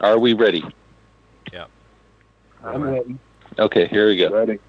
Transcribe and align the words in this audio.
Are 0.00 0.18
we 0.18 0.32
ready? 0.32 0.62
Yeah. 1.52 1.66
I'm 2.62 2.82
ready. 2.82 3.18
Okay, 3.58 3.88
here 3.88 4.06
we 4.06 4.16
go. 4.16 4.30
Ready. 4.30 4.60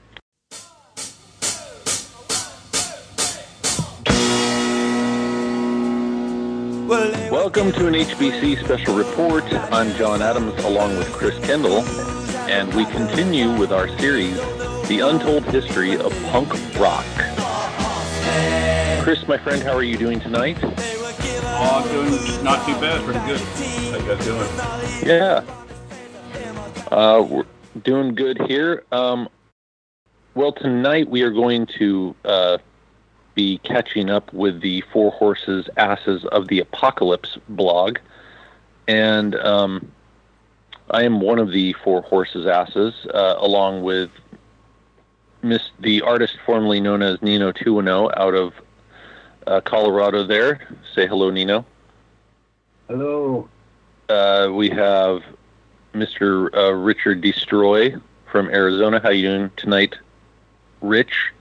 Welcome 7.29 7.71
to 7.73 7.87
an 7.87 7.93
HBC 7.93 8.63
special 8.63 8.95
report. 8.95 9.43
I'm 9.71 9.95
John 9.97 10.23
Adams 10.23 10.57
along 10.63 10.97
with 10.97 11.11
Chris 11.11 11.37
Kendall, 11.45 11.83
and 12.49 12.73
we 12.73 12.85
continue 12.85 13.55
with 13.55 13.71
our 13.71 13.87
series, 13.99 14.35
The 14.87 15.01
Untold 15.03 15.45
History 15.45 15.95
of 15.95 16.11
Punk 16.31 16.51
Rock. 16.79 17.05
Chris, 19.03 19.27
my 19.27 19.37
friend, 19.37 19.61
how 19.61 19.73
are 19.73 19.83
you 19.83 19.97
doing 19.97 20.19
tonight? 20.19 20.57
I'm 21.61 21.87
doing 21.89 22.43
not 22.43 22.65
too 22.65 22.73
bad, 22.75 23.03
pretty 23.03 23.19
good. 23.25 23.39
How 23.41 23.97
you 23.97 24.15
guys 24.15 24.25
doing? 24.25 24.47
Yeah. 25.05 25.43
Uh, 26.89 27.25
we're 27.29 27.45
doing 27.83 28.15
good 28.15 28.41
here. 28.47 28.83
Um, 28.93 29.27
well, 30.35 30.53
tonight 30.53 31.09
we 31.09 31.21
are 31.23 31.31
going 31.31 31.65
to 31.77 32.15
uh, 32.23 32.57
be 33.35 33.57
catching 33.59 34.09
up 34.09 34.31
with 34.31 34.61
the 34.61 34.81
Four 34.93 35.11
Horses 35.11 35.69
Asses 35.75 36.23
of 36.25 36.47
the 36.47 36.59
Apocalypse 36.59 37.37
blog. 37.49 37.97
And 38.87 39.35
um, 39.35 39.91
I 40.91 41.03
am 41.03 41.19
one 41.19 41.39
of 41.39 41.51
the 41.51 41.73
Four 41.83 42.03
Horses 42.03 42.47
Asses, 42.47 42.93
uh, 43.13 43.35
along 43.37 43.83
with 43.83 44.11
Miss 45.41 45.61
the 45.79 46.01
artist 46.01 46.37
formerly 46.45 46.79
known 46.79 47.01
as 47.01 47.21
Nino 47.21 47.51
210 47.51 48.17
out 48.17 48.33
of 48.33 48.53
uh, 49.49 49.61
Colorado 49.61 50.25
there. 50.25 50.61
Say 50.93 51.07
hello, 51.07 51.31
Nino. 51.31 51.65
Hello. 52.87 53.49
Uh, 54.07 54.49
we 54.53 54.69
have 54.69 55.23
Mr. 55.93 56.53
Uh, 56.55 56.73
Richard 56.73 57.21
Destroy 57.21 57.95
from 58.31 58.49
Arizona. 58.49 58.99
How 59.01 59.09
you 59.09 59.27
doing 59.27 59.51
tonight, 59.57 59.95
Rich? 60.81 61.31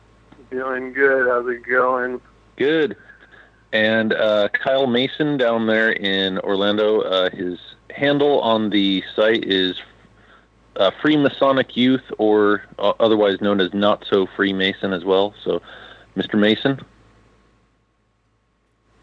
Doing 0.50 0.94
good. 0.94 1.28
How's 1.28 1.46
it 1.48 1.62
going? 1.68 2.20
Good. 2.56 2.96
And 3.72 4.14
uh, 4.14 4.48
Kyle 4.48 4.86
Mason 4.86 5.36
down 5.36 5.66
there 5.66 5.92
in 5.92 6.38
Orlando. 6.38 7.02
Uh, 7.02 7.30
his 7.30 7.58
handle 7.90 8.40
on 8.40 8.70
the 8.70 9.04
site 9.14 9.44
is 9.44 9.78
uh, 10.76 10.90
Freemasonic 11.02 11.76
Youth, 11.76 12.04
or 12.16 12.62
uh, 12.78 12.94
otherwise 13.00 13.42
known 13.42 13.60
as 13.60 13.74
Not 13.74 14.06
So 14.08 14.26
Freemason 14.34 14.94
as 14.94 15.04
well. 15.04 15.34
So, 15.44 15.60
Mr. 16.16 16.38
Mason, 16.38 16.80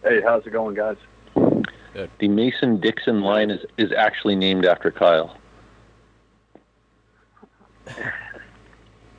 Hey, 0.05 0.21
how's 0.21 0.45
it 0.45 0.51
going, 0.51 0.75
guys? 0.75 0.97
the 2.19 2.27
Mason 2.27 2.79
Dixon 2.79 3.21
line 3.21 3.49
is, 3.49 3.65
is 3.77 3.91
actually 3.91 4.35
named 4.35 4.65
after 4.65 4.91
Kyle. 4.91 5.35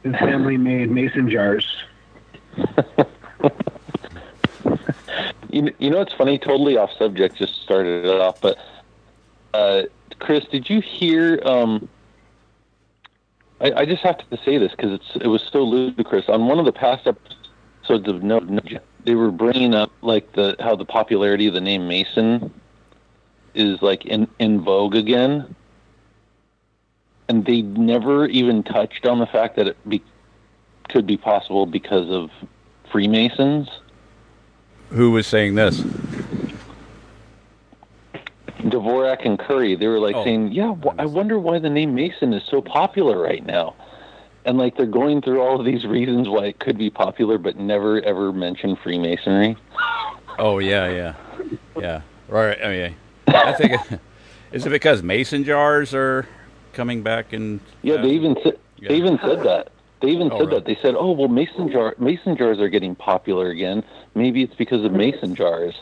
His 0.05 0.13
family 0.13 0.57
made 0.57 0.91
mason 0.91 1.29
jars. 1.29 1.67
You, 5.57 5.73
you 5.79 5.89
know, 5.89 6.03
it's 6.03 6.13
funny, 6.13 6.39
totally 6.39 6.77
off 6.77 6.91
subject, 6.99 7.37
just 7.37 7.63
started 7.63 8.05
it 8.05 8.21
off, 8.21 8.43
but 8.43 8.59
uh, 9.55 9.85
Chris, 10.19 10.45
did 10.51 10.69
you 10.69 10.83
hear? 10.83 11.41
Um, 11.47 11.89
I, 13.63 13.73
I 13.73 13.87
just 13.87 14.03
have 14.03 14.19
to 14.19 14.37
say 14.45 14.59
this 14.59 14.73
because 14.73 15.01
it 15.19 15.29
was 15.29 15.43
so 15.51 15.63
ludicrous. 15.63 16.29
On 16.29 16.47
one 16.47 16.59
of 16.59 16.67
the 16.67 16.73
past 16.73 17.07
episodes 17.07 18.07
of 18.07 18.23
No, 18.23 18.41
No 18.41 18.61
they 19.07 19.15
were 19.15 19.31
bringing 19.31 19.73
up 19.73 19.91
like 20.03 20.33
the 20.33 20.57
how 20.61 20.77
the 20.77 20.85
popularity 20.85 21.47
of 21.47 21.55
the 21.55 21.61
name 21.61 21.89
Mason 21.89 22.53
is 23.55 23.81
like 23.81 24.05
in 24.05 24.29
in 24.39 24.61
vogue 24.61 24.97
again, 24.97 25.55
and 27.29 27.47
they 27.47 27.63
never 27.63 28.27
even 28.27 28.63
touched 28.65 29.07
on 29.07 29.21
the 29.21 29.27
fact 29.27 29.57
that 29.57 29.69
it 29.69 29.89
be, 29.89 30.03
could 30.91 31.07
be 31.07 31.17
possible 31.17 31.67
because 31.67 32.11
of 32.11 32.31
Freemasons. 32.91 33.69
Who 34.91 35.13
was 35.13 35.27
saying 35.27 35.55
this? 35.55 35.81
Dvorak 38.61 39.25
and 39.25 39.39
Curry, 39.39 39.77
they 39.77 39.87
were 39.87 40.01
like 40.01 40.17
Oh. 40.17 40.25
saying, 40.25 40.51
"Yeah, 40.51 40.75
I 40.99 41.07
wonder 41.07 41.39
why 41.39 41.61
the 41.61 41.71
name 41.71 41.95
Mason 41.95 42.33
is 42.33 42.43
so 42.51 42.61
popular 42.61 43.19
right 43.21 43.47
now." 43.47 43.75
And 44.47 44.59
like 44.59 44.77
they're 44.77 44.87
going 44.87 45.23
through 45.23 45.41
all 45.43 45.59
of 45.59 45.67
these 45.67 45.85
reasons 45.85 46.29
why 46.29 46.47
it 46.47 46.61
could 46.61 46.79
be 46.79 46.89
popular, 46.89 47.37
but 47.37 47.57
never 47.57 48.01
ever 48.03 48.33
mention 48.33 48.77
Freemasonry. 48.77 49.57
Oh 50.39 50.59
yeah, 50.61 50.89
yeah, 50.89 51.15
yeah. 51.77 52.03
Right. 52.29 52.57
I 52.63 52.69
mean, 52.69 52.97
I 53.27 53.53
think 53.53 53.73
it, 53.73 54.01
is 54.53 54.65
it 54.65 54.71
because 54.71 55.03
mason 55.03 55.43
jars 55.43 55.93
are 55.95 56.29
coming 56.75 57.03
back 57.03 57.33
and 57.33 57.59
Yeah, 57.83 57.97
they 57.97 58.11
even 58.11 58.37
said 58.45 58.59
Yeah. 58.79 58.91
they 58.91 58.97
even 58.97 59.19
said 59.19 59.43
that. 59.43 59.73
They 60.01 60.09
even 60.11 60.31
Oh, 60.31 60.39
said 60.39 60.49
really? 60.49 60.55
that. 60.61 60.65
They 60.67 60.79
said, 60.81 60.95
"Oh, 60.97 61.11
well, 61.11 61.29
mason 61.29 61.71
jar 61.73 61.95
mason 61.99 62.37
jars 62.37 62.61
are 62.61 62.69
getting 62.69 62.95
popular 62.95 63.49
again. 63.51 63.83
Maybe 64.15 64.43
it's 64.43 64.55
because 64.55 64.85
of 64.85 64.93
mason 64.93 65.35
jars." 65.35 65.75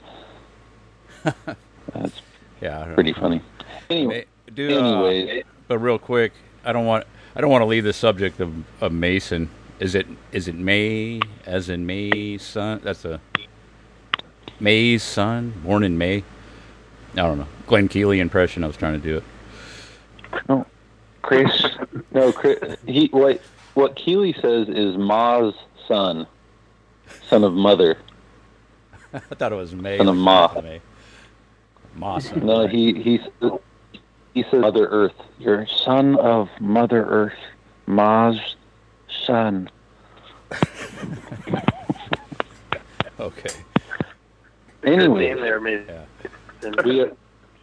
That's 1.93 2.23
yeah, 2.63 2.85
pretty 2.95 3.13
know. 3.13 3.21
funny. 3.21 3.43
Anyway, 3.91 4.25
do, 4.55 4.71
uh, 4.75 4.79
anyways, 4.79 5.45
but 5.69 5.79
real 5.81 5.99
quick, 5.99 6.33
I 6.65 6.73
don't 6.73 6.87
want 6.87 7.05
I 7.37 7.41
don't 7.41 7.51
want 7.51 7.63
to 7.63 7.67
leave 7.67 7.85
the 7.85 7.93
subject 7.93 8.41
of, 8.41 8.53
of 8.81 8.93
Mason. 8.93 9.51
Is 9.81 9.95
it 9.95 10.07
is 10.33 10.47
it 10.49 10.55
May 10.55 11.21
as 11.47 11.69
in 11.69 11.85
May 11.85 12.39
son? 12.39 12.81
That's 12.83 13.05
a 13.05 13.21
May's 14.61 15.03
son, 15.03 15.53
born 15.65 15.83
in 15.83 15.99
May. 15.99 16.23
I 17.13 17.17
don't 17.17 17.39
know. 17.39 17.49
Glenn 17.67 17.89
Keely 17.89 18.21
impression. 18.21 18.63
I 18.65 18.69
was 18.69 18.77
trying 18.77 19.01
to 19.01 19.07
do 19.07 19.17
it. 19.19 19.25
No, 20.49 20.67
Chris, 21.23 21.65
no, 22.13 22.33
Chris, 22.33 22.59
he 22.87 23.09
what 23.13 23.41
what 23.75 23.97
Keeley 23.97 24.33
says 24.41 24.69
is 24.69 24.97
Ma's 24.97 25.55
son, 25.89 26.27
son 27.29 27.45
of 27.45 27.53
mother. 27.53 27.99
I 29.15 29.19
thought 29.21 29.53
it 29.53 29.57
was 29.57 29.75
May. 29.75 29.99
Son 29.99 30.09
of 30.09 30.17
Ma. 30.17 30.61
May. 30.63 30.81
Ma 31.97 32.19
son. 32.19 32.47
No, 32.47 32.67
he 32.67 32.95
he 32.95 33.19
s- 33.21 33.51
he 34.35 34.43
says 34.51 34.61
Mother 34.61 34.87
Earth. 34.87 35.15
You're 35.39 35.67
son 35.67 36.17
of 36.17 36.49
Mother 36.61 37.05
Earth, 37.05 37.39
Ma's 37.87 38.57
son. 39.25 39.71
Okay. 43.21 43.51
Anyway, 44.85 45.29
name 45.29 45.41
there, 45.41 45.61
man. 45.61 45.87
Yeah. 45.89 46.71
we 46.85 47.03
uh, 47.03 47.07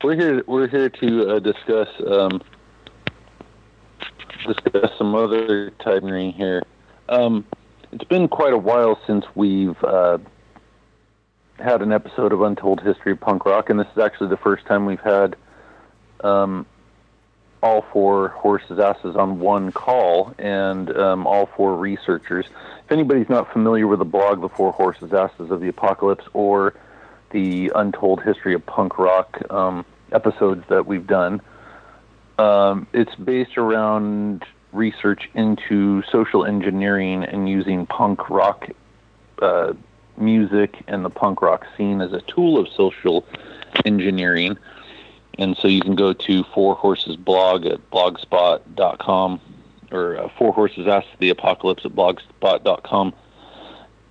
we're 0.04 0.16
here 0.16 0.44
we're 0.48 0.68
here 0.68 0.90
to 0.90 1.30
uh, 1.30 1.40
discuss 1.40 1.90
um, 2.08 2.42
discuss 4.48 4.92
some 4.98 5.14
other 5.14 5.70
type 5.72 6.02
thing 6.02 6.32
here. 6.32 6.64
Um, 7.10 7.46
it's 7.92 8.06
been 8.06 8.28
quite 8.28 8.54
a 8.54 8.58
while 8.58 8.98
since 9.06 9.26
we've 9.36 9.82
uh, 9.84 10.18
had 11.60 11.82
an 11.82 11.92
episode 11.92 12.32
of 12.32 12.42
Untold 12.42 12.82
History 12.82 13.12
of 13.12 13.20
Punk 13.20 13.46
Rock, 13.46 13.70
and 13.70 13.80
this 13.80 13.88
is 13.96 14.02
actually 14.02 14.30
the 14.30 14.38
first 14.38 14.66
time 14.66 14.86
we've 14.86 15.02
had 15.02 15.36
um, 16.24 16.66
all 17.64 17.86
four 17.94 18.30
horses' 18.30 18.80
asses 18.80 19.16
on 19.16 19.40
one 19.40 19.72
call, 19.72 20.34
and 20.40 20.96
um, 20.98 21.28
all 21.28 21.46
four 21.46 21.76
researchers. 21.76 22.46
If 22.86 22.92
anybody's 22.92 23.30
not 23.30 23.52
familiar 23.54 23.88
with 23.88 24.00
the 24.00 24.06
blog, 24.06 24.42
The 24.42 24.50
Four 24.50 24.72
Horses' 24.72 25.14
Asses 25.14 25.52
of 25.52 25.62
the 25.62 25.68
Apocalypse, 25.68 26.26
or 26.34 26.74
the 27.32 27.72
Untold 27.76 28.24
History 28.24 28.54
of 28.54 28.66
Punk 28.66 28.98
Rock 28.98 29.42
um, 29.52 29.86
episodes 30.12 30.64
that 30.70 30.86
we've 30.86 31.08
done. 31.08 31.42
Um, 32.38 32.88
it's 32.94 33.14
based 33.16 33.58
around 33.58 34.44
research 34.74 35.30
into 35.34 36.02
social 36.12 36.46
engineering 36.46 37.24
and 37.24 37.48
using 37.48 37.86
punk 37.86 38.30
rock 38.30 38.70
uh, 39.42 39.74
music 40.18 40.84
and 40.88 41.04
the 41.04 41.10
punk 41.10 41.42
rock 41.42 41.66
scene 41.78 42.02
as 42.02 42.14
a 42.14 42.22
tool 42.22 42.58
of 42.58 42.68
social 42.70 43.26
engineering. 43.86 44.58
And 45.38 45.58
so 45.58 45.68
you 45.68 45.82
can 45.82 45.96
go 45.96 46.14
to 46.14 46.44
Four 46.54 46.76
Horses 46.76 47.16
blog 47.16 47.66
at 47.66 47.90
blogspot.com 47.92 49.42
or 49.92 50.18
uh, 50.18 50.30
Four 50.38 50.54
Horses 50.54 50.88
Ask 50.88 51.08
the 51.20 51.30
Apocalypse 51.30 51.86
at 51.86 51.92
blogspot.com 51.92 53.14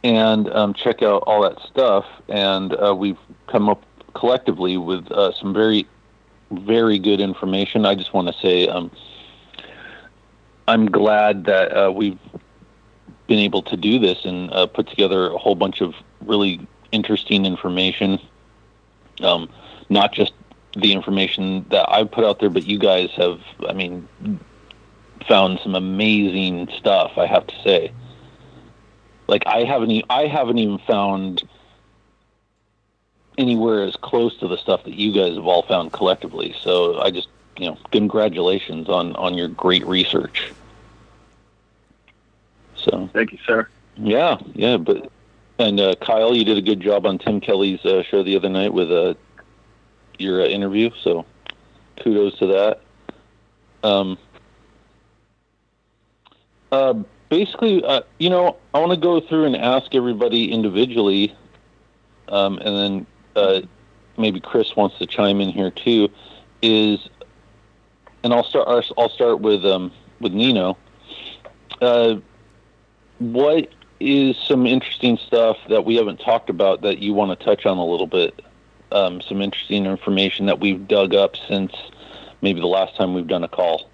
and 0.03 0.49
um, 0.51 0.73
check 0.75 1.03
out 1.03 1.23
all 1.27 1.43
that 1.43 1.61
stuff. 1.61 2.07
And 2.29 2.75
uh, 2.75 2.95
we've 2.97 3.19
come 3.47 3.69
up 3.69 3.83
collectively 4.15 4.77
with 4.77 5.11
uh, 5.13 5.33
some 5.33 5.55
very 5.55 5.87
very 6.51 6.99
good 6.99 7.21
information. 7.21 7.87
I 7.87 7.95
just 7.95 8.13
want 8.13 8.29
to 8.29 8.35
say 8.41 8.67
um, 8.67 8.91
I'm 10.67 10.87
glad 10.87 11.45
that 11.45 11.77
uh, 11.77 11.93
we've 11.93 12.19
been 13.29 13.39
able 13.39 13.63
to 13.63 13.77
do 13.77 13.99
this 13.99 14.25
and 14.25 14.53
uh, 14.53 14.67
put 14.67 14.89
together 14.89 15.31
a 15.31 15.39
whole 15.39 15.55
bunch 15.55 15.81
of 15.81 15.95
really 16.23 16.67
interesting 16.91 17.47
information. 17.47 18.19
Um, 19.23 19.49
not 19.89 20.13
just 20.13 20.33
the 20.75 20.93
information 20.93 21.67
that 21.71 21.91
I've 21.91 22.11
put 22.11 22.25
out 22.25 22.39
there, 22.41 22.51
but 22.51 22.65
you 22.65 22.79
guys 22.79 23.11
have, 23.17 23.41
I 23.69 23.73
mean, 23.73 24.09
found 25.29 25.59
some 25.63 25.75
amazing 25.75 26.69
stuff. 26.79 27.13
I 27.19 27.27
have 27.27 27.47
to 27.47 27.55
say, 27.63 27.93
like 29.27 29.43
I 29.47 29.65
haven't, 29.65 29.91
e- 29.91 30.05
I 30.09 30.27
haven't 30.27 30.59
even 30.59 30.79
found 30.79 31.43
anywhere 33.39 33.83
as 33.83 33.97
close 33.97 34.37
to 34.39 34.49
the 34.49 34.57
stuff 34.59 34.85
that 34.85 34.95
you 34.95 35.13
guys 35.13 35.35
have 35.35 35.47
all 35.47 35.63
found 35.63 35.93
collectively. 35.93 36.55
So 36.63 37.01
I 37.01 37.11
just, 37.11 37.29
you 37.57 37.67
know, 37.67 37.79
congratulations 37.91 38.89
on 38.89 39.15
on 39.17 39.35
your 39.35 39.49
great 39.49 39.87
research. 39.87 40.53
So 42.77 43.09
Thank 43.13 43.33
you, 43.33 43.39
sir. 43.47 43.69
yeah, 43.97 44.39
yeah, 44.55 44.77
but 44.77 45.11
and 45.59 45.79
uh, 45.81 45.95
Kyle, 46.01 46.35
you 46.35 46.45
did 46.45 46.57
a 46.57 46.63
good 46.63 46.81
job 46.81 47.05
on 47.07 47.19
Tim 47.19 47.41
Kelly's 47.41 47.85
uh, 47.85 48.03
show 48.03 48.23
the 48.23 48.37
other 48.37 48.49
night 48.49 48.73
with 48.73 48.91
uh, 48.91 49.15
your 50.21 50.43
uh, 50.43 50.47
interview. 50.47 50.91
So 51.03 51.25
kudos 52.03 52.39
to 52.39 52.47
that. 52.47 52.81
Um, 53.83 54.19
uh, 56.73 56.95
basically, 57.29 57.83
uh, 57.85 58.03
you 58.19 58.31
know, 58.31 58.57
I 58.75 58.79
want 58.79 58.93
to 58.93 58.99
go 58.99 59.21
through 59.21 59.47
and 59.47 59.57
ask 59.57 59.95
everybody 59.95 60.53
individually, 60.53 61.35
um, 62.29 62.59
and 62.59 62.77
then 62.77 63.07
uh, 63.37 63.61
maybe 64.19 64.41
Chris 64.41 64.77
wants 64.77 64.99
to 64.99 65.07
chime 65.07 65.41
in 65.41 65.49
here 65.49 65.71
too. 65.71 66.09
Is 66.63 67.09
and 68.23 68.35
I'll 68.35 68.45
start. 68.45 68.69
I'll 68.99 69.09
start 69.09 69.41
with 69.41 69.65
um, 69.65 69.93
with 70.21 70.33
Nino. 70.33 70.77
Uh, 71.81 72.17
what 73.19 73.71
is 73.99 74.37
some 74.47 74.67
interesting 74.67 75.19
stuff 75.19 75.57
that 75.69 75.85
we 75.85 75.97
haven't 75.97 76.19
talked 76.19 76.51
about 76.51 76.83
that 76.83 76.99
you 76.99 77.15
want 77.15 77.39
to 77.39 77.45
touch 77.45 77.67
on 77.67 77.79
a 77.79 77.85
little 77.85 78.07
bit? 78.07 78.45
Um, 78.93 79.21
some 79.21 79.41
interesting 79.41 79.87
information 79.87 80.47
that 80.47 80.59
we've 80.59 80.89
dug 80.89 81.15
up 81.15 81.37
since 81.49 81.73
maybe 82.43 82.61
the 82.61 82.67
last 82.67 82.97
time 82.97 83.15
we've 83.15 83.27
done 83.27 83.45
a 83.45 83.49
call. 83.49 83.89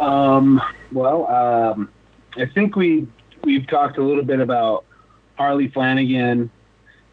Um, 0.00 0.60
well, 0.92 1.26
um, 1.28 1.88
I 2.36 2.46
think 2.46 2.76
we 2.76 3.06
we've 3.44 3.66
talked 3.66 3.98
a 3.98 4.02
little 4.02 4.24
bit 4.24 4.40
about 4.40 4.84
Harley 5.36 5.68
Flanagan, 5.68 6.50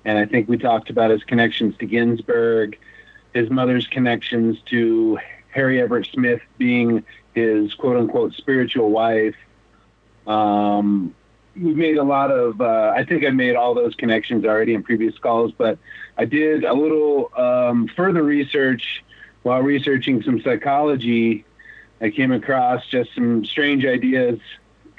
and 0.05 0.17
I 0.17 0.25
think 0.25 0.49
we 0.49 0.57
talked 0.57 0.89
about 0.89 1.11
his 1.11 1.23
connections 1.23 1.75
to 1.77 1.85
Ginsberg, 1.85 2.79
his 3.33 3.49
mother's 3.49 3.87
connections 3.87 4.59
to 4.67 5.19
Harry 5.49 5.81
Everett 5.81 6.07
Smith 6.11 6.41
being 6.57 7.03
his 7.33 7.73
quote 7.73 7.97
unquote 7.97 8.33
spiritual 8.33 8.89
wife. 8.89 9.35
Um, 10.27 11.15
we've 11.55 11.75
made 11.75 11.97
a 11.97 12.03
lot 12.03 12.31
of. 12.31 12.61
Uh, 12.61 12.93
I 12.95 13.03
think 13.03 13.25
I 13.25 13.29
made 13.29 13.55
all 13.55 13.73
those 13.73 13.95
connections 13.95 14.45
already 14.45 14.73
in 14.73 14.83
previous 14.83 15.17
calls, 15.17 15.51
but 15.51 15.77
I 16.17 16.25
did 16.25 16.63
a 16.63 16.73
little 16.73 17.31
um, 17.37 17.87
further 17.95 18.23
research 18.23 19.03
while 19.43 19.61
researching 19.61 20.21
some 20.23 20.41
psychology. 20.41 21.45
I 21.99 22.09
came 22.09 22.31
across 22.31 22.85
just 22.87 23.13
some 23.13 23.45
strange 23.45 23.85
ideas, 23.85 24.39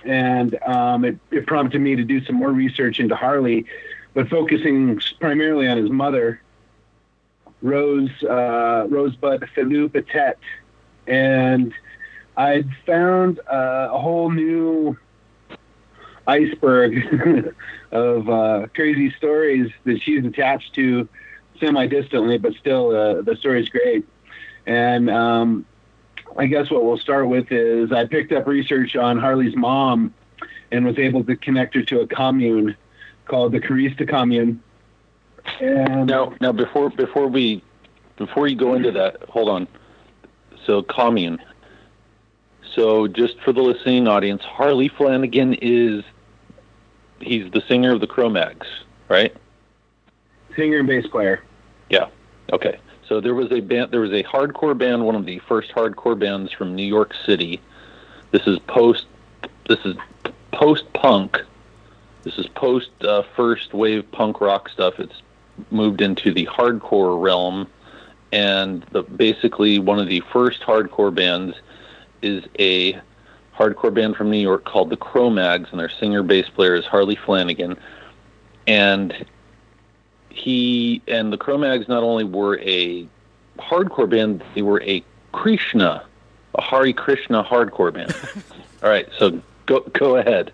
and 0.04 0.60
um, 0.62 1.04
it, 1.04 1.18
it 1.30 1.46
prompted 1.46 1.80
me 1.80 1.96
to 1.96 2.04
do 2.04 2.24
some 2.24 2.36
more 2.36 2.52
research 2.52 3.00
into 3.00 3.16
Harley, 3.16 3.66
but 4.14 4.28
focusing 4.28 5.00
primarily 5.20 5.66
on 5.66 5.78
his 5.78 5.90
mother, 5.90 6.40
Rose 7.60 8.10
uh, 8.22 8.86
Rosebud 8.88 9.48
Feliu-Pettet, 9.54 10.38
and 11.06 11.72
I 12.36 12.64
found 12.86 13.40
uh, 13.40 13.88
a 13.92 13.98
whole 13.98 14.30
new 14.30 14.96
iceberg 16.26 17.54
of 17.92 18.28
uh, 18.28 18.66
crazy 18.74 19.12
stories 19.18 19.70
that 19.84 20.00
she's 20.02 20.24
attached 20.24 20.74
to 20.74 21.08
semi-distantly, 21.60 22.38
but 22.38 22.54
still 22.54 22.94
uh, 22.94 23.22
the 23.22 23.36
story's 23.36 23.68
great. 23.68 24.04
And 24.66 25.10
um, 25.10 25.66
I 26.36 26.46
guess 26.46 26.70
what 26.70 26.84
we'll 26.84 26.98
start 26.98 27.28
with 27.28 27.50
is 27.50 27.92
I 27.92 28.06
picked 28.06 28.32
up 28.32 28.46
research 28.46 28.96
on 28.96 29.18
Harley's 29.18 29.56
mom 29.56 30.14
and 30.70 30.84
was 30.84 30.98
able 30.98 31.24
to 31.24 31.36
connect 31.36 31.74
her 31.74 31.82
to 31.82 32.00
a 32.00 32.06
commune 32.06 32.76
called 33.26 33.52
the 33.52 33.60
Kerista 33.60 34.08
Commune. 34.08 34.62
And 35.60 36.06
Now, 36.06 36.34
now 36.40 36.52
before 36.52 36.90
before 36.90 37.26
we 37.26 37.62
before 38.16 38.46
you 38.46 38.56
go 38.56 38.74
into 38.74 38.92
that, 38.92 39.22
hold 39.28 39.48
on. 39.48 39.66
So 40.66 40.82
commune. 40.82 41.40
So 42.74 43.06
just 43.08 43.38
for 43.40 43.52
the 43.52 43.60
listening 43.60 44.08
audience, 44.08 44.42
Harley 44.42 44.88
Flanagan 44.88 45.54
is 45.54 46.04
he's 47.22 47.50
the 47.52 47.62
singer 47.62 47.92
of 47.92 48.00
the 48.00 48.06
Cro-Mags, 48.06 48.66
right? 49.08 49.34
singer 50.56 50.78
and 50.78 50.88
bass 50.88 51.06
player. 51.06 51.42
Yeah. 51.88 52.08
Okay. 52.52 52.78
So 53.08 53.20
there 53.20 53.34
was 53.34 53.50
a 53.52 53.60
band 53.60 53.90
there 53.90 54.00
was 54.00 54.12
a 54.12 54.22
hardcore 54.22 54.76
band, 54.76 55.04
one 55.04 55.14
of 55.14 55.26
the 55.26 55.38
first 55.40 55.70
hardcore 55.72 56.18
bands 56.18 56.52
from 56.52 56.74
New 56.74 56.86
York 56.86 57.14
City. 57.26 57.60
This 58.30 58.46
is 58.46 58.58
post 58.60 59.06
this 59.68 59.78
is 59.84 59.96
post 60.52 60.90
punk. 60.92 61.42
This 62.22 62.38
is 62.38 62.46
post 62.48 62.90
uh, 63.02 63.22
first 63.34 63.74
wave 63.74 64.10
punk 64.12 64.40
rock 64.40 64.68
stuff. 64.68 64.98
It's 64.98 65.22
moved 65.70 66.00
into 66.00 66.32
the 66.32 66.46
hardcore 66.46 67.20
realm 67.20 67.66
and 68.32 68.84
the, 68.92 69.02
basically 69.02 69.78
one 69.78 69.98
of 69.98 70.08
the 70.08 70.22
first 70.32 70.62
hardcore 70.62 71.14
bands 71.14 71.54
is 72.22 72.44
a 72.58 72.98
hardcore 73.56 73.92
band 73.92 74.16
from 74.16 74.30
New 74.30 74.38
York 74.38 74.64
called 74.64 74.90
the 74.90 74.96
Cro-Mags 74.96 75.68
and 75.70 75.80
their 75.80 75.90
singer 75.90 76.22
bass 76.22 76.48
player 76.48 76.74
is 76.74 76.84
Harley 76.86 77.16
Flanagan 77.16 77.76
and 78.66 79.26
he 80.30 81.02
and 81.08 81.32
the 81.32 81.36
Cro-Mags 81.36 81.88
not 81.88 82.02
only 82.02 82.24
were 82.24 82.58
a 82.60 83.06
hardcore 83.58 84.08
band, 84.08 84.42
they 84.54 84.62
were 84.62 84.82
a 84.82 85.02
Krishna, 85.32 86.04
a 86.54 86.60
Hari 86.60 86.92
Krishna 86.92 87.44
hardcore 87.44 87.92
band. 87.92 88.14
All 88.82 88.88
right, 88.88 89.08
so 89.18 89.40
go 89.66 89.80
go 89.80 90.16
ahead. 90.16 90.52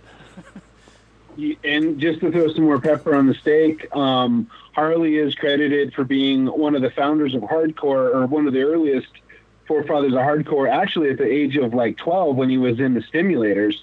And 1.63 2.01
just 2.01 2.19
to 2.21 2.33
throw 2.33 2.53
some 2.53 2.65
more 2.65 2.81
pepper 2.81 3.15
on 3.15 3.29
the 3.29 3.35
steak, 3.35 3.95
um, 3.95 4.51
Harley 4.75 5.19
is 5.19 5.37
credited 5.37 5.95
for 5.95 6.03
being 6.03 6.47
one 6.47 6.75
of 6.75 6.83
the 6.83 6.91
founders 6.91 7.33
of 7.33 7.43
hardcore, 7.43 8.13
or 8.13 8.27
one 8.27 8.49
of 8.49 8.53
the 8.53 8.63
earliest 8.63 9.07
forefathers 9.69 10.13
of 10.13 10.19
hardcore. 10.19 10.69
Actually, 10.69 11.11
at 11.11 11.19
the 11.19 11.31
age 11.31 11.57
of 11.57 11.75
like 11.75 11.97
12, 11.99 12.35
when 12.35 12.49
he 12.49 12.59
was 12.59 12.81
in 12.81 12.95
the 12.95 13.01
Stimulators, 13.01 13.75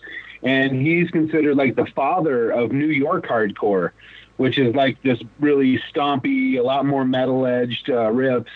and 0.44 0.74
he's 0.74 1.10
considered 1.12 1.56
like 1.56 1.76
the 1.76 1.86
father 1.96 2.52
of 2.52 2.72
New 2.72 2.88
York 2.88 3.26
hardcore, 3.26 3.92
which 4.38 4.58
is 4.58 4.76
like 4.76 5.02
this 5.04 5.20
really 5.40 5.80
stompy, 5.94 6.60
a 6.60 6.62
lot 6.62 6.86
more 6.86 7.06
metal 7.06 7.46
edged 7.46 7.90
uh, 7.90 8.12
riffs 8.12 8.48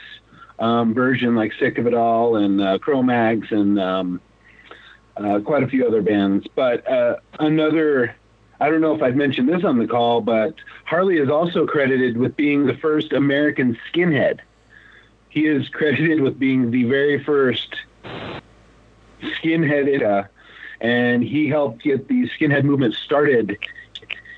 um, 0.59 0.93
version, 0.93 1.35
like 1.35 1.53
Sick 1.53 1.77
of 1.77 1.87
It 1.87 1.93
All 1.93 2.35
and 2.35 2.59
uh, 2.59 2.77
Cro-Mags 2.79 3.51
and 3.51 3.79
um, 3.79 4.21
uh, 5.15 5.39
quite 5.39 5.63
a 5.63 5.67
few 5.67 5.87
other 5.87 6.01
bands. 6.01 6.45
But 6.53 6.85
uh, 6.89 7.17
another 7.39 8.15
I 8.61 8.69
don't 8.69 8.81
know 8.81 8.93
if 8.93 9.01
I've 9.01 9.15
mentioned 9.15 9.47
this 9.47 9.63
on 9.63 9.79
the 9.79 9.87
call, 9.87 10.21
but 10.21 10.53
Harley 10.85 11.17
is 11.17 11.29
also 11.29 11.65
credited 11.65 12.17
with 12.17 12.35
being 12.35 12.65
the 12.65 12.75
first 12.75 13.13
American 13.13 13.77
skinhead. 13.89 14.39
He 15.29 15.45
is 15.45 15.69
credited 15.69 16.21
with 16.21 16.39
being 16.39 16.71
the 16.71 16.83
very 16.85 17.23
first 17.23 17.75
skinhead, 19.21 20.01
uh, 20.03 20.27
and 20.81 21.23
he 21.23 21.47
helped 21.47 21.83
get 21.83 22.07
the 22.07 22.29
skinhead 22.29 22.63
movement 22.63 22.95
started 22.95 23.57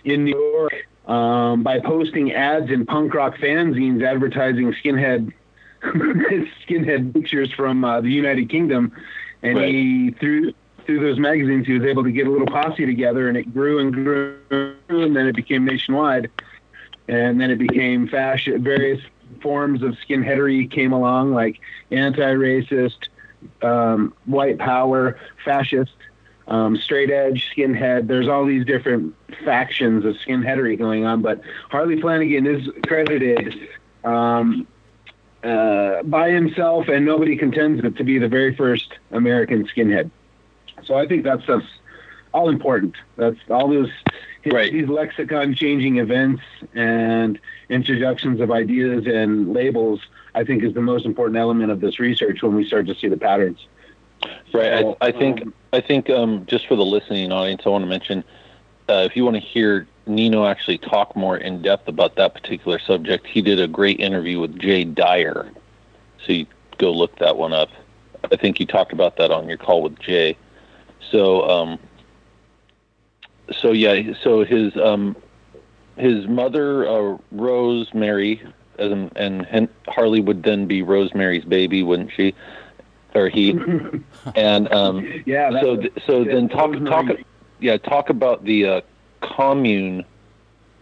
in 0.03 0.25
New 0.25 0.38
York 0.38 0.88
um, 1.07 1.63
by 1.63 1.79
posting 1.79 2.33
ads 2.33 2.69
in 2.71 2.86
punk 2.86 3.13
rock 3.13 3.38
fanzines 3.38 4.03
advertising 4.03 4.74
skinhead 4.74 5.31
skinhead 5.81 7.13
pictures 7.13 7.51
from 7.53 7.83
uh, 7.83 8.01
the 8.01 8.10
United 8.12 8.50
Kingdom, 8.50 8.91
and 9.41 9.57
Right. 9.57 9.69
he 9.74 10.12
through 10.19 10.53
through 10.86 11.00
those 11.00 11.19
magazines 11.19 11.67
he 11.67 11.74
was 11.74 11.83
able 11.83 12.03
to 12.03 12.12
get 12.12 12.27
a 12.27 12.29
little 12.29 12.48
posse 12.48 12.86
together, 12.86 13.29
and 13.29 13.38
it 13.38 13.53
grew 13.53 13.79
and 13.79 13.93
grew, 13.93 14.38
and 14.89 15.15
then 15.15 15.27
it 15.27 15.36
became 15.36 15.63
nationwide, 15.65 16.29
and 17.07 17.39
then 17.39 17.50
it 17.50 17.57
became 17.60 18.07
fashion. 18.07 18.62
Various 18.63 19.01
forms 19.41 19.81
of 19.83 19.98
skinheadery 20.07 20.69
came 20.69 20.93
along, 20.93 21.33
like 21.33 21.60
anti-racist, 21.91 23.07
um, 23.62 24.13
white 24.25 24.57
power, 24.57 25.19
fascist, 25.43 25.95
um, 26.48 26.77
straight 26.77 27.10
edge, 27.10 27.51
skinhead. 27.55 28.07
There's 28.07 28.27
all 28.27 28.45
these 28.45 28.65
different 28.65 29.15
factions 29.43 30.05
of 30.05 30.15
skinheadery 30.15 30.77
going 30.77 31.05
on, 31.05 31.21
but 31.21 31.41
Harley 31.69 32.00
Flanagan 32.00 32.45
is 32.45 32.69
credited 32.86 33.69
um, 34.03 34.67
uh, 35.43 36.03
by 36.03 36.29
himself, 36.29 36.88
and 36.88 37.05
nobody 37.05 37.36
contends 37.36 37.83
it 37.83 37.95
to 37.98 38.03
be 38.03 38.17
the 38.17 38.27
very 38.27 38.55
first 38.55 38.93
American 39.12 39.67
skinhead. 39.67 40.12
So 40.86 40.95
I 40.95 41.07
think 41.07 41.24
that's 41.24 41.45
that's 41.48 41.65
all 42.33 42.50
important. 42.50 42.95
That's 43.17 43.38
all 43.50 43.69
those 43.69 43.89
Right. 44.45 44.71
these 44.71 44.88
lexicon 44.88 45.53
changing 45.53 45.98
events 45.98 46.41
and 46.74 47.39
introductions 47.69 48.41
of 48.41 48.50
ideas 48.51 49.05
and 49.05 49.53
labels 49.53 50.01
I 50.33 50.43
think 50.43 50.63
is 50.63 50.74
the 50.74 50.81
most 50.81 51.05
important 51.05 51.38
element 51.38 51.71
of 51.71 51.81
this 51.81 52.00
research 52.00 52.41
when 52.41 52.55
we 52.55 52.65
start 52.65 52.88
to 52.88 52.95
see 52.95 53.07
the 53.07 53.17
patterns. 53.17 53.67
Right. 54.53 54.79
So, 54.79 54.98
I, 55.01 55.07
I 55.07 55.12
think 55.12 55.41
um, 55.41 55.53
I 55.74 55.81
think 55.81 56.10
um, 56.10 56.45
just 56.45 56.67
for 56.67 56.75
the 56.75 56.86
listening 56.86 57.31
audience, 57.31 57.63
I 57.65 57.69
want 57.69 57.83
to 57.83 57.89
mention 57.89 58.24
uh, 58.89 59.07
if 59.10 59.15
you 59.15 59.24
want 59.24 59.36
to 59.36 59.41
hear 59.41 59.88
Nino 60.05 60.45
actually 60.45 60.77
talk 60.77 61.15
more 61.15 61.38
in 61.38 61.62
depth 61.62 61.88
about 61.88 62.15
that 62.15 62.33
particular 62.33 62.79
subject, 62.79 63.27
he 63.27 63.41
did 63.41 63.60
a 63.60 63.67
great 63.67 64.00
interview 64.00 64.39
with 64.39 64.57
Jay 64.60 64.83
Dyer. 64.83 65.50
So 66.25 66.33
you 66.33 66.45
go 66.77 66.91
look 66.91 67.17
that 67.19 67.38
one 67.38 67.53
up. 67.53 67.69
I 68.31 68.36
think 68.36 68.60
you 68.60 68.65
talked 68.65 68.93
about 68.93 69.17
that 69.17 69.31
on 69.31 69.48
your 69.48 69.57
call 69.57 69.81
with 69.81 70.00
Jay. 70.00 70.38
So 71.10 71.50
um, 71.50 71.79
so 73.51 73.71
yeah, 73.71 74.13
so 74.24 74.43
his 74.43 74.75
um, 74.77 75.15
his 75.98 76.27
mother 76.27 76.88
uh, 76.88 77.17
Rosemary, 77.31 78.41
and, 78.77 79.12
and 79.15 79.69
Harley 79.88 80.21
would 80.21 80.43
then 80.43 80.65
be 80.65 80.81
Rosemary's 80.81 81.45
baby, 81.45 81.83
wouldn't 81.83 82.12
she? 82.15 82.33
Or 83.13 83.29
he? 83.29 83.51
and 84.36 84.71
um, 84.74 85.24
yeah. 85.25 85.51
so 85.62 85.77
th- 85.77 85.93
so 86.05 86.21
yeah, 86.21 86.33
then 86.33 86.50
talk 86.50 86.71
Rosemary. 86.71 86.89
talk 86.89 87.25
yeah 87.60 87.77
talk 87.77 88.10
about 88.10 88.43
the 88.45 88.65
uh, 88.65 88.81
commune 89.21 90.05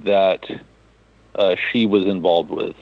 that 0.01 0.46
uh, 1.36 1.56
she 1.72 1.86
was 1.86 2.06
involved 2.06 2.51
with. 2.51 2.75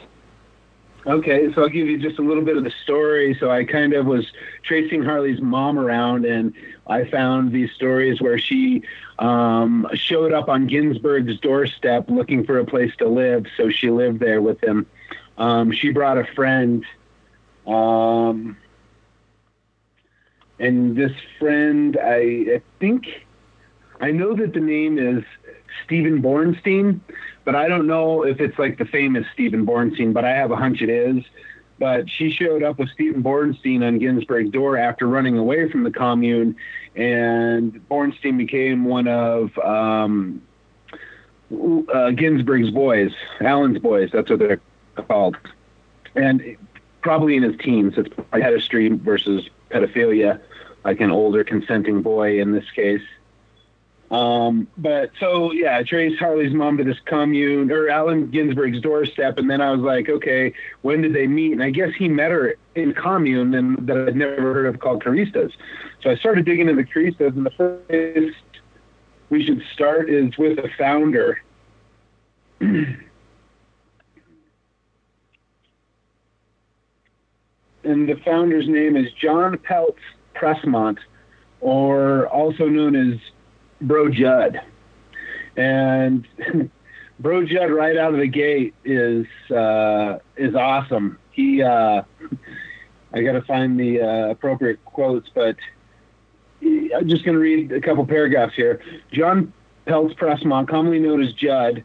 Okay, 1.05 1.53
so 1.53 1.61
I'll 1.61 1.69
give 1.69 1.87
you 1.87 1.97
just 1.97 2.19
a 2.19 2.21
little 2.21 2.43
bit 2.43 2.57
of 2.57 2.65
the 2.65 2.73
story. 2.83 3.35
So 3.39 3.49
I 3.49 3.63
kind 3.63 3.93
of 3.93 4.05
was 4.05 4.29
tracing 4.63 5.03
Harley's 5.03 5.39
mom 5.39 5.79
around, 5.79 6.25
and 6.25 6.53
I 6.87 7.09
found 7.09 7.51
these 7.51 7.71
stories 7.71 8.21
where 8.21 8.37
she 8.37 8.83
um, 9.19 9.87
showed 9.93 10.33
up 10.33 10.49
on 10.49 10.67
Ginsberg's 10.67 11.39
doorstep 11.39 12.09
looking 12.09 12.45
for 12.45 12.59
a 12.59 12.65
place 12.65 12.93
to 12.97 13.07
live. 13.07 13.45
So 13.55 13.69
she 13.69 13.89
lived 13.89 14.19
there 14.19 14.41
with 14.41 14.63
him. 14.63 14.85
Um, 15.37 15.71
she 15.71 15.91
brought 15.91 16.17
a 16.17 16.25
friend, 16.35 16.83
um, 17.67 18.57
and 20.59 20.95
this 20.95 21.11
friend, 21.37 21.97
I, 22.01 22.15
I 22.55 22.61
think, 22.79 23.05
I 24.01 24.11
know 24.11 24.35
that 24.35 24.53
the 24.53 24.59
name 24.59 24.97
is 24.97 25.23
Stephen 25.85 26.23
Bornstein 26.23 27.01
but 27.47 27.55
I 27.55 27.69
don't 27.69 27.87
know 27.87 28.25
if 28.25 28.41
it's 28.41 28.59
like 28.59 28.77
the 28.77 28.83
famous 28.83 29.25
Stephen 29.31 29.65
Bornstein, 29.65 30.11
but 30.11 30.25
I 30.25 30.31
have 30.31 30.51
a 30.51 30.57
hunch 30.57 30.81
it 30.81 30.89
is. 30.89 31.23
But 31.79 32.09
she 32.09 32.31
showed 32.31 32.63
up 32.63 32.79
with 32.79 32.89
Stephen 32.89 33.21
Bornstein 33.21 33.85
on 33.85 33.99
Ginsberg's 33.99 34.49
door 34.49 34.77
after 34.77 35.07
running 35.07 35.37
away 35.37 35.69
from 35.69 35.83
the 35.83 35.91
commune, 35.91 36.55
and 36.95 37.73
Bornstein 37.89 38.37
became 38.37 38.85
one 38.85 39.07
of 39.07 39.55
um, 39.59 40.41
uh, 41.51 42.11
Ginsberg's 42.11 42.71
boys, 42.71 43.11
Allen's 43.41 43.77
boys. 43.77 44.09
That's 44.11 44.29
what 44.29 44.39
they're 44.39 44.59
called, 45.07 45.37
and 46.15 46.57
probably 47.01 47.35
in 47.35 47.43
his 47.43 47.57
teens. 47.57 47.93
It's 47.97 48.09
pedestry 48.31 48.89
versus 48.89 49.47
pedophilia, 49.69 50.41
like 50.83 50.99
an 50.99 51.11
older 51.11 51.43
consenting 51.43 52.01
boy 52.01 52.41
in 52.41 52.53
this 52.53 52.69
case. 52.71 53.03
Um, 54.09 54.67
but 54.77 55.11
so 55.19 55.51
yeah, 55.51 55.83
traced 55.83 56.17
Harley's 56.17 56.53
mom 56.53 56.77
to 56.77 56.83
this 56.83 56.99
commune 57.05 57.71
or 57.71 57.89
Allen 57.89 58.31
Ginsberg's 58.31 58.79
doorstep, 58.79 59.37
and 59.37 59.49
then 59.49 59.59
I 59.59 59.71
was 59.71 59.81
like, 59.81 60.07
okay, 60.07 60.53
when 60.81 61.01
did 61.01 61.13
they 61.13 61.27
meet? 61.27 61.51
And 61.51 61.61
I 61.61 61.71
guess 61.71 61.93
he 61.93 62.07
met 62.07 62.31
her 62.31 62.55
in 62.75 62.93
commune 62.93 63.53
and 63.53 63.85
that 63.85 63.97
I'd 64.07 64.15
never 64.15 64.53
heard 64.53 64.65
of 64.67 64.79
called 64.79 65.03
Keristas. 65.03 65.51
So 66.01 66.09
I 66.09 66.15
started 66.15 66.45
digging 66.45 66.69
into 66.69 66.81
the 66.81 66.87
Keristas, 66.87 67.35
and 67.35 67.45
the 67.45 67.51
first 67.51 68.35
we 69.29 69.43
should 69.43 69.61
start 69.73 70.09
is 70.09 70.37
with 70.37 70.55
the 70.55 70.69
founder. 70.77 71.41
and 72.61 72.97
the 77.83 78.15
founder's 78.23 78.69
name 78.69 78.95
is 78.95 79.11
John 79.13 79.57
Peltz 79.57 79.97
Presmont, 80.33 80.99
or 81.59 82.27
also 82.27 82.69
known 82.69 82.95
as 82.95 83.19
Bro 83.81 84.09
Jud. 84.09 84.61
And 85.55 86.27
Bro 87.19 87.45
Jud 87.45 87.71
right 87.71 87.97
out 87.97 88.13
of 88.13 88.19
the 88.19 88.27
gate 88.27 88.73
is 88.85 89.25
uh, 89.51 90.19
is 90.35 90.55
awesome. 90.55 91.17
He 91.31 91.61
uh, 91.61 92.03
I 93.13 93.21
got 93.21 93.33
to 93.33 93.41
find 93.41 93.79
the 93.79 94.01
uh, 94.01 94.29
appropriate 94.29 94.83
quotes, 94.85 95.29
but 95.33 95.55
I'm 96.61 97.07
just 97.07 97.23
going 97.23 97.35
to 97.35 97.39
read 97.39 97.71
a 97.71 97.81
couple 97.81 98.05
paragraphs 98.05 98.55
here. 98.55 98.81
John 99.11 99.53
Peltz 99.85 100.15
Presmont, 100.15 100.67
commonly 100.67 100.99
known 100.99 101.23
as 101.23 101.33
Jud, 101.33 101.83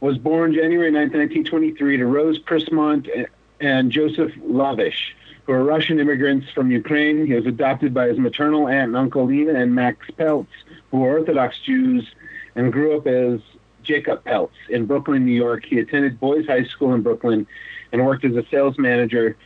was 0.00 0.18
born 0.18 0.52
January 0.52 0.90
9, 0.90 1.00
1923 1.00 1.98
to 1.98 2.06
Rose 2.06 2.38
Presmont 2.38 3.26
and 3.60 3.90
Joseph 3.90 4.32
Lavish, 4.42 5.14
who 5.46 5.52
are 5.52 5.64
Russian 5.64 6.00
immigrants 6.00 6.50
from 6.52 6.70
Ukraine. 6.70 7.26
He 7.26 7.34
was 7.34 7.46
adopted 7.46 7.94
by 7.94 8.08
his 8.08 8.18
maternal 8.18 8.68
aunt 8.68 8.88
and 8.88 8.96
uncle 8.96 9.24
Lena 9.24 9.54
and 9.54 9.74
Max 9.74 10.06
Peltz, 10.18 10.46
who 10.94 11.04
are 11.04 11.18
Orthodox 11.18 11.58
Jews, 11.58 12.06
and 12.54 12.72
grew 12.72 12.96
up 12.96 13.08
as 13.08 13.40
Jacob 13.82 14.24
Peltz 14.24 14.52
in 14.68 14.86
Brooklyn, 14.86 15.26
New 15.26 15.32
York. 15.32 15.64
He 15.66 15.80
attended 15.80 16.20
Boys 16.20 16.46
High 16.46 16.62
School 16.64 16.94
in 16.94 17.02
Brooklyn 17.02 17.48
and 17.90 18.06
worked 18.06 18.24
as 18.24 18.36
a 18.36 18.44
sales 18.48 18.78
manager 18.78 19.36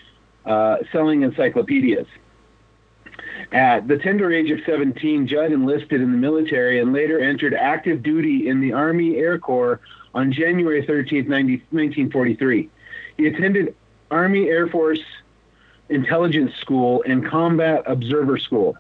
uh, 0.45 0.76
selling 0.93 1.23
encyclopedias. 1.23 2.07
At 3.50 3.88
the 3.88 3.97
tender 3.97 4.31
age 4.31 4.50
of 4.50 4.61
17, 4.67 5.26
Judd 5.26 5.50
enlisted 5.52 6.02
in 6.02 6.12
the 6.12 6.19
military 6.19 6.81
and 6.81 6.93
later 6.93 7.19
entered 7.19 7.55
active 7.55 8.02
duty 8.02 8.47
in 8.49 8.61
the 8.61 8.75
Army 8.75 9.17
Air 9.17 9.38
Corps 9.38 9.81
on 10.14 10.31
January 10.31 10.85
13, 10.85 11.26
90, 11.26 11.52
1943. 11.71 12.69
He 13.17 13.26
attended 13.26 13.75
Army 14.11 14.49
Air 14.49 14.69
Force 14.69 15.00
Intelligence 15.88 16.52
School 16.61 17.02
and 17.07 17.26
Combat 17.26 17.85
Observer 17.87 18.37
School. 18.37 18.76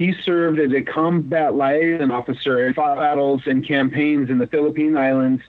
He 0.00 0.14
served 0.22 0.58
as 0.58 0.72
a 0.72 0.80
combat 0.80 1.54
liaison 1.54 2.10
officer 2.10 2.64
and 2.64 2.74
fought 2.74 2.96
battles 2.96 3.42
and 3.44 3.62
campaigns 3.62 4.30
in 4.30 4.38
the 4.38 4.46
Philippine 4.46 4.96
Islands, 4.96 5.42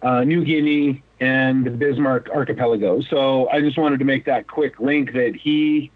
uh, 0.00 0.24
New 0.24 0.42
Guinea, 0.42 1.02
and 1.20 1.66
the 1.66 1.70
Bismarck 1.70 2.30
Archipelago. 2.30 3.02
So 3.02 3.46
I 3.50 3.60
just 3.60 3.76
wanted 3.76 3.98
to 3.98 4.06
make 4.06 4.24
that 4.24 4.46
quick 4.46 4.80
link 4.80 5.12
that 5.12 5.36
he 5.36 5.90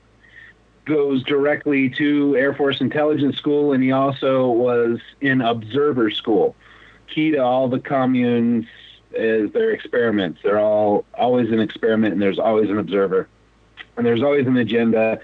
goes 0.84 1.22
directly 1.22 1.88
to 1.96 2.36
Air 2.36 2.52
Force 2.52 2.82
Intelligence 2.82 3.38
School, 3.38 3.72
and 3.72 3.82
he 3.82 3.90
also 3.90 4.48
was 4.48 5.00
in 5.22 5.40
Observer 5.40 6.10
School. 6.10 6.54
Key 7.06 7.30
to 7.30 7.38
all 7.38 7.68
the 7.68 7.80
communes 7.80 8.66
is 9.14 9.50
their 9.52 9.70
experiments. 9.70 10.40
They're 10.44 10.60
all 10.60 11.06
always 11.14 11.50
an 11.52 11.60
experiment, 11.60 12.12
and 12.12 12.20
there's 12.20 12.38
always 12.38 12.68
an 12.68 12.76
observer, 12.76 13.28
and 13.96 14.04
there's 14.04 14.22
always 14.22 14.46
an 14.46 14.58
agenda. 14.58 15.20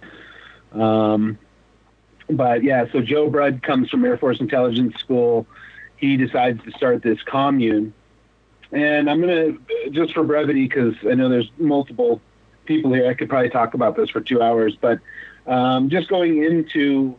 Um, 0.73 1.39
but 2.31 2.63
yeah, 2.63 2.87
so 2.93 3.01
Joe 3.01 3.31
Brudd 3.31 3.63
comes 3.63 3.91
from 3.91 4.05
Air 4.05 4.17
Force 4.17 4.41
Intelligence 4.41 4.97
School. 4.99 5.47
He 5.97 6.17
decides 6.17 6.63
to 6.65 6.71
start 6.73 7.03
this 7.03 7.23
commune, 7.23 7.93
and 8.73 9.09
I'm 9.09 9.21
gonna 9.21 9.57
just 9.91 10.13
for 10.15 10.25
brevity 10.25 10.67
because 10.67 10.95
I 11.09 11.15
know 11.15 11.29
there's 11.29 11.51
multiple 11.59 12.21
people 12.65 12.93
here. 12.93 13.09
I 13.09 13.15
could 13.15 13.29
probably 13.29 13.51
talk 13.51 13.75
about 13.75 13.97
this 13.97 14.11
for 14.11 14.21
two 14.21 14.43
hours, 14.43 14.77
but 14.81 15.01
um, 15.47 15.91
just 15.91 16.09
going 16.09 16.43
into 16.43 17.17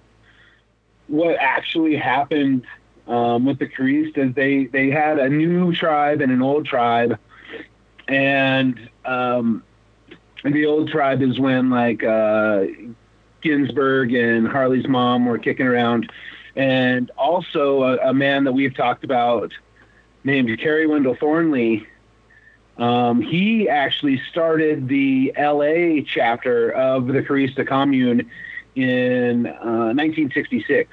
what 1.08 1.36
actually 1.40 1.96
happened 1.96 2.66
um, 3.08 3.46
with 3.46 3.60
the 3.60 3.68
Keristas, 3.68 4.34
they 4.34 4.66
they 4.66 4.90
had 4.90 5.20
a 5.20 5.30
new 5.30 5.74
tribe 5.74 6.22
and 6.22 6.32
an 6.32 6.42
old 6.42 6.66
tribe, 6.66 7.20
and 8.08 8.90
um, 9.06 9.64
the 10.44 10.66
old 10.66 10.90
tribe 10.90 11.22
is 11.22 11.40
when 11.40 11.70
like 11.70 12.04
uh, 12.04 12.66
Ginsberg 13.46 14.12
and 14.14 14.48
Harley's 14.48 14.88
mom 14.88 15.28
were 15.28 15.38
kicking 15.38 15.68
around, 15.68 16.12
and 16.56 17.12
also 17.12 17.84
a, 17.84 18.10
a 18.10 18.14
man 18.14 18.44
that 18.46 18.54
we've 18.54 18.75
talked 18.75 19.04
about 19.04 19.54
named 20.24 20.58
Kerry 20.60 20.88
Wendell 20.88 21.16
Thornley. 21.16 21.86
Um, 22.78 23.22
he 23.22 23.70
actually 23.70 24.20
started 24.32 24.88
the 24.88 25.32
LA 25.38 26.02
chapter 26.06 26.72
of 26.72 27.06
the 27.06 27.22
Kerista 27.22 27.66
Commune 27.66 28.30
in 28.75 29.46
uh, 29.46 29.94
1966. 29.94 30.90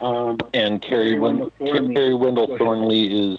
Um, 0.00 0.38
And 0.52 0.82
Kerry, 0.82 1.18
Wendell, 1.18 1.50
Thornley. 1.58 1.94
Kerry 1.94 2.14
Wendell 2.14 2.58
Thornley 2.58 3.32
is 3.32 3.38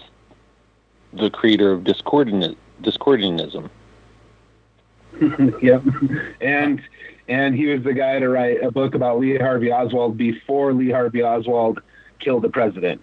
the 1.12 1.30
creator 1.30 1.70
of 1.70 1.82
Discordian, 1.82 2.56
Discordianism. 2.82 3.70
yep. 5.62 5.82
And 6.40 6.80
and 7.28 7.54
he 7.54 7.66
was 7.66 7.82
the 7.84 7.92
guy 7.92 8.18
to 8.18 8.28
write 8.28 8.62
a 8.62 8.70
book 8.70 8.94
about 8.94 9.20
Lee 9.20 9.36
Harvey 9.36 9.70
Oswald 9.72 10.16
before 10.16 10.72
Lee 10.72 10.90
Harvey 10.90 11.22
Oswald 11.22 11.80
killed 12.18 12.42
the 12.42 12.48
president. 12.48 13.00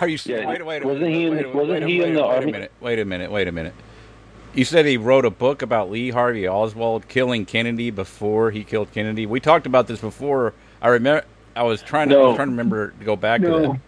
Are 0.00 0.06
you 0.08 0.18
Yeah, 0.24 0.48
wait, 0.48 0.64
wait, 0.64 0.84
wasn't 0.84 1.04
wait, 1.04 1.14
he 1.14 1.24
in- 1.26 1.36
wait, 1.36 1.46
wait, 1.46 1.54
wasn't 1.54 1.88
he 1.88 1.96
in 1.96 2.02
wait, 2.02 2.14
the 2.14 2.22
wait 2.22 2.28
army? 2.36 2.48
A 2.50 2.52
minute, 2.52 2.72
wait 2.80 2.98
a 3.00 3.04
minute. 3.04 3.30
Wait 3.32 3.48
a 3.48 3.52
minute. 3.52 3.74
You 4.54 4.64
said 4.64 4.86
he 4.86 4.96
wrote 4.96 5.24
a 5.24 5.30
book 5.30 5.62
about 5.62 5.90
Lee 5.90 6.10
Harvey 6.10 6.48
Oswald 6.48 7.08
killing 7.08 7.44
Kennedy 7.44 7.90
before 7.90 8.50
he 8.50 8.64
killed 8.64 8.92
Kennedy. 8.92 9.26
We 9.26 9.40
talked 9.40 9.66
about 9.66 9.86
this 9.88 10.00
before. 10.00 10.54
I 10.80 10.88
remember. 10.88 11.24
I 11.56 11.62
was 11.64 11.82
trying 11.82 12.08
to 12.10 12.16
I 12.16 12.22
was 12.28 12.36
trying 12.36 12.48
to 12.48 12.52
remember 12.52 12.90
to 12.92 13.04
go 13.04 13.16
back 13.16 13.40
to 13.40 13.48
No. 13.48 13.60
that. 13.72 13.80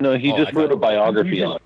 No, 0.00 0.16
he 0.18 0.32
Oh, 0.32 0.36
just 0.38 0.52
I 0.54 0.58
wrote 0.58 0.72
a 0.72 0.76
biography 0.76 1.42
on. 1.44 1.58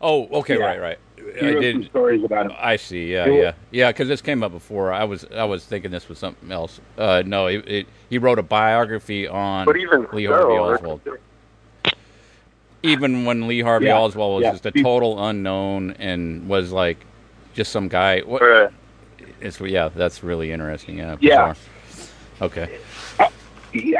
Oh, 0.00 0.26
okay, 0.40 0.58
Yeah. 0.58 0.64
right, 0.64 0.80
right. 0.80 0.98
He 1.38 1.46
I 1.48 1.52
did. 1.60 1.84
stories 1.86 2.24
about 2.24 2.46
him. 2.46 2.52
I 2.58 2.76
see. 2.76 3.12
Yeah, 3.12 3.26
yeah, 3.26 3.52
yeah. 3.70 3.92
Because 3.92 4.08
this 4.08 4.22
came 4.22 4.42
up 4.42 4.52
before. 4.52 4.90
I 4.92 5.04
was 5.04 5.26
I 5.36 5.44
was 5.44 5.64
thinking 5.64 5.90
this 5.90 6.08
was 6.08 6.18
something 6.18 6.50
else. 6.50 6.80
Uh, 6.96 7.22
no, 7.26 7.46
it, 7.46 7.68
it, 7.68 7.86
he 8.08 8.16
wrote 8.18 8.38
a 8.38 8.42
biography 8.42 9.28
on 9.28 9.66
But 9.66 9.76
even 9.76 10.06
Lee 10.12 10.26
so, 10.26 10.32
Harvey 10.32 10.54
Oswald. 10.54 11.00
Even 12.82 13.26
when 13.26 13.46
Lee 13.46 13.60
Harvey 13.60 13.86
Yeah, 13.86 13.98
Oswald 13.98 14.42
was 14.42 14.44
yeah. 14.44 14.52
just 14.52 14.66
a 14.66 14.82
total 14.82 15.22
unknown 15.28 15.90
and 15.98 16.48
was 16.48 16.72
like 16.72 16.98
just 17.52 17.70
some 17.72 17.88
guy. 17.88 18.20
What? 18.20 18.40
Right. 18.40 18.70
It's 19.40 19.60
yeah. 19.60 19.90
That's 19.94 20.22
really 20.22 20.50
interesting. 20.50 20.98
Yeah. 20.98 21.16
Yeah. 21.20 21.52
bizarre. 21.52 21.56
Okay. 22.40 22.78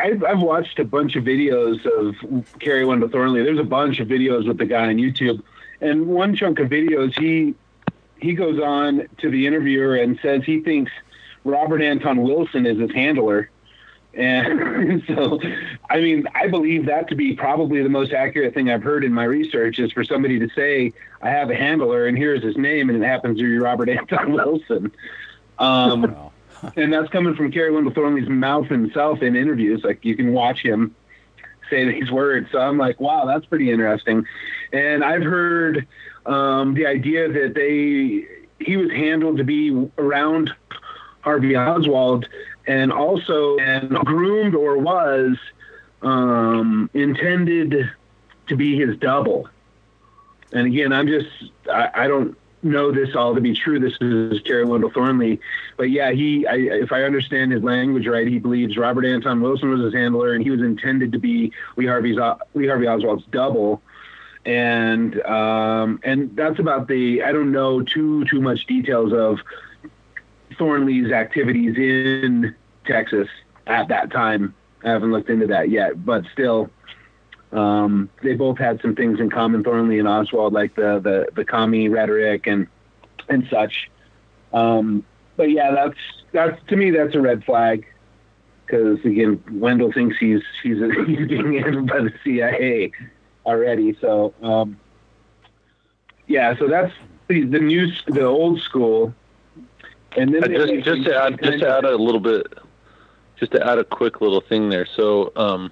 I've, 0.02 0.25
I've 0.25 0.40
watched 0.40 0.78
a 0.78 0.85
bunch 0.85 1.14
of 1.14 1.25
videos 1.25 1.85
of 1.87 2.45
Kerry 2.59 2.85
Wendell 2.85 3.09
Thornley. 3.11 3.42
There's 3.45 3.59
a 3.59 3.62
bunch 3.64 4.00
of 4.00 4.09
videos 4.09 4.49
with 4.49 4.59
the 4.59 4.64
guy 4.64 4.87
on 4.88 4.97
YouTube, 4.97 5.42
and 5.80 6.06
one 6.06 6.34
chunk 6.34 6.58
of 6.58 6.68
videos 6.68 7.18
he 7.18 7.54
he 8.20 8.34
goes 8.34 8.60
on 8.60 9.08
to 9.18 9.30
the 9.30 9.46
interviewer 9.46 9.96
and 9.96 10.18
says 10.20 10.42
he 10.44 10.60
thinks 10.60 10.92
Robert 11.44 11.80
Anton 11.80 12.22
Wilson 12.22 12.66
is 12.66 12.78
his 12.78 12.92
handler. 12.92 13.50
And 14.12 15.02
so, 15.08 15.40
I 15.88 16.00
mean, 16.00 16.26
I 16.34 16.49
believe 16.49 16.87
that 16.87 17.08
to 17.08 17.14
be 17.14 17.34
probably 17.34 17.82
the 17.82 17.88
most 17.88 18.12
accurate 18.12 18.52
thing 18.52 18.70
I've 18.70 18.82
heard 18.82 19.04
in 19.04 19.12
my 19.12 19.25
research 19.25 19.78
is 19.78 19.92
for 19.92 20.04
somebody 20.04 20.38
to 20.38 20.49
say, 20.50 20.92
I 21.22 21.30
have 21.30 21.50
a 21.50 21.54
handler 21.54 22.06
and 22.06 22.18
here's 22.18 22.42
his 22.42 22.56
name, 22.56 22.90
and 22.90 23.02
it 23.02 23.06
happens 23.06 23.38
to 23.38 23.44
be 23.44 23.58
Robert 23.58 23.88
Anton 23.88 24.32
Wilson. 24.32 24.92
Um, 25.58 26.16
and 26.76 26.92
that's 26.92 27.08
coming 27.08 27.34
from 27.34 27.50
Kerry 27.52 27.70
Wendell 27.70 27.94
Thornley's 27.94 28.28
mouth 28.28 28.66
himself 28.66 29.22
in 29.22 29.37
interviews. 29.37 29.82
Like 29.82 30.04
you 30.04 30.16
can 30.16 30.32
watch 30.32 30.60
him 30.60 30.94
say 31.70 31.90
these 31.90 32.10
words. 32.20 32.48
So 32.52 32.58
I'm 32.58 32.78
like, 32.78 33.00
wow, 33.00 33.24
that's 33.26 33.46
pretty 33.46 33.70
interesting. 33.70 34.26
And 34.72 35.04
I've 35.04 35.22
heard 35.22 35.86
um, 36.26 36.74
the 36.74 36.86
idea 36.86 37.28
that 37.28 37.54
they 37.54 38.26
he 38.64 38.76
was 38.76 38.90
handled 38.90 39.38
to 39.38 39.44
be 39.44 39.88
around 39.96 40.52
Harvey 41.22 41.56
Oswald 41.56 42.28
and 42.66 42.92
also 42.92 43.56
and 43.58 43.90
groomed 44.04 44.54
or 44.54 44.78
was 44.78 45.36
um, 46.02 46.90
intended 46.92 47.90
to 48.48 48.56
be 48.56 48.78
his 48.78 48.96
double. 48.98 49.48
And 50.52 50.66
again, 50.66 50.92
I'm 50.92 51.06
just 51.06 51.28
I, 51.72 51.90
I 51.94 52.08
don't 52.08 52.36
know 52.62 52.93
this 52.93 53.14
all 53.14 53.35
to 53.35 53.40
be 53.40 53.55
true. 53.55 53.79
This 53.79 53.97
is 54.00 54.40
Kerry 54.43 54.64
Wendell 54.64 54.90
Thornley, 54.90 55.40
but 55.76 55.90
yeah, 55.90 56.11
he 56.12 56.47
I, 56.47 56.57
if 56.57 56.93
I 56.93 57.02
understand 57.05 57.52
his 57.52 57.62
language 57.62 58.07
right, 58.07 58.26
he 58.26 58.38
believes 58.38 58.76
Robert 58.76 59.05
Anton 59.05 59.40
Wilson 59.40 59.71
was 59.71 59.81
his 59.81 59.95
handler, 59.95 60.35
and 60.35 60.43
he 60.43 60.50
was 60.50 60.61
intended 60.61 61.12
to 61.12 61.19
be 61.19 61.52
Lee 61.76 61.87
Harvey's 61.87 62.19
Lee 62.55 62.67
Harvey 62.67 62.87
Oswald's 62.87 63.25
double. 63.31 63.83
And 64.45 65.21
um, 65.23 66.00
and 66.02 66.35
that's 66.35 66.59
about 66.59 66.88
the 66.88 67.23
I 67.23 67.33
don't 67.33 67.52
know 67.52 67.83
too 67.83 68.25
too 68.25 68.40
much 68.40 68.67
details 68.67 69.12
of 69.12 69.40
Thornley's 70.57 71.12
activities 71.12 71.76
in 71.76 72.55
Texas 72.87 73.29
at 73.67 73.88
that 73.88 74.11
time. 74.11 74.55
I 74.83 74.90
haven't 74.90 75.12
looked 75.12 75.29
into 75.29 75.47
that 75.49 75.69
yet, 75.69 76.05
but 76.05 76.25
still, 76.33 76.71
um, 77.52 78.09
they 78.23 78.35
both 78.35 78.59
had 78.59 78.80
some 78.80 78.95
things 78.95 79.19
in 79.21 79.30
common, 79.30 79.64
Thornley 79.64 79.99
and 79.99 80.09
Oswald, 80.09 80.52
like 80.52 80.75
the 80.75 81.00
the 81.00 81.28
the 81.35 81.45
commie 81.45 81.88
rhetoric 81.88 82.47
and 82.47 82.66
and 83.28 83.47
such. 83.50 83.90
Um, 84.52 85.04
but 85.37 85.50
yeah, 85.50 85.71
that's 85.73 85.99
that's 86.33 86.61
to 86.69 86.76
me 86.76 86.90
that's 86.90 87.14
a 87.14 87.21
red 87.21 87.45
flag 87.45 87.87
because 88.66 89.04
again, 89.04 89.42
Wendell 89.52 89.92
thinks 89.92 90.16
he's 90.19 90.42
he's, 90.62 90.78
he's 91.07 91.28
being 91.28 91.54
handled 91.54 91.88
by 91.88 92.00
the 92.00 92.12
CIA 92.23 92.92
already. 93.45 93.97
So 94.00 94.33
um, 94.42 94.78
yeah, 96.26 96.57
so 96.57 96.69
that's 96.69 96.92
the, 97.28 97.45
the 97.45 97.59
new 97.59 97.90
the 98.07 98.25
old 98.25 98.61
school. 98.61 99.14
And 100.16 100.35
then 100.35 100.45
Uh, 100.45 100.49
just 100.49 100.85
just 100.85 101.05
to 101.05 101.16
add 101.16 101.40
just 101.42 101.61
to 101.61 101.68
add 101.68 101.85
a 101.85 101.96
little 101.96 102.20
bit, 102.20 102.46
just 103.38 103.53
to 103.53 103.66
add 103.66 103.79
a 103.79 103.85
quick 103.85 104.20
little 104.20 104.40
thing 104.40 104.68
there. 104.68 104.87
So, 104.87 105.33
um, 105.37 105.70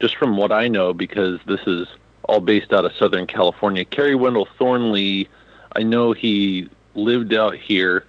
just 0.00 0.16
from 0.16 0.36
what 0.36 0.52
I 0.52 0.68
know, 0.68 0.92
because 0.92 1.40
this 1.46 1.60
is 1.66 1.86
all 2.24 2.40
based 2.40 2.72
out 2.72 2.84
of 2.84 2.92
Southern 2.98 3.26
California, 3.26 3.84
Kerry 3.84 4.14
Wendell 4.14 4.48
Thornley, 4.58 5.28
I 5.76 5.82
know 5.82 6.12
he 6.12 6.68
lived 6.94 7.34
out 7.34 7.56
here 7.56 8.04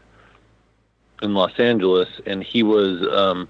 in 1.21 1.33
Los 1.33 1.59
Angeles, 1.59 2.09
and 2.25 2.43
he 2.43 2.63
was 2.63 3.01
um, 3.11 3.47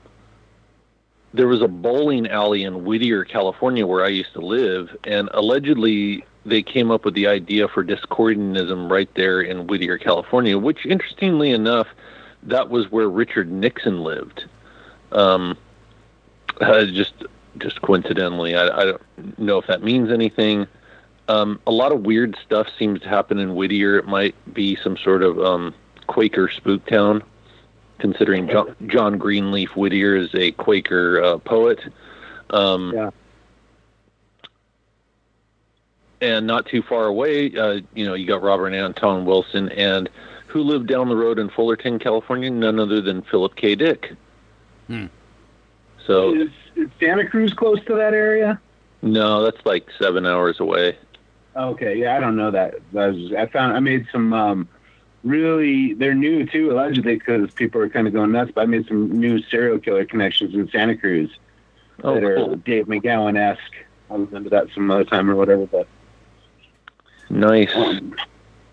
there 1.34 1.48
was 1.48 1.62
a 1.62 1.68
bowling 1.68 2.28
alley 2.28 2.64
in 2.64 2.86
Whittier, 2.86 3.26
California, 3.26 3.86
where 3.86 4.06
I 4.06 4.10
used 4.10 4.34
to 4.34 4.40
live, 4.40 4.96
and 5.04 5.30
allegedly 5.34 6.26
they 6.46 6.62
came 6.62 6.92
up 6.92 7.04
with 7.04 7.14
the 7.14 7.28
idea 7.28 7.68
for 7.68 7.84
Discordianism 7.84 8.90
right 8.90 9.10
there 9.16 9.42
in 9.42 9.68
Whittier, 9.68 9.98
California, 9.98 10.58
which 10.58 10.86
interestingly 10.86 11.52
enough, 11.52 11.88
that 12.44 12.70
was 12.70 12.90
where 12.92 13.10
Richard 13.10 13.52
Nixon 13.52 14.04
lived. 14.04 14.46
Um, 15.12 15.58
uh, 16.62 16.86
just 16.86 17.14
just 17.58 17.82
coincidentally, 17.82 18.56
I, 18.56 18.68
I 18.68 18.86
don't 18.86 19.40
know 19.40 19.58
if 19.58 19.68
that 19.68 19.84
means 19.84 20.12
anything. 20.12 20.68
Um, 21.28 21.60
a 21.66 21.72
lot 21.72 21.92
of 21.92 22.02
weird 22.02 22.38
stuff 22.46 22.68
seems 22.78 23.02
to 23.02 23.10
happen 23.10 23.40
in 23.40 23.56
Whittier. 23.56 23.98
It 23.98 24.06
might 24.08 24.36
be 24.54 24.76
some 24.84 24.98
sort 24.98 25.24
of 25.24 25.40
um, 25.40 25.74
Quaker 26.08 26.50
spook 26.50 26.86
town, 26.86 27.24
considering 27.98 28.48
John, 28.48 28.76
John 28.88 29.18
Greenleaf 29.18 29.76
Whittier 29.76 30.16
is 30.16 30.30
a 30.36 30.52
Quaker 30.52 31.24
uh, 31.24 31.38
poet. 31.40 31.80
Um, 32.52 32.92
Yeah. 32.94 33.10
And 36.22 36.48
not 36.48 36.66
too 36.66 36.82
far 36.82 37.06
away, 37.06 37.56
uh, 37.56 37.82
you 37.94 38.06
know, 38.06 38.14
you 38.14 38.26
got 38.26 38.42
Robert 38.42 38.68
and 38.68 38.76
Anton 38.76 39.26
Wilson, 39.26 39.70
and 39.70 40.10
who 40.48 40.62
lived 40.62 40.88
down 40.88 41.10
the 41.10 41.16
road 41.16 41.38
in 41.38 41.50
Fullerton, 41.50 42.00
California? 42.00 42.50
None 42.50 42.80
other 42.80 43.02
than 43.02 43.22
Philip 43.24 43.56
K. 43.56 43.76
Dick. 43.76 44.14
Hmm. 44.88 45.08
So 46.08 46.34
is, 46.34 46.50
is 46.76 46.90
Santa 47.00 47.28
Cruz 47.28 47.54
close 47.54 47.84
to 47.86 47.96
that 47.96 48.14
area? 48.14 48.60
no, 49.02 49.44
that's 49.44 49.64
like 49.66 49.88
seven 50.00 50.26
hours 50.26 50.60
away. 50.60 50.98
Okay, 51.56 51.98
yeah, 51.98 52.18
I 52.18 52.20
don't 52.20 52.36
know 52.36 52.52
that. 52.52 52.76
I, 52.98 53.08
was, 53.08 53.34
I 53.34 53.46
found 53.46 53.78
I 53.78 53.80
made 53.80 54.08
some 54.12 54.34
um, 54.34 54.68
really 55.24 55.94
they're 55.94 56.14
new 56.16 56.46
too, 56.46 56.72
allegedly, 56.72 57.16
because 57.16 57.50
people 57.52 57.82
are 57.82 57.90
kind 57.90 58.08
of 58.08 58.14
going 58.14 58.32
nuts. 58.32 58.52
But 58.54 58.62
I 58.62 58.66
made 58.66 58.88
some 58.88 59.12
new 59.20 59.42
serial 59.44 59.80
killer 59.80 60.06
connections 60.06 60.54
in 60.54 60.68
Santa 60.70 60.98
Cruz 60.98 61.30
Oh, 62.04 62.16
that 62.16 62.24
are. 62.24 62.56
Dave 62.58 62.88
McGowan 62.88 63.38
esque. 63.38 63.62
I'll 64.10 64.20
look 64.20 64.34
into 64.34 64.50
that 64.50 64.68
some 64.74 64.92
other 64.92 65.06
time 65.06 65.30
or 65.30 65.36
whatever. 65.36 65.66
But 65.66 65.88
Nice. 67.30 67.72
um, 67.76 68.16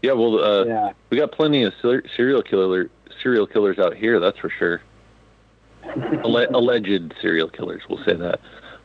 Yeah, 0.03 0.13
well, 0.13 0.43
uh, 0.43 0.65
yeah, 0.65 0.93
we 1.11 1.17
got 1.19 1.31
plenty 1.33 1.63
of 1.63 1.73
ser- 1.81 2.03
serial 2.17 2.43
killer 2.43 2.91
serial 3.23 3.47
killers 3.47 3.79
out 3.79 3.95
here. 3.97 4.19
That's 4.19 4.39
for 4.39 4.51
sure. 4.51 4.81
Alle- 6.25 6.49
alleged 6.55 7.15
serial 7.21 7.49
killers, 7.49 7.83
we'll 7.89 8.03
say 8.05 8.15
that. 8.15 8.41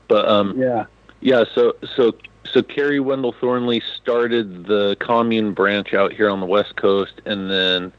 But 0.08 0.28
um, 0.28 0.60
yeah, 0.60 0.86
yeah, 1.22 1.44
so 1.54 1.76
so 1.96 2.14
so 2.46 2.64
Kerry 2.64 3.00
Wendell 3.00 3.34
Thornley 3.40 3.82
started 3.98 4.66
the 4.66 4.96
commune 5.00 5.54
branch 5.54 5.94
out 5.94 6.14
here 6.14 6.30
on 6.30 6.40
the 6.40 6.46
west 6.46 6.76
coast, 6.76 7.22
and 7.26 7.50
then 7.50 7.92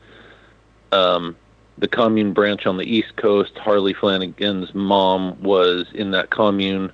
um, 0.92 1.37
the 1.76 1.88
commune 1.88 2.32
branch 2.32 2.66
on 2.66 2.76
the 2.76 2.84
east 2.84 3.16
coast. 3.16 3.56
Harley 3.58 3.94
Flanagan's 3.94 4.74
mom 4.74 5.40
was 5.42 5.87
in 5.94 6.11
that 6.12 6.30
commune. 6.30 6.92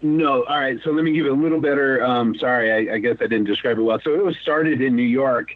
no. 0.00 0.44
All 0.44 0.58
right, 0.58 0.78
so 0.82 0.90
let 0.90 1.04
me 1.04 1.12
give 1.12 1.26
it 1.26 1.32
a 1.32 1.34
little 1.34 1.60
better. 1.60 2.04
Um, 2.04 2.36
sorry, 2.38 2.88
I, 2.88 2.94
I 2.94 2.98
guess 2.98 3.16
I 3.20 3.26
didn't 3.26 3.44
describe 3.44 3.78
it 3.78 3.82
well. 3.82 4.00
So 4.02 4.14
it 4.14 4.24
was 4.24 4.36
started 4.38 4.80
in 4.80 4.96
New 4.96 5.02
York 5.02 5.50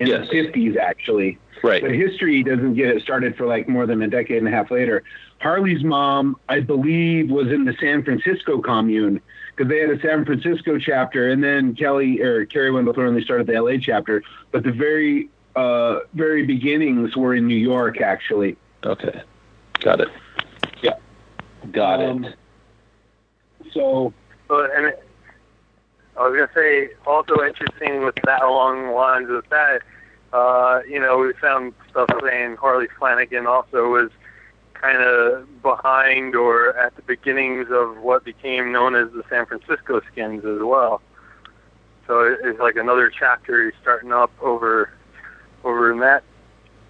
in 0.00 0.06
Yes. 0.06 0.28
the 0.28 0.42
fifties, 0.42 0.76
actually. 0.76 1.38
Right. 1.62 1.82
But 1.82 1.90
history 1.92 2.42
doesn't 2.44 2.74
get 2.74 2.88
it 2.96 3.02
started 3.02 3.36
for 3.36 3.46
like 3.46 3.68
more 3.68 3.86
than 3.86 4.00
a 4.02 4.08
decade 4.08 4.38
and 4.38 4.46
a 4.46 4.50
half 4.50 4.70
later. 4.70 5.02
Harley's 5.40 5.82
mom, 5.84 6.36
I 6.48 6.60
believe, 6.60 7.30
was 7.30 7.48
in 7.48 7.64
the 7.64 7.74
San 7.80 8.02
Francisco 8.04 8.60
commune 8.60 9.20
because 9.56 9.68
they 9.68 9.78
had 9.78 9.90
a 9.90 10.00
San 10.00 10.24
Francisco 10.24 10.78
chapter, 10.78 11.30
and 11.30 11.42
then 11.42 11.74
Kelly 11.74 12.20
or 12.20 12.44
Kerry 12.46 12.70
Wendell 12.70 12.94
Thornley 12.94 13.22
started 13.22 13.46
the 13.48 13.54
LA 13.60 13.76
chapter. 13.80 14.22
But 14.52 14.62
the 14.62 14.70
very, 14.72 15.28
uh, 15.56 16.00
very 16.14 16.44
beginnings 16.46 17.16
were 17.16 17.34
in 17.34 17.46
New 17.48 17.56
York, 17.56 18.00
actually. 18.00 18.56
Okay. 18.84 19.20
Got 19.80 20.00
it. 20.00 20.08
Yeah. 20.82 20.94
Got 21.72 22.00
Um, 22.02 22.24
it. 22.24 22.34
So 23.72 24.12
But 24.48 24.70
and 24.76 24.86
it, 24.86 25.07
I 26.18 26.28
was 26.28 26.34
gonna 26.36 26.50
say 26.54 26.90
also 27.06 27.42
interesting 27.44 28.04
with 28.04 28.16
that 28.24 28.42
along 28.42 28.86
the 28.86 28.92
lines 28.92 29.30
of 29.30 29.44
that. 29.50 29.82
Uh, 30.32 30.80
you 30.88 31.00
know, 31.00 31.18
we 31.18 31.32
found 31.34 31.72
stuff 31.90 32.08
saying 32.22 32.56
Harley 32.56 32.88
Flanagan 32.98 33.46
also 33.46 33.88
was 33.88 34.10
kind 34.74 34.98
of 34.98 35.62
behind 35.62 36.34
or 36.34 36.76
at 36.76 36.94
the 36.96 37.02
beginnings 37.02 37.68
of 37.70 37.98
what 37.98 38.24
became 38.24 38.72
known 38.72 38.94
as 38.94 39.10
the 39.12 39.22
San 39.30 39.46
Francisco 39.46 40.00
Skins 40.12 40.44
as 40.44 40.60
well. 40.60 41.00
So 42.06 42.36
it's 42.42 42.58
like 42.58 42.76
another 42.76 43.10
chapter 43.10 43.66
he's 43.66 43.80
starting 43.80 44.12
up 44.12 44.32
over 44.40 44.90
over 45.62 45.92
in 45.92 46.00
that 46.00 46.24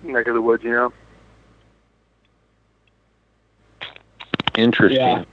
neck 0.03 0.27
of 0.27 0.35
the 0.35 0.43
woods, 0.43 0.65
you 0.65 0.71
know. 0.71 0.93
Interesting. 4.57 5.01
Yeah. 5.01 5.25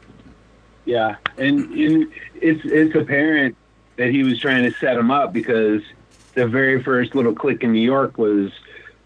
Yeah, 0.85 1.15
and, 1.37 1.71
and 1.73 2.13
it's 2.35 2.61
it's 2.63 2.95
apparent 2.95 3.55
that 3.97 4.09
he 4.09 4.23
was 4.23 4.39
trying 4.39 4.69
to 4.71 4.77
set 4.79 4.97
him 4.97 5.11
up 5.11 5.33
because 5.33 5.81
the 6.35 6.47
very 6.47 6.83
first 6.83 7.15
little 7.15 7.33
clique 7.33 7.63
in 7.63 7.71
New 7.73 7.81
York 7.81 8.17
was 8.17 8.51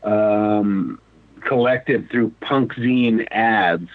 um, 0.04 1.00
collected 1.42 2.10
through 2.10 2.32
punk 2.42 2.74
zine 2.74 3.28
ads. 3.32 3.90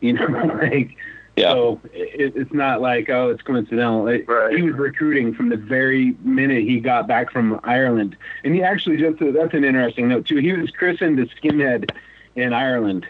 You 0.00 0.14
know, 0.14 0.26
like 0.62 0.96
Yeah. 1.36 1.52
so 1.52 1.80
it, 1.92 2.34
it's 2.36 2.52
not 2.52 2.80
like 2.80 3.08
oh 3.10 3.30
it's 3.30 3.42
coincidental. 3.42 4.06
It, 4.08 4.26
Right. 4.28 4.56
He 4.56 4.62
was 4.62 4.74
recruiting 4.74 5.34
from 5.34 5.48
the 5.48 5.56
very 5.56 6.16
minute 6.22 6.62
he 6.62 6.80
got 6.80 7.06
back 7.06 7.32
from 7.32 7.60
Ireland, 7.64 8.16
and 8.44 8.54
he 8.54 8.62
actually 8.62 8.96
just 8.96 9.18
that's 9.18 9.54
an 9.54 9.64
interesting 9.64 10.08
note 10.08 10.26
too. 10.26 10.36
He 10.36 10.52
was 10.52 10.70
christened 10.70 11.18
a 11.18 11.26
skinhead 11.26 11.90
in 12.36 12.52
Ireland, 12.52 13.06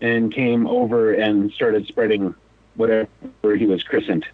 and 0.00 0.32
came 0.32 0.66
over 0.66 1.12
and 1.12 1.52
started 1.52 1.86
spreading 1.86 2.34
whatever 2.74 3.08
he 3.56 3.66
was 3.66 3.82
christened. 3.82 4.26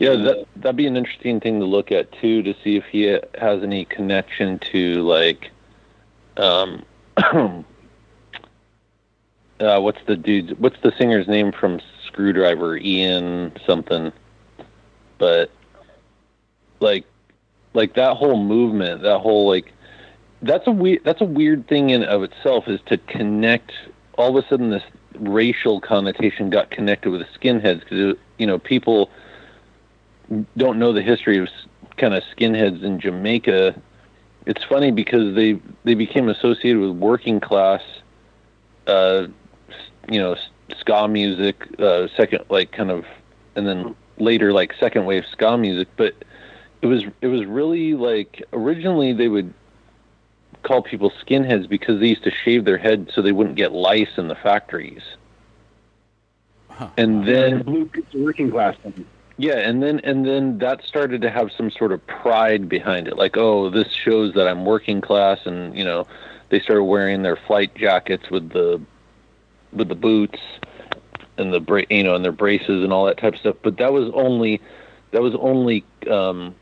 Yeah, 0.00 0.16
that 0.16 0.46
that'd 0.56 0.76
be 0.76 0.86
an 0.86 0.96
interesting 0.96 1.40
thing 1.40 1.60
to 1.60 1.66
look 1.66 1.92
at 1.92 2.10
too, 2.10 2.42
to 2.42 2.54
see 2.64 2.76
if 2.76 2.84
he 2.86 3.02
has 3.38 3.62
any 3.62 3.84
connection 3.84 4.58
to 4.72 5.02
like, 5.02 5.50
um, 6.38 6.86
uh, 7.18 7.62
what's 9.60 10.00
the 10.06 10.16
dude? 10.16 10.58
What's 10.58 10.80
the 10.82 10.92
singer's 10.96 11.28
name 11.28 11.52
from 11.52 11.80
Skrewdriver? 12.08 12.82
Ian 12.82 13.52
something. 13.66 14.10
But 15.18 15.50
like, 16.80 17.04
like 17.74 17.94
that 17.96 18.16
whole 18.16 18.42
movement, 18.42 19.02
that 19.02 19.18
whole 19.18 19.46
like, 19.46 19.70
that's 20.40 20.66
a 20.66 20.72
weird. 20.72 21.04
That's 21.04 21.20
a 21.20 21.26
weird 21.26 21.68
thing 21.68 21.90
in 21.90 22.04
of 22.04 22.22
itself 22.22 22.68
is 22.68 22.80
to 22.86 22.96
connect. 22.96 23.72
All 24.16 24.34
of 24.34 24.42
a 24.42 24.48
sudden, 24.48 24.70
this 24.70 24.82
racial 25.18 25.78
connotation 25.78 26.48
got 26.48 26.70
connected 26.70 27.10
with 27.10 27.20
the 27.20 27.38
skinheads 27.38 27.80
because 27.80 28.16
you 28.38 28.46
know 28.46 28.58
people 28.58 29.10
don't 30.56 30.78
know 30.78 30.92
the 30.92 31.02
history 31.02 31.38
of 31.38 31.48
kind 31.96 32.14
of 32.14 32.22
skinheads 32.36 32.82
in 32.82 33.00
Jamaica, 33.00 33.80
it's 34.46 34.64
funny 34.64 34.90
because 34.90 35.34
they 35.34 35.60
they 35.84 35.94
became 35.94 36.28
associated 36.28 36.80
with 36.80 36.92
working 36.92 37.40
class, 37.40 37.82
uh, 38.86 39.26
you 40.08 40.20
know, 40.20 40.36
ska 40.78 41.08
music, 41.08 41.66
uh, 41.78 42.08
second 42.16 42.44
like 42.48 42.72
kind 42.72 42.90
of, 42.90 43.04
and 43.54 43.66
then 43.66 43.94
later 44.18 44.52
like 44.52 44.72
second 44.78 45.04
wave 45.04 45.24
ska 45.30 45.56
music. 45.56 45.88
But 45.96 46.14
it 46.82 46.86
was 46.86 47.04
it 47.20 47.26
was 47.26 47.44
really 47.46 47.94
like 47.94 48.42
originally 48.52 49.12
they 49.12 49.28
would 49.28 49.52
call 50.62 50.82
people 50.82 51.10
skinheads 51.24 51.68
because 51.68 52.00
they 52.00 52.08
used 52.08 52.24
to 52.24 52.30
shave 52.30 52.64
their 52.64 52.78
head 52.78 53.10
so 53.14 53.22
they 53.22 53.32
wouldn't 53.32 53.56
get 53.56 53.72
lice 53.72 54.18
in 54.18 54.28
the 54.28 54.34
factories. 54.34 55.02
And 56.96 57.26
then 57.26 57.58
the 57.58 57.64
blue 57.64 57.90
it's 57.94 58.14
working 58.14 58.50
class 58.50 58.76
thing. 58.82 59.06
Yeah, 59.40 59.56
and 59.56 59.82
then 59.82 60.00
and 60.00 60.26
then 60.26 60.58
that 60.58 60.84
started 60.84 61.22
to 61.22 61.30
have 61.30 61.50
some 61.56 61.70
sort 61.70 61.92
of 61.92 62.06
pride 62.06 62.68
behind 62.68 63.08
it, 63.08 63.16
like 63.16 63.38
oh, 63.38 63.70
this 63.70 63.88
shows 63.90 64.34
that 64.34 64.46
I'm 64.46 64.66
working 64.66 65.00
class, 65.00 65.38
and 65.46 65.74
you 65.74 65.82
know, 65.82 66.06
they 66.50 66.60
started 66.60 66.84
wearing 66.84 67.22
their 67.22 67.36
flight 67.36 67.74
jackets 67.74 68.28
with 68.30 68.50
the 68.50 68.78
with 69.72 69.88
the 69.88 69.94
boots 69.94 70.38
and 71.38 71.54
the 71.54 71.60
bra- 71.60 71.84
you 71.88 72.02
know 72.02 72.14
and 72.14 72.22
their 72.22 72.32
braces 72.32 72.84
and 72.84 72.92
all 72.92 73.06
that 73.06 73.16
type 73.16 73.32
of 73.32 73.40
stuff. 73.40 73.56
But 73.62 73.78
that 73.78 73.94
was 73.94 74.10
only 74.12 74.60
that 75.12 75.22
was 75.22 75.34
only 75.40 75.84
um, 76.10 76.54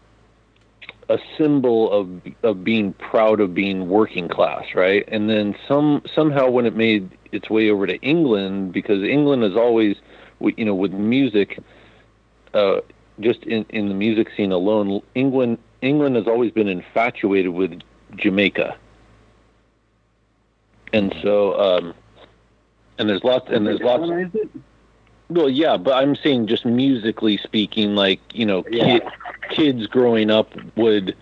a 1.09 1.19
symbol 1.37 1.91
of 1.91 2.09
of 2.45 2.63
being 2.63 2.93
proud 2.93 3.41
of 3.41 3.55
being 3.55 3.89
working 3.89 4.29
class, 4.29 4.67
right? 4.77 5.05
And 5.09 5.29
then 5.29 5.57
some 5.67 6.03
somehow 6.15 6.49
when 6.49 6.65
it 6.65 6.77
made 6.77 7.11
its 7.33 7.51
way 7.51 7.71
over 7.71 7.89
to 7.89 7.97
England, 8.03 8.73
because 8.73 9.03
England 9.03 9.43
is 9.43 9.57
always, 9.57 9.97
you 10.41 10.65
know, 10.65 10.77
with 10.77 10.93
music 10.93 11.59
uh, 12.55 12.81
just 13.21 13.43
in, 13.45 13.65
in 13.71 13.89
the 13.89 13.95
music 13.95 14.29
scene 14.37 14.53
alone, 14.53 15.03
England 15.15 15.59
England 15.83 16.17
has 16.17 16.27
always 16.27 16.51
been 16.53 16.69
infatuated 16.69 17.53
with 17.53 17.81
Jamaica, 18.17 18.77
and 20.93 21.15
so 21.23 21.59
um, 21.61 21.95
and 22.99 23.09
there's 23.09 23.25
lots 23.25 23.49
and 23.51 23.67
there's 23.67 23.81
lots. 23.81 24.11
Well, 25.31 25.51
yeah, 25.51 25.77
but 25.77 25.93
I'm 25.93 26.17
saying 26.17 26.47
just 26.47 26.65
musically 26.65 27.37
speaking, 27.37 27.95
like 27.95 28.21
you 28.33 28.47
know, 28.47 28.65
Yeah. 28.71 28.99
ki- 29.01 29.07
kids 29.51 29.87
growing 29.87 30.31
up 30.31 30.51
would 30.77 31.15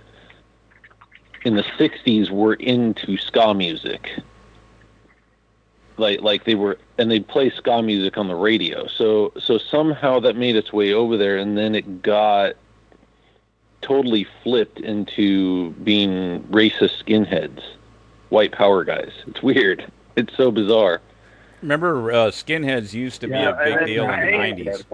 in 1.44 1.56
the 1.56 1.64
'60s 1.78 2.30
were 2.30 2.54
into 2.54 3.16
ska 3.18 3.52
music. 3.54 4.08
Like, 5.98 6.20
like 6.20 6.44
they 6.44 6.54
were, 6.54 6.78
and 6.98 7.10
they'd 7.10 7.26
play 7.26 7.50
ska 7.50 7.82
music 7.82 8.18
on 8.18 8.28
the 8.28 8.34
radio. 8.34 8.86
So, 8.86 9.32
so 9.38 9.58
somehow 9.58 10.20
that 10.20 10.36
made 10.36 10.56
its 10.56 10.72
way 10.72 10.92
over 10.92 11.16
there, 11.16 11.38
and 11.38 11.56
then 11.56 11.74
it 11.74 12.02
got 12.02 12.54
totally 13.82 14.26
flipped 14.42 14.80
into 14.80 15.70
being 15.84 16.42
racist 16.50 17.02
skinheads, 17.04 17.62
white 18.30 18.52
power 18.52 18.84
guys. 18.84 19.12
It's 19.26 19.42
weird. 19.42 19.90
It's 20.16 20.34
so 20.34 20.50
bizarre. 20.50 21.02
Remember, 21.60 22.10
uh, 22.10 22.30
skinheads 22.30 22.94
used 22.94 23.20
to 23.20 23.28
Yeah, 23.28 23.52
be 23.52 23.70
a 23.70 23.76
big 23.76 23.86
deal 23.86 24.04
in 24.08 24.20
the 24.20 24.30
nineties. 24.30 24.84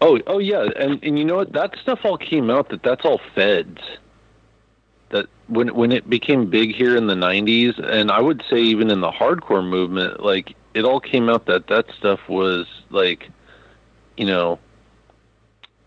Oh, 0.00 0.18
oh 0.26 0.38
yeah, 0.38 0.66
and 0.76 0.98
and 1.04 1.18
you 1.18 1.26
know 1.26 1.36
what? 1.36 1.52
That 1.52 1.76
stuff 1.82 2.00
all 2.04 2.16
came 2.16 2.48
out 2.48 2.70
that 2.70 2.82
that's 2.82 3.04
all 3.04 3.20
feds. 3.34 3.78
That 5.10 5.26
when 5.48 5.74
when 5.74 5.92
it 5.92 6.08
became 6.10 6.50
big 6.50 6.74
here 6.74 6.96
in 6.96 7.06
the 7.06 7.14
'90s, 7.14 7.78
and 7.78 8.10
I 8.10 8.20
would 8.20 8.42
say 8.50 8.58
even 8.58 8.90
in 8.90 9.00
the 9.00 9.10
hardcore 9.10 9.66
movement, 9.66 10.22
like 10.22 10.54
it 10.74 10.84
all 10.84 11.00
came 11.00 11.28
out 11.28 11.46
that 11.46 11.68
that 11.68 11.86
stuff 11.98 12.20
was 12.28 12.66
like, 12.90 13.30
you 14.16 14.26
know, 14.26 14.58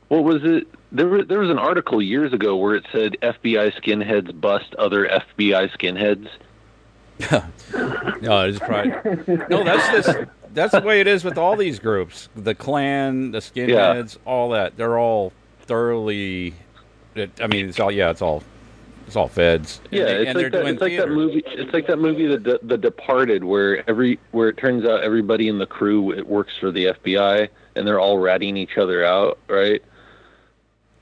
what 0.08 0.24
was 0.24 0.44
it? 0.44 0.68
There 0.92 1.08
was 1.08 1.28
there 1.28 1.40
was 1.40 1.50
an 1.50 1.60
article 1.60 2.02
years 2.02 2.34
ago 2.34 2.56
where 2.56 2.76
it 2.76 2.86
said 2.92 3.18
FBI 3.22 3.74
skinheads 3.80 4.40
bust 4.40 4.74
other 4.76 5.08
FBI 5.08 5.70
skinheads. 5.78 6.28
No, 8.22 8.42
it's 8.46 8.60
probably 8.60 8.92
no. 9.50 9.64
That's 9.64 10.08
just 10.08 10.30
that's 10.54 10.74
the 10.74 10.82
way 10.82 11.00
it 11.00 11.08
is 11.08 11.24
with 11.24 11.38
all 11.38 11.56
these 11.56 11.80
groups. 11.80 12.28
The 12.36 12.56
Klan, 12.56 13.32
the 13.32 13.38
skinheads, 13.40 14.18
all 14.26 14.50
that. 14.50 14.76
They're 14.76 14.98
all 14.98 15.32
thoroughly. 15.62 16.54
It, 17.16 17.32
I 17.42 17.48
mean, 17.48 17.70
it's 17.70 17.80
all 17.80 17.92
yeah. 17.92 18.10
It's 18.10 18.22
all 18.22 18.44
it's 19.10 19.16
all 19.16 19.28
feds. 19.28 19.82
Yeah, 19.92 20.06
they- 20.06 20.16
it's 20.22 20.30
and 20.30 20.38
like 20.38 20.52
that. 20.52 20.62
doing 20.62 20.74
It's 20.74 20.82
like 20.82 20.98
that 20.98 21.10
movie. 21.10 21.44
It's 21.48 21.74
like 21.74 21.88
that 21.88 21.98
movie, 21.98 22.28
the 22.28 22.60
the 22.64 22.78
Departed, 22.78 23.44
where 23.44 23.88
every 23.90 24.20
where 24.32 24.50
it 24.50 24.58
turns 24.58 24.86
out 24.86 25.02
everybody 25.04 25.48
in 25.48 25.58
the 25.58 25.66
crew 25.66 26.12
it 26.12 26.28
works 26.28 26.54
for 26.60 26.72
the 26.72 26.86
FBI, 26.94 27.50
and 27.76 27.88
they're 27.88 28.00
all 28.00 28.20
ratting 28.20 28.56
each 28.56 28.78
other 28.78 29.04
out, 29.04 29.40
right? 29.48 29.82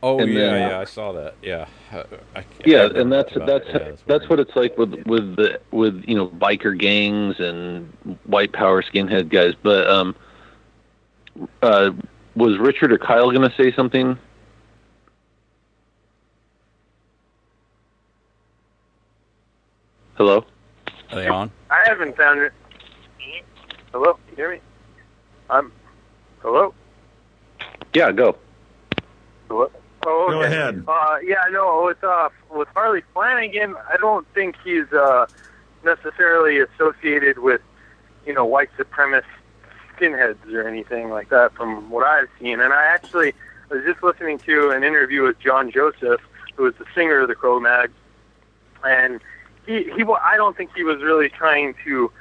Oh 0.02 0.20
and 0.20 0.32
yeah, 0.32 0.40
then- 0.40 0.70
yeah. 0.70 0.80
I 0.80 0.84
saw 0.86 1.12
that. 1.12 1.36
Yeah. 1.42 1.66
I, 1.92 2.04
I, 2.36 2.46
Yeah, 2.66 2.78
I 2.78 2.86
and 2.86 2.94
remember 2.96 3.24
that's 3.24 3.34
that's. 3.46 3.68
Yeah, 3.68 3.92
that's 4.08 4.22
weird. 4.22 4.30
what 4.30 4.40
it's 4.40 4.56
like 4.56 4.78
with 4.78 4.94
with 5.06 5.36
the 5.36 5.60
with 5.72 6.04
you 6.08 6.16
know 6.16 6.28
biker 6.28 6.78
gangs 6.78 7.40
and 7.40 7.92
white 8.26 8.54
power 8.54 8.82
skinhead 8.82 9.30
guys. 9.30 9.54
But 9.62 9.90
um, 9.90 10.16
uh, 11.62 11.92
was 12.36 12.58
Richard 12.58 12.92
or 12.94 12.98
Kyle 12.98 13.32
going 13.32 13.50
to 13.50 13.56
say 13.56 13.72
something? 13.74 14.18
Hello. 20.18 20.44
Are 21.12 21.16
they 21.16 21.28
on? 21.28 21.52
I 21.70 21.84
haven't 21.86 22.18
found 22.18 22.40
it. 22.42 22.52
Hello, 23.92 24.14
Can 24.14 24.22
you 24.32 24.36
hear 24.36 24.52
me? 24.52 24.60
I'm. 25.50 25.72
Hello. 26.40 26.74
Yeah, 27.94 28.12
go. 28.12 28.36
Hello. 29.48 29.70
Oh, 30.08 30.28
Go 30.32 30.42
ahead. 30.42 30.84
Uh, 30.88 31.18
yeah, 31.24 31.44
no, 31.52 31.84
with 31.86 32.04
uh, 32.04 32.30
with 32.50 32.68
Harley 32.70 33.04
Flanagan, 33.14 33.76
I 33.92 33.98
don't 33.98 34.28
think 34.34 34.56
he's 34.64 34.92
uh, 34.92 35.28
necessarily 35.84 36.60
associated 36.60 37.38
with, 37.38 37.62
you 38.26 38.34
know, 38.34 38.44
white 38.46 38.70
supremacist 38.78 39.24
skinheads 39.96 40.52
or 40.52 40.68
anything 40.68 41.10
like 41.12 41.30
that. 41.30 41.54
From 41.54 41.92
what 41.92 42.08
I've 42.08 42.30
seen, 42.40 42.60
and 42.60 42.74
I 42.74 42.86
actually 42.86 43.34
was 43.70 43.84
just 43.86 44.02
listening 44.02 44.40
to 44.40 44.72
an 44.72 44.84
interview 44.84 45.22
with 45.24 45.40
John 45.40 45.72
Joseph, 45.72 46.22
who 46.56 46.64
was 46.64 46.74
the 46.80 46.86
singer 46.96 47.20
of 47.22 47.28
the 47.28 47.36
Cro-Mags, 47.36 47.94
and 48.84 49.22
he 49.68 49.84
he. 49.84 50.04
I 50.04 50.38
don't 50.38 50.58
think 50.58 50.72
he 50.76 50.84
was 50.84 51.02
really 51.02 51.30
trying 51.30 51.76
to 51.84 52.12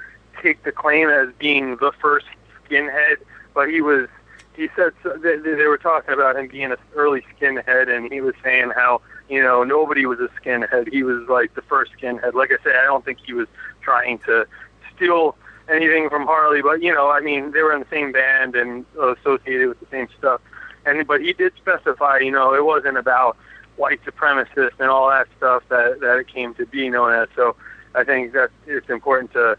take 0.43 0.63
the 0.65 0.73
claim 0.73 1.09
as 1.09 1.29
being 1.39 1.77
the 1.77 1.93
first 2.01 2.27
skinhead, 2.69 3.17
but 3.55 3.71
he 3.71 3.81
was 3.81 4.09
he 4.55 4.69
said 4.75 4.93
so, 5.03 5.17
they, 5.17 5.37
they 5.37 5.67
were 5.67 5.79
talking 5.79 6.13
about 6.13 6.37
him 6.37 6.49
being 6.49 6.73
an 6.73 6.77
early 6.95 7.23
skinhead, 7.37 7.95
and 7.95 8.13
he 8.13 8.21
was 8.21 8.35
saying 8.43 8.73
how 8.75 9.01
you 9.29 9.43
know 9.43 9.65
nobody 9.65 10.07
was 10.07 10.19
a 10.19 10.29
skinhead. 10.41 10.93
He 10.93 11.03
was 11.03 11.29
like 11.29 11.55
the 11.55 11.63
first 11.63 11.93
skinhead. 11.99 12.35
Like 12.35 12.51
I 12.51 12.63
said, 12.65 12.77
I 12.77 12.85
don't 12.85 13.05
think 13.05 13.19
he 13.25 13.33
was 13.33 13.49
trying 13.81 14.19
to 14.21 14.47
steal 14.95 15.37
anything 15.69 16.09
from 16.09 16.27
Harley, 16.27 16.63
but 16.63 16.83
you 16.83 16.93
know, 16.93 17.11
I 17.11 17.21
mean, 17.21 17.53
they 17.53 17.63
were 17.63 17.73
in 17.73 17.81
the 17.81 17.87
same 17.91 18.13
band 18.13 18.57
and 18.57 18.85
associated 19.01 19.69
with 19.69 19.81
the 19.81 19.87
same 19.91 20.09
stuff. 20.19 20.41
And 20.85 21.07
but 21.07 21.21
he 21.21 21.33
did 21.33 21.53
specify, 21.57 22.19
you 22.19 22.31
know, 22.31 22.55
it 22.55 22.65
wasn't 22.65 22.97
about 22.97 23.37
white 23.77 24.01
supremacists 24.05 24.79
and 24.79 24.89
all 24.89 25.09
that 25.11 25.27
stuff 25.37 25.63
that 25.69 26.01
that 26.01 26.19
it 26.19 26.29
came 26.29 26.55
to 26.55 26.67
be 26.67 26.89
known 26.89 27.13
as. 27.13 27.29
So 27.37 27.57
I 27.95 28.05
think 28.05 28.33
that 28.33 28.51
it's 28.67 28.89
important 28.91 29.33
to 29.33 29.57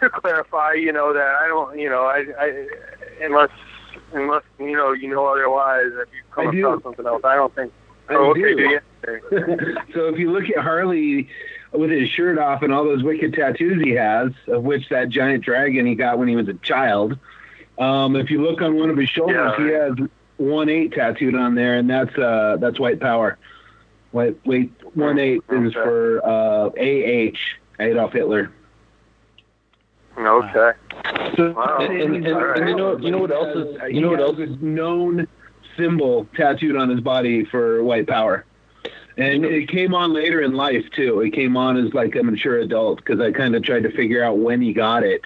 to 0.00 0.10
clarify, 0.10 0.72
you 0.72 0.92
know, 0.92 1.12
that 1.12 1.26
I 1.40 1.46
don't, 1.46 1.78
you 1.78 1.88
know, 1.88 2.02
I, 2.04 2.24
I 2.38 2.66
unless 3.22 3.50
unless 4.12 4.42
you 4.58 4.72
know 4.76 4.92
you 4.92 5.08
know 5.08 5.26
otherwise, 5.26 5.86
if 5.92 6.08
you 6.12 6.22
come 6.30 6.48
I 6.48 6.50
do. 6.50 6.66
across 6.68 6.82
something 6.82 7.06
else, 7.06 7.22
I 7.24 7.36
don't 7.36 7.54
think 7.54 7.72
I 8.08 8.14
Oh, 8.14 8.30
okay, 8.30 8.54
do. 8.54 8.80
do 9.04 9.76
so 9.94 10.08
if 10.08 10.18
you 10.18 10.30
look 10.30 10.44
at 10.50 10.58
Harley 10.62 11.28
with 11.72 11.90
his 11.90 12.08
shirt 12.08 12.38
off 12.38 12.62
and 12.62 12.72
all 12.72 12.84
those 12.84 13.02
wicked 13.02 13.34
tattoos 13.34 13.82
he 13.82 13.92
has, 13.92 14.32
of 14.48 14.62
which 14.62 14.88
that 14.90 15.08
giant 15.10 15.44
dragon 15.44 15.86
he 15.86 15.94
got 15.94 16.18
when 16.18 16.28
he 16.28 16.36
was 16.36 16.48
a 16.48 16.54
child, 16.54 17.18
um, 17.78 18.16
if 18.16 18.30
you 18.30 18.42
look 18.42 18.62
on 18.62 18.76
one 18.76 18.90
of 18.90 18.96
his 18.96 19.08
shoulders, 19.08 19.54
Yeah. 19.58 19.64
he 19.64 19.72
has 19.72 20.08
one 20.36 20.68
eight 20.68 20.92
tattooed 20.92 21.34
on 21.34 21.54
there, 21.54 21.74
and 21.74 21.88
that's 21.88 22.16
uh, 22.18 22.56
that's 22.60 22.78
white 22.80 23.00
power. 23.00 23.38
White 24.12 24.36
wait 24.44 24.72
one 24.94 25.18
eight 25.18 25.42
is 25.50 25.72
for 25.72 26.20
uh, 26.24 26.70
AH 26.78 27.38
Adolf 27.80 28.12
Hitler. 28.12 28.50
Okay. 30.16 30.72
So, 31.36 31.50
Wow. 31.52 31.78
And- 31.80 32.00
and- 32.00 32.26
and- 32.26 32.26
and 32.26 32.68
you 32.68 32.76
know- 32.76 32.96
you 32.98 33.10
know 33.10 33.18
what 33.18 33.32
else 33.32 33.56
is- 33.56 33.76
you 33.92 34.00
know 34.00 34.10
what 34.10 34.20
else- 34.20 34.38
a 34.38 34.46
known 34.64 35.26
symbol 35.76 36.28
tattooed 36.36 36.76
on 36.76 36.88
his 36.88 37.00
body 37.00 37.44
for 37.44 37.82
white 37.82 38.06
power. 38.06 38.44
And 39.16 39.44
it 39.44 39.68
came 39.68 39.94
on 39.94 40.12
later 40.12 40.40
in 40.40 40.54
life 40.54 40.84
too. 40.90 41.20
It 41.20 41.30
came 41.30 41.56
on 41.56 41.76
as 41.76 41.92
like 41.94 42.14
a 42.16 42.22
mature 42.22 42.58
adult 42.58 42.98
because 42.98 43.20
I 43.20 43.32
kind 43.32 43.54
of 43.56 43.62
tried 43.62 43.82
to 43.84 43.90
figure 43.90 44.22
out 44.22 44.38
when 44.38 44.60
he 44.60 44.72
got 44.72 45.02
it. 45.04 45.22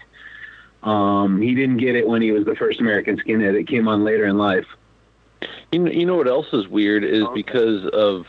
Um, 0.82 1.40
he 1.40 1.54
didn't 1.54 1.78
get 1.78 1.96
it 1.96 2.06
when 2.06 2.22
he 2.22 2.32
was 2.32 2.44
the 2.44 2.54
first 2.54 2.80
American 2.80 3.18
skinhead. 3.18 3.54
It 3.58 3.66
came 3.66 3.88
on 3.88 4.04
later 4.04 4.24
in 4.26 4.38
life. 4.38 4.66
You 5.72 5.80
know, 5.80 5.90
you 5.90 6.06
know 6.06 6.16
what 6.16 6.28
else 6.28 6.46
is 6.52 6.66
weird 6.68 7.04
is 7.04 7.24
Okay. 7.24 7.34
because 7.34 7.84
of, 7.86 8.26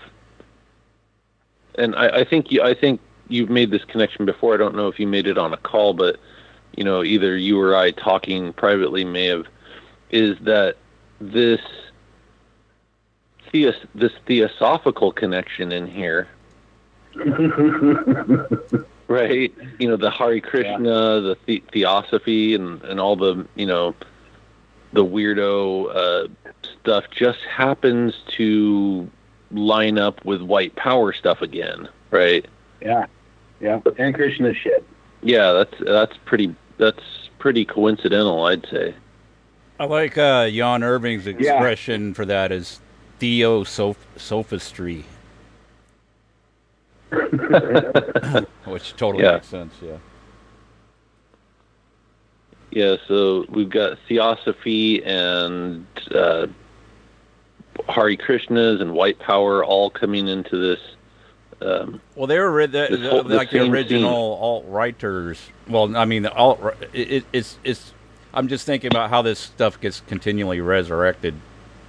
and 1.75 1.95
I, 1.95 2.19
I 2.19 2.23
think 2.25 2.51
you, 2.51 2.61
I 2.61 2.73
think 2.73 2.99
you've 3.29 3.49
made 3.49 3.71
this 3.71 3.85
connection 3.85 4.25
before. 4.25 4.53
I 4.53 4.57
don't 4.57 4.75
know 4.75 4.87
if 4.89 4.99
you 4.99 5.07
made 5.07 5.27
it 5.27 5.37
on 5.37 5.53
a 5.53 5.57
call, 5.57 5.93
but 5.93 6.17
you 6.75 6.83
know, 6.83 7.03
either 7.03 7.37
you 7.37 7.59
or 7.59 7.75
I 7.75 7.91
talking 7.91 8.51
privately 8.53 9.05
may 9.05 9.27
have, 9.27 9.45
is 10.11 10.37
that 10.41 10.75
this 11.21 11.61
theos, 13.51 13.75
this 13.95 14.11
theosophical 14.25 15.11
connection 15.11 15.71
in 15.71 15.87
here, 15.87 16.27
right? 19.07 19.53
You 19.79 19.87
know, 19.87 19.97
the 19.97 20.09
Hari 20.09 20.41
Krishna, 20.41 21.21
the, 21.21 21.37
the 21.45 21.63
theosophy, 21.71 22.53
and 22.55 22.81
and 22.83 22.99
all 22.99 23.15
the 23.15 23.45
you 23.55 23.65
know, 23.65 23.95
the 24.93 25.05
weirdo 25.05 25.95
uh, 25.95 26.27
stuff 26.81 27.05
just 27.11 27.39
happens 27.41 28.13
to 28.37 29.09
line 29.51 29.97
up 29.97 30.23
with 30.25 30.41
white 30.41 30.75
power 30.75 31.11
stuff 31.13 31.41
again, 31.41 31.89
right? 32.11 32.45
yeah, 32.81 33.05
yeah. 33.59 33.79
And 33.97 34.13
Krishna 34.15 34.53
shit. 34.53 34.83
Yeah, 35.21 35.51
that's 35.51 35.73
that's 35.85 36.17
pretty 36.25 36.55
that's 36.77 37.03
pretty 37.39 37.65
coincidental, 37.65 38.45
I'd 38.45 38.65
say. 38.69 38.95
I 39.79 39.85
like 39.85 40.17
uh, 40.17 40.49
Jan 40.49 40.83
Irvin's 40.83 41.25
expression 41.27 42.13
for 42.13 42.25
that 42.25 42.51
is 42.51 42.79
theosophistry, 43.19 45.03
which 48.65 48.95
totally 48.95 49.23
Yeah. 49.23 49.33
makes 49.33 49.47
sense. 49.47 49.73
Yeah. 49.81 49.97
Yeah, 52.71 52.95
so 53.07 53.45
we've 53.49 53.69
got 53.69 53.97
theosophy 54.07 55.03
and 55.03 55.85
uh, 56.13 56.47
Hare 57.87 58.15
Krishnas 58.15 58.81
and 58.81 58.93
white 58.93 59.19
power 59.19 59.63
all 59.63 59.89
coming 59.89 60.27
into 60.27 60.57
this. 60.57 60.79
Um, 61.61 62.01
Well, 62.15 62.27
they 62.27 62.39
were 62.39 62.67
the, 62.67 62.87
the- 62.89 63.09
whole- 63.09 63.23
the 63.23 63.35
like 63.35 63.51
the 63.51 63.59
same 63.59 63.71
original 63.71 64.37
alt 64.41 64.65
righters. 64.67 65.39
Well, 65.67 65.95
I 65.97 66.05
mean, 66.05 66.23
the 66.23 66.33
alt. 66.33 66.59
It, 66.93 67.25
it's 67.33 67.57
it's. 67.63 67.93
I'm 68.33 68.47
just 68.47 68.65
thinking 68.65 68.91
about 68.91 69.09
how 69.09 69.21
this 69.23 69.39
stuff 69.39 69.79
gets 69.81 70.01
continually 70.01 70.61
resurrected 70.61 71.33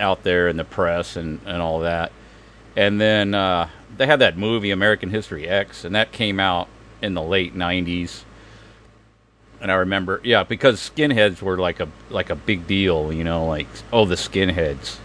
out 0.01 0.23
there 0.23 0.49
in 0.49 0.57
the 0.57 0.65
press 0.65 1.17
and 1.17 1.41
and 1.47 1.61
all 1.63 1.81
that. 1.81 2.11
And 2.77 3.01
then 3.01 3.35
uh, 3.35 3.69
they 3.97 4.07
had 4.07 4.21
that 4.21 4.37
movie 4.39 4.71
American 4.71 5.11
History 5.11 5.47
X, 5.49 5.85
and 5.85 5.95
that 5.95 6.13
came 6.13 6.41
out 6.41 6.69
in 7.03 7.15
the 7.15 7.23
late 7.23 7.55
'90s. 7.55 8.23
And 9.61 9.71
I 9.71 9.75
remember, 9.75 10.21
yeah, 10.25 10.43
because 10.43 10.81
skinheads 10.81 11.43
were 11.43 11.59
like 11.59 11.81
a 11.81 11.89
like 12.09 12.31
a 12.31 12.35
big 12.35 12.67
deal, 12.67 13.13
you 13.13 13.23
know, 13.25 13.47
like 13.47 13.67
oh 13.93 14.07
the 14.07 14.15
skinheads, 14.15 14.97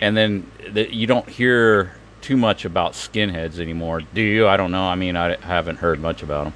and 0.00 0.16
then 0.16 0.50
the, 0.70 0.92
you 0.94 1.06
don't 1.06 1.28
hear 1.28 1.96
too 2.20 2.36
much 2.36 2.64
about 2.64 2.92
skinheads 2.92 3.58
anymore, 3.60 4.00
do 4.14 4.20
you? 4.20 4.48
I 4.48 4.56
don't 4.56 4.72
know. 4.72 4.84
I 4.84 4.94
mean, 4.96 5.16
I 5.16 5.36
haven't 5.36 5.76
heard 5.76 6.00
much 6.00 6.22
about 6.22 6.44
them. 6.44 6.54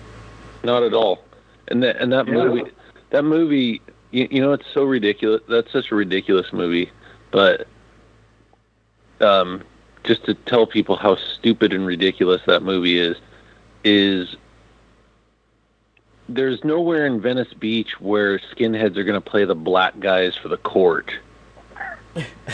not 0.64 0.82
at 0.82 0.92
all. 0.94 1.24
And 1.68 1.82
that 1.82 1.96
and 1.96 2.12
that 2.12 2.26
Yeah. 2.26 2.34
movie, 2.34 2.70
that 3.10 3.22
movie, 3.22 3.80
you, 4.10 4.28
you 4.30 4.40
know, 4.40 4.52
it's 4.52 4.66
so 4.74 4.84
ridiculous. 4.84 5.40
That's 5.48 5.70
such 5.72 5.90
a 5.90 5.94
ridiculous 5.94 6.52
movie, 6.52 6.90
but 7.30 7.66
um, 9.20 9.62
just 10.04 10.24
to 10.24 10.34
tell 10.34 10.66
people 10.66 10.96
how 10.96 11.16
stupid 11.16 11.72
and 11.72 11.86
ridiculous 11.86 12.40
that 12.46 12.62
movie 12.62 12.98
is, 12.98 13.16
is 13.84 14.34
there's 16.28 16.62
nowhere 16.64 17.06
in 17.06 17.20
Venice 17.20 17.52
Beach 17.54 18.00
where 18.00 18.38
skinheads 18.38 18.96
are 18.96 19.04
going 19.04 19.20
to 19.20 19.30
play 19.30 19.44
the 19.44 19.54
black 19.54 19.98
guys 20.00 20.36
for 20.36 20.48
the 20.48 20.56
court 20.58 21.12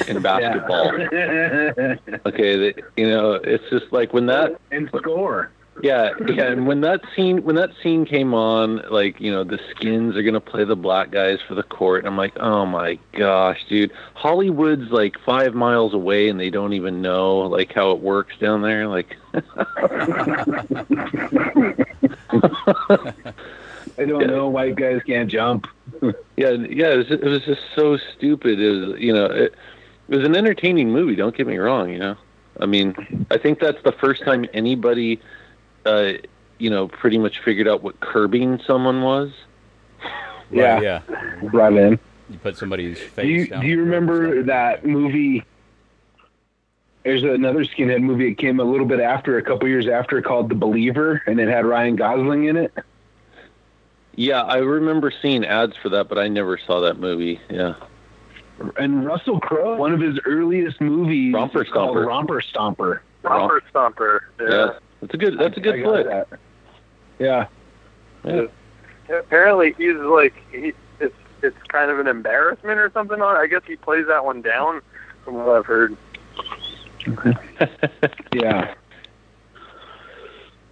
in 0.09 0.23
basketball. 0.23 0.93
Okay, 2.27 2.57
they, 2.57 2.75
you 2.97 3.09
know, 3.09 3.33
it's 3.35 3.65
just 3.71 3.93
like 3.93 4.13
when 4.13 4.27
that 4.27 4.61
and 4.71 4.89
score. 4.89 5.51
yeah, 5.83 6.11
yeah, 6.29 6.45
and 6.51 6.67
when 6.67 6.81
that 6.83 7.01
scene 7.15 7.43
when 7.45 7.55
that 7.57 7.71
scene 7.83 8.05
came 8.05 8.35
on, 8.35 8.83
like 8.91 9.21
you 9.21 9.31
know, 9.31 9.45
the 9.45 9.59
skins 9.71 10.17
are 10.17 10.23
gonna 10.23 10.41
play 10.41 10.65
the 10.65 10.75
black 10.77 11.11
guys 11.11 11.39
for 11.47 11.55
the 11.55 11.63
court. 11.63 12.01
And 12.01 12.09
I'm 12.09 12.17
like, 12.17 12.37
oh 12.39 12.67
my 12.67 12.99
gosh, 13.13 13.65
dude, 13.69 13.93
Hollywood's 14.15 14.91
like 14.91 15.17
five 15.25 15.55
miles 15.55 15.95
away, 15.95 16.29
and 16.29 16.39
they 16.41 16.51
don't 16.51 16.73
even 16.73 17.01
know 17.03 17.39
like 17.41 17.73
how 17.73 17.93
it 17.93 18.01
works 18.01 18.37
down 18.39 18.63
there. 18.63 18.89
Like, 18.89 19.17
I 23.99 24.05
don't 24.05 24.21
Yeah. 24.21 24.27
know. 24.27 24.49
White 24.49 24.77
guys 24.77 25.01
can't 25.07 25.31
jump. 25.31 25.67
yeah, 26.37 26.51
yeah, 26.51 26.93
it 26.93 26.97
was, 26.97 27.11
it 27.11 27.25
was 27.25 27.45
just 27.45 27.63
so 27.75 27.97
stupid. 27.97 28.61
It 28.61 28.71
was, 28.71 29.01
you 29.01 29.13
know, 29.13 29.27
it, 29.27 29.55
it 30.09 30.17
was 30.17 30.25
an 30.25 30.37
entertaining 30.37 30.91
movie. 30.91 31.17
Don't 31.17 31.37
get 31.37 31.47
me 31.47 31.57
wrong. 31.57 31.91
You 31.91 31.99
know, 31.99 32.17
I 32.61 32.67
mean, 32.67 33.27
I 33.31 33.39
think 33.39 33.59
that's 33.61 33.83
the 33.83 33.93
first 33.93 34.23
time 34.25 34.47
anybody, 34.53 35.21
uh, 35.85 36.13
you 36.59 36.71
know, 36.71 36.89
pretty 36.89 37.19
much 37.19 37.41
figured 37.41 37.69
out 37.69 37.83
what 37.83 38.01
curbing 38.01 38.61
someone 38.67 39.03
was. 39.03 39.33
Yeah. 40.51 40.75
Right, 40.75 40.83
yeah. 40.83 41.01
Right 41.43 41.73
in. 41.73 41.99
You 42.31 42.39
put 42.39 42.57
somebody's 42.57 42.99
face 42.99 43.25
Do 43.25 43.29
you 43.29 43.47
down. 43.47 43.61
do 43.63 43.67
you 43.69 43.81
remember 43.81 44.43
that 44.45 44.85
movie? 44.85 45.45
There's 47.05 47.23
another 47.23 47.65
skinhead 47.65 48.03
movie. 48.03 48.29
It 48.29 48.35
came 48.35 48.59
a 48.59 48.65
little 48.65 48.87
bit 48.87 48.99
after, 48.99 49.39
a 49.39 49.43
couple 49.43 49.69
years 49.69 49.87
after, 49.87 50.21
called 50.23 50.49
The 50.49 50.57
Believer, 50.57 51.23
and 51.27 51.39
it 51.39 51.47
had 51.49 51.65
Ryan 51.65 51.95
Gosling 51.95 52.47
in 52.47 52.57
it. 52.57 52.73
Yeah, 54.17 54.43
I 54.43 54.57
remember 54.59 55.13
seeing 55.23 55.45
ads 55.45 55.77
for 55.77 55.91
that, 55.91 56.09
but 56.09 56.19
I 56.19 56.29
never 56.29 56.59
saw 56.59 56.81
that 56.81 56.99
movie. 56.99 57.41
Yeah. 57.51 57.75
And 58.79 59.05
Russell 59.05 59.39
Crowe, 59.41 59.77
one 59.77 59.93
of 59.93 60.01
his 60.01 60.19
earliest 60.25 60.81
movies, 60.81 61.35
Romper 61.35 61.63
is 61.63 61.69
called 61.71 61.97
Stomper. 61.97 62.07
Romper 62.07 62.41
Stomper. 62.41 63.01
Romper 63.23 63.63
Stomper. 63.73 64.21
Yeah. 64.41 64.49
Yeah. 64.49 64.79
That's 65.03 65.15
a 65.15 65.17
good 65.19 65.39
that's 65.39 65.57
a 65.59 65.61
good 65.61 65.83
got 65.83 65.93
flick. 65.93 66.07
that. 66.07 66.39
Yeah. 67.19 67.47
Yeah. 68.25 68.47
Apparently, 69.19 69.75
he's 69.77 69.97
like 69.97 70.35
he, 70.51 70.73
it's 70.99 71.15
it's 71.43 71.63
kind 71.69 71.91
of 71.91 71.99
an 71.99 72.07
embarrassment 72.07 72.79
or 72.79 72.91
something. 72.95 73.21
On 73.21 73.37
I 73.37 73.47
guess 73.47 73.63
he 73.67 73.77
plays 73.77 74.07
that 74.09 74.25
one 74.25 74.41
down, 74.41 74.81
from 75.25 75.35
what 75.35 75.49
I've 75.51 75.67
heard. 75.67 75.97
Yeah. 78.33 78.75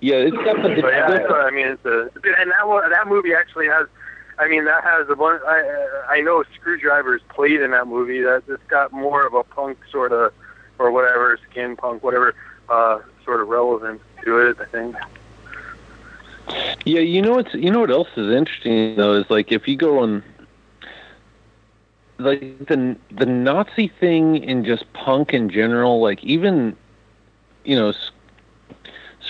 Yeah, 0.04 0.16
it's 0.16 0.36
got 0.36 0.60
But 0.62 0.92
yeah, 0.92 1.08
what 1.22 1.46
I 1.46 1.50
mean, 1.50 1.66
it's 1.66 1.84
a 1.86 2.10
and 2.38 2.50
that 2.50 2.68
one, 2.68 2.90
that 2.90 3.08
movie 3.08 3.32
actually 3.32 3.68
has. 3.68 3.86
I 4.38 4.48
mean, 4.48 4.66
that 4.66 4.84
has 4.84 5.08
a 5.08 5.16
bunch. 5.16 5.40
I 5.46 6.04
I 6.10 6.20
know 6.20 6.44
Skrewdriver's 6.60 7.22
played 7.30 7.62
in 7.62 7.70
that 7.70 7.86
movie. 7.86 8.20
That 8.20 8.42
it's 8.46 8.62
got 8.68 8.92
more 8.92 9.26
of 9.26 9.32
a 9.32 9.42
punk 9.42 9.78
sort 9.90 10.12
of, 10.12 10.34
or 10.78 10.90
whatever, 10.90 11.38
skin 11.50 11.74
punk, 11.74 12.02
whatever, 12.02 12.34
uh, 12.68 12.98
sort 13.24 13.40
of 13.40 13.48
relevance 13.48 14.02
to 14.24 14.40
it. 14.40 14.58
I 14.60 14.66
think. 14.66 14.94
Yeah, 16.84 17.00
you 17.00 17.22
know 17.22 17.36
what's 17.36 17.54
you 17.54 17.70
know 17.70 17.80
what 17.80 17.90
else 17.90 18.08
is 18.14 18.30
interesting 18.30 18.96
though 18.96 19.14
is 19.14 19.30
like 19.30 19.52
if 19.52 19.66
you 19.66 19.76
go 19.78 20.00
on 20.00 20.22
like 22.18 22.58
the 22.66 22.94
the 23.10 23.24
Nazi 23.24 23.88
thing 23.88 24.36
in 24.44 24.66
just 24.66 24.92
punk 24.92 25.32
in 25.32 25.48
general, 25.48 26.02
like 26.02 26.22
even 26.22 26.76
you 27.64 27.74
know 27.74 27.94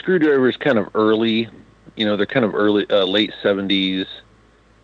S- 0.06 0.54
is 0.54 0.56
kind 0.56 0.78
of 0.78 0.88
early, 0.94 1.48
you 1.96 2.06
know 2.06 2.16
they're 2.16 2.26
kind 2.26 2.44
of 2.44 2.54
early 2.54 2.88
uh, 2.90 3.04
late 3.04 3.32
seventies, 3.42 4.06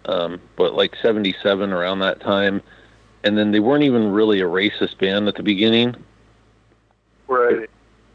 um, 0.06 0.40
but 0.56 0.74
like 0.74 0.96
seventy 1.02 1.34
seven 1.42 1.72
around 1.72 2.00
that 2.00 2.20
time, 2.20 2.62
and 3.24 3.36
then 3.36 3.52
they 3.52 3.60
weren't 3.60 3.84
even 3.84 4.10
really 4.12 4.40
a 4.40 4.44
racist 4.44 4.98
band 4.98 5.28
at 5.28 5.36
the 5.36 5.42
beginning. 5.42 5.94
Right. 7.28 7.70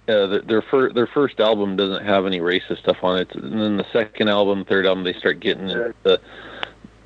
uh, 0.07 0.27
the, 0.27 0.41
their 0.45 0.61
fir- 0.61 0.91
their 0.91 1.07
first 1.07 1.39
album 1.39 1.75
doesn't 1.77 2.05
have 2.05 2.25
any 2.25 2.39
racist 2.39 2.79
stuff 2.79 2.97
on 3.03 3.19
it, 3.19 3.33
and 3.35 3.59
then 3.59 3.77
the 3.77 3.85
second 3.91 4.27
album, 4.27 4.65
third 4.65 4.85
album, 4.85 5.03
they 5.03 5.13
start 5.13 5.39
getting 5.39 5.69
into 5.69 5.93
the 6.03 6.19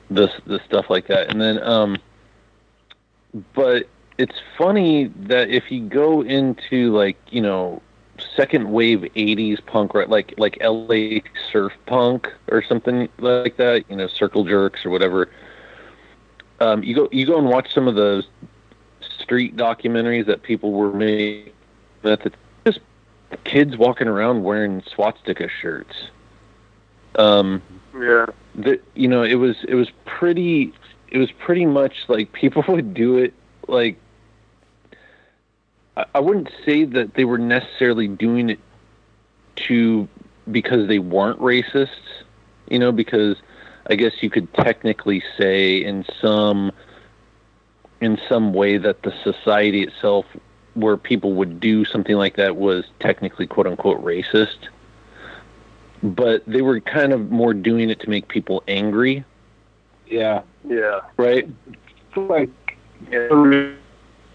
the 0.10 0.32
the 0.46 0.60
stuff 0.66 0.90
like 0.90 1.08
that, 1.08 1.30
and 1.30 1.40
then 1.40 1.62
um, 1.64 1.98
but 3.54 3.88
it's 4.18 4.36
funny 4.58 5.06
that 5.16 5.50
if 5.50 5.72
you 5.72 5.88
go 5.88 6.22
into 6.22 6.92
like 6.94 7.18
you 7.30 7.42
know 7.42 7.82
second 8.36 8.72
wave 8.72 9.02
80s 9.16 9.66
punk 9.66 9.94
right? 9.94 10.10
Like 10.10 10.34
like 10.38 10.58
LA 10.62 11.20
surf 11.52 11.74
punk 11.86 12.32
or 12.50 12.62
something 12.64 13.10
like 13.20 13.58
that 13.58 13.90
you 13.90 13.96
know 13.96 14.08
circle 14.08 14.44
jerks 14.44 14.86
or 14.86 14.90
whatever. 14.90 15.30
Um, 16.60 16.84
you 16.84 16.96
go 16.96 17.08
you 17.12 17.26
go 17.26 17.38
and 17.38 17.48
watch 17.48 17.74
some 17.74 17.88
of 17.88 17.96
those 17.96 18.28
street 19.02 19.56
documentaries 19.56 20.26
that 20.26 20.44
people 20.44 20.72
were 20.72 20.92
making 20.92 21.54
that 22.02 22.22
the, 22.24 22.32
just 22.66 22.80
kids 23.44 23.78
walking 23.78 24.08
around 24.08 24.44
wearing 24.44 24.82
swastika 24.84 25.48
shirts. 25.48 25.96
Um 27.18 27.62
Yeah. 27.94 28.26
the, 28.56 28.80
you 28.96 29.08
know 29.08 29.24
it 29.24 29.36
was 29.36 29.56
it 29.68 29.76
was 29.76 29.90
pretty 30.06 30.74
it 31.10 31.18
was 31.18 31.32
pretty 31.32 31.66
much 31.66 32.06
like 32.08 32.32
people 32.34 32.64
would 32.70 32.94
do 32.94 33.18
it 33.18 33.34
like 33.68 33.98
I, 36.00 36.06
I 36.16 36.20
wouldn't 36.20 36.50
say 36.66 36.86
that 36.86 37.16
they 37.16 37.26
were 37.26 37.38
necessarily 37.38 38.08
doing 38.08 38.50
it 38.50 38.60
to 39.68 40.08
because 40.52 40.88
they 40.88 41.00
weren't 41.00 41.40
racists 41.40 42.24
you 42.70 42.80
know 42.80 42.92
because 42.92 43.38
i 43.90 43.96
guess 43.96 44.24
you 44.24 44.30
could 44.30 44.52
technically 44.54 45.22
say 45.38 45.78
in 45.84 46.06
some 46.22 46.72
in 48.02 48.18
some 48.28 48.54
way 48.54 48.78
that 48.78 49.04
the 49.04 49.14
society 49.24 49.84
itself 49.84 50.26
where 50.76 50.98
people 50.98 51.34
would 51.34 51.60
do 51.60 51.84
something 51.86 52.16
like 52.16 52.36
that 52.38 52.56
was 52.56 52.86
technically 53.00 53.46
quote 53.46 53.68
unquote 53.68 54.04
racist 54.04 54.70
but 56.02 56.44
they 56.48 56.62
were 56.62 56.80
kind 56.80 57.12
of 57.12 57.30
more 57.30 57.54
doing 57.54 57.90
it 57.90 58.00
to 58.00 58.10
make 58.10 58.28
people 58.28 58.64
angry 58.68 59.24
Yeah. 60.08 60.42
Yeah. 60.68 61.02
right 61.18 61.48
Like 62.16 62.50
Yeah. 63.12 63.28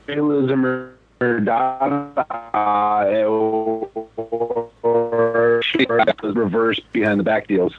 realism 0.07 0.67
or, 0.67 0.94
or 1.21 1.41
Dada 1.41 2.27
or, 3.27 3.89
uh, 3.97 4.87
or 4.87 5.63
reverse 6.23 6.81
behind 6.93 7.21
the 7.21 7.25
back 7.25 7.47
deals. 7.47 7.75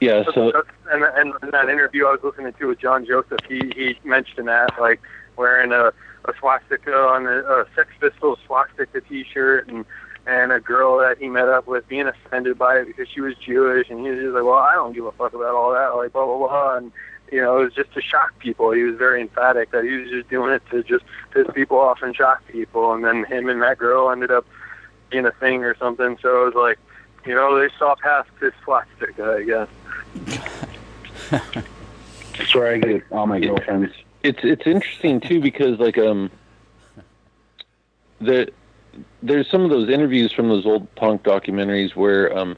yeah 0.00 0.24
so 0.34 0.52
and, 0.90 1.04
and 1.04 1.34
in 1.42 1.50
that 1.50 1.68
interview 1.68 2.06
I 2.06 2.12
was 2.12 2.20
listening 2.22 2.52
to 2.52 2.66
with 2.66 2.78
John 2.78 3.06
Joseph, 3.06 3.40
he 3.48 3.72
he 3.74 3.98
mentioned 4.04 4.48
that 4.48 4.70
like 4.78 5.00
wearing 5.36 5.72
a, 5.72 5.92
a 6.26 6.32
swastika 6.38 6.94
on 6.94 7.26
a, 7.26 7.40
a 7.40 7.66
Sex 7.74 7.88
Pistols 8.00 8.38
swastika 8.46 9.00
T-shirt, 9.00 9.68
and 9.68 9.84
and 10.26 10.52
a 10.52 10.60
girl 10.60 10.98
that 10.98 11.18
he 11.18 11.28
met 11.28 11.48
up 11.48 11.66
with 11.66 11.86
being 11.88 12.06
offended 12.06 12.56
by 12.58 12.78
it 12.78 12.86
because 12.86 13.08
she 13.08 13.20
was 13.20 13.34
Jewish, 13.36 13.90
and 13.90 14.00
he 14.00 14.10
was 14.10 14.20
just 14.20 14.34
like, 14.34 14.44
well, 14.44 14.54
I 14.54 14.74
don't 14.74 14.94
give 14.94 15.04
a 15.04 15.12
fuck 15.12 15.34
about 15.34 15.54
all 15.54 15.72
that, 15.72 15.88
like 15.96 16.12
blah 16.12 16.24
blah 16.24 16.38
blah, 16.38 16.76
and 16.76 16.92
you 17.32 17.40
know 17.40 17.60
it 17.60 17.64
was 17.64 17.74
just 17.74 17.92
to 17.94 18.00
shock 18.00 18.38
people. 18.38 18.72
He 18.72 18.82
was 18.82 18.96
very 18.96 19.20
emphatic 19.20 19.70
that 19.72 19.84
he 19.84 19.96
was 19.96 20.10
just 20.10 20.28
doing 20.28 20.52
it 20.52 20.62
to 20.70 20.82
just 20.82 21.04
piss 21.32 21.46
people 21.54 21.78
off 21.78 22.02
and 22.02 22.14
shock 22.14 22.46
people, 22.48 22.92
and 22.92 23.04
then 23.04 23.24
him 23.24 23.48
and 23.48 23.62
that 23.62 23.78
girl 23.78 24.10
ended 24.10 24.30
up 24.30 24.46
being 25.10 25.26
a 25.26 25.32
thing 25.32 25.64
or 25.64 25.76
something. 25.76 26.18
So 26.20 26.42
it 26.42 26.44
was 26.46 26.54
like, 26.54 26.78
you 27.26 27.34
know, 27.34 27.58
they 27.58 27.68
saw 27.78 27.94
past 27.96 28.30
his 28.40 28.52
swastika, 28.64 29.36
I 29.38 29.44
guess. 29.44 29.68
That's 32.38 32.54
where 32.54 32.72
I 32.72 32.78
get 32.78 33.02
all 33.10 33.26
my 33.26 33.40
girlfriends. 33.40 33.92
it's 34.22 34.40
it's 34.42 34.66
interesting 34.66 35.20
too 35.20 35.40
because 35.40 35.78
like 35.78 35.98
um 35.98 36.30
the 38.20 38.50
there's 39.22 39.48
some 39.50 39.62
of 39.62 39.70
those 39.70 39.88
interviews 39.88 40.32
from 40.32 40.48
those 40.48 40.66
old 40.66 40.92
punk 40.94 41.22
documentaries 41.22 41.94
where 41.94 42.36
um 42.36 42.56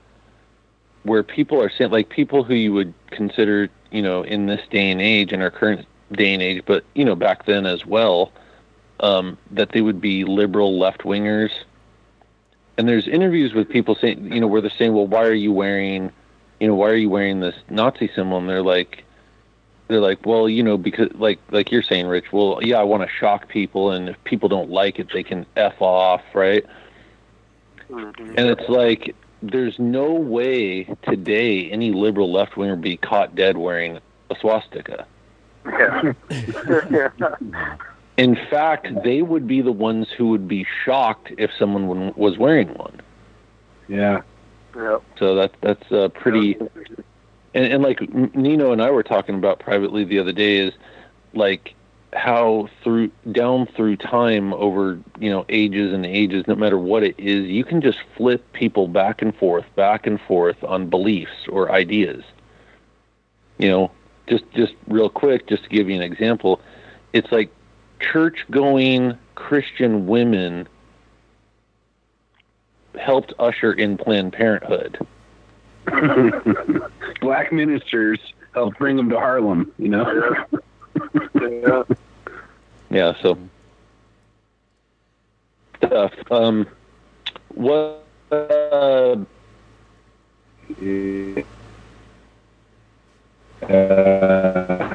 where 1.02 1.22
people 1.22 1.62
are 1.62 1.70
saying 1.70 1.90
like 1.90 2.08
people 2.08 2.42
who 2.44 2.54
you 2.54 2.72
would 2.72 2.94
consider 3.10 3.68
you 3.96 4.02
know 4.02 4.22
in 4.22 4.46
this 4.46 4.60
day 4.70 4.90
and 4.90 5.00
age 5.00 5.32
in 5.32 5.40
our 5.40 5.50
current 5.50 5.86
day 6.12 6.34
and 6.34 6.42
age 6.42 6.62
but 6.66 6.84
you 6.94 7.04
know 7.04 7.16
back 7.16 7.46
then 7.46 7.64
as 7.66 7.86
well 7.86 8.30
um 9.00 9.36
that 9.50 9.70
they 9.72 9.80
would 9.80 10.00
be 10.00 10.24
liberal 10.24 10.78
left 10.78 11.02
wingers 11.02 11.50
and 12.76 12.86
there's 12.86 13.08
interviews 13.08 13.54
with 13.54 13.68
people 13.68 13.94
saying 13.94 14.30
you 14.32 14.40
know 14.40 14.46
where 14.46 14.60
they're 14.60 14.70
saying 14.78 14.92
well 14.92 15.06
why 15.06 15.24
are 15.24 15.32
you 15.32 15.52
wearing 15.52 16.12
you 16.60 16.68
know 16.68 16.74
why 16.74 16.90
are 16.90 16.96
you 16.96 17.08
wearing 17.08 17.40
this 17.40 17.56
nazi 17.70 18.10
symbol 18.14 18.36
and 18.38 18.48
they're 18.48 18.62
like 18.62 19.02
they're 19.88 20.00
like, 20.00 20.26
well, 20.26 20.48
you 20.48 20.64
know, 20.64 20.76
because 20.76 21.12
like 21.14 21.38
like 21.52 21.70
you're 21.70 21.82
saying, 21.82 22.08
Rich. 22.08 22.32
Well, 22.32 22.58
yeah, 22.60 22.78
I 22.78 22.82
want 22.82 23.04
to 23.04 23.08
shock 23.08 23.48
people, 23.48 23.92
and 23.92 24.08
if 24.08 24.24
people 24.24 24.48
don't 24.48 24.68
like 24.68 24.98
it, 24.98 25.12
they 25.12 25.22
can 25.22 25.46
f 25.56 25.80
off, 25.80 26.22
right? 26.34 26.64
Mhm. 27.88 28.34
And 28.36 28.48
it's 28.48 28.68
like 28.68 29.14
there's 29.50 29.78
no 29.78 30.12
way 30.12 30.84
today 31.02 31.70
any 31.70 31.92
liberal 31.92 32.32
left 32.32 32.56
winger 32.56 32.76
be 32.76 32.96
caught 32.96 33.34
dead 33.34 33.56
wearing 33.56 33.98
a 34.30 34.36
swastika. 34.40 35.06
Yeah. 35.66 36.12
In 38.16 38.34
fact, 38.50 38.88
they 39.04 39.20
would 39.22 39.46
be 39.46 39.60
the 39.60 39.72
ones 39.72 40.08
who 40.16 40.28
would 40.28 40.48
be 40.48 40.66
shocked 40.84 41.32
if 41.36 41.50
someone 41.58 42.14
was 42.14 42.38
wearing 42.38 42.68
one. 42.74 43.00
Yeah. 43.88 44.22
yeah. 44.74 44.98
So 45.18 45.34
that 45.34 45.52
that's 45.60 45.92
uh, 45.92 46.08
pretty. 46.08 46.56
And, 47.54 47.72
and 47.72 47.82
like 47.82 48.00
Nino 48.34 48.72
and 48.72 48.80
I 48.80 48.90
were 48.90 49.02
talking 49.02 49.34
about 49.34 49.58
privately 49.58 50.04
the 50.04 50.18
other 50.18 50.32
day 50.32 50.58
is 50.58 50.72
like 51.34 51.74
how 52.12 52.68
through 52.82 53.10
down 53.32 53.66
through 53.66 53.96
time 53.96 54.52
over 54.54 54.98
you 55.18 55.30
know 55.30 55.44
ages 55.48 55.92
and 55.92 56.06
ages, 56.06 56.44
no 56.46 56.54
matter 56.54 56.78
what 56.78 57.02
it 57.02 57.14
is, 57.18 57.46
you 57.46 57.64
can 57.64 57.80
just 57.80 57.98
flip 58.16 58.52
people 58.52 58.88
back 58.88 59.22
and 59.22 59.34
forth, 59.36 59.64
back 59.74 60.06
and 60.06 60.20
forth 60.22 60.62
on 60.64 60.88
beliefs 60.88 61.46
or 61.48 61.70
ideas. 61.70 62.24
You 63.58 63.68
know, 63.68 63.90
just 64.26 64.44
just 64.52 64.74
real 64.86 65.08
quick, 65.08 65.46
just 65.46 65.64
to 65.64 65.68
give 65.68 65.88
you 65.88 65.96
an 65.96 66.02
example, 66.02 66.60
it's 67.12 67.30
like 67.32 67.50
church 68.00 68.44
going 68.50 69.16
Christian 69.34 70.06
women 70.06 70.68
helped 72.98 73.32
usher 73.38 73.72
in 73.72 73.96
Planned 73.96 74.32
Parenthood. 74.32 74.98
Black 77.20 77.52
ministers 77.52 78.18
helped 78.54 78.78
bring 78.78 78.96
them 78.96 79.08
to 79.10 79.18
Harlem, 79.18 79.70
you 79.78 79.88
know? 79.88 80.34
yeah. 81.40 81.82
Yeah, 82.90 83.12
so 83.20 83.38
stuff. 85.84 86.12
Um, 86.30 86.66
what? 87.54 88.04
Uh, 88.30 89.16
Uh. 93.62 94.94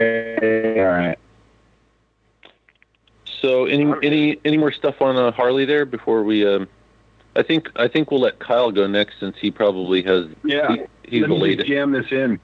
All 0.00 0.84
right. 0.84 1.16
so 3.40 3.64
any 3.66 3.92
any 4.02 4.40
any 4.44 4.56
more 4.56 4.72
stuff 4.72 5.00
on 5.00 5.16
uh, 5.16 5.30
Harley 5.32 5.64
there 5.64 5.84
before 5.86 6.22
we? 6.24 6.46
Um, 6.46 6.68
I 7.36 7.42
think 7.42 7.68
I 7.76 7.88
think 7.88 8.10
we'll 8.10 8.20
let 8.20 8.38
Kyle 8.38 8.70
go 8.72 8.86
next 8.86 9.20
since 9.20 9.36
he 9.38 9.50
probably 9.50 10.02
has. 10.02 10.26
Yeah. 10.44 10.72
he- 10.72 10.82
he's 11.10 11.22
let 11.22 11.30
me 11.30 11.56
just 11.56 11.68
jam 11.68 11.92
this 11.92 12.06
in. 12.10 12.40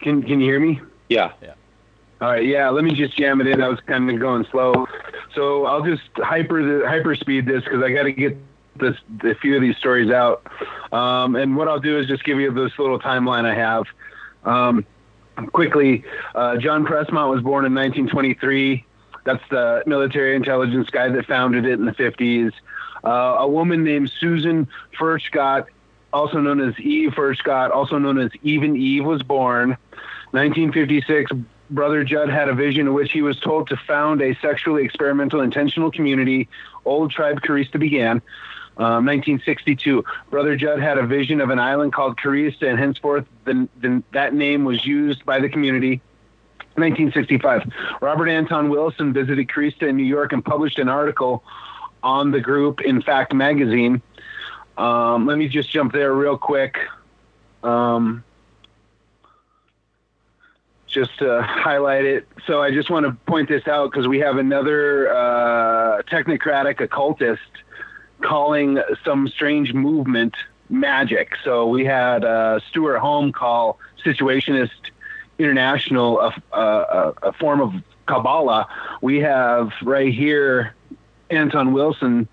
Can 0.00 0.22
Can 0.22 0.40
you 0.40 0.46
hear 0.46 0.60
me? 0.60 0.80
Yeah. 1.08 1.32
Yeah. 1.42 1.54
All 2.20 2.28
right, 2.28 2.44
yeah. 2.44 2.68
Let 2.70 2.82
me 2.82 2.94
just 2.94 3.16
jam 3.16 3.40
it 3.40 3.46
in. 3.46 3.62
I 3.62 3.68
was 3.68 3.78
kind 3.86 4.10
of 4.10 4.18
going 4.18 4.44
slow, 4.50 4.86
so 5.34 5.66
I'll 5.66 5.84
just 5.84 6.02
hyper 6.16 6.80
the 6.80 6.88
hyper 6.88 7.14
speed 7.14 7.46
this 7.46 7.62
because 7.62 7.80
I 7.82 7.92
got 7.92 8.04
to 8.04 8.12
get 8.12 8.36
this 8.76 8.96
a 9.22 9.34
few 9.36 9.54
of 9.54 9.62
these 9.62 9.76
stories 9.76 10.10
out. 10.10 10.44
Um, 10.92 11.36
and 11.36 11.56
what 11.56 11.68
I'll 11.68 11.80
do 11.80 11.98
is 11.98 12.06
just 12.08 12.24
give 12.24 12.40
you 12.40 12.50
this 12.52 12.76
little 12.78 12.98
timeline 12.98 13.44
I 13.44 13.54
have. 13.54 13.84
Um, 14.44 14.84
quickly, 15.52 16.04
uh, 16.34 16.56
John 16.56 16.84
Presmont 16.84 17.30
was 17.30 17.42
born 17.42 17.64
in 17.64 17.74
1923. 17.74 18.84
That's 19.24 19.42
the 19.50 19.82
military 19.86 20.34
intelligence 20.34 20.90
guy 20.90 21.08
that 21.10 21.26
founded 21.26 21.66
it 21.66 21.72
in 21.72 21.84
the 21.84 21.92
50s. 21.92 22.52
Uh, 23.04 23.36
a 23.38 23.48
woman 23.48 23.84
named 23.84 24.10
Susan 24.18 24.66
Furchtgott, 24.98 25.66
also 26.12 26.38
known 26.38 26.60
as 26.60 26.78
Eve 26.78 27.10
Furchtgott, 27.10 27.70
also 27.70 27.98
known 27.98 28.18
as 28.18 28.30
Even 28.42 28.76
Eve, 28.76 29.04
was 29.04 29.22
born. 29.22 29.70
1956, 30.30 31.32
Brother 31.70 32.04
Jud 32.04 32.28
had 32.28 32.48
a 32.48 32.54
vision 32.54 32.86
in 32.86 32.94
which 32.94 33.12
he 33.12 33.22
was 33.22 33.38
told 33.40 33.68
to 33.68 33.76
found 33.76 34.22
a 34.22 34.34
sexually 34.40 34.84
experimental 34.84 35.40
intentional 35.40 35.90
community. 35.90 36.48
Old 36.84 37.10
Tribe 37.10 37.40
Kerista 37.42 37.78
began. 37.78 38.22
Um, 38.78 39.04
1962, 39.06 40.04
Brother 40.30 40.56
Jud 40.56 40.80
had 40.80 40.98
a 40.98 41.06
vision 41.06 41.40
of 41.40 41.50
an 41.50 41.58
island 41.58 41.92
called 41.92 42.16
Kerista, 42.16 42.68
and 42.68 42.78
henceforth 42.78 43.26
the, 43.44 43.68
the, 43.80 44.02
that 44.12 44.34
name 44.34 44.64
was 44.64 44.86
used 44.86 45.24
by 45.26 45.40
the 45.40 45.48
community. 45.48 46.00
1965, 46.76 47.72
Robert 48.00 48.28
Anton 48.28 48.68
Wilson 48.68 49.12
visited 49.12 49.48
Kerista 49.48 49.88
in 49.88 49.96
New 49.96 50.04
York 50.04 50.32
and 50.32 50.44
published 50.44 50.78
an 50.78 50.88
article 50.88 51.42
on 52.04 52.30
the 52.30 52.40
group 52.40 52.80
in 52.80 53.02
Fact 53.02 53.34
magazine. 53.34 54.00
Um, 54.78 55.26
let 55.26 55.36
me 55.38 55.48
just 55.48 55.70
jump 55.70 55.92
there 55.92 56.14
real 56.14 56.38
quick. 56.38 56.78
Um, 57.62 58.24
just 60.86 61.18
to 61.18 61.42
highlight 61.42 62.04
it. 62.06 62.26
So 62.46 62.62
I 62.62 62.70
just 62.70 62.88
want 62.88 63.04
to 63.04 63.12
point 63.30 63.48
this 63.48 63.68
out 63.68 63.90
because 63.90 64.08
we 64.08 64.20
have 64.20 64.38
another 64.38 65.12
uh, 65.14 66.02
technocratic 66.02 66.80
occultist 66.80 67.42
calling 68.22 68.78
some 69.04 69.28
strange 69.28 69.74
movement 69.74 70.34
magic. 70.70 71.34
So 71.44 71.66
we 71.66 71.84
had 71.84 72.24
uh, 72.24 72.60
Stewart 72.70 73.00
Home 73.00 73.32
call 73.32 73.78
situationist 74.02 74.70
international 75.38 76.20
a, 76.20 76.34
a, 76.52 77.14
a 77.22 77.32
form 77.34 77.60
of 77.60 77.74
Kabbalah, 78.08 78.66
we 79.02 79.18
have 79.18 79.70
right 79.82 80.12
here 80.12 80.74
Anton 81.30 81.72
Wilson 81.72 82.26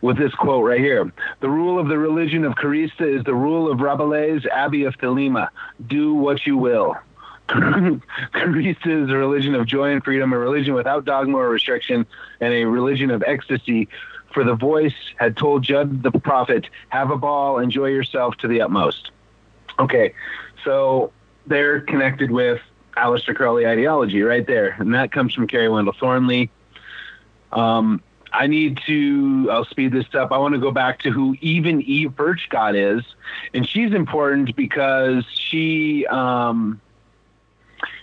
with 0.00 0.18
this 0.18 0.34
quote 0.34 0.64
right 0.64 0.80
here. 0.80 1.10
The 1.40 1.48
rule 1.48 1.78
of 1.78 1.88
the 1.88 1.98
religion 1.98 2.44
of 2.44 2.54
Kerista 2.54 3.18
is 3.18 3.24
the 3.24 3.34
rule 3.34 3.70
of 3.70 3.80
Rabelais, 3.80 4.46
Abbey 4.50 4.84
of 4.84 4.96
Thelema. 4.98 5.48
Do 5.86 6.14
what 6.14 6.46
you 6.46 6.56
will. 6.56 6.96
Kerista 7.48 9.04
is 9.04 9.10
a 9.10 9.16
religion 9.16 9.54
of 9.54 9.66
joy 9.66 9.92
and 9.92 10.04
freedom, 10.04 10.32
a 10.32 10.38
religion 10.38 10.74
without 10.74 11.04
dogma 11.04 11.38
or 11.38 11.48
restriction, 11.48 12.06
and 12.40 12.52
a 12.52 12.64
religion 12.64 13.10
of 13.10 13.22
ecstasy. 13.26 13.88
For 14.34 14.44
the 14.44 14.54
voice 14.54 14.94
had 15.16 15.36
told 15.36 15.62
Jud 15.62 16.02
the 16.02 16.10
prophet, 16.10 16.66
have 16.90 17.10
a 17.10 17.16
ball, 17.16 17.58
enjoy 17.58 17.86
yourself 17.86 18.36
to 18.38 18.48
the 18.48 18.60
utmost. 18.60 19.10
Okay, 19.78 20.12
so 20.64 21.12
they're 21.46 21.80
connected 21.80 22.30
with 22.30 22.60
Aleister 22.96 23.34
Crowley 23.34 23.66
ideology 23.66 24.22
right 24.22 24.46
there, 24.46 24.76
and 24.78 24.94
that 24.94 25.12
comes 25.12 25.32
from 25.32 25.46
Kerry 25.46 25.68
Wendell 25.68 25.94
Thornley. 25.98 26.50
Um, 27.52 28.02
I 28.38 28.46
need 28.46 28.78
to, 28.86 29.48
I'll 29.50 29.64
speed 29.64 29.90
this 29.90 30.06
up. 30.14 30.30
I 30.30 30.38
want 30.38 30.54
to 30.54 30.60
go 30.60 30.70
back 30.70 31.00
to 31.00 31.10
who 31.10 31.36
even 31.40 31.82
Eve 31.82 32.10
Furchtgott 32.10 32.76
is. 32.76 33.04
And 33.52 33.66
she's 33.66 33.92
important 33.92 34.54
because 34.54 35.24
she, 35.34 36.06
um, 36.06 36.80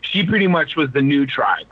she 0.02 0.26
pretty 0.26 0.48
much 0.48 0.76
was 0.76 0.92
the 0.92 1.02
new 1.02 1.26
tribe. 1.26 1.68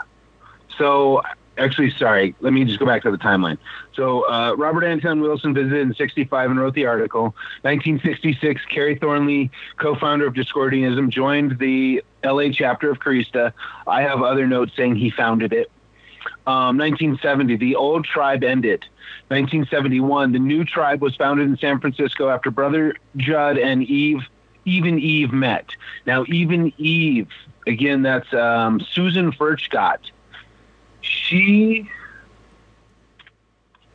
So, 0.77 1.21
actually, 1.57 1.91
sorry, 1.91 2.35
let 2.39 2.53
me 2.53 2.63
just 2.63 2.79
go 2.79 2.85
back 2.85 3.01
to 3.03 3.11
the 3.11 3.17
timeline. 3.17 3.57
So, 3.95 4.29
uh, 4.31 4.55
Robert 4.57 4.85
Anton 4.85 5.19
Wilson 5.19 5.53
visited 5.53 5.81
in 5.81 5.93
65 5.93 6.51
and 6.51 6.57
wrote 6.57 6.73
the 6.73 6.85
article. 6.85 7.35
1966, 7.63 8.61
Kerry 8.69 8.95
Thornley, 8.95 9.51
co 9.75 9.93
founder 9.93 10.25
of 10.25 10.35
Discordianism, 10.35 11.09
joined 11.09 11.59
the 11.59 12.01
LA 12.23 12.47
chapter 12.53 12.89
of 12.89 12.99
Kerista. 12.99 13.51
I 13.85 14.03
have 14.03 14.21
other 14.21 14.47
notes 14.47 14.71
saying 14.77 14.95
he 14.95 15.09
founded 15.09 15.51
it. 15.51 15.69
Um, 16.45 16.77
1970, 16.77 17.57
the 17.57 17.75
old 17.75 18.05
tribe 18.05 18.43
ended. 18.43 18.85
1971, 19.29 20.31
the 20.31 20.39
new 20.39 20.63
tribe 20.63 21.01
was 21.01 21.15
founded 21.15 21.47
in 21.47 21.57
San 21.57 21.79
Francisco 21.79 22.29
after 22.29 22.51
Brother 22.51 22.95
Jud 23.17 23.57
and 23.57 23.83
Eve, 23.83 24.21
even 24.65 24.99
Eve 24.99 25.31
met. 25.31 25.69
Now, 26.05 26.25
even 26.27 26.73
Eve, 26.77 27.29
again, 27.67 28.01
that's 28.01 28.31
um, 28.33 28.79
Susan 28.79 29.31
Furchtgott. 29.31 29.99
She, 31.01 31.89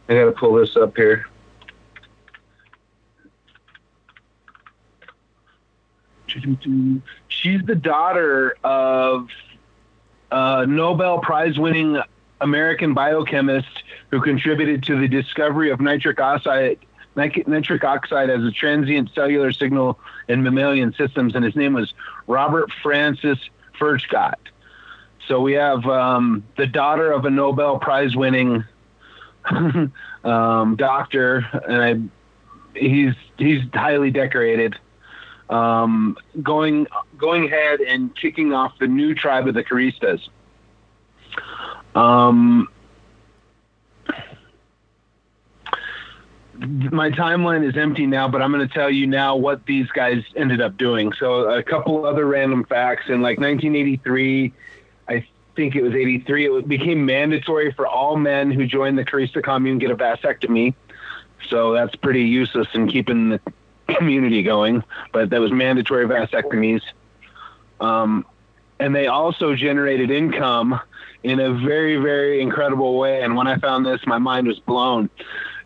I 0.09 0.15
got 0.15 0.25
to 0.25 0.33
pull 0.33 0.55
this 0.55 0.77
up 0.77 0.97
here. 0.97 1.27
She's 7.29 7.63
the 7.65 7.75
daughter 7.75 8.57
of 8.63 9.29
uh, 10.31 10.67
Nobel 10.69 11.19
Prize 11.21 11.59
winning 11.59 12.01
American 12.41 12.95
biochemist 12.95 13.83
who 14.11 14.21
contributed 14.21 14.83
to 14.85 14.99
the 14.99 15.09
discovery 15.09 15.71
of 15.71 15.81
nitric 15.81 16.21
oxide 16.21 16.79
nitric 17.17 17.83
oxide 17.85 18.31
as 18.31 18.45
a 18.45 18.51
transient 18.51 19.11
cellular 19.15 19.53
signal 19.53 19.99
in 20.29 20.43
mammalian 20.43 20.95
systems, 20.95 21.35
and 21.35 21.45
his 21.45 21.57
name 21.57 21.73
was 21.73 21.93
Robert 22.27 22.71
Francis 22.83 23.39
Furchtgott. 23.79 24.37
So 25.27 25.41
we 25.41 25.55
have 25.55 25.85
um, 25.87 26.45
the 26.57 26.67
daughter 26.67 27.13
of 27.13 27.25
a 27.25 27.31
Nobel 27.31 27.79
Prize 27.79 28.17
winning 28.17 28.65
um, 30.25 30.77
doctor, 30.77 31.45
and 31.69 32.11
I, 32.75 32.79
he's 32.79 33.15
he's 33.37 33.63
highly 33.75 34.11
decorated. 34.11 34.77
Um, 35.51 36.17
going 36.43 36.87
going 37.17 37.47
ahead 37.47 37.81
and 37.81 38.15
kicking 38.15 38.53
off 38.53 38.79
the 38.79 38.87
new 38.87 39.15
tribe 39.15 39.49
of 39.49 39.55
the 39.55 39.65
Keristas. 39.65 40.21
Um, 41.99 42.69
my 46.55 47.11
timeline 47.11 47.69
is 47.69 47.77
empty 47.77 48.07
now, 48.07 48.29
but 48.29 48.41
I'm 48.41 48.53
going 48.53 48.67
to 48.67 48.73
tell 48.73 48.89
you 48.89 49.07
now 49.07 49.35
what 49.35 49.67
these 49.67 49.89
guys 49.89 50.23
ended 50.37 50.61
up 50.61 50.77
doing. 50.77 51.13
So 51.19 51.51
a 51.51 51.63
couple 51.63 52.07
other 52.07 52.25
random 52.25 52.65
facts. 52.65 53.09
In 53.09 53.21
like 53.21 53.39
1983, 53.39 54.53
I 55.09 55.27
think 55.57 55.75
it 55.75 55.83
was 55.83 55.95
83, 55.95 56.59
it 56.59 56.69
became 56.69 57.05
mandatory 57.05 57.73
for 57.73 57.87
all 57.89 58.17
men 58.17 58.53
who 58.53 58.65
joined 58.65 58.97
the 58.97 59.05
Kerista 59.05 59.43
commune 59.43 59.79
get 59.79 59.91
a 59.91 59.97
vasectomy. 59.97 60.75
So 61.49 61.73
that's 61.73 61.97
pretty 61.97 62.23
useless 62.23 62.69
in 62.75 62.87
keeping 62.87 63.31
the 63.31 63.41
community 63.89 64.45
going, 64.45 64.85
but 65.13 65.31
that 65.31 65.41
was 65.41 65.51
mandatory 65.51 66.07
vasectomies. 66.07 66.83
Um, 67.81 68.25
and 68.79 68.95
they 68.95 69.09
also 69.09 69.57
generated 69.57 70.13
income 70.13 70.81
in 71.23 71.41
a 71.41 71.53
very, 71.53 71.97
very 71.97 72.41
incredible 72.41 72.99
way. 72.99 73.23
And 73.23 73.37
when 73.37 73.47
I 73.47 73.57
found 73.59 73.85
this, 73.85 74.01
my 74.07 74.19
mind 74.19 74.47
was 74.47 74.59
blown. 74.61 75.11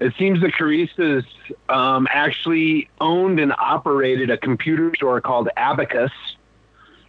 It 0.01 0.15
seems 0.19 0.41
the 0.41 0.49
Keristas 0.49 1.25
um, 1.69 2.09
actually 2.11 2.89
owned 3.01 3.39
and 3.39 3.53
operated 3.59 4.31
a 4.31 4.37
computer 4.37 4.93
store 4.97 5.21
called 5.21 5.49
Abacus 5.57 6.11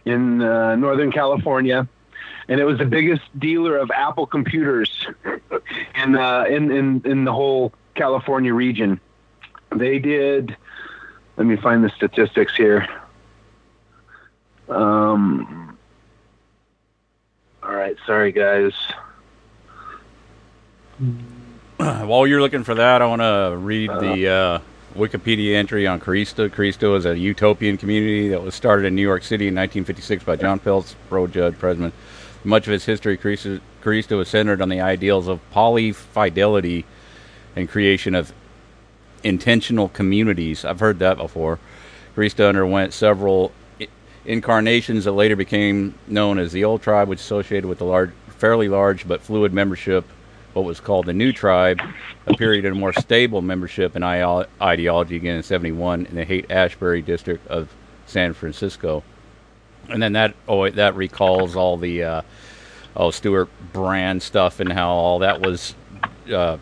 in 0.04 0.42
uh, 0.42 0.76
Northern 0.76 1.10
California. 1.10 1.88
And 2.48 2.60
it 2.60 2.64
was 2.64 2.78
the 2.78 2.84
biggest 2.84 3.22
dealer 3.38 3.78
of 3.78 3.90
Apple 3.90 4.26
computers 4.26 5.06
in, 5.96 6.14
uh, 6.14 6.44
in, 6.44 6.70
in, 6.70 7.02
in 7.04 7.24
the 7.24 7.32
whole 7.32 7.72
California 7.94 8.52
region. 8.52 9.00
They 9.74 9.98
did, 9.98 10.56
let 11.36 11.46
me 11.46 11.56
find 11.56 11.82
the 11.82 11.90
statistics 11.90 12.54
here. 12.54 12.86
Um, 14.68 15.73
all 17.64 17.74
right, 17.74 17.96
sorry 18.06 18.32
guys. 18.32 18.72
While 21.76 22.26
you're 22.26 22.40
looking 22.40 22.64
for 22.64 22.74
that, 22.74 23.02
I 23.02 23.06
want 23.06 23.22
to 23.22 23.56
read 23.58 23.90
the 23.90 24.28
uh, 24.28 24.58
Wikipedia 24.94 25.54
entry 25.54 25.86
on 25.86 25.98
Kerista. 25.98 26.48
Kerista 26.48 26.96
is 26.96 27.06
a 27.06 27.18
utopian 27.18 27.76
community 27.76 28.28
that 28.28 28.42
was 28.42 28.54
started 28.54 28.86
in 28.86 28.94
New 28.94 29.02
York 29.02 29.22
City 29.24 29.48
in 29.48 29.54
1956 29.54 30.24
by 30.24 30.36
John 30.36 30.60
Peltz, 30.60 30.94
Bro 31.08 31.28
Jud 31.28 31.58
Presmont. 31.58 31.92
Much 32.44 32.66
of 32.66 32.74
its 32.74 32.84
history, 32.84 33.16
Kerista 33.16 34.16
was 34.16 34.28
centered 34.28 34.60
on 34.60 34.68
the 34.68 34.80
ideals 34.80 35.26
of 35.26 35.40
polyfidelity 35.52 36.84
and 37.56 37.68
creation 37.68 38.14
of 38.14 38.32
intentional 39.22 39.88
communities. 39.88 40.64
I've 40.64 40.80
heard 40.80 40.98
that 40.98 41.16
before. 41.16 41.58
Kerista 42.14 42.48
underwent 42.48 42.92
several 42.92 43.52
incarnations 44.24 45.04
that 45.04 45.12
later 45.12 45.36
became 45.36 45.94
known 46.06 46.38
as 46.38 46.52
the 46.52 46.64
old 46.64 46.82
tribe, 46.82 47.08
which 47.08 47.20
associated 47.20 47.66
with 47.66 47.78
the 47.78 47.84
large, 47.84 48.10
fairly 48.38 48.68
large 48.68 49.06
but 49.06 49.20
fluid 49.20 49.52
membership, 49.52 50.04
what 50.54 50.64
was 50.64 50.80
called 50.80 51.06
the 51.06 51.12
new 51.12 51.32
tribe, 51.32 51.80
a 52.26 52.34
period 52.34 52.64
of 52.64 52.76
more 52.76 52.92
stable 52.92 53.42
membership 53.42 53.94
and 53.94 54.04
ideology 54.04 55.16
again 55.16 55.36
in 55.36 55.42
71 55.42 56.06
in 56.06 56.14
the 56.14 56.24
Haight 56.24 56.50
Ashbury 56.50 57.02
district 57.02 57.46
of 57.48 57.68
San 58.06 58.32
Francisco. 58.32 59.02
And 59.88 60.02
then 60.02 60.14
that 60.14 60.34
oh 60.48 60.70
that 60.70 60.96
recalls 60.96 61.56
all 61.56 61.76
the 61.76 62.02
uh, 62.02 62.22
oh 62.96 63.10
Stewart 63.10 63.50
Brand 63.72 64.22
stuff 64.22 64.60
and 64.60 64.72
how 64.72 64.90
all 64.90 65.18
that 65.18 65.42
was 65.42 65.74
uh, 66.32 66.56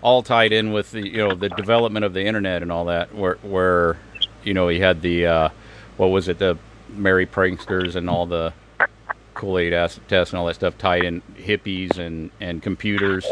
all 0.00 0.22
tied 0.22 0.52
in 0.52 0.72
with 0.72 0.92
the 0.92 1.06
you 1.06 1.18
know 1.18 1.34
the 1.34 1.50
development 1.50 2.06
of 2.06 2.14
the 2.14 2.24
internet 2.24 2.62
and 2.62 2.72
all 2.72 2.86
that 2.86 3.14
where 3.14 3.34
where 3.42 3.98
you 4.44 4.54
know 4.54 4.68
he 4.68 4.80
had 4.80 5.02
the 5.02 5.26
uh, 5.26 5.48
what 5.98 6.06
was 6.06 6.28
it 6.28 6.38
the 6.38 6.56
merry 6.98 7.26
pranksters 7.26 7.96
and 7.96 8.08
all 8.10 8.26
the 8.26 8.52
Kool-Aid 9.34 9.72
acid 9.72 10.02
tests 10.08 10.32
and 10.32 10.40
all 10.40 10.46
that 10.46 10.54
stuff 10.54 10.76
tied 10.78 11.04
in 11.04 11.22
hippies 11.36 11.98
and, 11.98 12.30
and 12.40 12.62
computers. 12.62 13.26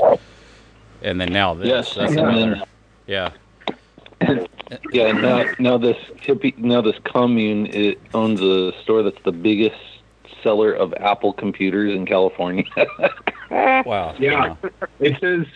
And 1.03 1.21
then 1.21 1.33
now 1.33 1.55
this. 1.55 1.69
Yes, 1.69 1.95
That's 1.95 2.11
and 2.13 2.21
another. 2.21 2.55
then- 2.57 2.63
Yeah. 3.07 3.31
Yeah, 4.93 5.13
now 5.13 5.45
now 5.61 5.79
this 5.79 5.97
hippie 6.17 6.59
now 6.59 6.81
this 6.81 6.97
commune 7.05 7.67
it 7.67 8.01
owns 8.15 8.41
a 8.41 8.73
store 8.83 9.05
that's 9.05 9.23
the 9.25 9.31
biggest 9.31 9.77
seller 10.43 10.73
of 10.73 10.93
Apple 10.95 11.33
computers 11.33 11.95
in 11.95 12.05
California. 12.07 12.65
Wow. 13.49 14.17
Yeah. 14.19 14.57
It 14.99 15.21
says 15.21 15.47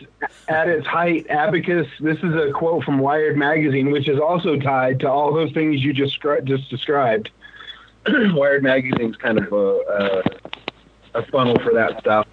at 0.47 0.69
its 0.69 0.87
height, 0.87 1.27
Abacus. 1.29 1.89
This 1.99 2.19
is 2.19 2.33
a 2.37 2.53
quote 2.53 2.85
from 2.85 3.01
Wired 3.01 3.37
magazine, 3.37 3.91
which 3.91 4.09
is 4.09 4.21
also 4.21 4.57
tied 4.57 5.01
to 5.01 5.11
all 5.11 5.35
those 5.35 5.51
things 5.51 5.83
you 5.85 5.93
just 5.93 6.21
just 6.45 6.71
described. 6.71 7.31
Wired 8.35 8.63
magazine's 8.63 9.17
kind 9.17 9.39
of 9.39 9.53
a, 9.53 10.23
a, 11.15 11.21
a 11.21 11.27
funnel 11.27 11.59
for 11.61 11.73
that 11.75 12.01
stuff, 12.01 12.27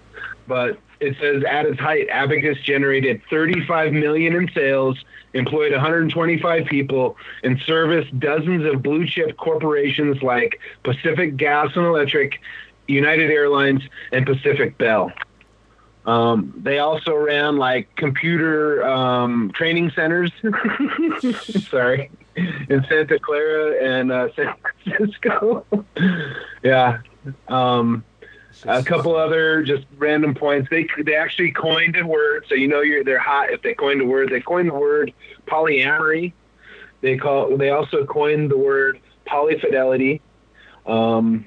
but 0.46 0.78
it 1.00 1.16
says 1.20 1.44
at 1.48 1.66
its 1.66 1.78
height, 1.78 2.08
Abacus 2.10 2.58
generated 2.60 3.22
35 3.30 3.92
million 3.92 4.34
in 4.34 4.50
sales, 4.52 4.98
employed 5.32 5.72
125 5.72 6.66
people, 6.66 7.16
and 7.44 7.60
serviced 7.66 8.18
dozens 8.18 8.64
of 8.64 8.82
blue 8.82 9.06
chip 9.06 9.36
corporations 9.36 10.22
like 10.22 10.58
Pacific 10.82 11.36
Gas 11.36 11.70
and 11.76 11.86
Electric, 11.86 12.40
United 12.88 13.30
Airlines, 13.30 13.82
and 14.12 14.26
Pacific 14.26 14.76
Bell. 14.78 15.12
Um, 16.04 16.54
they 16.56 16.78
also 16.78 17.14
ran 17.14 17.58
like 17.58 17.94
computer 17.96 18.82
um, 18.88 19.52
training 19.54 19.92
centers. 19.94 20.32
Sorry, 21.68 22.10
in 22.68 22.84
Santa 22.88 23.18
Clara 23.18 23.82
and 23.82 24.12
uh, 24.12 24.28
San 24.34 24.54
Francisco. 24.84 25.64
yeah, 26.62 26.98
Um, 27.48 28.04
a 28.64 28.82
couple 28.82 29.14
other 29.14 29.62
just 29.62 29.84
random 29.98 30.34
points. 30.34 30.68
They 30.70 30.86
they 31.04 31.14
actually 31.14 31.52
coined 31.52 31.96
a 31.96 32.06
word, 32.06 32.44
so 32.48 32.54
you 32.54 32.66
know 32.66 32.80
you're 32.80 33.04
they're 33.04 33.18
hot 33.18 33.50
if 33.50 33.62
they 33.62 33.74
coined 33.74 34.00
a 34.00 34.04
word. 34.04 34.30
They 34.30 34.40
coined 34.40 34.68
the 34.68 34.74
word 34.74 35.12
polyamory. 35.46 36.32
They 37.00 37.16
call 37.16 37.56
they 37.56 37.70
also 37.70 38.04
coined 38.04 38.50
the 38.50 38.58
word 38.58 39.00
polyfidelity. 39.26 40.20
Um, 40.86 41.44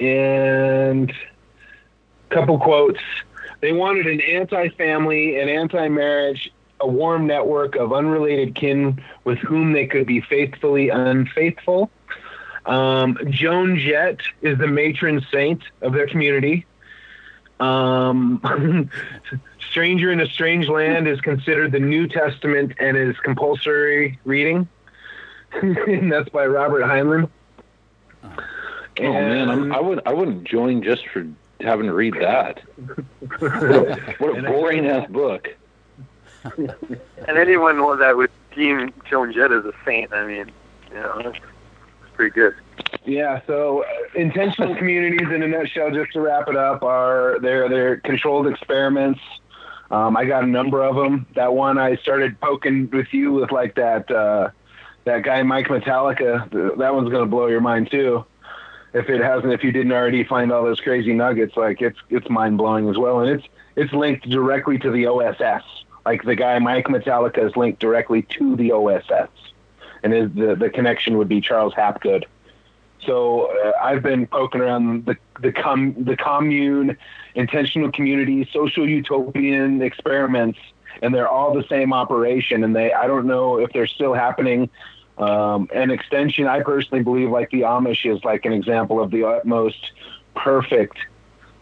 and 0.00 1.10
a 1.10 2.34
couple 2.34 2.58
quotes. 2.58 3.00
They 3.60 3.72
wanted 3.72 4.06
an 4.06 4.20
anti-family, 4.22 5.38
an 5.38 5.48
anti-marriage, 5.48 6.50
a 6.80 6.86
warm 6.86 7.26
network 7.26 7.76
of 7.76 7.92
unrelated 7.92 8.54
kin 8.54 9.02
with 9.24 9.38
whom 9.38 9.72
they 9.72 9.86
could 9.86 10.06
be 10.06 10.20
faithfully 10.20 10.88
unfaithful. 10.88 11.90
Um, 12.66 13.18
Joan 13.28 13.78
Jett 13.78 14.20
is 14.42 14.58
the 14.58 14.66
matron 14.66 15.24
saint 15.32 15.62
of 15.80 15.92
their 15.92 16.06
community. 16.06 16.66
Um, 17.58 18.90
Stranger 19.70 20.10
in 20.10 20.20
a 20.20 20.26
Strange 20.26 20.68
Land 20.68 21.06
is 21.06 21.20
considered 21.20 21.72
the 21.72 21.80
New 21.80 22.08
Testament 22.08 22.72
and 22.78 22.96
is 22.96 23.16
compulsory 23.18 24.18
reading. 24.24 24.68
and 25.52 26.10
that's 26.10 26.28
by 26.30 26.46
Robert 26.46 26.82
Heinlein. 26.82 27.28
Oh 28.22 29.12
man, 29.12 29.48
I'm, 29.48 29.72
I 29.72 29.80
would 29.80 30.02
I 30.06 30.12
wouldn't 30.12 30.44
join 30.44 30.82
just 30.82 31.06
for 31.08 31.26
having 31.60 31.86
to 31.86 31.94
read 31.94 32.14
that. 32.20 32.60
what 33.38 34.38
a 34.38 34.42
boring 34.42 34.86
ass 34.86 35.08
book. 35.10 35.56
And 36.44 37.38
anyone 37.38 37.78
that 37.98 38.16
would 38.16 38.30
deem 38.54 38.92
Joan 39.08 39.32
Jett 39.32 39.52
as 39.52 39.64
a 39.64 39.72
saint, 39.84 40.12
I 40.12 40.26
mean, 40.26 40.50
you 40.88 40.94
know, 40.94 41.20
that's 41.22 41.38
pretty 42.14 42.32
good. 42.32 42.54
Yeah, 43.04 43.40
so 43.46 43.82
uh, 43.82 43.86
intentional 44.14 44.74
communities 44.76 45.28
in 45.32 45.42
a 45.42 45.48
nutshell, 45.48 45.90
just 45.90 46.12
to 46.12 46.20
wrap 46.20 46.48
it 46.48 46.56
up, 46.56 46.82
are 46.82 47.38
they're 47.40 47.68
they're 47.68 47.96
controlled 47.98 48.46
experiments. 48.46 49.20
Um, 49.90 50.16
I 50.16 50.24
got 50.24 50.44
a 50.44 50.46
number 50.46 50.82
of 50.82 50.96
them. 50.96 51.26
That 51.34 51.54
one 51.54 51.78
I 51.78 51.96
started 51.96 52.40
poking 52.40 52.90
with 52.90 53.12
you 53.12 53.32
with 53.32 53.52
like 53.52 53.74
that 53.76 54.10
uh, 54.10 54.50
that 55.04 55.22
guy 55.22 55.42
Mike 55.42 55.68
Metelica. 55.68 56.76
That 56.78 56.94
one's 56.94 57.10
gonna 57.10 57.26
blow 57.26 57.46
your 57.46 57.60
mind 57.60 57.90
too. 57.90 58.24
If 58.92 59.08
it 59.08 59.20
hasn't, 59.20 59.52
if 59.52 59.62
you 59.62 59.72
didn't 59.72 59.92
already 59.92 60.24
find 60.24 60.52
all 60.52 60.64
those 60.64 60.80
crazy 60.80 61.14
nuggets, 61.14 61.56
like 61.56 61.80
it's 61.80 61.98
it's 62.10 62.28
mind 62.28 62.58
blowing 62.58 62.88
as 62.88 62.98
well, 62.98 63.20
and 63.20 63.30
it's 63.30 63.48
it's 63.76 63.92
linked 63.92 64.28
directly 64.28 64.78
to 64.78 64.90
the 64.90 65.06
OSS. 65.06 65.79
Like 66.04 66.22
the 66.24 66.34
guy 66.34 66.58
Mike 66.58 66.86
Metelica 66.86 67.46
is 67.46 67.56
linked 67.56 67.80
directly 67.80 68.22
to 68.22 68.56
the 68.56 68.72
OSS, 68.72 69.28
and 70.02 70.12
the 70.12 70.54
the 70.54 70.70
connection 70.70 71.18
would 71.18 71.28
be 71.28 71.40
Charles 71.40 71.74
Hapgood. 71.74 72.26
So 73.06 73.46
uh, 73.46 73.72
I've 73.82 74.02
been 74.02 74.26
poking 74.26 74.60
around 74.60 75.06
the 75.06 75.16
the 75.40 75.52
com 75.52 75.94
the 75.98 76.16
commune, 76.16 76.96
intentional 77.34 77.90
community, 77.92 78.48
social 78.52 78.88
utopian 78.88 79.82
experiments, 79.82 80.58
and 81.02 81.14
they're 81.14 81.28
all 81.28 81.54
the 81.54 81.64
same 81.68 81.92
operation. 81.92 82.64
And 82.64 82.74
they 82.74 82.92
I 82.92 83.06
don't 83.06 83.26
know 83.26 83.58
if 83.58 83.72
they're 83.72 83.86
still 83.86 84.14
happening. 84.14 84.70
Um, 85.18 85.68
an 85.74 85.90
extension, 85.90 86.46
I 86.46 86.62
personally 86.62 87.04
believe, 87.04 87.30
like 87.30 87.50
the 87.50 87.62
Amish, 87.62 88.10
is 88.10 88.24
like 88.24 88.46
an 88.46 88.54
example 88.54 89.02
of 89.02 89.10
the 89.10 89.24
utmost 89.24 89.92
perfect 90.34 90.96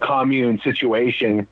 commune 0.00 0.60
situation. 0.60 1.48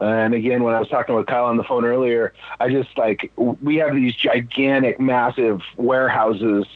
And 0.00 0.32
again, 0.32 0.62
when 0.62 0.74
I 0.74 0.80
was 0.80 0.88
talking 0.88 1.14
with 1.14 1.26
Kyle 1.26 1.44
on 1.44 1.58
the 1.58 1.64
phone 1.64 1.84
earlier, 1.84 2.32
I 2.58 2.70
just 2.70 2.96
like 2.96 3.30
we 3.36 3.76
have 3.76 3.94
these 3.94 4.14
gigantic, 4.14 4.98
massive 4.98 5.60
warehouses 5.76 6.66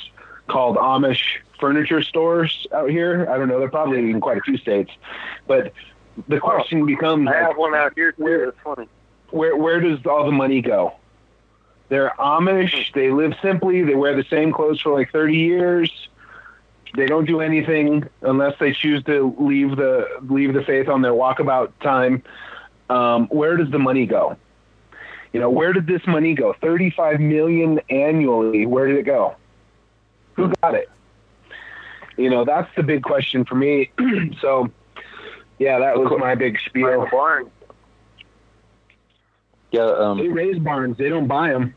called 0.47 0.77
Amish 0.77 1.39
furniture 1.59 2.03
stores 2.03 2.67
out 2.73 2.91
here. 2.91 3.27
I 3.31 3.39
don't 3.39 3.49
know; 3.49 3.59
they're 3.59 3.71
probably 3.71 4.11
in 4.11 4.21
quite 4.21 4.37
a 4.37 4.43
few 4.43 4.59
states. 4.59 4.91
But 5.47 5.73
the 6.29 6.39
question 6.39 6.85
becomes: 6.85 7.27
I 7.29 7.37
have 7.37 7.49
like, 7.49 7.59
one 7.59 7.75
out 7.75 7.95
here 7.95 8.13
too. 8.13 8.27
It's 8.27 8.59
funny. 8.63 8.89
where 9.31 9.57
where 9.57 9.81
does 9.81 10.05
all 10.05 10.27
the 10.27 10.33
money 10.33 10.61
go? 10.61 10.93
They're 11.89 12.13
Amish. 12.19 12.93
They 12.93 13.11
live 13.11 13.35
simply. 13.41 13.83
They 13.83 13.95
wear 13.95 14.15
the 14.15 14.25
same 14.25 14.53
clothes 14.53 14.83
for 14.83 14.93
like 14.93 15.13
30 15.13 15.35
years. 15.35 16.09
They 16.95 17.07
don't 17.07 17.25
do 17.25 17.41
anything 17.41 18.07
unless 18.21 18.59
they 18.59 18.73
choose 18.73 19.03
to 19.05 19.35
leave 19.39 19.77
the 19.77 20.07
leave 20.29 20.53
the 20.53 20.63
faith 20.63 20.89
on 20.89 21.01
their 21.01 21.13
walkabout 21.13 21.73
time. 21.81 22.23
Um, 22.91 23.27
where 23.29 23.57
does 23.57 23.71
the 23.71 23.79
money 23.79 24.07
go? 24.07 24.37
You 25.33 25.41
know, 25.41 25.51
where 25.51 25.73
did 25.73 25.87
this 25.87 26.03
money 26.07 26.35
go? 26.35 26.55
35 26.61 27.19
million 27.21 27.81
annually. 27.91 28.67
Where 28.67 28.87
did 28.87 28.97
it 28.99 29.05
go? 29.05 29.35
Who 30.35 30.53
got 30.63 30.75
it? 30.75 30.89
You 32.17 32.31
know, 32.31 32.45
that's 32.45 32.71
the 32.77 32.83
big 32.83 33.03
question 33.03 33.45
for 33.45 33.57
me. 33.57 33.91
so, 34.41 34.71
yeah, 35.59 35.79
that 35.81 35.99
was 35.99 36.13
my 36.21 36.35
big 36.35 36.59
spiel. 36.67 37.09
Barn. 37.11 37.51
Yeah, 39.73 39.87
They 39.87 40.29
um, 40.29 40.33
raise 40.33 40.59
barns. 40.61 40.97
They 40.99 41.09
don't 41.09 41.27
buy 41.27 41.51
them. 41.51 41.75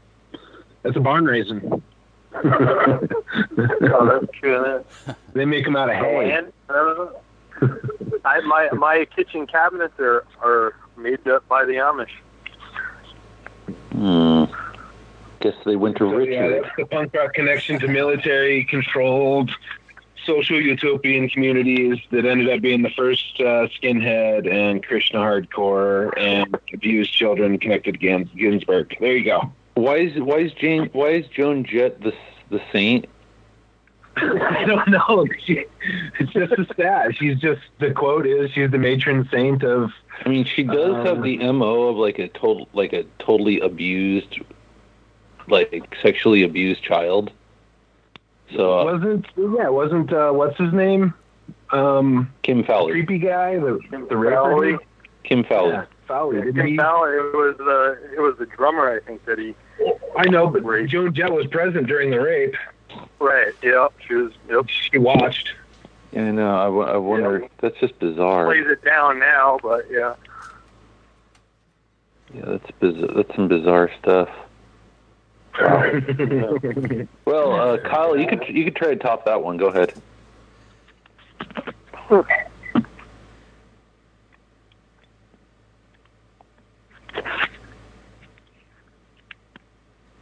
That's 0.84 0.96
a 0.96 1.00
barn 1.00 1.26
raising. 1.26 1.82
Oh, 2.40 4.06
that's 4.06 4.32
true. 4.40 4.84
They 5.34 5.46
make 5.46 5.66
them 5.66 5.76
out 5.76 5.90
of 5.90 5.96
hay. 5.96 6.32
And 6.32 6.54
uh, 6.70 7.08
I, 8.26 8.40
my 8.42 8.70
my 8.74 9.06
kitchen 9.16 9.48
cabinets 9.48 10.00
are 10.00 10.26
are 10.42 10.76
made 10.98 11.28
up 11.28 11.48
by 11.48 11.66
the 11.66 11.74
Amish. 11.74 12.10
hmm, 13.92 14.46
guess 15.40 15.56
they 15.66 15.76
went 15.76 15.98
to 15.98 16.10
So, 16.10 16.20
yeah, 16.20 16.48
that's 16.50 16.76
the 16.78 16.86
punk 16.86 17.14
rock 17.14 17.34
connection 17.34 17.80
to 17.80 17.88
military 17.88 18.66
controlled 18.66 19.52
social 20.26 20.62
utopian 20.62 21.30
communities 21.30 21.98
that 22.12 22.26
ended 22.26 22.50
up 22.50 22.62
being 22.62 22.82
the 22.82 22.90
first 22.92 23.40
uh, 23.40 23.68
skinhead 23.80 24.52
and 24.52 24.84
Krishna 24.84 25.20
hardcore 25.20 26.12
and 26.18 26.58
abused 26.74 27.14
children 27.14 27.58
connected 27.58 27.94
to 27.94 28.00
Gins- 28.00 28.30
Ginsberg. 28.36 28.96
There 29.00 29.16
you 29.16 29.24
go. 29.24 29.52
Why 29.76 29.98
is 29.98 30.20
why 30.20 30.40
is 30.40 30.54
Jane 30.54 30.90
why 30.92 31.10
is 31.10 31.28
Joan 31.28 31.64
Jett 31.64 32.02
the 32.02 32.14
the 32.50 32.62
saint? 32.72 33.06
I 34.42 34.66
don't 34.66 34.88
know. 34.88 35.26
She, 35.46 35.66
it's 36.20 36.32
just 36.34 36.52
a 36.54 36.66
stat. 36.74 37.16
She's 37.16 37.38
just 37.40 37.62
the 37.80 37.92
quote 37.92 38.26
is 38.26 38.52
she's 38.52 38.72
the 38.72 38.78
matron 38.78 39.28
saint 39.32 39.64
of. 39.64 39.92
I 40.26 40.30
mean, 40.30 40.46
she 40.46 40.64
does 40.64 40.96
Um, 40.96 41.06
have 41.06 41.24
the 41.24 41.38
mo 41.52 41.84
of 41.90 41.98
like 41.98 42.20
a 42.20 42.28
total 42.30 42.68
like 42.74 42.94
a 42.94 43.04
totally 43.20 43.60
abused, 43.60 44.40
like 45.48 45.96
sexually 46.02 46.44
abused 46.44 46.84
child. 46.84 47.32
So 48.56 48.80
uh, 48.80 48.86
wasn't 48.86 49.26
yeah? 49.38 49.70
Wasn't 49.70 50.12
uh, 50.12 50.32
what's 50.32 50.58
his 50.58 50.74
name? 50.74 51.14
Um, 51.72 52.32
Kim 52.44 52.64
Fowley, 52.64 52.94
creepy 52.94 53.20
guy, 53.20 53.58
the 53.58 53.80
the 54.10 54.18
rapper. 54.18 54.78
Kim 55.24 55.44
Fowley. 55.44 55.74
Yeah, 55.74 55.86
Fowley. 56.08 56.38
Didn't 56.38 56.56
Tim 56.56 56.68
he? 56.68 56.78
Fowley, 56.78 57.12
it 57.12 57.36
was 57.36 57.56
the 57.58 58.14
it 58.16 58.20
was 58.22 58.36
the 58.40 58.46
drummer 58.46 58.90
I 58.90 59.00
think 59.06 59.26
that 59.26 59.38
he 59.38 59.54
I 60.18 60.28
know, 60.30 60.48
but 60.48 60.64
Rape. 60.64 60.90
Joan 60.90 61.14
Jett 61.14 61.32
was 61.32 61.46
present 61.48 61.88
during 61.88 62.10
the 62.12 62.20
rape. 62.22 62.56
Right. 63.20 63.54
Yep, 63.64 63.94
she 64.08 64.14
was. 64.16 64.34
Yep, 64.50 64.70
She 64.70 64.98
watched. 64.98 65.54
Yeah, 66.12 66.24
I 66.24 66.32
know. 66.32 66.56
I, 66.58 66.66
w- 66.66 66.88
I 66.88 66.98
wonder. 66.98 67.48
That's 67.62 67.78
just 67.80 67.98
bizarre. 68.00 68.46
plays 68.46 68.66
it 68.68 68.84
down 68.84 69.20
now, 69.20 69.60
but 69.62 69.86
yeah. 69.92 70.16
Yeah, 72.34 72.46
that's 72.46 72.72
biz- 72.80 73.10
That's 73.16 73.36
some 73.36 73.48
bizarre 73.48 73.90
stuff. 74.02 74.30
Well, 77.26 77.54
uh, 77.54 77.78
Kyle, 77.80 78.16
you 78.18 78.28
could 78.28 78.44
you 78.48 78.64
could 78.66 78.76
try 78.76 78.90
to 78.90 78.96
top 78.96 79.26
that 79.26 79.42
one. 79.44 79.58
Go 79.58 79.68
ahead. 79.68 79.94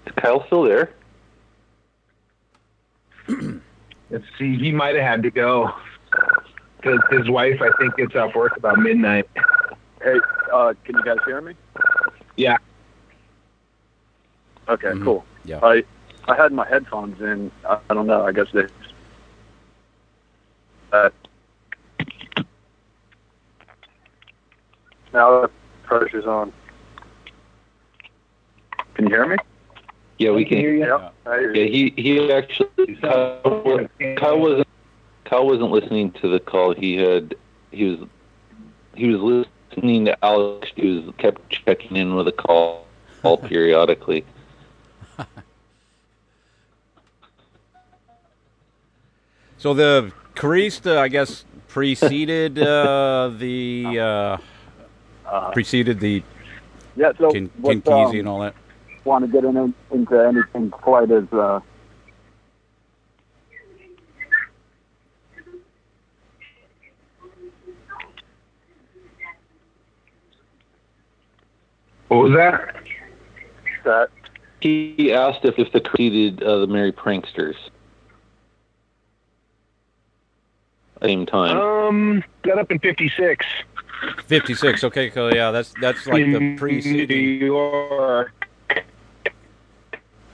Is 0.06 0.14
Kyle 0.16 0.46
still 0.48 0.64
there? 0.64 0.92
Let's 4.10 4.26
see. 4.38 4.56
He 4.58 4.72
might 4.72 4.96
have 4.96 5.04
had 5.04 5.24
to 5.24 5.32
go 5.32 5.72
because 6.78 7.00
his 7.10 7.30
wife, 7.30 7.60
I 7.62 7.70
think, 7.80 7.96
gets 7.98 8.16
off 8.16 8.36
work 8.36 8.56
about 8.58 8.78
midnight. 8.80 9.28
Hey, 10.02 10.20
uh, 10.54 10.74
can 10.84 10.96
you 10.96 11.04
guys 11.04 11.18
hear 11.26 11.42
me? 11.42 11.54
Yeah. 12.38 12.58
Okay, 14.70 14.90
Mhm. 14.90 15.04
cool. 15.04 15.26
Yeah. 15.46 15.60
I 15.64 15.84
I 16.28 16.36
had 16.36 16.52
my 16.52 16.68
headphones 16.68 17.20
in. 17.22 17.52
I, 17.68 17.78
I 17.90 17.94
don't 17.94 18.08
know. 18.08 18.26
I 18.26 18.32
guess 18.32 18.48
they. 18.54 18.66
Uh, 20.92 21.10
now 25.14 25.42
the 25.42 25.50
pressure's 25.84 26.26
on. 26.26 26.52
Can 28.96 29.06
you 29.06 29.12
hear 29.12 29.26
me? 29.28 29.36
Yeah, 30.18 30.32
we 30.32 30.46
can. 30.46 30.58
hear 30.58 30.74
you. 30.74 30.86
Yep. 30.86 31.14
Yeah, 31.56 31.64
he 31.64 31.94
he 31.98 32.32
actually 32.32 32.96
Kyle, 33.02 33.90
Kyle 34.18 34.40
wasn't 34.40 34.68
Kyle 35.26 35.46
wasn't 35.46 35.72
listening 35.72 36.12
to 36.14 36.30
the 36.30 36.40
call. 36.40 36.74
He 36.74 36.96
had 36.96 37.36
he 37.72 37.86
was 37.86 38.08
he 38.96 39.14
was 39.14 39.46
listening 39.72 40.06
to 40.06 40.26
Alex. 40.26 40.72
He 40.76 40.88
was 40.88 41.14
kept 41.18 41.50
checking 41.50 41.98
in 41.98 42.16
with 42.16 42.28
a 42.28 42.32
call, 42.32 42.86
all 43.24 43.38
periodically. 43.52 44.26
So 49.58 49.74
the 49.74 50.12
Carista, 50.36 50.98
I 50.98 51.08
guess, 51.08 51.44
preceded 51.68 52.60
uh, 52.60 53.32
the 53.38 54.00
uh, 54.00 54.38
Uh, 55.26 55.52
preceded 55.52 56.00
the 56.00 56.24
yeah, 56.96 57.12
so 57.18 57.32
Kin, 57.32 57.50
what, 57.58 57.72
Ken 57.72 57.82
Kesey 57.82 58.10
um, 58.10 58.20
and 58.20 58.28
all 58.30 58.40
that. 58.42 58.56
Want 59.06 59.26
to 59.26 59.32
get 59.32 59.46
in, 59.46 59.74
into 59.92 60.20
anything 60.20 60.70
quite 60.72 61.12
as 61.12 61.32
uh, 61.32 61.60
What 72.08 72.30
was 72.30 72.34
that? 72.34 72.76
That 73.84 74.10
He 74.62 75.12
asked 75.12 75.44
if, 75.44 75.58
if 75.58 75.72
the 75.72 75.82
preceded 75.82 76.44
uh, 76.44 76.60
the 76.60 76.68
Merry 76.68 76.92
Pranksters. 76.92 77.56
Same 81.02 81.26
time. 81.26 81.58
Um, 81.58 82.24
got 82.44 82.58
up 82.58 82.72
in 82.72 82.80
'56 82.80 83.46
Fifty 84.28 84.54
six. 84.54 84.84
Okay, 84.84 85.10
cool. 85.10 85.34
Yeah, 85.34 85.52
that's 85.52 85.74
that's 85.82 86.06
like 86.08 86.26
the 86.26 86.36
in 86.36 86.56
New 86.56 86.58
preceding. 86.58 87.42
York. 87.42 88.45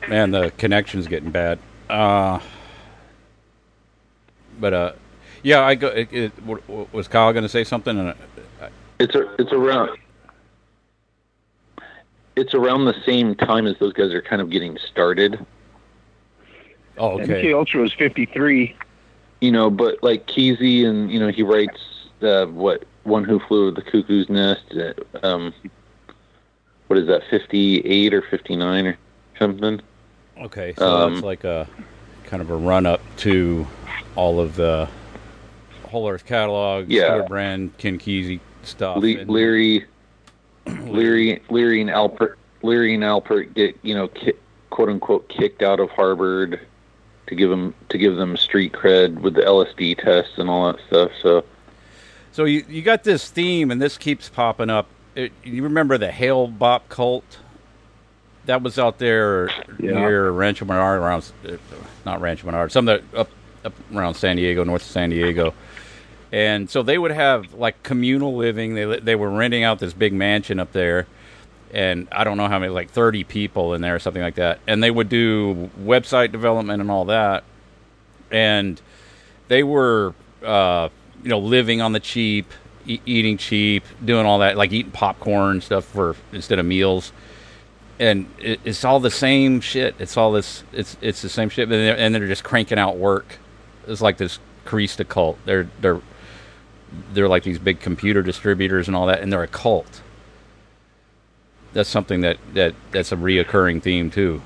Man, 0.08 0.32
the 0.32 0.52
connection's 0.58 1.08
getting 1.08 1.32
bad. 1.32 1.60
Uh, 1.89 2.39
but 4.60 4.74
uh, 4.74 4.91
yeah, 5.43 5.62
I 5.66 5.76
go. 5.76 5.88
It, 5.88 6.12
it, 6.12 6.36
w- 6.41 6.62
w- 6.68 6.88
was 6.91 7.08
Kyle 7.08 7.32
going 7.34 7.43
to 7.43 7.49
say 7.49 7.64
something? 7.64 7.97
And 7.97 8.10
uh, 8.10 8.70
It's 8.99 9.16
a, 9.16 9.34
it's 9.39 9.52
around 9.52 9.97
it's 12.36 12.54
around 12.54 12.86
the 12.86 12.95
same 13.06 13.36
time 13.36 13.68
as 13.68 13.78
those 13.80 13.93
guys 13.93 14.14
are 14.14 14.22
kind 14.22 14.41
of 14.41 14.49
getting 14.49 14.78
started. 14.89 15.45
oh, 16.97 17.18
MK 17.18 17.24
okay. 17.24 17.54
Ultra 17.54 17.82
was 17.82 17.93
'53. 17.93 18.76
You 19.41 19.52
know, 19.52 19.70
but 19.70 20.02
like 20.04 20.28
Kesey 20.28 20.86
and 20.86 21.12
you 21.12 21.20
know 21.20 21.30
he 21.30 21.43
writes 21.43 21.80
uh, 22.22 22.45
what 22.45 22.86
one 23.04 23.24
who 23.24 23.39
flew 23.39 23.68
over 23.68 23.72
the 23.72 23.82
cuckoo's 23.82 24.30
nest. 24.30 24.64
Uh, 24.74 24.93
um, 25.26 25.54
what 26.88 26.99
is 26.99 27.08
that? 27.08 27.24
Fifty 27.30 27.80
eight 27.80 28.14
or 28.14 28.22
fifty 28.22 28.56
nine 28.56 28.86
or 28.86 28.97
something. 29.39 29.82
Okay, 30.42 30.74
so 30.78 31.10
that's 31.10 31.18
Um, 31.20 31.22
like 31.22 31.44
a 31.44 31.68
kind 32.26 32.42
of 32.42 32.50
a 32.50 32.56
run 32.56 32.86
up 32.86 33.02
to 33.18 33.68
all 34.16 34.39
of 34.39 34.56
the 34.56 34.88
Whole 35.89 36.10
Earth 36.10 36.26
catalog, 36.26 36.89
Yeah. 36.89 37.08
Stewart 37.16 37.28
Brand, 37.28 37.78
Ken 37.78 37.98
Kesey 38.00 38.39
stuff. 38.64 38.98
Le- 38.98 39.20
and- 39.20 39.30
Leary, 39.30 39.86
Leary, 40.86 41.42
Leary 41.50 41.82
and 41.82 41.89
Alpert, 41.89 42.36
Leary 42.64 42.94
and 42.96 43.04
Alpert 43.04 43.54
get 43.54 43.78
you 43.82 43.94
know 43.94 44.08
ki- 44.08 44.34
quote 44.70 44.89
unquote 44.89 45.28
kicked 45.30 45.62
out 45.62 45.80
of 45.80 45.89
Harvard 45.92 46.60
to 47.28 47.36
give 47.36 47.50
them 47.50 47.74
to 47.89 47.98
give 47.98 48.16
them 48.16 48.36
street 48.38 48.72
cred 48.74 49.20
with 49.22 49.34
the 49.36 49.42
LSD 49.42 49.98
tests 50.02 50.34
and 50.38 50.50
all 50.50 50.72
that 50.72 50.82
stuff. 50.88 51.12
So 51.22 51.44
So 52.32 52.46
you 52.46 52.64
you 52.70 52.82
got 52.82 53.04
this 53.04 53.30
theme, 53.30 53.70
and 53.72 53.82
this 53.82 53.98
keeps 53.98 54.30
popping 54.30 54.70
up. 54.70 54.88
It, 55.16 55.32
you 55.44 55.62
remember 55.64 55.98
the 55.98 56.12
Hale 56.12 56.48
Bopp 56.48 56.82
cult? 56.88 57.39
That 58.46 58.64
was 58.64 58.80
out 58.80 58.98
there 58.98 59.50
Yeah. 59.80 59.92
near 59.92 60.32
Rancho 60.32 60.66
Menard, 60.66 61.00
around 61.00 61.32
not 62.06 62.22
Rancho 62.22 62.46
Menard, 62.48 62.72
some 62.72 62.88
of 62.88 63.02
the 63.12 63.18
up 63.20 63.30
up 63.64 63.74
around 63.94 64.16
San 64.16 64.38
Diego, 64.38 64.64
north 64.64 64.82
of 64.82 64.88
San 64.88 65.12
Diego. 65.12 65.54
And 66.32 66.70
so 66.70 66.82
they 66.82 66.98
would 66.98 67.12
have 67.12 67.54
like 67.54 67.84
communal 67.84 68.36
living. 68.36 68.74
They 68.74 69.00
they 69.00 69.16
were 69.16 69.30
renting 69.30 69.64
out 69.64 69.80
this 69.80 69.94
big 69.94 70.14
mansion 70.14 70.60
up 70.60 70.72
there, 70.72 71.06
and 71.74 72.08
I 72.12 72.24
don't 72.24 72.38
know 72.38 72.48
how 72.48 72.58
many, 72.58 72.72
like 72.72 72.89
thirty 72.89 73.24
people 73.24 73.74
in 73.76 73.82
there 73.82 73.96
or 73.96 74.00
something 74.00 74.24
like 74.24 74.36
that. 74.36 74.60
And 74.66 74.82
they 74.82 74.89
would 74.92 75.10
do 75.10 75.70
website 75.80 76.32
development 76.32 76.82
and 76.82 76.89
all 76.89 77.06
that. 77.06 77.44
And 78.32 78.82
they 79.50 79.62
were, 79.62 80.14
uh, 80.44 80.88
you 81.22 81.30
know, 81.30 81.39
living 81.39 81.82
on 81.82 81.92
the 81.92 82.00
cheap, 82.00 82.50
e- 82.88 83.02
eating 83.06 83.38
cheap, 83.38 83.84
doing 84.04 84.26
all 84.26 84.39
that, 84.39 84.56
like 84.58 84.72
eating 84.72 84.92
popcorn 84.94 85.60
stuff 85.62 85.84
for 85.86 86.16
instead 86.32 86.58
of 86.58 86.66
meals. 86.66 87.12
And 88.02 88.26
it, 88.39 88.60
it's 88.66 88.84
all 88.84 88.99
the 88.99 89.12
same 89.12 89.62
shit. 89.62 89.93
It's 89.99 90.18
all 90.18 90.32
this. 90.32 90.64
It's 90.74 90.97
it's 91.02 91.22
the 91.22 91.30
same 91.30 91.49
shit, 91.49 91.64
and 91.64 91.72
they're, 91.72 91.97
and 91.97 92.16
they're 92.16 92.26
just 92.26 92.43
cranking 92.43 92.80
out 92.80 92.97
work. 92.97 93.38
It's 93.88 94.02
like 94.02 94.18
this 94.18 94.39
Karista 94.66 95.08
cult. 95.08 95.38
They're 95.45 95.70
they're 95.82 96.02
they're 97.14 97.30
like 97.30 97.43
these 97.43 97.60
big 97.60 97.80
computer 97.80 98.24
distributors 98.24 98.88
and 98.88 98.97
all 98.97 99.06
that, 99.06 99.22
and 99.22 99.32
they're 99.32 99.43
a 99.43 99.47
cult. 99.47 100.02
That's 101.74 101.88
something 101.89 102.22
that, 102.22 102.38
that 102.56 102.74
that's 102.91 103.12
a 103.12 103.16
reoccurring 103.16 103.84
theme 103.84 104.10
too. 104.10 104.41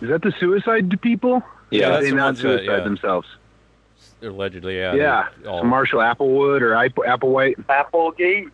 Is 0.00 0.08
that 0.08 0.22
the 0.22 0.32
suicide 0.40 0.98
people? 1.02 1.42
Yeah, 1.70 1.90
that's 1.90 2.04
they 2.04 2.10
the 2.10 2.16
not 2.16 2.24
ones 2.24 2.38
that- 2.38 2.58
suicide 2.58 2.78
yeah. 2.78 2.84
themselves. 2.84 3.28
Allegedly, 4.22 4.78
yeah. 4.78 4.94
Yeah, 4.94 5.28
all- 5.46 5.64
Marshall 5.64 6.00
Applewood 6.00 6.62
or 6.62 6.74
Apple, 6.74 7.04
Applewhite, 7.04 7.62
Applegate, 7.68 8.48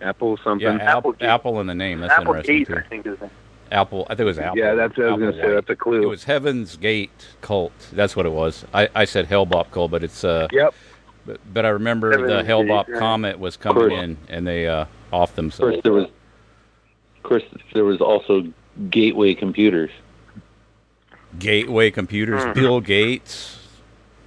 Apple 0.00 0.36
something. 0.44 0.66
yeah, 0.66 0.74
Apple, 0.74 1.10
Applegate. 1.12 1.28
Apple 1.28 1.60
in 1.60 1.66
the 1.66 1.74
name. 1.74 2.00
That's 2.00 2.18
interesting 2.18 2.62
Applegate, 2.62 2.84
I 2.84 2.88
think 2.88 3.06
is 3.06 3.20
it. 3.22 3.30
Apple. 3.72 4.04
I 4.06 4.10
think 4.10 4.20
it 4.20 4.24
was 4.24 4.38
Apple. 4.38 4.58
Yeah, 4.58 4.74
that's 4.74 4.96
what 4.96 5.06
I 5.06 5.10
was 5.12 5.20
going 5.20 5.32
to 5.32 5.40
say. 5.42 5.50
That's 5.54 5.70
a 5.70 5.76
clue. 5.76 6.02
It 6.02 6.06
was 6.06 6.24
Heaven's 6.24 6.76
Gate 6.76 7.26
cult. 7.40 7.72
That's 7.92 8.14
what 8.14 8.26
it 8.26 8.32
was. 8.32 8.64
I, 8.72 8.88
I 8.94 9.04
said 9.06 9.28
Hellbop 9.28 9.70
cult, 9.70 9.90
but 9.90 10.04
it's 10.04 10.22
uh. 10.24 10.46
Yep. 10.52 10.74
But, 11.24 11.40
but 11.52 11.66
I 11.66 11.70
remember 11.70 12.12
Heaven's 12.12 12.28
the 12.30 12.42
Hellbop 12.52 12.86
Gate, 12.86 12.92
right. 12.92 12.98
comet 13.00 13.38
was 13.40 13.56
coming 13.56 13.90
in, 13.90 14.16
and 14.28 14.46
they 14.46 14.68
uh 14.68 14.84
off 15.12 15.30
of 15.30 15.36
themselves. 15.36 15.72
course 15.72 15.82
there 15.82 15.92
was, 15.92 16.04
of 16.04 17.22
course 17.24 17.42
there 17.74 17.84
was 17.84 18.00
also 18.00 18.44
Gateway 18.90 19.34
Computers. 19.34 19.90
Gateway 21.38 21.90
Computers, 21.90 22.42
Hmm. 22.44 22.52
Bill 22.52 22.80
Gates. 22.80 23.58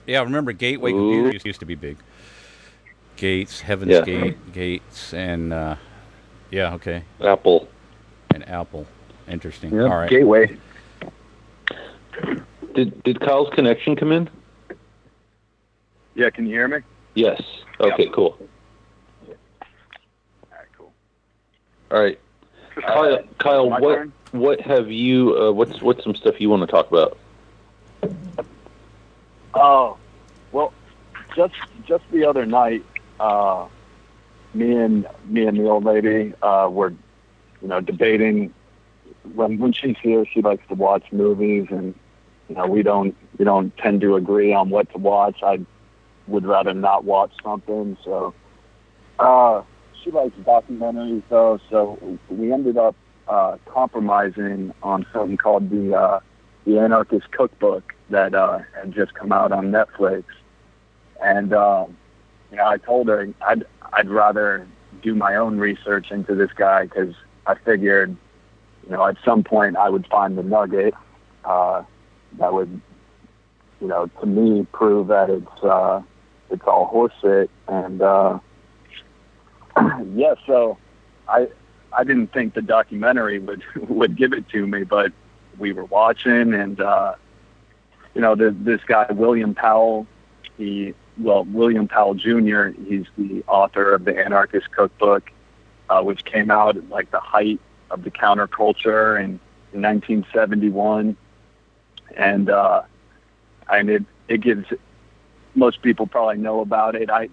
Yeah, 0.05 0.19
I 0.19 0.23
remember 0.23 0.51
Gateway 0.51 0.91
Ooh. 0.91 1.13
Computers 1.23 1.45
used 1.45 1.59
to 1.61 1.65
be 1.65 1.75
big. 1.75 1.97
Gates, 3.19 3.59
Heaven's 3.59 3.91
Yeah. 3.91 4.01
Gate, 4.01 4.53
Gates, 4.53 5.13
and 5.13 5.51
uh, 5.51 5.75
yeah, 6.51 6.73
okay, 6.75 7.03
Apple. 7.21 7.67
and 8.33 8.47
Apple. 8.47 8.87
Interesting. 9.27 9.71
Yep. 9.75 9.91
All 9.91 9.97
right. 9.97 10.09
Gateway. 10.09 10.57
Did 12.75 13.03
did 13.03 13.19
Kyle's 13.19 13.49
connection 13.53 13.95
come 13.97 14.13
in? 14.13 14.29
Yeah, 16.15 16.29
can 16.29 16.45
you 16.45 16.53
hear 16.53 16.67
me? 16.69 16.77
Yes. 17.13 17.41
Okay. 17.81 18.07
Cool. 18.07 18.37
All 19.27 19.35
right, 20.51 20.67
cool. 20.77 20.93
All 21.91 22.01
right. 22.01 22.19
Kyle, 22.75 23.19
Kyle, 23.37 23.69
what 23.69 23.81
turn? 23.95 24.13
what 24.31 24.61
have 24.61 24.89
you? 24.89 25.37
Uh, 25.37 25.51
what's 25.51 25.81
what's 25.81 26.03
some 26.05 26.15
stuff 26.15 26.39
you 26.39 26.49
want 26.49 26.61
to 26.61 26.67
talk 26.67 26.89
about? 26.89 27.17
Oh, 29.53 29.97
well, 30.53 30.71
just 31.35 31.53
just 31.85 32.03
the 32.11 32.23
other 32.25 32.45
night, 32.45 32.85
uh, 33.19 33.67
me 34.53 34.75
and 34.75 35.07
me 35.25 35.45
and 35.47 35.57
the 35.57 35.67
old 35.69 35.85
lady 35.85 36.33
uh, 36.41 36.67
were, 36.71 36.93
you 37.61 37.67
know, 37.67 37.81
debating. 37.81 38.53
When 39.33 39.57
when 39.59 39.73
she's 39.73 39.97
here, 40.01 40.25
she 40.25 40.41
likes 40.41 40.65
to 40.69 40.75
watch 40.75 41.03
movies, 41.11 41.67
and 41.71 41.95
you 42.47 42.55
know, 42.55 42.67
we 42.67 42.83
don't 42.83 43.15
we 43.37 43.45
don't 43.45 43.75
tend 43.77 44.01
to 44.01 44.15
agree 44.15 44.53
on 44.53 44.69
what 44.69 44.89
to 44.91 44.97
watch. 44.97 45.41
I 45.43 45.59
would 46.27 46.45
rather 46.45 46.73
not 46.73 47.05
watch 47.05 47.31
something. 47.43 47.97
So, 48.03 48.33
uh, 49.19 49.63
she 50.03 50.11
likes 50.11 50.35
documentaries 50.39 51.23
though. 51.29 51.59
So 51.69 52.19
we 52.29 52.51
ended 52.53 52.77
up 52.77 52.95
uh, 53.27 53.57
compromising 53.65 54.73
on 54.83 55.05
something 55.13 55.37
called 55.37 55.69
the 55.69 55.95
uh, 55.95 56.19
the 56.65 56.79
Anarchist 56.79 57.31
Cookbook 57.31 57.93
that 58.09 58.33
uh, 58.35 58.59
had 58.75 58.93
just 58.93 59.13
come 59.15 59.31
out 59.31 59.51
on 59.51 59.71
Netflix. 59.71 60.23
And 61.23 61.53
um, 61.53 61.97
you 62.51 62.57
know, 62.57 62.67
I 62.67 62.77
told 62.77 63.07
her 63.07 63.27
I'd 63.41 63.65
I'd 63.93 64.09
rather 64.09 64.67
do 65.01 65.15
my 65.15 65.35
own 65.35 65.57
research 65.57 66.11
into 66.11 66.35
this 66.35 66.51
guy 66.55 66.83
because 66.83 67.15
I 67.45 67.55
figured, 67.55 68.15
you 68.85 68.91
know, 68.91 69.05
at 69.05 69.17
some 69.23 69.43
point 69.43 69.77
I 69.77 69.89
would 69.89 70.07
find 70.07 70.37
the 70.37 70.43
nugget 70.43 70.93
uh, 71.45 71.83
that 72.37 72.53
would, 72.53 72.81
you 73.81 73.87
know, 73.87 74.07
to 74.19 74.25
me 74.25 74.67
prove 74.71 75.07
that 75.07 75.29
it's 75.29 75.63
uh, 75.63 76.01
it's 76.49 76.63
all 76.65 76.89
horseshit. 76.91 77.49
And 77.67 78.01
uh, 78.01 78.39
yeah, 80.13 80.35
so 80.45 80.77
I 81.27 81.47
I 81.93 82.03
didn't 82.03 82.33
think 82.33 82.53
the 82.53 82.61
documentary 82.61 83.39
would 83.39 83.63
would 83.89 84.15
give 84.17 84.33
it 84.33 84.49
to 84.49 84.65
me, 84.65 84.83
but 84.83 85.11
we 85.57 85.73
were 85.73 85.85
watching, 85.85 86.53
and 86.53 86.79
uh, 86.79 87.15
you 88.15 88.21
know, 88.21 88.35
the, 88.35 88.55
this 88.57 88.81
guy 88.85 89.07
William 89.11 89.53
Powell, 89.53 90.07
he 90.57 90.93
well 91.19 91.43
William 91.45 91.87
Powell 91.87 92.13
Jr. 92.13 92.67
He's 92.87 93.05
the 93.17 93.43
author 93.47 93.93
of 93.93 94.05
the 94.05 94.17
Anarchist 94.17 94.71
Cookbook, 94.71 95.31
uh, 95.89 96.01
which 96.01 96.25
came 96.25 96.51
out 96.51 96.77
at 96.77 96.89
like 96.89 97.11
the 97.11 97.19
height 97.19 97.59
of 97.91 98.03
the 98.03 98.11
counterculture 98.11 99.17
in, 99.17 99.39
in 99.73 99.81
1971, 99.81 101.17
and 102.15 102.49
uh, 102.49 102.81
and 103.71 103.89
it 103.89 104.03
it 104.27 104.41
gives 104.41 104.65
most 105.55 105.81
people 105.81 106.07
probably 106.07 106.37
know 106.37 106.61
about 106.61 106.95
it. 106.95 107.09
I 107.09 107.29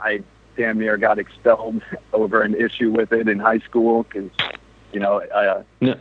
I 0.00 0.22
damn 0.56 0.78
near 0.78 0.96
got 0.96 1.18
expelled 1.18 1.82
over 2.12 2.42
an 2.42 2.54
issue 2.54 2.90
with 2.90 3.12
it 3.12 3.28
in 3.28 3.38
high 3.38 3.58
school 3.60 4.04
because 4.04 4.30
you 4.92 5.00
know 5.00 5.20
uh, 5.20 5.62
No, 5.80 5.94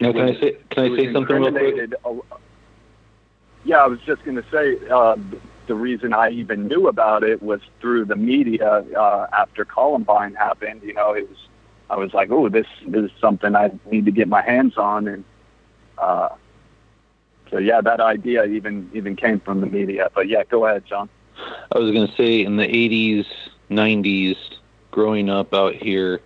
no. 0.00 0.12
Can 0.12 0.22
I 0.22 0.40
say 0.40 0.56
can 0.70 0.92
I 0.92 0.96
say 0.96 1.12
something 1.12 1.36
real 1.36 1.52
quick? 1.52 1.92
Yeah, 3.62 3.84
I 3.84 3.86
was 3.88 4.00
just 4.06 4.24
going 4.24 4.36
to 4.36 4.44
say 4.50 4.78
uh, 4.88 5.16
the 5.70 5.76
reason 5.76 6.12
I 6.12 6.30
even 6.30 6.66
knew 6.66 6.88
about 6.88 7.22
it 7.22 7.40
was 7.40 7.60
through 7.80 8.06
the 8.06 8.16
media 8.16 8.84
uh, 8.98 9.28
after 9.32 9.64
Columbine 9.64 10.34
happened. 10.34 10.82
You 10.82 10.94
know, 10.94 11.12
it 11.12 11.28
was 11.28 11.38
I 11.88 11.96
was 11.96 12.12
like, 12.12 12.32
oh, 12.32 12.48
this, 12.48 12.66
this 12.88 13.04
is 13.04 13.10
something 13.20 13.54
I 13.54 13.70
need 13.88 14.04
to 14.06 14.10
get 14.10 14.26
my 14.26 14.42
hands 14.42 14.76
on, 14.76 15.06
and 15.06 15.24
uh, 15.96 16.30
so 17.50 17.58
yeah, 17.58 17.80
that 17.82 18.00
idea 18.00 18.46
even 18.46 18.90
even 18.94 19.14
came 19.14 19.38
from 19.38 19.60
the 19.60 19.68
media. 19.68 20.10
But 20.12 20.26
yeah, 20.26 20.42
go 20.42 20.66
ahead, 20.66 20.84
John. 20.86 21.08
I 21.70 21.78
was 21.78 21.92
going 21.92 22.08
to 22.08 22.14
say 22.16 22.44
in 22.44 22.56
the 22.56 22.66
80s, 22.66 23.26
90s, 23.70 24.36
growing 24.90 25.30
up 25.30 25.54
out 25.54 25.76
here, 25.76 26.20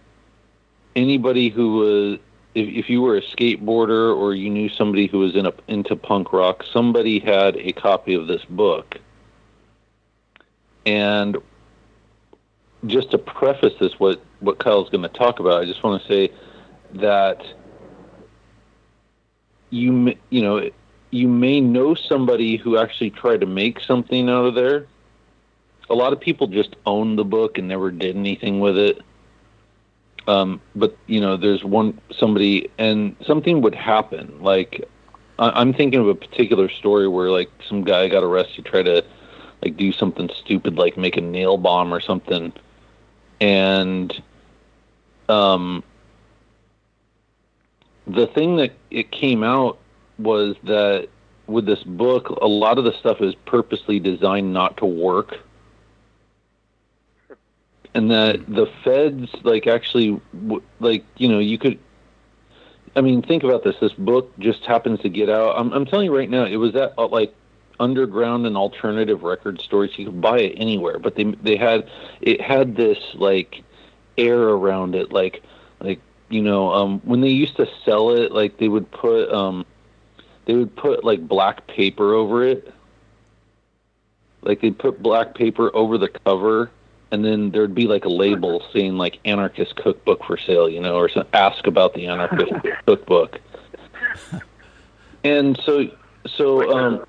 anybody 0.96 1.50
who 1.50 1.76
was 1.76 2.18
if, 2.54 2.66
if 2.66 2.88
you 2.88 3.02
were 3.02 3.18
a 3.18 3.22
skateboarder 3.22 4.16
or 4.16 4.34
you 4.34 4.48
knew 4.48 4.70
somebody 4.70 5.06
who 5.06 5.18
was 5.18 5.36
in 5.36 5.44
a, 5.44 5.52
into 5.68 5.96
punk 5.96 6.32
rock, 6.32 6.64
somebody 6.72 7.18
had 7.18 7.56
a 7.56 7.72
copy 7.72 8.14
of 8.14 8.26
this 8.26 8.42
book. 8.46 8.98
And 10.86 11.36
just 12.86 13.10
to 13.12 13.18
preface 13.18 13.72
this, 13.80 13.98
what, 13.98 14.22
what 14.40 14.58
Kyle's 14.58 14.90
going 14.90 15.02
to 15.02 15.08
talk 15.08 15.40
about, 15.40 15.62
I 15.62 15.64
just 15.64 15.82
want 15.82 16.02
to 16.02 16.08
say 16.08 16.32
that 16.94 17.44
you 19.70 20.14
you 20.30 20.40
know 20.40 20.70
you 21.10 21.28
may 21.28 21.60
know 21.60 21.94
somebody 21.94 22.56
who 22.56 22.78
actually 22.78 23.10
tried 23.10 23.40
to 23.40 23.46
make 23.46 23.80
something 23.80 24.28
out 24.28 24.46
of 24.46 24.54
there. 24.54 24.86
A 25.90 25.94
lot 25.94 26.12
of 26.12 26.20
people 26.20 26.46
just 26.46 26.76
own 26.86 27.16
the 27.16 27.24
book 27.24 27.58
and 27.58 27.68
never 27.68 27.90
did 27.90 28.16
anything 28.16 28.58
with 28.58 28.78
it. 28.78 29.00
Um, 30.26 30.60
but 30.74 30.96
you 31.06 31.20
know, 31.20 31.36
there's 31.36 31.62
one 31.62 32.00
somebody, 32.18 32.70
and 32.78 33.14
something 33.26 33.60
would 33.60 33.74
happen. 33.74 34.42
Like 34.42 34.88
I, 35.38 35.60
am 35.60 35.74
thinking 35.74 36.00
of 36.00 36.08
a 36.08 36.14
particular 36.14 36.68
story 36.68 37.06
where 37.06 37.30
like 37.30 37.50
some 37.68 37.84
guy 37.84 38.08
got 38.08 38.24
arrested, 38.24 38.64
try 38.64 38.82
to 38.82 39.04
like 39.64 39.76
do 39.76 39.92
something 39.92 40.30
stupid, 40.36 40.76
like 40.76 40.96
make 40.96 41.16
a 41.16 41.20
nail 41.20 41.56
bomb 41.56 41.92
or 41.92 42.00
something, 42.00 42.52
and 43.40 44.22
um, 45.28 45.82
the 48.06 48.26
thing 48.28 48.56
that 48.56 48.72
it 48.90 49.10
came 49.10 49.42
out 49.42 49.78
was 50.18 50.56
that 50.64 51.08
with 51.46 51.66
this 51.66 51.82
book, 51.82 52.28
a 52.40 52.46
lot 52.46 52.78
of 52.78 52.84
the 52.84 52.92
stuff 52.98 53.20
is 53.20 53.34
purposely 53.46 54.00
designed 54.00 54.52
not 54.52 54.76
to 54.78 54.86
work. 54.86 55.38
And 57.94 58.10
that 58.10 58.46
the 58.48 58.66
feds, 58.82 59.30
like, 59.44 59.66
actually, 59.66 60.20
like, 60.80 61.04
you 61.16 61.28
know, 61.28 61.38
you 61.38 61.58
could, 61.58 61.78
I 62.96 63.02
mean, 63.02 63.22
think 63.22 63.44
about 63.44 63.62
this. 63.62 63.76
This 63.80 63.92
book 63.92 64.36
just 64.38 64.64
happens 64.64 65.00
to 65.00 65.08
get 65.08 65.28
out. 65.28 65.54
I'm, 65.56 65.72
I'm 65.72 65.84
telling 65.84 66.06
you 66.06 66.16
right 66.16 66.28
now, 66.28 66.44
it 66.44 66.56
was 66.56 66.74
at, 66.74 66.94
uh, 66.98 67.06
like, 67.06 67.34
underground 67.80 68.46
and 68.46 68.56
alternative 68.56 69.22
record 69.22 69.60
stores. 69.60 69.90
You 69.96 70.06
could 70.06 70.20
buy 70.20 70.40
it 70.40 70.54
anywhere, 70.56 70.98
but 70.98 71.14
they, 71.16 71.24
they 71.24 71.56
had, 71.56 71.88
it 72.20 72.40
had 72.40 72.76
this, 72.76 72.98
like, 73.14 73.62
air 74.16 74.40
around 74.40 74.94
it, 74.94 75.12
like, 75.12 75.42
like, 75.80 76.00
you 76.28 76.42
know, 76.42 76.72
um, 76.72 77.00
when 77.04 77.20
they 77.20 77.28
used 77.28 77.56
to 77.56 77.68
sell 77.84 78.10
it, 78.10 78.32
like, 78.32 78.58
they 78.58 78.68
would 78.68 78.90
put, 78.90 79.30
um, 79.32 79.66
they 80.46 80.54
would 80.54 80.74
put 80.76 81.04
like 81.04 81.26
black 81.26 81.66
paper 81.66 82.14
over 82.14 82.44
it. 82.44 82.72
Like 84.42 84.60
they'd 84.60 84.78
put 84.78 85.02
black 85.02 85.34
paper 85.34 85.74
over 85.74 85.96
the 85.96 86.08
cover, 86.08 86.70
and 87.10 87.24
then 87.24 87.50
there'd 87.50 87.74
be 87.74 87.86
like 87.86 88.04
a 88.04 88.10
label 88.10 88.62
saying 88.72 88.96
like 88.98 89.18
anarchist 89.24 89.76
cookbook 89.76 90.22
for 90.24 90.36
sale, 90.36 90.68
you 90.68 90.80
know, 90.80 90.96
or 90.96 91.08
some, 91.08 91.26
ask 91.32 91.66
about 91.66 91.94
the 91.94 92.06
anarchist 92.06 92.52
cookbook. 92.86 93.40
And 95.24 95.58
so, 95.64 95.88
so, 96.26 96.76
um, 96.76 97.06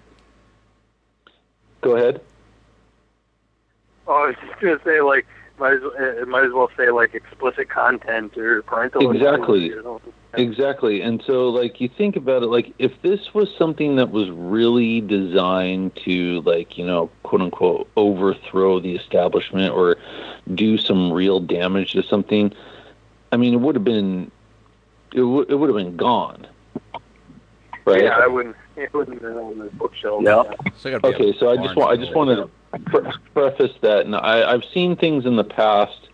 go 1.86 1.96
ahead. 1.96 2.22
Oh, 4.08 4.14
I 4.14 4.28
was 4.28 4.36
just 4.46 4.60
gonna 4.60 4.80
say 4.84 5.02
like 5.02 5.26
might 5.60 5.74
as 5.74 5.82
it 5.98 6.28
might 6.28 6.44
as 6.44 6.52
well 6.52 6.70
say 6.76 6.90
like 6.92 7.14
explicit 7.14 7.70
content 7.70 8.38
or 8.38 8.62
parental 8.64 9.10
exactly. 9.12 9.72
exactly. 10.34 11.02
And 11.02 11.24
so 11.26 11.50
like 11.50 11.80
you 11.80 11.88
think 11.88 12.16
about 12.16 12.44
it 12.44 12.48
like 12.48 12.74
if 12.80 12.92
this 13.02 13.34
was 13.34 13.50
something 13.58 13.96
that 13.96 14.12
was 14.12 14.30
really 14.30 15.00
designed 15.02 15.96
to 16.04 16.42
like 16.42 16.78
you 16.78 16.86
know 16.86 17.10
quote 17.24 17.42
unquote 17.42 17.90
overthrow 17.96 18.80
the 18.80 18.96
establishment 18.96 19.74
or 19.74 19.96
do 20.54 20.78
some 20.78 21.12
real 21.12 21.40
damage 21.40 21.94
to 21.94 22.04
something 22.04 22.54
i 23.32 23.38
mean 23.38 23.54
it 23.54 23.58
would 23.58 23.74
have 23.74 23.84
been 23.84 24.30
it, 25.14 25.22
w- 25.22 25.46
it 25.50 25.56
would 25.56 25.70
have 25.70 25.78
been 25.78 25.98
gone. 25.98 26.46
Right? 27.86 28.04
Yeah 28.04 28.20
i 28.20 28.28
wouldn't 28.28 28.56
it 28.78 28.94
wouldn't 28.94 29.22
have 29.22 29.34
been 29.34 29.38
on 29.42 29.58
the 29.60 29.66
bookshelf 29.76 30.22
yeah 30.24 30.44
so 30.78 31.00
okay 31.04 31.34
so 31.38 31.50
i 31.50 31.58
just 31.58 31.76
want 31.76 31.92
i 31.92 32.02
just 32.02 32.16
wanted 32.16 32.36
to 32.36 32.50
preface 33.34 33.74
that, 33.82 34.06
and 34.06 34.16
I, 34.16 34.52
I've 34.52 34.64
seen 34.74 34.96
things 34.96 35.26
in 35.26 35.36
the 35.36 35.44
past. 35.44 36.10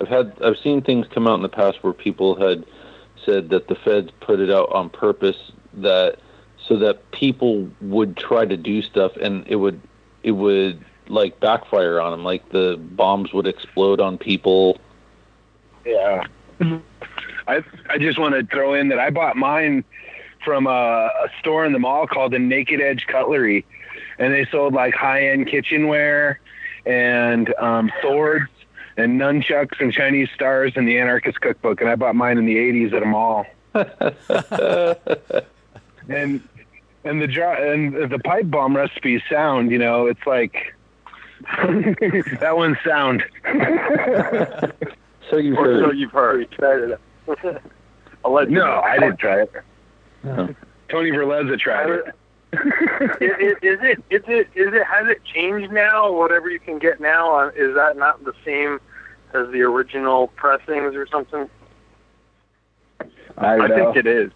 I've 0.00 0.08
had 0.08 0.34
I've 0.42 0.58
seen 0.58 0.82
things 0.82 1.06
come 1.08 1.26
out 1.26 1.34
in 1.34 1.42
the 1.42 1.48
past 1.48 1.82
where 1.82 1.92
people 1.92 2.34
had 2.34 2.64
said 3.24 3.50
that 3.50 3.68
the 3.68 3.74
feds 3.74 4.10
put 4.20 4.40
it 4.40 4.50
out 4.50 4.72
on 4.72 4.90
purpose 4.90 5.52
that 5.74 6.18
so 6.66 6.76
that 6.78 7.10
people 7.12 7.68
would 7.80 8.16
try 8.16 8.44
to 8.44 8.56
do 8.56 8.82
stuff 8.82 9.12
and 9.16 9.46
it 9.46 9.56
would 9.56 9.80
it 10.22 10.32
would 10.32 10.84
like 11.08 11.38
backfire 11.40 12.00
on 12.00 12.12
them 12.12 12.24
like 12.24 12.48
the 12.50 12.78
bombs 12.92 13.32
would 13.32 13.46
explode 13.46 14.00
on 14.00 14.18
people. 14.18 14.78
Yeah. 15.84 16.24
I 17.48 17.64
i 17.90 17.98
just 17.98 18.18
want 18.18 18.34
to 18.34 18.46
throw 18.46 18.74
in 18.74 18.88
that 18.88 19.00
i 19.00 19.10
bought 19.10 19.36
mine 19.36 19.84
from 20.44 20.66
a, 20.66 20.70
a 20.70 21.28
store 21.38 21.64
in 21.64 21.72
the 21.72 21.78
mall 21.78 22.06
called 22.06 22.32
the 22.32 22.38
naked 22.38 22.80
edge 22.80 23.06
cutlery 23.06 23.64
and 24.18 24.32
they 24.32 24.44
sold 24.46 24.74
like 24.74 24.94
high 24.94 25.28
end 25.28 25.46
kitchenware 25.48 26.40
and 26.86 27.52
um, 27.58 27.90
swords 28.00 28.48
and 28.96 29.20
nunchucks 29.20 29.80
and 29.80 29.92
Chinese 29.92 30.28
stars 30.34 30.72
and 30.76 30.86
the 30.86 30.98
Anarchist 30.98 31.40
Cookbook, 31.40 31.80
and 31.80 31.88
I 31.88 31.96
bought 31.96 32.14
mine 32.14 32.38
in 32.38 32.46
the 32.46 32.56
'80s 32.56 32.92
at 32.92 33.02
a 33.02 33.06
mall. 33.06 33.46
and 36.08 36.42
and 37.04 37.22
the 37.22 37.26
draw 37.26 37.54
and 37.54 38.10
the 38.10 38.18
pipe 38.18 38.50
bomb 38.50 38.76
recipe 38.76 39.22
sound, 39.30 39.70
you 39.70 39.78
know, 39.78 40.06
it's 40.06 40.26
like 40.26 40.74
that 42.40 42.52
one's 42.54 42.76
sound. 42.86 43.24
so 45.30 45.36
you've 45.38 45.56
heard. 45.56 45.84
So 45.84 45.92
you've 45.92 46.12
heard. 46.12 46.50
Tried 46.52 46.80
it. 46.80 47.00
no, 48.50 48.80
I 48.80 48.98
didn't 48.98 49.18
try 49.18 49.42
it. 49.42 49.52
No. 50.24 50.54
Tony 50.88 51.10
Verleza 51.10 51.58
tried 51.58 51.90
it 51.90 52.14
is, 53.20 53.32
is, 53.40 53.56
is, 53.62 53.78
it 53.80 54.04
is 54.10 54.22
it 54.28 54.48
is 54.54 54.74
it 54.74 54.84
has 54.84 55.08
it 55.08 55.24
changed 55.24 55.72
now? 55.72 56.12
Whatever 56.12 56.50
you 56.50 56.60
can 56.60 56.78
get 56.78 57.00
now, 57.00 57.48
is 57.48 57.74
that 57.74 57.96
not 57.96 58.22
the 58.24 58.34
same 58.44 58.78
as 59.32 59.50
the 59.52 59.62
original 59.62 60.28
pressings 60.28 60.94
or 60.94 61.06
something? 61.06 61.48
I, 63.38 63.56
I 63.56 63.68
think 63.68 63.96
it 63.96 64.06
is. 64.06 64.30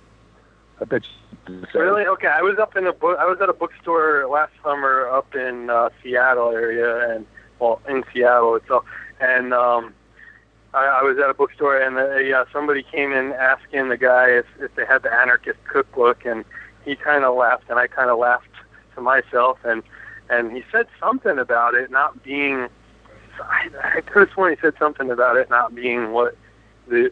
I 0.80 0.84
bet. 0.84 1.02
you. 1.46 1.62
Really? 1.74 2.06
Okay. 2.06 2.28
I 2.28 2.40
was 2.40 2.58
up 2.58 2.74
in 2.74 2.86
a 2.86 2.92
book. 2.94 3.18
I 3.20 3.26
was 3.26 3.38
at 3.42 3.50
a 3.50 3.52
bookstore 3.52 4.26
last 4.26 4.52
summer 4.64 5.10
up 5.10 5.34
in 5.34 5.68
uh, 5.68 5.90
Seattle 6.02 6.52
area, 6.52 7.14
and 7.14 7.26
well, 7.58 7.82
in 7.86 8.02
Seattle 8.14 8.54
itself, 8.56 8.86
and 9.20 9.52
um, 9.52 9.92
I, 10.76 11.00
I 11.00 11.02
was 11.02 11.16
at 11.18 11.30
a 11.30 11.34
bookstore, 11.34 11.78
and 11.80 11.96
uh, 11.96 12.16
yeah, 12.16 12.44
somebody 12.52 12.82
came 12.82 13.10
in 13.12 13.32
asking 13.32 13.88
the 13.88 13.96
guy 13.96 14.28
if 14.28 14.44
if 14.60 14.74
they 14.76 14.84
had 14.84 15.02
the 15.02 15.12
Anarchist 15.12 15.58
Cookbook, 15.64 16.26
and 16.26 16.44
he 16.84 16.94
kind 16.94 17.24
of 17.24 17.34
laughed, 17.34 17.64
and 17.70 17.78
I 17.78 17.86
kind 17.86 18.10
of 18.10 18.18
laughed 18.18 18.50
to 18.94 19.00
myself, 19.00 19.58
and 19.64 19.82
and 20.28 20.52
he 20.52 20.62
said 20.70 20.86
something 21.00 21.38
about 21.38 21.74
it 21.74 21.90
not 21.90 22.22
being. 22.22 22.68
I, 23.40 23.68
I 23.96 24.00
could 24.02 24.28
have 24.28 24.30
sworn 24.34 24.54
he 24.54 24.60
said 24.60 24.74
something 24.78 25.10
about 25.10 25.36
it 25.36 25.50
not 25.50 25.74
being 25.74 26.12
what 26.12 26.36
the 26.88 27.10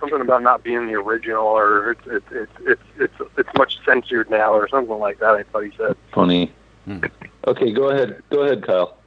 something 0.00 0.20
about 0.20 0.42
not 0.42 0.64
being 0.64 0.88
the 0.88 0.94
original, 0.94 1.46
or 1.46 1.92
it's 1.92 2.00
it's 2.06 2.26
it's 2.32 2.52
it's 2.66 2.82
it's, 2.98 3.30
it's 3.38 3.50
much 3.56 3.78
censored 3.84 4.28
now, 4.28 4.52
or 4.52 4.68
something 4.68 4.98
like 4.98 5.20
that. 5.20 5.34
I 5.36 5.44
thought 5.44 5.64
he 5.64 5.72
said. 5.76 5.96
Funny. 6.12 6.52
Hmm. 6.84 6.98
Okay, 7.46 7.70
go 7.72 7.90
ahead. 7.90 8.22
Go 8.30 8.42
ahead, 8.42 8.66
Kyle. 8.66 8.98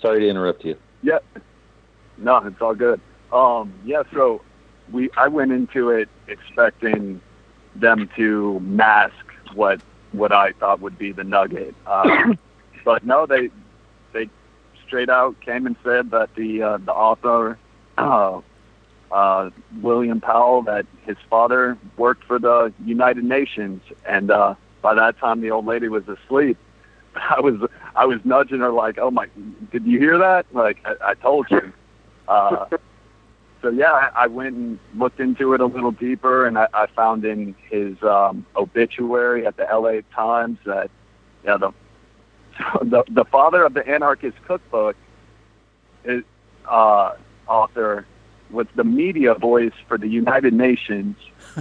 Sorry 0.00 0.20
to 0.20 0.28
interrupt 0.28 0.64
you. 0.64 0.76
Yeah. 1.02 1.18
No, 2.16 2.38
it's 2.38 2.60
all 2.60 2.74
good. 2.74 3.00
Um, 3.32 3.72
yeah, 3.84 4.02
so 4.12 4.42
we 4.90 5.10
I 5.16 5.28
went 5.28 5.52
into 5.52 5.90
it 5.90 6.08
expecting 6.26 7.20
them 7.76 8.10
to 8.16 8.60
mask 8.60 9.14
what 9.54 9.80
what 10.12 10.32
I 10.32 10.52
thought 10.52 10.80
would 10.80 10.98
be 10.98 11.12
the 11.12 11.24
nugget. 11.24 11.74
Uh, 11.86 12.34
but 12.84 13.04
no, 13.04 13.26
they 13.26 13.50
they 14.12 14.28
straight 14.86 15.08
out 15.08 15.40
came 15.40 15.66
and 15.66 15.76
said 15.84 16.10
that 16.10 16.34
the 16.34 16.62
uh, 16.62 16.78
the 16.78 16.92
author 16.92 17.58
uh, 17.96 18.40
uh, 19.12 19.50
William 19.80 20.20
Powell 20.20 20.62
that 20.62 20.86
his 21.04 21.16
father 21.28 21.78
worked 21.96 22.24
for 22.24 22.38
the 22.38 22.72
United 22.84 23.24
Nations, 23.24 23.82
and 24.04 24.30
uh, 24.30 24.54
by 24.82 24.94
that 24.94 25.18
time 25.18 25.40
the 25.40 25.50
old 25.50 25.66
lady 25.66 25.88
was 25.88 26.08
asleep. 26.08 26.56
I 27.14 27.40
was 27.40 27.68
I 27.94 28.06
was 28.06 28.20
nudging 28.24 28.60
her 28.60 28.70
like, 28.72 28.98
"Oh 28.98 29.10
my, 29.10 29.28
did 29.72 29.84
you 29.84 29.98
hear 29.98 30.18
that?" 30.18 30.46
Like 30.52 30.78
I, 30.84 31.10
I 31.10 31.14
told 31.14 31.50
you. 31.50 31.72
Uh, 32.28 32.66
so 33.62 33.68
yeah, 33.68 33.92
I, 33.92 34.10
I 34.24 34.26
went 34.26 34.56
and 34.56 34.78
looked 34.94 35.20
into 35.20 35.54
it 35.54 35.60
a 35.60 35.66
little 35.66 35.90
deeper, 35.90 36.46
and 36.46 36.58
I, 36.58 36.68
I 36.72 36.86
found 36.86 37.24
in 37.24 37.54
his 37.68 38.02
um, 38.02 38.46
obituary 38.56 39.46
at 39.46 39.56
the 39.56 39.68
L.A. 39.68 40.02
Times 40.14 40.58
that 40.64 40.90
yeah, 41.44 41.56
the 41.56 41.72
so 42.58 42.80
the 42.84 43.04
the 43.10 43.24
father 43.24 43.64
of 43.64 43.74
the 43.74 43.86
anarchist 43.86 44.36
cookbook 44.46 44.96
is 46.04 46.24
uh, 46.66 47.14
author 47.46 48.06
was 48.50 48.66
the 48.74 48.84
media 48.84 49.34
voice 49.34 49.72
for 49.86 49.96
the 49.98 50.08
United 50.08 50.52
Nations 50.52 51.16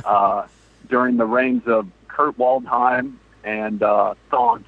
uh, 0.05 0.47
during 0.89 1.17
the 1.17 1.25
reigns 1.25 1.63
of 1.67 1.87
Kurt 2.07 2.37
Waldheim 2.37 3.13
and 3.43 3.83
uh, 3.83 4.15
Thant, 4.31 4.63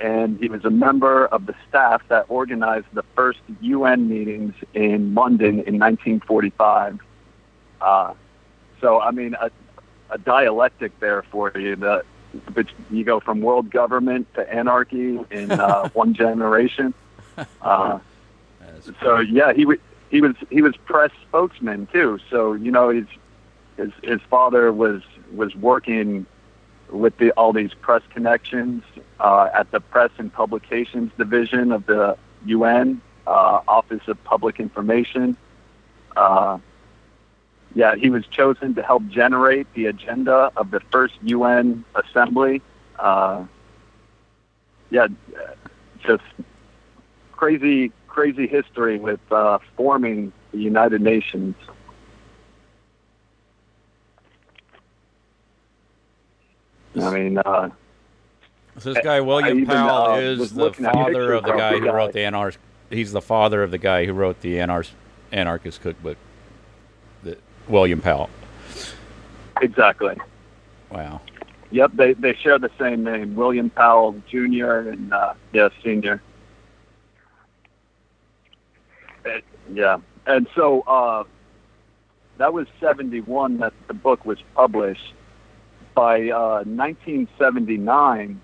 and 0.00 0.38
he 0.38 0.48
was 0.48 0.64
a 0.64 0.70
member 0.70 1.26
of 1.26 1.46
the 1.46 1.54
staff 1.68 2.02
that 2.08 2.26
organized 2.28 2.86
the 2.92 3.02
first 3.14 3.40
UN 3.60 4.08
meetings 4.08 4.54
in 4.74 5.14
London 5.14 5.60
in 5.60 5.78
1945. 5.78 7.00
Uh, 7.80 8.14
so, 8.80 9.00
I 9.00 9.10
mean, 9.10 9.34
a, 9.40 9.50
a 10.10 10.18
dialectic 10.18 10.98
there 11.00 11.22
for 11.22 11.52
you 11.56 11.76
that 11.76 12.04
but 12.54 12.66
you 12.90 13.04
go 13.04 13.20
from 13.20 13.40
world 13.40 13.70
government 13.70 14.32
to 14.34 14.52
anarchy 14.52 15.18
in 15.30 15.50
uh, 15.50 15.88
one 15.94 16.14
generation. 16.14 16.94
Uh, 17.62 17.98
so 19.00 19.18
yeah, 19.20 19.52
he 19.52 19.64
was 19.64 19.78
he 20.10 20.20
was 20.20 20.34
he 20.50 20.62
was 20.62 20.76
press 20.84 21.10
spokesman 21.26 21.86
too. 21.92 22.18
So 22.30 22.52
you 22.52 22.70
know 22.70 22.90
his 22.90 23.06
his 23.76 23.92
his 24.02 24.20
father 24.28 24.72
was 24.72 25.02
was 25.34 25.54
working 25.56 26.26
with 26.90 27.16
the, 27.18 27.30
all 27.32 27.52
these 27.52 27.74
press 27.74 28.02
connections 28.10 28.82
uh, 29.20 29.48
at 29.54 29.70
the 29.70 29.80
press 29.80 30.10
and 30.18 30.32
publications 30.32 31.12
division 31.18 31.72
of 31.72 31.86
the 31.86 32.16
UN 32.46 33.00
uh, 33.26 33.60
Office 33.68 34.06
of 34.06 34.22
Public 34.24 34.58
Information. 34.60 35.36
Uh, 36.16 36.58
yeah, 37.74 37.94
he 37.94 38.10
was 38.10 38.26
chosen 38.26 38.74
to 38.74 38.82
help 38.82 39.06
generate 39.08 39.72
the 39.74 39.86
agenda 39.86 40.50
of 40.56 40.70
the 40.70 40.80
first 40.90 41.14
UN 41.22 41.84
assembly. 41.94 42.62
Uh, 42.98 43.44
yeah, 44.90 45.06
just 46.00 46.24
crazy, 47.32 47.92
crazy 48.08 48.46
history 48.46 48.98
with 48.98 49.20
uh, 49.30 49.58
forming 49.76 50.32
the 50.52 50.58
United 50.58 51.02
Nations. 51.02 51.54
I 57.08 57.18
mean, 57.18 57.38
uh, 57.38 57.70
So 58.78 58.92
this 58.92 59.02
guy 59.02 59.20
William 59.20 59.58
even, 59.60 59.66
Powell 59.68 60.12
uh, 60.12 60.18
is 60.18 60.52
the 60.52 60.72
father 60.72 61.32
of 61.32 61.44
the 61.44 61.52
guy 61.52 61.78
who 61.78 61.86
guy. 61.86 61.92
wrote 61.92 62.12
the 62.12 62.20
anar- 62.20 62.56
He's 62.90 63.12
the 63.12 63.20
father 63.22 63.62
of 63.62 63.70
the 63.70 63.78
guy 63.78 64.04
who 64.06 64.12
wrote 64.12 64.40
the 64.40 64.56
anar- 64.56 64.90
anarchist 65.32 65.80
cookbook. 65.82 66.16
The, 67.22 67.36
William 67.68 68.00
Powell. 68.00 68.30
exactly. 69.60 70.16
Wow. 70.90 71.20
Yep, 71.70 71.92
they 71.94 72.12
they 72.14 72.34
share 72.34 72.58
the 72.58 72.70
same 72.78 73.04
name, 73.04 73.34
William 73.34 73.68
Powell 73.68 74.14
Jr. 74.30 74.88
and 74.90 75.12
uh, 75.12 75.34
yeah, 75.52 75.68
Senior. 75.84 76.22
Uh, 79.26 79.30
yeah, 79.74 79.98
and 80.26 80.48
so 80.54 80.80
uh, 80.82 81.24
that 82.38 82.52
was 82.54 82.66
seventy 82.80 83.20
one 83.20 83.58
that 83.58 83.74
the 83.86 83.92
book 83.94 84.24
was 84.24 84.38
published. 84.54 85.12
By 85.98 86.30
uh, 86.30 86.62
1979, 86.62 88.40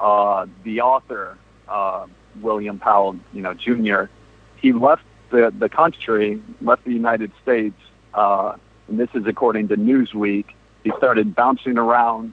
uh, 0.00 0.46
the 0.64 0.80
author 0.80 1.38
uh, 1.68 2.06
William 2.40 2.80
Powell, 2.80 3.14
you 3.32 3.40
know, 3.40 3.54
Jr. 3.54 4.10
He 4.56 4.72
left 4.72 5.04
the 5.30 5.54
the 5.56 5.68
country, 5.68 6.42
left 6.60 6.84
the 6.84 6.92
United 6.92 7.30
States, 7.40 7.76
uh, 8.14 8.56
and 8.88 8.98
this 8.98 9.10
is 9.14 9.28
according 9.28 9.68
to 9.68 9.76
Newsweek. 9.76 10.46
He 10.82 10.90
started 10.98 11.36
bouncing 11.36 11.78
around 11.78 12.32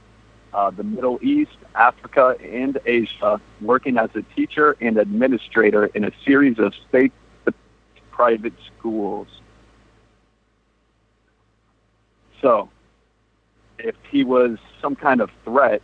uh, 0.51 0.71
the 0.71 0.83
Middle 0.83 1.19
East, 1.21 1.57
Africa, 1.75 2.35
and 2.43 2.79
Asia, 2.87 3.39
working 3.61 3.99
as 3.99 4.09
a 4.15 4.23
teacher 4.35 4.75
and 4.81 4.97
administrator 4.97 5.85
in 5.93 6.05
a 6.05 6.11
series 6.25 6.57
of 6.57 6.73
state 6.89 7.13
private 8.09 8.53
schools. 8.79 9.27
So, 12.41 12.69
if 13.79 13.95
he 14.09 14.23
was 14.23 14.57
some 14.81 14.95
kind 14.95 15.21
of 15.21 15.29
threat, 15.43 15.81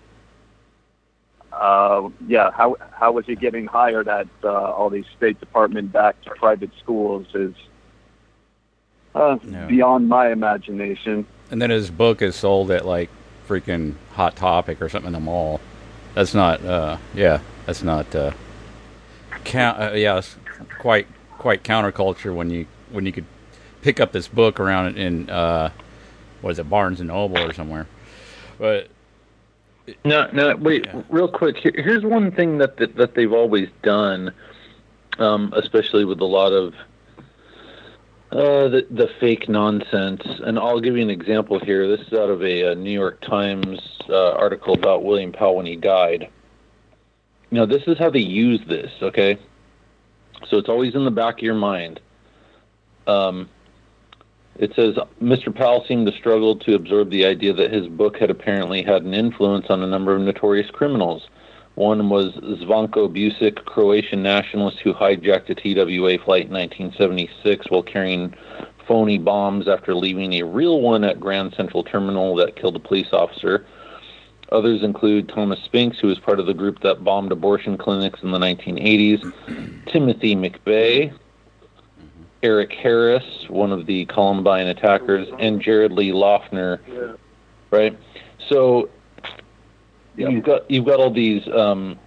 uh, 1.51 2.09
yeah, 2.27 2.51
how 2.51 2.75
how 2.91 3.11
was 3.11 3.25
he 3.25 3.35
getting 3.35 3.67
hired 3.67 4.07
at 4.07 4.27
uh, 4.43 4.49
all 4.49 4.89
these 4.89 5.05
State 5.17 5.39
Department 5.39 5.91
backed 5.91 6.25
private 6.37 6.71
schools 6.79 7.27
is 7.33 7.53
uh, 9.13 9.37
Yeah. 9.43 9.67
beyond 9.67 10.07
my 10.07 10.31
imagination. 10.31 11.25
And 11.49 11.61
then 11.61 11.69
his 11.69 11.91
book 11.91 12.21
is 12.21 12.35
sold 12.35 12.71
at 12.71 12.85
like 12.85 13.09
freaking 13.47 13.95
Hot 14.13 14.35
Topic 14.37 14.81
or 14.81 14.87
something 14.87 15.07
in 15.07 15.13
the 15.13 15.19
mall. 15.19 15.59
That's 16.13 16.33
not. 16.33 16.63
Uh, 16.63 16.97
yeah, 17.13 17.39
that's 17.65 17.83
not. 17.83 18.13
Uh, 18.15 18.31
count. 19.43 19.79
Uh, 19.79 19.91
yeah, 19.95 20.17
it's 20.17 20.37
quite 20.79 21.07
quite 21.37 21.63
counterculture 21.63 22.33
when 22.33 22.49
you 22.49 22.65
when 22.91 23.05
you 23.05 23.11
could 23.11 23.25
pick 23.81 23.99
up 23.99 24.11
this 24.13 24.27
book 24.29 24.59
around 24.59 24.97
in 24.97 25.29
uh, 25.29 25.69
what 26.41 26.51
is 26.51 26.59
it 26.59 26.69
Barnes 26.69 26.99
and 26.99 27.07
Noble 27.09 27.37
or 27.39 27.53
somewhere. 27.53 27.87
But 28.59 28.89
No, 30.05 30.29
no, 30.31 30.55
wait, 30.55 30.85
Yeah. 30.85 31.01
real 31.09 31.27
quick. 31.27 31.57
Here, 31.57 31.73
here's 31.75 32.03
one 32.03 32.31
thing 32.31 32.59
that, 32.59 32.77
that 32.77 32.95
that 32.95 33.15
they've 33.15 33.33
always 33.33 33.67
done, 33.81 34.31
um, 35.17 35.53
especially 35.55 36.05
with 36.05 36.19
a 36.21 36.25
lot 36.25 36.51
of 36.53 36.73
uh, 38.31 38.69
the 38.69 38.85
the 38.91 39.09
fake 39.19 39.49
nonsense. 39.49 40.21
And 40.45 40.57
I'll 40.57 40.79
give 40.79 40.95
you 40.95 41.01
an 41.01 41.09
example 41.09 41.59
here. 41.59 41.87
This 41.87 42.05
is 42.07 42.13
out 42.13 42.29
of 42.29 42.41
a, 42.43 42.71
uh 42.71 42.73
New 42.75 42.91
York 42.91 43.19
Times 43.21 43.79
uh, 44.09 44.31
article 44.33 44.73
about 44.73 45.03
William 45.03 45.31
Powell 45.31 45.57
when 45.57 45.65
he 45.65 45.75
died. 45.75 46.29
Now, 47.49 47.65
this 47.65 47.83
is 47.87 47.97
how 47.97 48.09
they 48.09 48.19
use 48.19 48.61
this. 48.67 48.91
Okay, 49.01 49.37
so 50.47 50.57
it's 50.57 50.69
always 50.69 50.95
in 50.95 51.03
the 51.03 51.11
back 51.11 51.39
of 51.39 51.43
your 51.43 51.55
mind. 51.55 51.99
Um, 53.07 53.49
it 54.61 54.73
says 54.75 54.95
Mr. 55.21 55.53
Powell 55.53 55.83
seemed 55.87 56.05
to 56.05 56.13
struggle 56.13 56.55
to 56.55 56.75
absorb 56.75 57.09
the 57.09 57.25
idea 57.25 57.51
that 57.51 57.73
his 57.73 57.87
book 57.87 58.17
had 58.17 58.29
apparently 58.29 58.83
had 58.83 59.01
an 59.01 59.15
influence 59.15 59.65
on 59.69 59.81
a 59.81 59.87
number 59.87 60.15
of 60.15 60.21
notorious 60.21 60.69
criminals. 60.69 61.27
One 61.73 62.09
was 62.09 62.33
Zvonko 62.33 63.09
Busic, 63.09 63.65
Croatian 63.65 64.21
nationalist 64.21 64.79
who 64.79 64.93
hijacked 64.93 65.49
a 65.49 65.55
TWA 65.55 66.23
flight 66.23 66.45
in 66.45 66.53
1976 66.53 67.71
while 67.71 67.81
carrying 67.81 68.35
phony 68.87 69.17
bombs 69.17 69.67
after 69.67 69.95
leaving 69.95 70.33
a 70.33 70.43
real 70.43 70.79
one 70.79 71.03
at 71.03 71.19
Grand 71.19 71.55
Central 71.55 71.83
Terminal 71.83 72.35
that 72.35 72.55
killed 72.55 72.75
a 72.75 72.79
police 72.79 73.11
officer. 73.13 73.65
Others 74.51 74.83
include 74.83 75.29
Thomas 75.29 75.63
Spinks, 75.63 75.97
who 75.97 76.07
was 76.07 76.19
part 76.19 76.39
of 76.39 76.45
the 76.45 76.53
group 76.53 76.81
that 76.81 77.03
bombed 77.03 77.31
abortion 77.31 77.77
clinics 77.77 78.21
in 78.21 78.31
the 78.31 78.37
1980s, 78.37 79.85
Timothy 79.87 80.35
McVeigh, 80.35 81.17
Eric 82.43 82.73
Harris, 82.73 83.23
one 83.49 83.71
of 83.71 83.85
the 83.85 84.05
Columbine 84.05 84.67
attackers, 84.67 85.27
and 85.39 85.61
Jared 85.61 85.91
Lee 85.91 86.11
Loughner, 86.11 86.79
Yeah. 86.91 87.13
right? 87.69 87.97
So 88.49 88.89
you've 90.15 90.43
got 90.43 90.69
you've 90.69 90.85
got 90.85 90.99
all 90.99 91.11
these 91.11 91.47
um, 91.47 91.99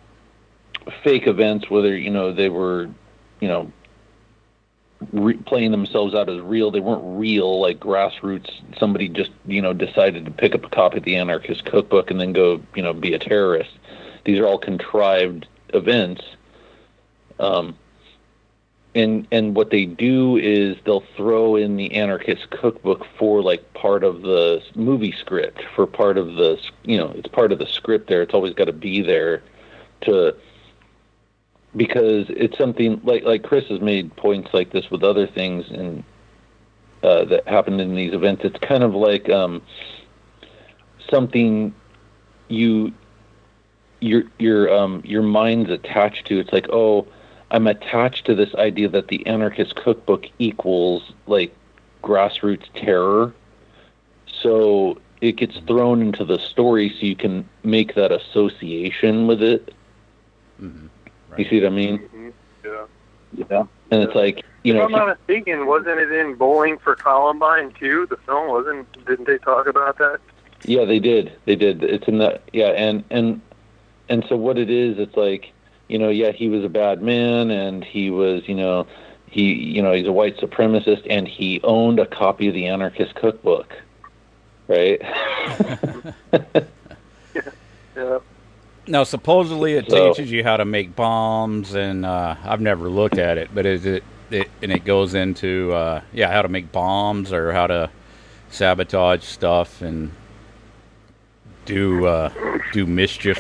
fake 1.02 1.26
events, 1.26 1.70
whether 1.70 1.96
you 1.96 2.10
know 2.10 2.32
they 2.32 2.48
were, 2.48 2.88
you 3.40 3.48
know, 3.48 3.72
re- 5.12 5.36
playing 5.36 5.70
themselves 5.70 6.14
out 6.14 6.28
as 6.28 6.40
real. 6.40 6.70
They 6.70 6.80
weren't 6.80 7.02
real, 7.18 7.60
like 7.60 7.78
grassroots. 7.78 8.50
Somebody 8.78 9.08
just 9.08 9.30
you 9.46 9.62
know 9.62 9.72
decided 9.72 10.24
to 10.24 10.30
pick 10.32 10.54
up 10.54 10.64
a 10.64 10.68
copy 10.68 10.98
of 10.98 11.04
the 11.04 11.16
Anarchist 11.16 11.64
Cookbook 11.64 12.10
and 12.10 12.20
then 12.20 12.32
go 12.32 12.60
you 12.74 12.82
know 12.82 12.92
be 12.92 13.14
a 13.14 13.18
terrorist. 13.18 13.70
These 14.24 14.38
are 14.38 14.46
all 14.46 14.58
contrived 14.58 15.46
events. 15.72 16.22
Um, 17.38 17.76
and 18.94 19.26
and 19.32 19.56
what 19.56 19.70
they 19.70 19.84
do 19.84 20.36
is 20.36 20.76
they'll 20.84 21.04
throw 21.16 21.56
in 21.56 21.76
the 21.76 21.92
anarchist 21.94 22.50
cookbook 22.50 23.04
for 23.18 23.42
like 23.42 23.74
part 23.74 24.04
of 24.04 24.22
the 24.22 24.62
movie 24.74 25.12
script 25.12 25.62
for 25.74 25.86
part 25.86 26.16
of 26.16 26.34
the 26.34 26.58
you 26.84 26.96
know 26.96 27.12
it's 27.16 27.28
part 27.28 27.52
of 27.52 27.58
the 27.58 27.66
script 27.66 28.08
there. 28.08 28.22
It's 28.22 28.34
always 28.34 28.54
got 28.54 28.66
to 28.66 28.72
be 28.72 29.02
there 29.02 29.42
to 30.02 30.36
because 31.76 32.26
it's 32.28 32.56
something 32.56 33.00
like 33.04 33.24
like 33.24 33.42
Chris 33.42 33.66
has 33.68 33.80
made 33.80 34.14
points 34.16 34.50
like 34.54 34.70
this 34.70 34.90
with 34.90 35.02
other 35.02 35.26
things 35.26 35.70
and 35.70 36.04
uh, 37.02 37.24
that 37.26 37.46
happened 37.46 37.80
in 37.80 37.94
these 37.94 38.14
events. 38.14 38.42
It's 38.44 38.58
kind 38.60 38.82
of 38.82 38.94
like 38.94 39.28
um, 39.28 39.60
something 41.10 41.74
you 42.48 42.92
your 44.00 44.22
your 44.38 44.72
um 44.72 45.02
your 45.04 45.22
mind's 45.22 45.70
attached 45.70 46.26
to. 46.28 46.38
It's 46.38 46.52
like 46.52 46.68
oh 46.70 47.08
I'm 47.50 47.66
attached 47.66 48.26
to 48.26 48.34
this 48.34 48.54
idea 48.54 48.88
that 48.88 49.08
the 49.08 49.26
anarchist 49.26 49.76
cookbook 49.76 50.24
equals 50.38 51.12
like 51.26 51.54
grassroots 52.02 52.66
terror. 52.74 53.32
So 54.42 54.98
it 55.20 55.32
gets 55.36 55.56
thrown 55.66 56.02
into 56.02 56.24
the 56.24 56.38
story 56.38 56.90
so 56.90 57.06
you 57.06 57.16
can 57.16 57.48
make 57.62 57.94
that 57.94 58.12
association 58.12 59.26
with 59.26 59.42
it. 59.42 59.72
mhm, 60.60 60.88
You 61.36 61.44
see 61.48 61.60
what 61.60 61.66
I 61.66 61.70
mean? 61.70 61.98
Mhm. 62.14 62.32
Yeah. 62.64 63.46
Yeah. 63.50 63.64
And 63.90 64.02
it's 64.02 64.14
like, 64.14 64.44
you 64.62 64.72
if 64.74 64.78
know, 64.78 64.84
I'm 64.84 64.92
not 64.92 65.18
mistaken, 65.18 65.66
wasn't 65.66 66.00
it 66.00 66.10
in 66.12 66.34
Bowling 66.34 66.78
for 66.78 66.94
Columbine 66.94 67.72
too? 67.78 68.06
The 68.08 68.16
film 68.18 68.48
wasn't. 68.48 69.06
Didn't 69.06 69.26
they 69.26 69.38
talk 69.38 69.66
about 69.66 69.98
that? 69.98 70.20
yeah, 70.64 70.84
they 70.84 70.98
did. 70.98 71.32
They 71.44 71.56
did. 71.56 71.82
It's 71.84 72.08
in 72.08 72.18
the 72.18 72.40
yeah, 72.52 72.68
and 72.68 73.04
and 73.10 73.40
and 74.08 74.24
so 74.28 74.36
what 74.36 74.58
it 74.58 74.70
is, 74.70 74.98
it's 74.98 75.16
like 75.16 75.52
you 75.88 75.98
know, 75.98 76.08
yeah, 76.08 76.32
he 76.32 76.48
was 76.48 76.64
a 76.64 76.68
bad 76.68 77.02
man, 77.02 77.50
and 77.50 77.84
he 77.84 78.10
was, 78.10 78.42
you 78.48 78.54
know, 78.54 78.86
he, 79.26 79.52
you 79.52 79.82
know, 79.82 79.92
he's 79.92 80.06
a 80.06 80.12
white 80.12 80.36
supremacist, 80.38 81.06
and 81.10 81.26
he 81.28 81.60
owned 81.64 81.98
a 82.00 82.06
copy 82.06 82.48
of 82.48 82.54
the 82.54 82.66
Anarchist 82.66 83.14
Cookbook, 83.16 83.72
right? 84.68 85.00
Yeah. 87.96 88.18
Now, 88.88 89.04
supposedly 89.04 89.74
it 89.74 89.88
So- 89.88 90.12
teaches 90.12 90.30
you 90.32 90.42
how 90.42 90.56
to 90.56 90.64
make 90.64 90.96
bombs, 90.96 91.74
and 91.74 92.04
uh, 92.04 92.34
I've 92.44 92.60
never 92.60 92.88
looked 92.88 93.18
at 93.18 93.38
it, 93.38 93.50
but 93.54 93.66
is 93.66 93.86
it, 93.86 94.02
it 94.30 94.50
and 94.62 94.72
it 94.72 94.84
goes 94.84 95.14
into 95.14 95.72
uh, 95.72 96.00
yeah 96.12 96.28
how 96.30 96.42
to 96.42 96.48
make 96.48 96.72
bombs 96.72 97.32
or 97.32 97.52
how 97.52 97.68
to 97.68 97.90
sabotage 98.50 99.22
stuff 99.22 99.80
and 99.80 100.10
do 101.66 102.06
uh, 102.06 102.32
do 102.72 102.84
mischief, 102.84 103.38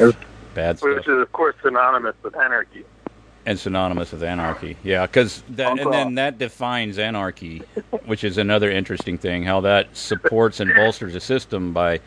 bad 0.54 0.80
Which 0.80 1.02
stuff, 1.02 1.14
is, 1.14 1.20
of 1.22 1.32
course, 1.32 1.54
synonymous 1.62 2.14
with 2.22 2.36
anarchy. 2.36 2.84
and 3.46 3.58
synonymous 3.58 4.12
with 4.12 4.22
anarchy. 4.22 4.76
Yeah, 4.82 5.06
because 5.06 5.42
that 5.50 5.78
and 5.78 5.92
then 5.92 6.14
that 6.14 6.38
defines 6.38 6.98
anarchy, 6.98 7.62
which 8.06 8.24
is 8.24 8.38
another 8.38 8.70
interesting 8.70 9.18
thing. 9.18 9.42
How 9.44 9.60
that 9.62 9.96
supports 9.96 10.60
and 10.60 10.74
bolsters 10.74 11.14
a 11.14 11.20
system 11.20 11.72
by 11.72 12.00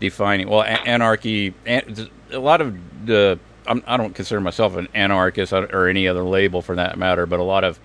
defining 0.00 0.48
well 0.48 0.60
a- 0.62 0.64
anarchy. 0.66 1.54
An, 1.66 2.08
a 2.30 2.38
lot 2.38 2.60
of 2.60 2.76
the 3.06 3.38
I'm, 3.66 3.82
I 3.86 3.96
don't 3.96 4.14
consider 4.14 4.40
myself 4.40 4.76
an 4.76 4.88
anarchist 4.94 5.52
or 5.52 5.88
any 5.88 6.06
other 6.06 6.22
label 6.22 6.62
for 6.62 6.76
that 6.76 6.98
matter, 6.98 7.26
but 7.26 7.40
a 7.40 7.44
lot 7.44 7.64
of 7.64 7.78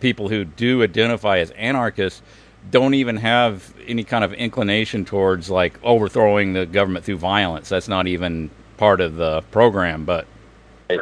people 0.00 0.28
who 0.28 0.44
do 0.44 0.82
identify 0.82 1.38
as 1.38 1.50
anarchists 1.52 2.22
don't 2.70 2.94
even 2.94 3.16
have 3.16 3.74
any 3.86 4.04
kind 4.04 4.22
of 4.24 4.32
inclination 4.34 5.04
towards 5.04 5.50
like 5.50 5.82
overthrowing 5.82 6.52
the 6.52 6.66
government 6.66 7.04
through 7.04 7.16
violence. 7.18 7.68
That's 7.68 7.88
not 7.88 8.06
even 8.06 8.50
part 8.76 9.00
of 9.00 9.16
the 9.16 9.42
program, 9.50 10.04
but 10.04 10.26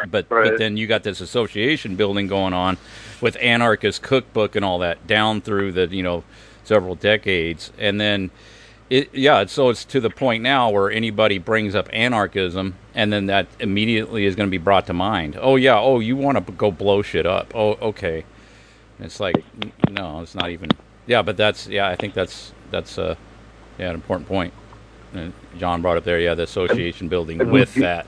but 0.09 0.29
but 0.29 0.31
Right. 0.31 0.59
then 0.59 0.77
you 0.77 0.87
got 0.87 1.03
this 1.03 1.21
association 1.21 1.97
building 1.97 2.27
going 2.27 2.53
on 2.53 2.79
with 3.21 3.37
anarchist 3.41 4.03
cookbook 4.03 4.55
and 4.57 4.64
all 4.64 4.79
that 4.81 5.07
down 5.07 5.41
through 5.41 5.73
the 5.73 5.87
you 5.89 6.03
know 6.03 6.23
several 6.64 6.95
decades. 6.95 7.73
And 7.79 8.01
then 8.01 8.31
it 8.89 9.09
yeah 9.14 9.47
so 9.47 9.68
it's 9.71 9.85
to 9.87 10.01
the 10.01 10.11
point 10.11 10.43
now 10.43 10.71
where 10.71 10.91
anybody 10.91 11.39
brings 11.39 11.75
up 11.75 11.89
anarchism 11.93 12.75
and 12.95 13.12
then 13.12 13.27
that 13.27 13.47
immediately 13.61 14.25
is 14.25 14.35
going 14.37 14.49
to 14.49 14.51
be 14.51 14.59
brought 14.59 14.87
to 14.87 14.93
mind. 14.93 15.37
Oh 15.41 15.57
yeah 15.57 15.79
oh 15.79 15.99
you 16.01 16.16
want 16.16 16.45
to 16.47 16.53
go 16.53 16.71
blow 16.71 17.03
shit 17.03 17.27
up. 17.27 17.53
Oh 17.55 17.73
okay. 17.75 18.25
It's 19.01 19.18
like 19.18 19.43
no 19.91 20.21
it's 20.21 20.35
not 20.35 20.51
even 20.51 20.71
yeah 21.07 21.23
but 21.23 21.37
that's 21.37 21.66
yeah 21.66 21.89
i 21.89 21.97
think 21.97 22.12
that's 22.14 22.53
that's 22.71 22.99
uh 22.99 23.14
yeah 23.79 23.89
an 23.89 23.95
important 23.95 24.29
point 24.29 24.53
john 25.59 25.83
brought 25.83 25.97
up 25.97 26.05
there 26.05 26.21
yeah 26.21 26.35
the 26.35 26.43
association 26.43 27.09
building 27.09 27.39
have 27.39 27.49
with 27.49 27.77
you- 27.77 27.83
that 27.83 28.07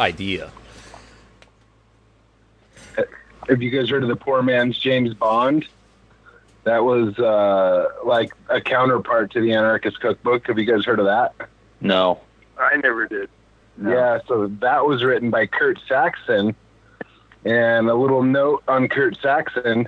idea 0.00 0.50
Have 3.48 3.62
you 3.62 3.70
guys 3.70 3.88
heard 3.88 4.02
of 4.02 4.08
the 4.08 4.16
poor 4.16 4.42
man's 4.42 4.76
James 4.76 5.14
Bond? 5.14 5.66
That 6.64 6.82
was 6.82 7.16
uh, 7.16 7.90
like 8.04 8.32
a 8.48 8.60
counterpart 8.60 9.30
to 9.32 9.40
the 9.40 9.52
Anarchist 9.52 10.00
Cookbook. 10.00 10.48
Have 10.48 10.58
you 10.58 10.64
guys 10.64 10.84
heard 10.84 10.98
of 10.98 11.06
that? 11.06 11.32
No. 11.80 12.18
I 12.58 12.76
never 12.78 13.06
did. 13.06 13.30
Yeah, 13.80 14.18
so 14.26 14.48
that 14.60 14.84
was 14.84 15.04
written 15.04 15.30
by 15.30 15.46
Kurt 15.46 15.78
Saxon. 15.86 16.56
And 17.44 17.88
a 17.88 17.94
little 17.94 18.24
note 18.24 18.64
on 18.66 18.88
Kurt 18.88 19.16
Saxon. 19.22 19.86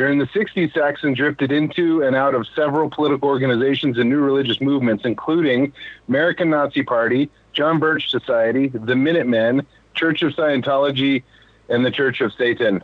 During 0.00 0.18
the 0.18 0.24
60s, 0.28 0.72
Saxon 0.72 1.12
drifted 1.12 1.52
into 1.52 2.02
and 2.02 2.16
out 2.16 2.34
of 2.34 2.46
several 2.56 2.88
political 2.88 3.28
organizations 3.28 3.98
and 3.98 4.08
new 4.08 4.20
religious 4.20 4.58
movements, 4.58 5.04
including 5.04 5.74
American 6.08 6.48
Nazi 6.48 6.82
Party, 6.82 7.28
John 7.52 7.78
Birch 7.78 8.10
Society, 8.10 8.68
the 8.68 8.96
Minutemen, 8.96 9.66
Church 9.92 10.22
of 10.22 10.32
Scientology, 10.32 11.22
and 11.68 11.84
the 11.84 11.90
Church 11.90 12.22
of 12.22 12.32
Satan. 12.32 12.82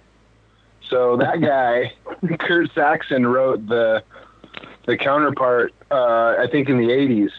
So 0.91 1.17
that 1.17 1.41
guy, 1.41 1.95
Kurt 2.39 2.71
Saxon, 2.75 3.27
wrote 3.27 3.67
the 3.67 4.03
the 4.85 4.99
counterpart, 4.99 5.73
uh, 5.91 6.35
I 6.39 6.47
think, 6.53 6.69
in 6.69 6.77
the 6.77 6.89
80s, 6.89 7.31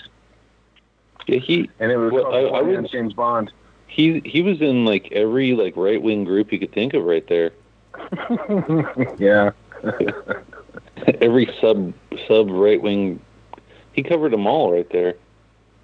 Yeah, 1.28 1.38
he 1.38 1.70
and 1.80 1.92
it 1.92 1.98
was 1.98 2.12
Well, 2.14 2.34
I- 2.34 2.58
I 2.58 2.62
would- 2.64 2.90
James 2.90 3.14
Bond. 3.14 3.52
he 3.86 4.22
he 4.26 4.42
was 4.42 4.60
in 4.60 4.86
like 4.86 5.12
every 5.12 5.54
like 5.54 5.78
right 5.78 6.02
wing 6.02 6.24
group 6.24 6.52
you 6.52 6.58
could 6.58 6.72
think 6.74 6.96
of 6.96 7.04
right 7.04 7.28
there. 7.28 7.52
yeah. 9.20 9.52
every 11.22 11.54
sub 11.60 11.94
sub 12.28 12.50
right 12.50 12.82
wing. 12.82 13.20
He 13.94 14.04
covered 14.04 14.32
them 14.34 14.48
all 14.48 14.74
right 14.74 14.90
there. 14.92 15.16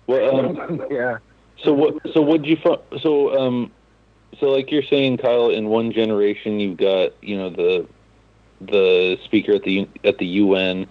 Well, 0.07 0.45
um, 0.45 0.85
yeah. 0.91 1.17
so 1.63 1.73
what? 1.73 1.95
So 2.13 2.21
what 2.21 2.45
you? 2.45 2.57
So 3.01 3.37
um, 3.37 3.71
so 4.39 4.47
like 4.47 4.71
you're 4.71 4.83
saying, 4.83 5.17
Kyle, 5.17 5.49
in 5.49 5.69
one 5.69 5.91
generation 5.91 6.59
you've 6.59 6.77
got 6.77 7.11
you 7.21 7.37
know 7.37 7.49
the 7.49 7.87
the 8.61 9.17
speaker 9.25 9.53
at 9.53 9.63
the 9.63 9.87
at 10.03 10.17
the 10.17 10.25
UN, 10.25 10.87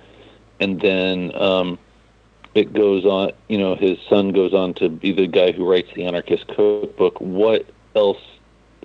and 0.61 0.80
then 0.80 1.34
um, 1.34 1.78
it 2.55 2.72
goes 2.72 3.05
on. 3.05 3.32
You 3.48 3.59
know, 3.59 3.76
his 3.76 3.98
son 4.09 4.32
goes 4.32 4.55
on 4.55 4.74
to 4.74 4.88
be 4.88 5.12
the 5.12 5.26
guy 5.26 5.53
who 5.53 5.68
writes 5.68 5.88
the 5.94 6.05
anarchist 6.05 6.46
cookbook. 6.48 7.20
What 7.20 7.66
else 7.94 8.20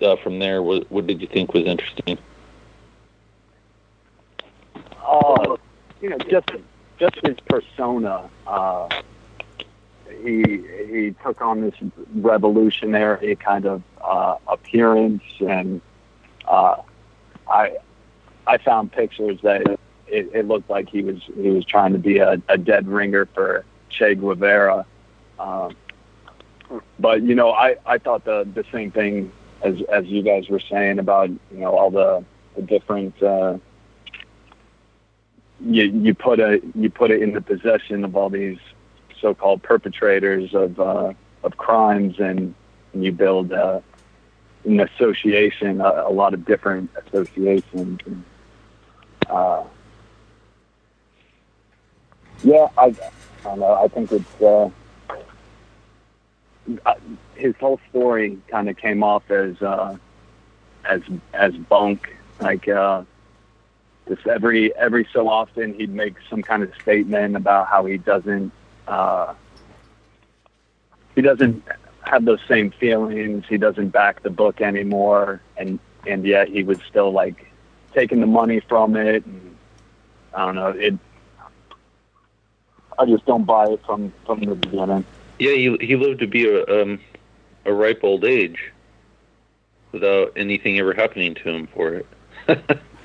uh, 0.01 0.15
from 0.17 0.39
there? 0.39 0.61
What, 0.61 0.89
what 0.91 1.07
did 1.07 1.21
you 1.21 1.27
think 1.27 1.53
was 1.53 1.65
interesting? 1.65 2.17
Uh, 5.07 5.55
you 6.01 6.09
know, 6.09 6.17
just 6.29 6.49
just 6.99 7.15
his 7.23 7.37
persona. 7.47 8.29
Uh, 8.45 8.89
he 10.21 10.63
he 10.89 11.15
took 11.23 11.41
on 11.41 11.61
this 11.61 11.75
revolutionary 12.15 13.35
kind 13.35 13.65
of 13.65 13.81
uh, 14.01 14.37
appearance, 14.47 15.23
and 15.39 15.81
uh, 16.47 16.75
I 17.49 17.77
I 18.45 18.57
found 18.57 18.91
pictures 18.91 19.39
that 19.43 19.79
it, 20.07 20.29
it 20.33 20.47
looked 20.47 20.69
like 20.69 20.89
he 20.89 21.01
was 21.01 21.21
he 21.35 21.49
was 21.49 21.65
trying 21.65 21.93
to 21.93 21.99
be 21.99 22.17
a, 22.19 22.41
a 22.49 22.57
dead 22.57 22.87
ringer 22.87 23.25
for 23.27 23.65
Che 23.89 24.15
Guevara. 24.15 24.85
Um, 25.39 25.75
but 26.99 27.21
you 27.21 27.35
know, 27.35 27.51
I, 27.51 27.75
I 27.85 27.97
thought 27.97 28.25
the 28.25 28.47
the 28.53 28.65
same 28.71 28.91
thing 28.91 29.31
as 29.61 29.81
as 29.83 30.05
you 30.05 30.21
guys 30.21 30.49
were 30.49 30.59
saying 30.59 30.99
about 30.99 31.29
you 31.29 31.39
know 31.51 31.75
all 31.75 31.91
the, 31.91 32.23
the 32.55 32.61
different 32.61 33.21
uh, 33.21 33.57
you 35.59 35.83
you 35.83 36.13
put 36.13 36.39
a 36.39 36.61
you 36.75 36.89
put 36.89 37.11
it 37.11 37.21
in 37.21 37.33
the 37.33 37.41
possession 37.41 38.03
of 38.03 38.15
all 38.15 38.29
these 38.29 38.59
so-called 39.19 39.63
perpetrators 39.63 40.53
of 40.53 40.79
uh, 40.79 41.13
of 41.43 41.57
crimes, 41.57 42.19
and, 42.19 42.53
you 42.93 43.11
build 43.11 43.51
uh, 43.51 43.79
an 44.65 44.79
association, 44.79 45.81
a, 45.81 46.05
a 46.07 46.11
lot 46.11 46.33
of 46.33 46.45
different 46.45 46.89
associations. 47.05 47.99
And, 48.05 48.23
uh, 49.29 49.63
yeah, 52.43 52.67
I, 52.77 52.85
I 52.85 52.93
don't 53.43 53.59
know. 53.59 53.73
I 53.73 53.87
think 53.87 54.11
it's 54.11 54.41
uh, 54.41 54.69
his 57.35 57.55
whole 57.57 57.79
story 57.89 58.39
kind 58.47 58.67
of 58.69 58.77
came 58.77 59.03
off 59.03 59.29
as 59.29 59.61
uh, 59.61 59.97
as 60.85 61.01
as 61.33 61.55
bunk, 61.55 62.15
like. 62.39 62.67
Uh, 62.67 63.03
just 64.07 64.25
every 64.27 64.75
every 64.75 65.07
so 65.11 65.27
often 65.27 65.73
he'd 65.73 65.93
make 65.93 66.15
some 66.29 66.41
kind 66.41 66.63
of 66.63 66.71
statement 66.81 67.35
about 67.35 67.67
how 67.67 67.85
he 67.85 67.97
doesn't 67.97 68.51
uh, 68.87 69.33
he 71.15 71.21
doesn't 71.21 71.63
have 72.03 72.25
those 72.25 72.39
same 72.47 72.71
feelings. 72.71 73.45
He 73.47 73.57
doesn't 73.57 73.89
back 73.89 74.23
the 74.23 74.29
book 74.29 74.61
anymore, 74.61 75.41
and 75.57 75.79
and 76.05 76.25
yet 76.25 76.47
he 76.47 76.63
was 76.63 76.77
still 76.87 77.11
like 77.11 77.51
taking 77.93 78.21
the 78.21 78.27
money 78.27 78.61
from 78.61 78.95
it. 78.95 79.25
And 79.25 79.57
I 80.33 80.45
don't 80.45 80.55
know. 80.55 80.69
It. 80.69 80.97
I 82.99 83.05
just 83.05 83.25
don't 83.25 83.45
buy 83.45 83.67
it 83.67 83.81
from 83.85 84.13
from 84.25 84.41
the 84.41 84.55
beginning. 84.55 85.05
Yeah, 85.39 85.51
he 85.51 85.77
he 85.81 85.95
lived 85.95 86.19
to 86.19 86.27
be 86.27 86.47
a 86.47 86.63
um, 86.81 86.99
a 87.65 87.73
ripe 87.73 88.01
old 88.03 88.23
age 88.23 88.71
without 89.91 90.33
anything 90.35 90.79
ever 90.79 90.93
happening 90.93 91.35
to 91.35 91.49
him 91.49 91.67
for 91.67 91.93
it. 91.93 92.07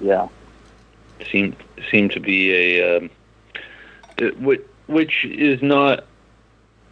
Yeah. 0.00 0.28
Seem 1.30 1.54
seemed 1.90 2.12
to 2.12 2.20
be 2.20 2.54
a 2.54 2.96
um, 2.96 3.10
which 4.38 4.62
which 4.86 5.24
is 5.24 5.62
not 5.62 6.06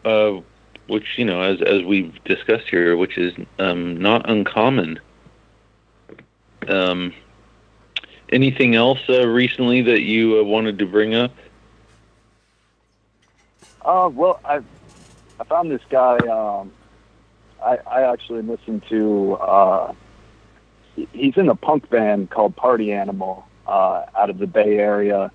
uh, 0.04 0.40
which 0.86 1.16
you 1.16 1.24
know 1.24 1.40
as 1.40 1.62
as 1.62 1.82
we've 1.82 2.22
discussed 2.24 2.68
here, 2.68 2.96
which 2.96 3.16
is 3.16 3.34
um, 3.58 3.96
not 3.96 4.28
uncommon. 4.28 5.00
Um, 6.68 7.14
anything 8.30 8.74
else 8.74 9.00
uh, 9.08 9.26
recently 9.26 9.82
that 9.82 10.02
you 10.02 10.40
uh, 10.40 10.42
wanted 10.44 10.78
to 10.80 10.86
bring 10.86 11.14
up? 11.14 11.32
Uh, 13.82 14.10
well, 14.12 14.40
I 14.44 14.60
I 15.40 15.44
found 15.44 15.70
this 15.70 15.82
guy. 15.88 16.16
Um, 16.18 16.70
I 17.64 17.78
I 17.86 18.12
actually 18.12 18.42
listened 18.42 18.82
to. 18.90 19.34
Uh, 19.34 19.94
he's 21.12 21.36
in 21.36 21.48
a 21.48 21.54
punk 21.54 21.88
band 21.90 22.30
called 22.30 22.56
Party 22.56 22.92
Animal 22.92 23.46
uh, 23.66 24.06
out 24.16 24.30
of 24.30 24.38
the 24.38 24.46
Bay 24.46 24.78
Area, 24.78 25.30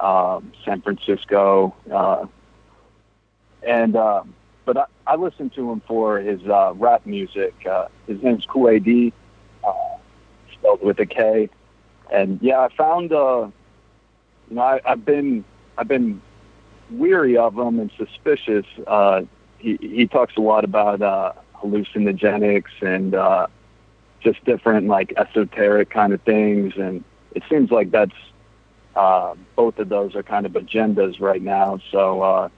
um, 0.00 0.52
San 0.64 0.80
Francisco, 0.82 1.74
uh, 1.92 2.26
and 3.62 3.96
um, 3.96 4.34
but 4.64 4.76
I, 4.76 4.84
I 5.06 5.16
listen 5.16 5.50
to 5.50 5.70
him 5.70 5.82
for 5.86 6.18
his 6.18 6.40
uh, 6.46 6.72
rap 6.74 7.06
music. 7.06 7.54
Uh, 7.66 7.88
his 8.06 8.22
name's 8.22 8.44
Kool 8.46 8.68
A 8.68 8.78
D, 8.78 9.12
uh, 9.66 9.72
spelled 10.52 10.82
with 10.82 10.98
a 10.98 11.06
K. 11.06 11.48
And 12.10 12.38
yeah, 12.40 12.60
I 12.60 12.68
found 12.74 13.12
uh, 13.12 13.48
you 14.48 14.56
know 14.56 14.62
I, 14.62 14.80
I've 14.84 15.04
been 15.04 15.44
I've 15.78 15.88
been 15.88 16.20
weary 16.90 17.36
of 17.36 17.58
him 17.58 17.80
and 17.80 17.90
suspicious. 17.96 18.66
Uh, 18.86 19.22
he 19.58 19.76
he 19.80 20.06
talks 20.06 20.36
a 20.36 20.40
lot 20.40 20.64
about 20.64 21.02
uh, 21.02 21.32
hallucinogenics 21.54 22.82
and 22.82 23.14
uh, 23.14 23.46
just 24.20 24.44
different 24.44 24.86
like 24.86 25.12
esoteric 25.16 25.90
kind 25.90 26.12
of 26.12 26.20
things, 26.22 26.74
and 26.76 27.04
it 27.34 27.42
seems 27.48 27.70
like 27.70 27.90
that's 27.90 28.14
uh, 28.94 29.34
both 29.54 29.78
of 29.78 29.88
those 29.88 30.14
are 30.14 30.22
kind 30.22 30.46
of 30.46 30.52
agendas 30.52 31.20
right 31.20 31.42
now. 31.42 31.78
So 31.90 32.22
uh, 32.22 32.48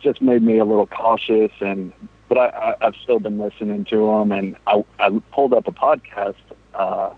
just 0.00 0.20
made 0.20 0.42
me 0.42 0.58
a 0.58 0.64
little 0.64 0.86
cautious, 0.86 1.52
and 1.60 1.92
but 2.28 2.38
I, 2.38 2.46
I, 2.46 2.86
I've 2.86 2.96
still 3.02 3.18
been 3.18 3.38
listening 3.38 3.84
to 3.86 3.96
them, 4.06 4.32
and 4.32 4.56
I, 4.66 4.84
I 4.98 5.10
pulled 5.32 5.54
up 5.54 5.66
a 5.66 5.72
podcast, 5.72 6.34
uh, 6.74 7.10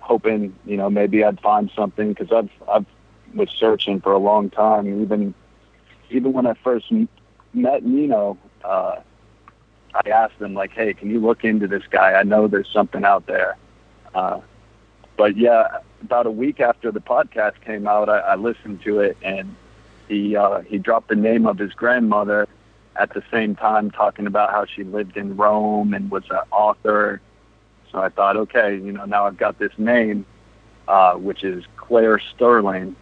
hoping 0.00 0.54
you 0.64 0.76
know 0.76 0.88
maybe 0.90 1.22
I'd 1.24 1.40
find 1.40 1.70
something 1.76 2.12
because 2.12 2.32
I've 2.32 2.50
I've 2.68 2.86
was 3.34 3.50
searching 3.50 4.00
for 4.00 4.12
a 4.12 4.18
long 4.18 4.50
time, 4.50 5.02
even 5.02 5.34
even 6.10 6.32
when 6.32 6.46
I 6.46 6.54
first 6.64 6.90
met 7.52 7.84
Nino. 7.84 8.38
Uh, 8.64 8.96
I 9.94 10.10
asked 10.10 10.40
him 10.40 10.54
like, 10.54 10.72
"Hey, 10.72 10.94
can 10.94 11.10
you 11.10 11.20
look 11.20 11.44
into 11.44 11.66
this 11.66 11.84
guy? 11.90 12.12
I 12.12 12.22
know 12.22 12.46
there's 12.46 12.70
something 12.72 13.04
out 13.04 13.26
there." 13.26 13.56
Uh, 14.14 14.40
but 15.16 15.36
yeah, 15.36 15.78
about 16.02 16.26
a 16.26 16.30
week 16.30 16.60
after 16.60 16.90
the 16.92 17.00
podcast 17.00 17.60
came 17.60 17.86
out, 17.86 18.08
I, 18.08 18.18
I 18.18 18.34
listened 18.36 18.82
to 18.82 19.00
it, 19.00 19.16
and 19.22 19.54
he 20.08 20.36
uh, 20.36 20.60
he 20.60 20.78
dropped 20.78 21.08
the 21.08 21.16
name 21.16 21.46
of 21.46 21.58
his 21.58 21.72
grandmother 21.72 22.48
at 22.96 23.14
the 23.14 23.22
same 23.30 23.54
time, 23.54 23.90
talking 23.90 24.26
about 24.26 24.50
how 24.50 24.64
she 24.64 24.84
lived 24.84 25.16
in 25.16 25.36
Rome 25.36 25.94
and 25.94 26.10
was 26.10 26.24
an 26.30 26.40
author. 26.50 27.20
So 27.92 28.00
I 28.00 28.08
thought, 28.08 28.36
okay, 28.36 28.74
you 28.76 28.92
know, 28.92 29.04
now 29.04 29.26
I've 29.26 29.38
got 29.38 29.58
this 29.58 29.72
name, 29.78 30.26
uh, 30.88 31.14
which 31.14 31.44
is 31.44 31.64
Claire 31.76 32.18
Sterling, 32.18 32.96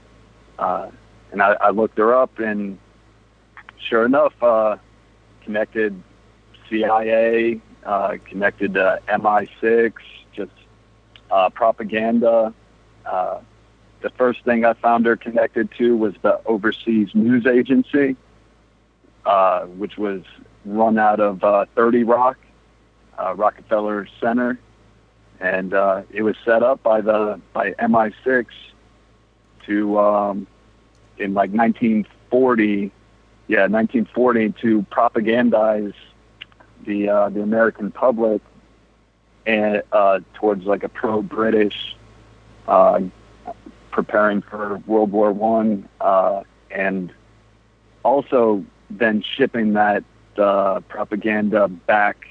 uh, 0.59 0.91
and 1.33 1.43
I, 1.43 1.57
I 1.61 1.71
looked 1.71 1.99
her 1.99 2.15
up, 2.15 2.39
and 2.39 2.79
sure 3.79 4.05
enough, 4.05 4.35
uh, 4.43 4.77
connected 5.43 6.01
CIA, 6.69 7.61
uh, 7.85 8.17
connected 8.25 8.75
to 8.75 9.01
MI6, 9.09 9.93
just 10.35 10.51
uh, 11.31 11.49
propaganda. 11.51 12.53
Uh, 13.05 13.41
the 14.01 14.11
first 14.11 14.45
thing 14.45 14.65
I 14.65 14.75
found 14.75 15.07
her 15.07 15.17
connected 15.17 15.71
to 15.79 15.97
was 15.97 16.15
the 16.23 16.41
Overseas 16.47 17.09
News 17.15 17.47
Agency, 17.47 18.17
uh, 19.25 19.63
which 19.67 19.97
was 19.97 20.23
run 20.65 20.99
out 20.99 21.21
of 21.21 21.43
uh, 21.43 21.67
30 21.75 22.05
Rock, 22.05 22.37
uh, 23.19 23.35
Rockefeller 23.35 24.09
Center, 24.21 24.59
and 25.41 25.73
it 26.11 26.23
was 26.23 26.37
set 26.45 26.63
up 26.63 26.83
by 26.83 27.01
the 27.01 27.41
by 27.53 27.73
MI6 27.73 28.47
to 29.67 29.99
um, 29.99 30.47
in 31.19 31.35
like 31.35 31.51
1940, 31.51 32.91
yeah, 33.49 33.67
1940 33.67 34.55
to 34.63 34.83
propagandize 34.91 35.95
the 36.87 37.09
uh, 37.09 37.29
the 37.29 37.43
American 37.43 37.91
public 37.91 38.41
and 39.47 39.83
uh, 39.93 40.21
towards 40.35 40.65
like 40.65 40.83
a 40.83 40.89
pro-British, 40.89 41.97
uh, 42.67 43.01
preparing 43.91 44.43
for 44.43 44.83
World 44.87 45.13
War 45.13 45.33
One, 45.33 45.89
uh, 46.01 46.43
and 46.71 47.13
also 48.05 48.65
then 48.91 49.23
shipping 49.23 49.75
that 49.75 50.05
uh, 50.39 50.81
propaganda 50.89 51.69
back 51.69 52.29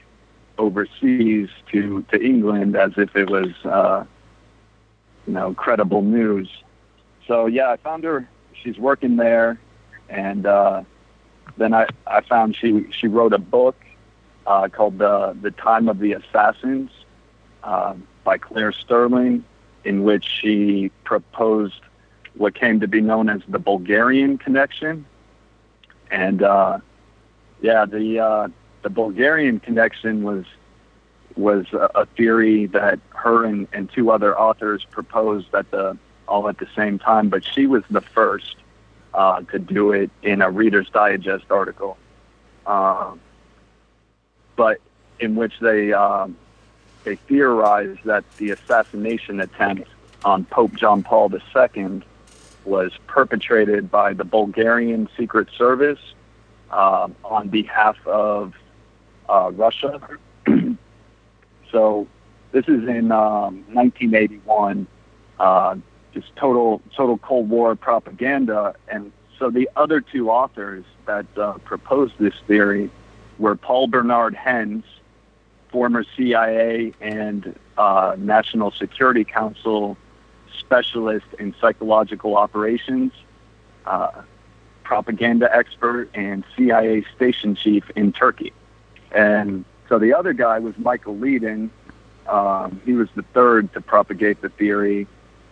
overseas 0.57 1.49
to 1.71 2.01
to 2.11 2.21
England 2.21 2.75
as 2.75 2.91
if 2.97 3.15
it 3.15 3.29
was 3.29 3.51
uh, 3.65 4.03
you 5.27 5.33
know 5.33 5.53
credible 5.53 6.01
news. 6.01 6.49
So 7.27 7.45
yeah, 7.45 7.71
I 7.71 7.77
found 7.77 8.03
her. 8.03 8.27
She's 8.53 8.77
working 8.77 9.15
there, 9.15 9.59
and 10.09 10.45
uh, 10.45 10.83
then 11.57 11.73
I 11.73 11.87
I 12.07 12.21
found 12.21 12.55
she 12.55 12.85
she 12.91 13.07
wrote 13.07 13.33
a 13.33 13.39
book 13.39 13.75
uh, 14.45 14.67
called 14.69 14.97
the 14.97 15.35
the 15.41 15.51
Time 15.51 15.89
of 15.89 15.99
the 15.99 16.13
Assassins 16.13 16.91
uh, 17.63 17.95
by 18.23 18.37
Claire 18.37 18.71
Sterling, 18.71 19.43
in 19.83 20.03
which 20.03 20.25
she 20.25 20.91
proposed 21.03 21.81
what 22.35 22.53
came 22.53 22.79
to 22.79 22.87
be 22.87 23.01
known 23.01 23.29
as 23.29 23.41
the 23.47 23.59
Bulgarian 23.59 24.37
connection, 24.37 25.05
and 26.11 26.43
uh, 26.43 26.79
yeah, 27.61 27.85
the 27.85 28.19
uh, 28.19 28.47
the 28.83 28.89
Bulgarian 28.89 29.59
connection 29.59 30.23
was 30.23 30.45
was 31.35 31.65
a, 31.73 32.05
theory 32.17 32.65
that 32.67 32.99
her 33.09 33.43
and, 33.43 33.67
and 33.73 33.91
two 33.91 34.09
other 34.09 34.39
authors 34.39 34.85
proposed 34.91 35.53
at 35.53 35.69
the 35.71 35.97
all 36.27 36.47
at 36.47 36.57
the 36.57 36.67
same 36.75 36.97
time, 36.97 37.29
but 37.29 37.43
she 37.43 37.67
was 37.67 37.83
the 37.89 38.01
first 38.01 38.55
uh, 39.13 39.41
to 39.41 39.59
do 39.59 39.91
it 39.91 40.09
in 40.23 40.41
a 40.41 40.49
Reader's 40.49 40.89
Digest 40.89 41.51
article. 41.51 41.97
Uh, 42.65 43.11
but 44.55 44.79
in 45.19 45.35
which 45.35 45.53
they 45.59 45.93
um, 45.93 46.35
they 47.03 47.15
theorized 47.15 47.99
that 48.05 48.23
the 48.37 48.51
assassination 48.51 49.39
attempt 49.39 49.87
on 50.23 50.45
Pope 50.45 50.73
John 50.73 51.03
Paul 51.03 51.31
II 51.33 52.01
was 52.65 52.91
perpetrated 53.05 53.91
by 53.91 54.13
the 54.13 54.23
Bulgarian 54.23 55.07
Secret 55.15 55.47
Service 55.55 55.99
uh, 56.71 57.07
on 57.23 57.49
behalf 57.49 57.95
of 58.07 58.53
uh, 59.29 59.51
Russia. 59.53 60.01
so 61.71 62.07
this 62.51 62.65
is 62.67 62.87
in 62.87 63.11
um, 63.11 63.63
1981. 63.73 64.87
Uh, 65.39 65.75
just 66.13 66.33
total 66.37 66.81
total 66.95 67.17
Cold 67.17 67.49
War 67.49 67.75
propaganda, 67.75 68.73
and 68.87 69.11
so 69.37 69.49
the 69.49 69.69
other 69.75 69.99
two 69.99 70.29
authors 70.29 70.85
that 71.05 71.25
uh, 71.37 71.53
proposed 71.65 72.13
this 72.19 72.33
theory 72.47 72.89
were 73.37 73.55
Paul 73.55 73.87
Bernard 73.87 74.35
Henze, 74.35 74.85
former 75.69 76.05
CIA 76.15 76.93
and 77.01 77.57
uh, 77.77 78.15
National 78.17 78.71
Security 78.71 79.23
Council 79.23 79.97
specialist 80.59 81.25
in 81.37 81.53
psychological 81.59 82.37
operations, 82.37 83.11
uh, 83.85 84.21
propaganda 84.83 85.53
expert, 85.55 86.09
and 86.13 86.43
CIA 86.55 87.05
station 87.15 87.55
chief 87.55 87.83
in 87.95 88.11
Turkey. 88.11 88.53
And 89.11 89.65
so 89.89 89.99
the 89.99 90.13
other 90.13 90.33
guy 90.33 90.59
was 90.59 90.77
Michael 90.77 91.15
Ledeen. 91.15 91.69
Um, 92.27 92.81
he 92.85 92.93
was 92.93 93.09
the 93.15 93.23
third 93.33 93.71
to 93.73 93.81
propagate 93.81 94.41
the 94.41 94.49
theory, 94.49 95.07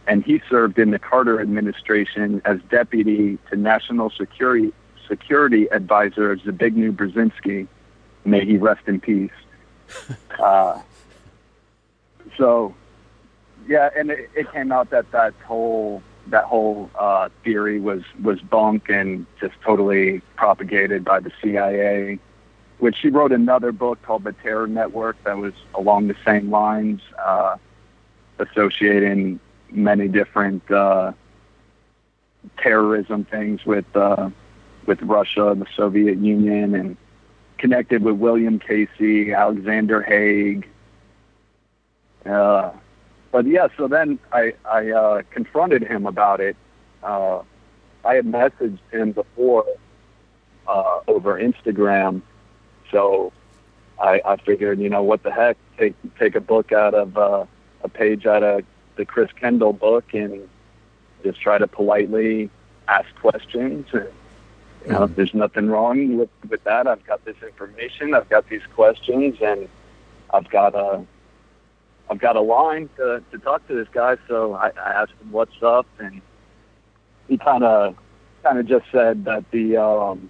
and 0.07 0.23
he 0.23 0.41
served 0.49 0.79
in 0.79 0.91
the 0.91 0.99
Carter 0.99 1.39
administration 1.39 2.41
as 2.45 2.59
deputy 2.69 3.37
to 3.49 3.55
National 3.55 4.09
Security 4.09 4.73
Security 5.07 5.67
Advisor 5.71 6.35
Zbigniew 6.37 6.95
Brzezinski. 6.95 7.67
May 8.25 8.45
he 8.45 8.57
rest 8.57 8.81
in 8.87 8.99
peace. 8.99 9.31
uh, 10.39 10.81
so, 12.37 12.73
yeah, 13.67 13.89
and 13.95 14.11
it, 14.11 14.29
it 14.35 14.51
came 14.51 14.71
out 14.71 14.89
that 14.91 15.11
that 15.11 15.33
whole 15.45 16.01
that 16.27 16.45
whole 16.45 16.89
uh, 16.97 17.29
theory 17.43 17.79
was 17.79 18.01
was 18.21 18.39
bunk 18.41 18.89
and 18.89 19.25
just 19.39 19.55
totally 19.61 20.21
propagated 20.35 21.03
by 21.03 21.19
the 21.19 21.31
CIA. 21.41 22.19
Which 22.79 22.97
she 22.97 23.09
wrote 23.09 23.31
another 23.31 23.71
book 23.71 24.01
called 24.01 24.23
The 24.23 24.33
Terror 24.33 24.67
Network 24.67 25.21
that 25.23 25.37
was 25.37 25.53
along 25.73 26.07
the 26.07 26.17
same 26.25 26.49
lines, 26.49 27.01
uh, 27.23 27.55
associating 28.39 29.39
many 29.71 30.07
different 30.07 30.69
uh, 30.69 31.13
terrorism 32.57 33.25
things 33.25 33.65
with 33.65 33.85
uh, 33.95 34.29
with 34.85 35.01
Russia, 35.01 35.47
and 35.49 35.61
the 35.61 35.67
Soviet 35.75 36.17
Union, 36.17 36.75
and 36.75 36.97
connected 37.57 38.03
with 38.03 38.15
William 38.15 38.59
Casey, 38.59 39.31
Alexander 39.31 40.01
Haig. 40.01 40.67
Uh, 42.25 42.71
but 43.31 43.45
yeah, 43.47 43.67
so 43.77 43.87
then 43.87 44.19
I 44.31 44.53
I 44.65 44.91
uh, 44.91 45.21
confronted 45.31 45.83
him 45.83 46.05
about 46.05 46.39
it. 46.39 46.55
Uh, 47.01 47.41
I 48.05 48.15
had 48.15 48.25
messaged 48.25 48.79
him 48.91 49.11
before 49.11 49.65
uh, 50.67 50.99
over 51.07 51.39
Instagram, 51.39 52.21
so 52.91 53.31
I, 53.99 54.21
I 54.25 54.35
figured, 54.37 54.79
you 54.79 54.89
know, 54.89 55.03
what 55.03 55.23
the 55.23 55.31
heck, 55.31 55.57
take 55.77 55.95
take 56.19 56.35
a 56.35 56.41
book 56.41 56.71
out 56.71 56.93
of 56.93 57.17
uh, 57.17 57.45
a 57.83 57.89
page 57.89 58.25
out 58.25 58.43
of 58.43 58.63
the 58.95 59.05
Chris 59.05 59.31
Kendall 59.39 59.73
book 59.73 60.13
and 60.13 60.47
just 61.23 61.39
try 61.41 61.57
to 61.57 61.67
politely 61.67 62.49
ask 62.87 63.07
questions. 63.15 63.87
And, 63.93 64.07
you 64.85 64.91
know, 64.91 65.01
mm-hmm. 65.01 65.13
there's 65.15 65.33
nothing 65.33 65.69
wrong 65.69 66.17
with 66.17 66.29
with 66.49 66.63
that. 66.63 66.87
I've 66.87 67.05
got 67.05 67.23
this 67.25 67.37
information. 67.41 68.13
I've 68.13 68.29
got 68.29 68.49
these 68.49 68.61
questions, 68.75 69.37
and 69.41 69.67
I've 70.31 70.49
got 70.49 70.75
a 70.75 71.05
I've 72.09 72.19
got 72.19 72.35
a 72.35 72.41
line 72.41 72.89
to 72.97 73.23
to 73.31 73.37
talk 73.39 73.67
to 73.67 73.75
this 73.75 73.87
guy. 73.91 74.17
So 74.27 74.53
I, 74.53 74.69
I 74.69 75.01
asked 75.01 75.13
him 75.21 75.31
what's 75.31 75.61
up, 75.61 75.87
and 75.99 76.21
he 77.27 77.37
kind 77.37 77.63
of 77.63 77.95
kind 78.43 78.59
of 78.59 78.65
just 78.65 78.85
said 78.91 79.25
that 79.25 79.49
the 79.51 79.77
um, 79.77 80.29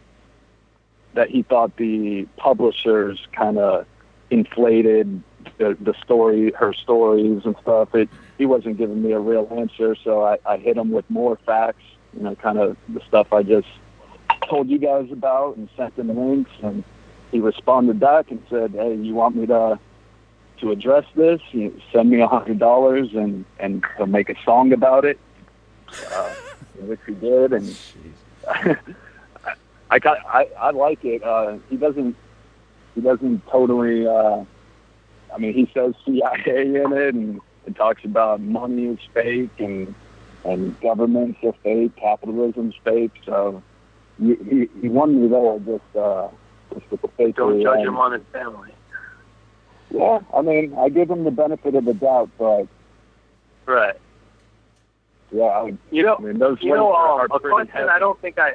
that 1.14 1.30
he 1.30 1.44
thought 1.44 1.76
the 1.78 2.28
publishers 2.38 3.28
kind 3.32 3.58
of 3.58 3.86
inflated 4.30 5.22
the, 5.58 5.78
the 5.80 5.94
story, 6.04 6.52
her 6.52 6.74
stories 6.74 7.42
and 7.46 7.56
stuff. 7.62 7.94
It 7.96 8.10
he 8.38 8.46
wasn't 8.46 8.78
giving 8.78 9.02
me 9.02 9.12
a 9.12 9.20
real 9.20 9.48
answer, 9.52 9.96
so 9.96 10.24
I, 10.24 10.38
I 10.46 10.58
hit 10.58 10.78
him 10.78 10.92
with 10.92 11.10
more 11.10 11.38
facts, 11.46 11.84
you 12.16 12.24
know, 12.24 12.36
kind 12.36 12.58
of 12.58 12.78
the 12.90 13.02
stuff 13.08 13.32
I 13.32 13.44
just 13.44 13.68
told 14.50 14.70
you 14.70 14.78
guys 14.78 15.12
about, 15.12 15.58
and 15.58 15.70
sent 15.76 15.98
him 15.98 16.08
links, 16.08 16.52
and 16.62 16.84
he 17.32 17.40
responded 17.40 18.00
back 18.00 18.32
and 18.32 18.42
said, 18.50 18.72
"Hey, 18.72 18.96
you 18.96 19.14
want 19.14 19.36
me 19.36 19.46
to 19.48 19.80
to 20.60 20.72
address 20.72 21.06
this? 21.16 21.42
You 21.52 21.80
send 21.92 22.10
me 22.10 22.22
a 22.22 22.28
hundred 22.28 22.60
dollars, 22.60 23.14
and 23.14 23.46
and 23.60 23.84
make 24.08 24.30
a 24.30 24.36
song 24.44 24.74
about 24.74 25.06
it." 25.06 25.20
Uh, 26.12 26.34
which 26.80 27.00
he 27.06 27.14
did, 27.14 27.54
and 27.54 27.76
I 29.90 30.00
got 30.00 30.18
I, 30.28 30.48
I 30.60 30.72
like 30.72 31.04
it. 31.06 31.24
Uh, 31.24 31.58
he 31.70 31.78
doesn't 31.78 32.16
he 32.96 33.02
doesn't 33.02 33.46
totally. 33.48 34.08
Uh, 34.08 34.44
I 35.34 35.38
mean, 35.40 35.54
he 35.54 35.70
says 35.74 35.94
CIA 36.06 36.62
in 36.66 36.94
it, 36.94 37.16
and 37.16 37.42
it 37.66 37.76
talks 37.76 38.04
about 38.04 38.42
money 38.42 38.86
is 38.86 39.00
fake 39.14 39.60
and 39.60 39.94
and 40.46 40.80
governments 40.82 41.40
are 41.44 41.54
fake, 41.64 41.96
capitalism's 41.96 42.76
fake. 42.84 43.12
So 43.26 43.64
he 44.20 44.36
he, 44.50 44.70
he 44.82 44.90
won 44.90 45.22
me 45.22 45.28
there 45.28 45.60
just 45.60 45.96
uh, 45.96 46.28
just 46.74 46.90
with 46.92 47.02
the 47.02 47.08
fake. 47.10 47.36
Don't 47.36 47.62
judge 47.62 47.80
him 47.80 47.98
on 47.98 48.14
his 48.14 48.22
family. 48.32 48.72
Yeah, 49.92 50.20
I 50.36 50.42
mean, 50.42 50.74
I 50.78 50.90
give 50.90 51.10
him 51.10 51.24
the 51.24 51.32
benefit 51.32 51.76
of 51.76 51.86
the 51.86 51.94
doubt, 51.94 52.30
but 52.38 52.68
Right. 53.66 53.96
yeah, 55.32 55.44
I, 55.44 55.74
You 55.92 56.04
know, 56.04 56.16
I 56.18 56.22
mean, 56.22 56.40
those 56.40 56.58
you 56.62 56.74
know, 56.74 56.94
um, 56.94 57.28
a 57.32 57.40
question 57.40 57.68
heavy. 57.68 57.90
I 57.90 58.00
don't 58.00 58.20
think 58.20 58.40
I. 58.40 58.54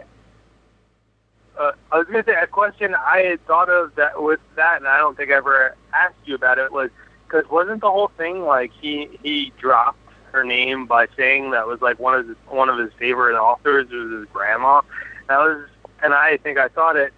Uh, 1.58 1.72
I 1.90 1.98
was 1.98 2.06
gonna 2.06 2.24
say 2.24 2.34
a 2.40 2.46
question 2.46 2.94
I 2.94 3.20
had 3.20 3.44
thought 3.46 3.68
of 3.68 3.94
that 3.96 4.22
with 4.22 4.40
that, 4.56 4.76
and 4.78 4.86
I 4.86 4.98
don't 4.98 5.16
think 5.16 5.30
I 5.30 5.34
ever 5.34 5.74
asked 5.92 6.14
you 6.24 6.34
about 6.34 6.58
it 6.58 6.70
was 6.72 6.90
because 7.26 7.48
wasn't 7.50 7.80
the 7.80 7.90
whole 7.90 8.10
thing 8.16 8.42
like 8.42 8.70
he 8.80 9.08
he 9.22 9.52
dropped 9.58 9.98
her 10.32 10.44
name 10.44 10.86
by 10.86 11.06
saying 11.16 11.50
that 11.50 11.66
was 11.66 11.80
like 11.80 11.98
one 11.98 12.14
of 12.14 12.26
his 12.28 12.36
one 12.48 12.68
of 12.68 12.78
his 12.78 12.92
favorite 12.98 13.36
authors 13.36 13.88
was 13.90 14.10
his 14.12 14.26
grandma. 14.32 14.82
That 15.28 15.38
was, 15.38 15.68
and 16.02 16.14
I 16.14 16.36
think 16.38 16.58
I 16.58 16.68
thought 16.68 16.96
it, 16.96 17.12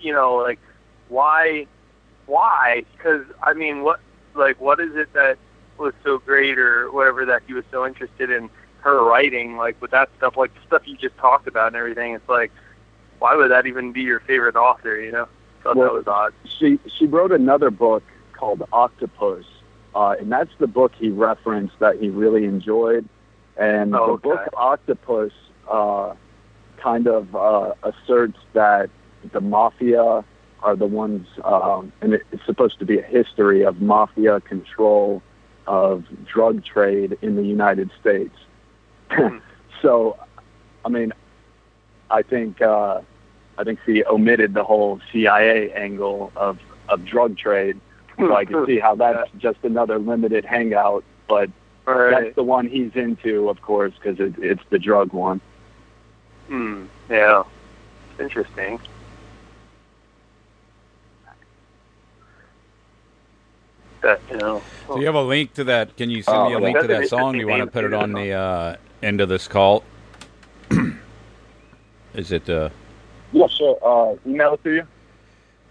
you 0.00 0.12
know, 0.12 0.36
like 0.36 0.58
why, 1.08 1.66
why? 2.26 2.84
Because 2.96 3.24
I 3.42 3.52
mean, 3.54 3.82
what 3.82 4.00
like 4.34 4.60
what 4.60 4.80
is 4.80 4.94
it 4.94 5.12
that 5.14 5.38
was 5.78 5.94
so 6.04 6.18
great 6.18 6.58
or 6.58 6.90
whatever 6.90 7.24
that 7.26 7.42
he 7.46 7.52
was 7.54 7.64
so 7.70 7.86
interested 7.86 8.30
in 8.30 8.50
her 8.80 9.02
writing, 9.04 9.56
like 9.56 9.80
with 9.80 9.90
that 9.90 10.08
stuff, 10.18 10.36
like 10.36 10.54
the 10.54 10.60
stuff 10.66 10.82
you 10.86 10.96
just 10.96 11.16
talked 11.18 11.46
about 11.46 11.68
and 11.68 11.76
everything. 11.76 12.12
It's 12.14 12.28
like, 12.28 12.52
why 13.18 13.34
would 13.34 13.50
that 13.50 13.66
even 13.66 13.92
be 13.92 14.02
your 14.02 14.20
favorite 14.20 14.56
author? 14.56 15.00
You 15.00 15.12
know, 15.12 15.28
thought 15.62 15.76
Well, 15.76 15.88
that 15.88 15.94
was 15.94 16.06
odd. 16.06 16.32
she 16.58 16.78
she 16.98 17.06
wrote 17.06 17.32
another 17.32 17.70
book 17.70 18.02
called 18.32 18.62
Octopus, 18.72 19.46
uh, 19.94 20.14
and 20.18 20.30
that's 20.30 20.50
the 20.58 20.66
book 20.66 20.92
he 20.98 21.08
referenced 21.08 21.78
that 21.78 21.96
he 22.00 22.10
really 22.10 22.44
enjoyed. 22.44 23.08
And 23.56 23.94
Oh, 23.94 24.06
the 24.06 24.12
okay. 24.12 24.28
book 24.28 24.48
Octopus 24.54 25.32
uh, 25.70 26.14
kind 26.76 27.06
of 27.06 27.34
uh, 27.34 27.74
asserts 27.82 28.38
that 28.52 28.90
the 29.32 29.40
mafia 29.40 30.24
are 30.62 30.76
the 30.76 30.86
ones, 30.86 31.26
um, 31.44 31.92
and 32.00 32.14
it's 32.14 32.46
supposed 32.46 32.78
to 32.78 32.84
be 32.84 32.98
a 32.98 33.02
history 33.02 33.64
of 33.64 33.80
mafia 33.80 34.40
control 34.40 35.22
of 35.66 36.04
drug 36.26 36.64
trade 36.64 37.18
in 37.22 37.36
the 37.36 37.42
United 37.42 37.90
States. 38.00 38.34
Hmm. 39.10 39.38
so, 39.82 40.18
I 40.84 40.88
mean, 40.88 41.12
I 42.10 42.22
think 42.22 42.62
uh, 42.62 43.00
I 43.58 43.64
think 43.64 43.80
she 43.84 44.04
omitted 44.04 44.54
the 44.54 44.64
whole 44.64 45.00
CIA 45.12 45.72
angle 45.72 46.32
of 46.36 46.58
of 46.88 47.04
drug 47.04 47.36
trade. 47.36 47.80
So 48.18 48.34
I 48.34 48.46
can 48.46 48.64
see 48.64 48.78
how 48.78 48.94
that's 48.94 49.30
just 49.36 49.58
another 49.62 49.98
limited 49.98 50.46
hangout, 50.46 51.04
but 51.28 51.50
Right. 51.86 52.24
that's 52.24 52.34
the 52.34 52.42
one 52.42 52.66
he's 52.66 52.90
into, 52.94 53.48
of 53.48 53.62
course, 53.62 53.92
because 53.94 54.18
it, 54.18 54.34
it's 54.38 54.62
the 54.70 54.78
drug 54.78 55.12
one. 55.12 55.40
Hmm. 56.48 56.84
Yeah. 57.10 57.42
Interesting. 58.18 58.80
That 64.02 64.20
you 64.30 64.36
know. 64.36 64.62
So 64.86 64.98
you 65.00 65.06
have 65.06 65.14
a 65.14 65.22
link 65.22 65.54
to 65.54 65.64
that? 65.64 65.96
Can 65.96 66.10
you 66.10 66.22
send 66.22 66.44
me 66.44 66.52
a 66.52 66.58
Oh, 66.58 66.60
link 66.60 66.76
to 66.80 66.86
that's 66.86 66.92
an 66.94 67.02
that 67.02 67.08
song? 67.08 67.32
Do 67.32 67.40
you 67.40 67.48
want 67.48 67.60
to 67.62 67.66
put 67.66 67.84
it 67.84 67.92
on 67.94 68.12
the 68.12 68.32
uh, 68.32 68.76
end 69.02 69.20
of 69.20 69.28
this 69.28 69.48
call? 69.48 69.84
Is 72.14 72.32
it? 72.32 72.48
Uh, 72.48 72.70
Yeah, 73.32 73.46
sure. 73.48 73.78
Uh, 73.82 74.16
email 74.26 74.54
it 74.54 74.62
to 74.64 74.70
you. 74.70 74.86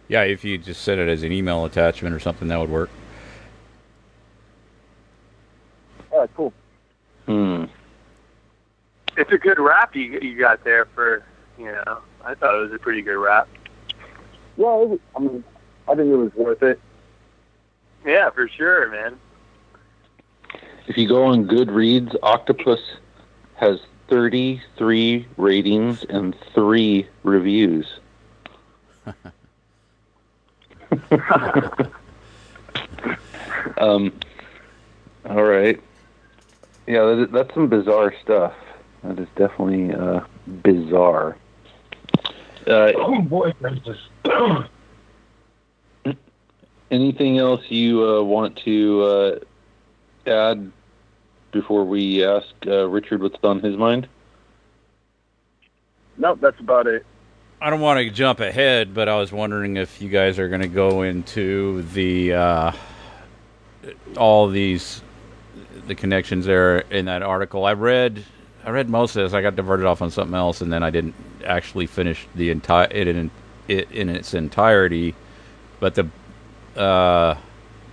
yeah, 0.07 0.23
if 0.23 0.43
you 0.43 0.57
just 0.57 0.81
send 0.81 0.99
it 0.99 1.07
as 1.07 1.23
an 1.23 1.31
email 1.31 1.65
attachment 1.65 2.13
or 2.13 2.19
something, 2.19 2.47
that 2.49 2.59
would 2.59 2.69
work. 2.69 2.89
All 6.11 6.19
right, 6.19 6.29
cool. 6.35 6.53
Hmm. 7.25 7.65
It's 9.17 9.31
a 9.31 9.37
good 9.37 9.59
rap 9.59 9.95
you 9.95 10.19
you 10.21 10.37
got 10.37 10.63
there 10.63 10.85
for 10.85 11.23
you 11.57 11.71
know. 11.71 11.99
I 12.23 12.33
thought 12.33 12.55
it 12.55 12.61
was 12.61 12.73
a 12.73 12.79
pretty 12.79 13.01
good 13.01 13.17
rap. 13.17 13.47
Yeah, 14.57 14.81
it 14.81 14.89
was, 14.89 14.99
I 15.15 15.19
mean, 15.19 15.43
I 15.87 15.95
think 15.95 16.09
it 16.09 16.15
was 16.15 16.33
worth 16.33 16.63
it. 16.63 16.79
Yeah, 18.05 18.29
for 18.31 18.47
sure, 18.47 18.89
man. 18.89 19.19
If 20.87 20.97
you 20.97 21.07
go 21.07 21.23
on 21.25 21.47
Goodreads, 21.47 22.15
Octopus 22.21 22.79
has 23.55 23.79
33 24.07 25.27
ratings 25.37 26.03
and 26.09 26.35
three 26.53 27.07
reviews. 27.23 27.99
um, 33.77 34.13
all 35.25 35.43
right. 35.43 35.81
Yeah, 36.87 37.15
that, 37.15 37.29
that's 37.31 37.53
some 37.53 37.67
bizarre 37.67 38.13
stuff. 38.23 38.53
That 39.07 39.19
is 39.19 39.27
definitely 39.35 39.93
uh, 39.93 40.21
bizarre. 40.63 41.37
Uh, 42.67 42.91
Oh 42.95 43.21
boy, 43.21 43.51
Princess. 43.53 43.97
anything 46.91 47.37
else 47.37 47.61
you 47.69 48.03
uh, 48.03 48.23
want 48.23 48.57
to 48.57 49.03
uh, 49.03 49.39
add 50.29 50.71
before 51.51 51.85
we 51.85 52.25
ask 52.25 52.47
uh, 52.67 52.87
Richard 52.87 53.21
what's 53.21 53.37
on 53.43 53.59
his 53.59 53.77
mind? 53.77 54.07
Nope, 56.17 56.39
that's 56.41 56.59
about 56.59 56.87
it. 56.87 57.05
I 57.61 57.69
don't 57.69 57.81
want 57.81 57.99
to 57.99 58.09
jump 58.09 58.39
ahead, 58.39 58.93
but 58.93 59.09
I 59.09 59.17
was 59.17 59.31
wondering 59.31 59.77
if 59.77 60.01
you 60.01 60.09
guys 60.09 60.39
are 60.39 60.49
going 60.49 60.61
to 60.61 60.67
go 60.67 61.01
into 61.01 61.83
the 61.93 62.33
uh, 62.33 62.71
all 64.17 64.47
these 64.47 65.01
the 65.87 65.95
connections 65.95 66.45
there 66.45 66.79
in 66.79 67.05
that 67.05 67.21
article. 67.21 67.65
I 67.65 67.73
read 67.73 68.23
I 68.65 68.71
read 68.71 68.89
most 68.89 69.15
of 69.15 69.23
this. 69.23 69.33
I 69.33 69.41
got 69.43 69.55
diverted 69.55 69.85
off 69.85 70.01
on 70.01 70.09
something 70.09 70.35
else, 70.35 70.61
and 70.61 70.73
then 70.73 70.81
I 70.81 70.89
didn't 70.89 71.13
actually 71.45 71.85
finish 71.85 72.27
the 72.33 72.49
entire 72.49 72.87
it 72.89 73.07
in 73.07 73.29
it 73.67 73.91
in 73.91 74.09
its 74.09 74.33
entirety. 74.33 75.13
But 75.79 75.93
the 75.93 76.09
uh, 76.79 77.37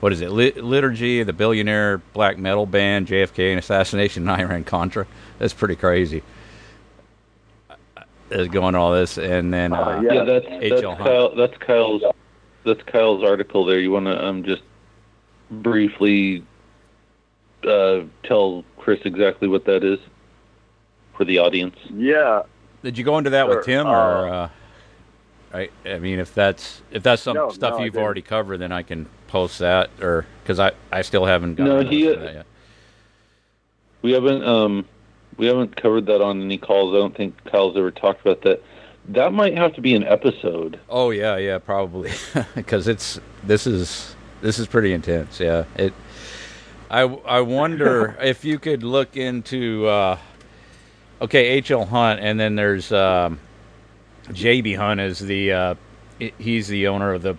what 0.00 0.12
is 0.14 0.22
it? 0.22 0.30
Lit- 0.30 0.64
Liturgy, 0.64 1.22
the 1.24 1.34
billionaire 1.34 1.98
black 2.14 2.38
metal 2.38 2.64
band, 2.64 3.06
JFK, 3.06 3.50
and 3.50 3.58
assassination 3.58 4.22
in 4.28 4.30
Iran 4.30 4.64
Contra. 4.64 5.06
That's 5.38 5.52
pretty 5.52 5.76
crazy. 5.76 6.22
Is 8.30 8.48
going 8.48 8.74
all 8.74 8.92
this, 8.92 9.18
and 9.18 9.52
then 9.52 9.74
uh, 9.74 10.00
Yeah. 10.02 10.24
That's 10.24 10.46
that's 10.48 10.62
H.L. 10.62 10.96
Kyle. 10.96 11.34
That's 11.36 11.56
Kyle's. 11.58 12.02
That's 12.64 12.82
Kyle's 12.84 13.22
article 13.22 13.66
there. 13.66 13.78
You 13.78 13.90
want 13.90 14.06
to 14.06 14.24
um 14.24 14.42
just 14.42 14.62
briefly 15.50 16.42
uh, 17.64 18.00
tell 18.22 18.64
Chris 18.78 19.00
exactly 19.04 19.48
what 19.48 19.66
that 19.66 19.84
is 19.84 19.98
for 21.16 21.24
the 21.24 21.38
audience? 21.38 21.76
Yeah. 21.92 22.42
Did 22.82 22.98
you 22.98 23.04
go 23.04 23.18
into 23.18 23.30
that 23.30 23.48
with 23.48 23.64
Tim, 23.64 23.86
or 23.86 24.28
uh, 24.28 24.48
I, 25.54 25.68
I 25.86 25.98
mean, 25.98 26.18
if 26.18 26.34
that's 26.34 26.82
if 26.90 27.02
that's 27.02 27.22
some 27.22 27.36
No, 27.36 27.50
stuff 27.50 27.78
no, 27.78 27.84
you've 27.84 27.96
already 27.96 28.22
covered, 28.22 28.58
then 28.58 28.72
I 28.72 28.82
can 28.82 29.06
post 29.28 29.58
that, 29.60 29.90
or 30.00 30.26
because 30.42 30.58
I 30.58 30.72
I 30.90 31.02
still 31.02 31.24
haven't 31.24 31.54
gotten 31.56 31.84
No, 31.84 31.88
he- 31.88 32.02
to 32.04 32.16
that 32.16 32.34
yet. 32.34 32.46
We 34.02 34.12
haven't 34.12 34.42
um 34.44 34.84
we 35.36 35.46
haven't 35.46 35.76
covered 35.76 36.06
that 36.06 36.20
on 36.20 36.42
any 36.42 36.58
calls. 36.58 36.92
I 36.94 36.98
don't 36.98 37.16
think 37.16 37.42
Kyle's 37.44 37.76
ever 37.76 37.90
talked 37.90 38.20
about 38.22 38.42
that. 38.42 38.62
That 39.08 39.32
might 39.32 39.56
have 39.56 39.74
to 39.74 39.80
be 39.80 39.94
an 39.94 40.04
episode. 40.04 40.78
Oh 40.88 41.10
yeah, 41.10 41.36
yeah, 41.36 41.58
probably 41.58 42.10
because 42.56 42.88
it's 42.88 43.20
this 43.44 43.66
is 43.66 44.16
this 44.40 44.58
is 44.58 44.66
pretty 44.66 44.92
intense. 44.92 45.38
Yeah, 45.38 45.64
it. 45.76 45.92
I 46.90 47.02
I 47.02 47.40
wonder 47.42 48.16
if 48.20 48.44
you 48.44 48.58
could 48.58 48.82
look 48.82 49.16
into. 49.16 49.86
Uh, 49.86 50.18
okay, 51.22 51.46
H.L. 51.46 51.84
Hunt, 51.86 52.20
and 52.20 52.38
then 52.38 52.54
there's 52.56 52.92
um, 52.92 53.38
J.B. 54.32 54.74
Hunt 54.74 55.00
is 55.00 55.18
the 55.18 55.52
uh, 55.52 55.74
he's 56.38 56.68
the 56.68 56.88
owner 56.88 57.12
of 57.14 57.22
the 57.22 57.36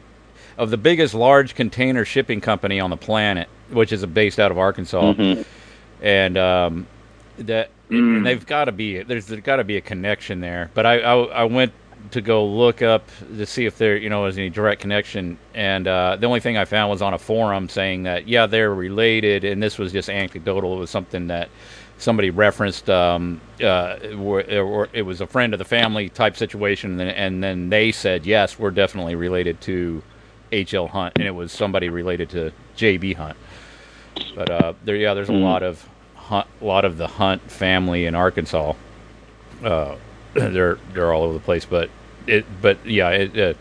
of 0.57 0.69
the 0.69 0.77
biggest 0.77 1.13
large 1.13 1.55
container 1.55 2.05
shipping 2.05 2.41
company 2.41 2.79
on 2.79 2.89
the 2.89 2.97
planet, 2.97 3.47
which 3.71 3.91
is 3.91 4.05
based 4.05 4.39
out 4.39 4.51
of 4.51 4.57
Arkansas, 4.57 5.13
Mhm. 5.13 5.45
and 6.01 6.37
um, 6.37 6.87
that 7.39 7.69
and 7.89 8.25
they've 8.25 8.45
got 8.45 8.65
to 8.65 8.71
be 8.71 9.03
there's, 9.03 9.27
there's 9.27 9.41
got 9.41 9.57
to 9.57 9.63
be 9.63 9.77
a 9.77 9.81
connection 9.81 10.39
there. 10.39 10.69
But 10.73 10.85
I, 10.85 10.99
I 10.99 11.15
I 11.23 11.43
went 11.45 11.73
to 12.11 12.21
go 12.21 12.45
look 12.45 12.81
up 12.81 13.07
to 13.37 13.45
see 13.45 13.65
if 13.65 13.77
there, 13.77 13.95
you 13.95 14.09
know, 14.09 14.23
was 14.23 14.37
any 14.37 14.49
direct 14.49 14.81
connection, 14.81 15.37
and 15.55 15.87
uh, 15.87 16.17
the 16.19 16.27
only 16.27 16.41
thing 16.41 16.57
I 16.57 16.65
found 16.65 16.91
was 16.91 17.01
on 17.01 17.13
a 17.13 17.17
forum 17.17 17.69
saying 17.69 18.03
that 18.03 18.27
yeah, 18.27 18.45
they're 18.45 18.73
related, 18.73 19.43
and 19.45 19.63
this 19.63 19.77
was 19.77 19.91
just 19.91 20.09
anecdotal. 20.09 20.75
It 20.75 20.79
was 20.79 20.89
something 20.89 21.27
that 21.27 21.49
somebody 22.03 22.29
referenced. 22.29 22.89
Um, 22.89 23.41
uh, 23.61 23.97
or, 24.17 24.89
it 24.93 25.05
was 25.05 25.21
a 25.21 25.27
friend 25.27 25.53
of 25.53 25.59
the 25.59 25.65
family 25.65 26.09
type 26.09 26.35
situation, 26.35 26.99
and, 26.99 27.09
and 27.09 27.43
then 27.43 27.69
they 27.69 27.91
said 27.91 28.25
yes, 28.25 28.59
we're 28.59 28.71
definitely 28.71 29.15
related 29.15 29.61
to 29.61 30.03
H.L. 30.51 30.87
Hunt, 30.87 31.13
and 31.15 31.25
it 31.25 31.31
was 31.31 31.51
somebody 31.51 31.89
related 31.89 32.29
to 32.31 32.51
J.B. 32.75 33.13
Hunt. 33.13 33.37
But 34.35 34.49
uh, 34.49 34.73
there, 34.83 34.95
yeah, 34.95 35.13
there's 35.13 35.29
a 35.29 35.33
mm. 35.33 35.43
lot 35.43 35.63
of 35.63 35.87
hunt, 36.15 36.47
lot 36.61 36.85
of 36.85 36.97
the 36.97 37.07
Hunt 37.07 37.41
family 37.49 38.05
in 38.05 38.15
Arkansas. 38.15 38.73
Uh, 39.63 39.95
they're 40.33 40.77
they're 40.93 41.13
all 41.13 41.23
over 41.23 41.33
the 41.33 41.39
place, 41.39 41.65
but 41.65 41.89
it, 42.27 42.45
but 42.61 42.85
yeah, 42.85 43.09
it, 43.09 43.37
uh, 43.37 43.53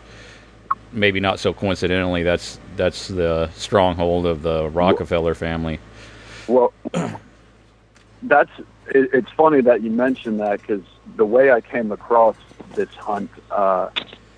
maybe 0.91 1.19
not 1.19 1.39
so 1.39 1.53
coincidentally. 1.53 2.23
That's 2.23 2.59
that's 2.75 3.07
the 3.07 3.49
stronghold 3.55 4.25
of 4.25 4.41
the 4.41 4.69
Rockefeller 4.69 5.35
family. 5.35 5.79
Well, 6.47 6.73
that's 8.23 8.51
it, 8.87 9.09
it's 9.13 9.31
funny 9.31 9.61
that 9.61 9.81
you 9.81 9.91
mentioned 9.91 10.39
that 10.39 10.61
because 10.61 10.83
the 11.15 11.25
way 11.25 11.51
I 11.51 11.61
came 11.61 11.91
across 11.91 12.35
this 12.75 12.89
hunt, 12.95 13.29
uh, 13.51 13.89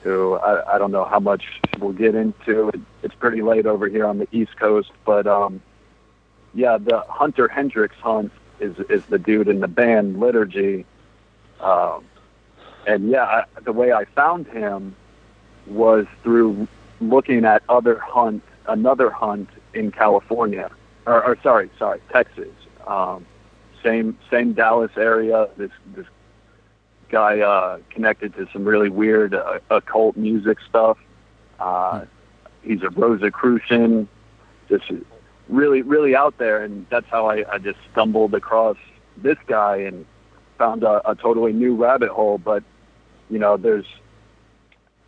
who 0.04 0.34
I, 0.36 0.76
I 0.76 0.78
don't 0.78 0.92
know 0.92 1.06
how 1.06 1.20
much 1.20 1.62
we'll 1.80 1.94
get 1.94 2.16
into. 2.16 2.70
It, 2.70 2.82
it's 3.04 3.16
pretty 3.16 3.42
late 3.42 3.66
over 3.66 3.88
here 3.88 4.06
on 4.06 4.18
the 4.18 4.28
East 4.32 4.58
Coast, 4.58 4.92
but 5.06 5.28
um, 5.28 5.62
yeah, 6.54 6.78
the 6.78 7.00
Hunter 7.10 7.48
Hendrix 7.48 7.96
hunt 7.98 8.32
is 8.60 8.78
is 8.90 9.06
the 9.06 9.20
dude 9.20 9.48
in 9.48 9.60
the 9.60 9.68
band 9.68 10.20
Liturgy. 10.20 10.86
Um, 11.60 12.04
and 12.88 13.10
yeah, 13.10 13.24
I, 13.24 13.44
the 13.62 13.74
way 13.74 13.94
I 13.94 14.06
found 14.06 14.48
him 14.48 14.96
was 15.68 16.06
through 16.24 16.68
looking 17.02 17.46
at 17.46 17.64
other 17.68 17.98
hunt, 18.00 18.44
another 18.68 19.10
hunt 19.10 19.50
in 19.74 19.92
California, 19.92 20.70
or, 21.06 21.24
or 21.24 21.38
sorry, 21.42 21.70
sorry, 21.80 22.00
Texas. 22.12 22.54
Um, 22.86 23.26
same 23.86 24.18
same 24.32 24.54
Dallas 24.54 24.92
area. 24.98 25.48
This 25.58 25.72
this 25.96 26.08
guy 27.10 27.40
uh, 27.40 27.80
connected 27.90 28.34
to 28.36 28.48
some 28.52 28.66
really 28.66 28.90
weird 28.90 29.34
uh, 29.34 29.60
occult 29.70 30.18
music 30.18 30.58
stuff. 30.68 30.98
Uh, 31.60 32.06
he's 32.64 32.82
a 32.82 32.90
Rosicrucian, 32.90 34.08
just 34.68 34.86
really 35.48 35.82
really 35.82 36.16
out 36.16 36.38
there, 36.38 36.64
and 36.64 36.86
that's 36.90 37.08
how 37.10 37.28
I, 37.28 37.46
I 37.52 37.58
just 37.60 37.80
stumbled 37.92 38.34
across 38.34 38.78
this 39.18 39.38
guy 39.48 39.78
and 39.78 40.06
found 40.58 40.84
a, 40.84 41.08
a 41.10 41.16
totally 41.16 41.54
new 41.54 41.76
rabbit 41.76 42.10
hole. 42.10 42.38
But 42.38 42.64
you 43.30 43.40
know, 43.40 43.58
there's 43.58 43.86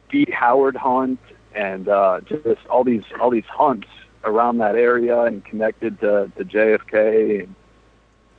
Pete 0.10 0.34
Howard 0.34 0.76
Hunt 0.76 1.20
and 1.54 1.88
uh, 1.88 2.22
just 2.22 2.66
all 2.70 2.84
these 2.84 3.04
all 3.20 3.32
these 3.32 3.46
hunts 3.50 3.88
around 4.24 4.58
that 4.58 4.76
area 4.76 5.22
and 5.24 5.44
connected 5.46 6.00
to, 6.02 6.32
to 6.38 6.46
JFK. 6.46 7.44
And 7.44 7.56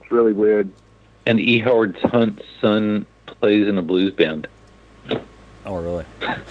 it's 0.08 0.12
really 0.14 0.32
weird. 0.32 0.70
And 1.26 1.38
E. 1.38 1.58
Howard 1.58 1.98
Hunt's 2.02 2.42
son 2.62 3.04
plays 3.26 3.68
in 3.68 3.76
a 3.76 3.82
blues 3.82 4.14
band. 4.14 4.48
Oh, 5.66 5.76
really? 5.76 6.06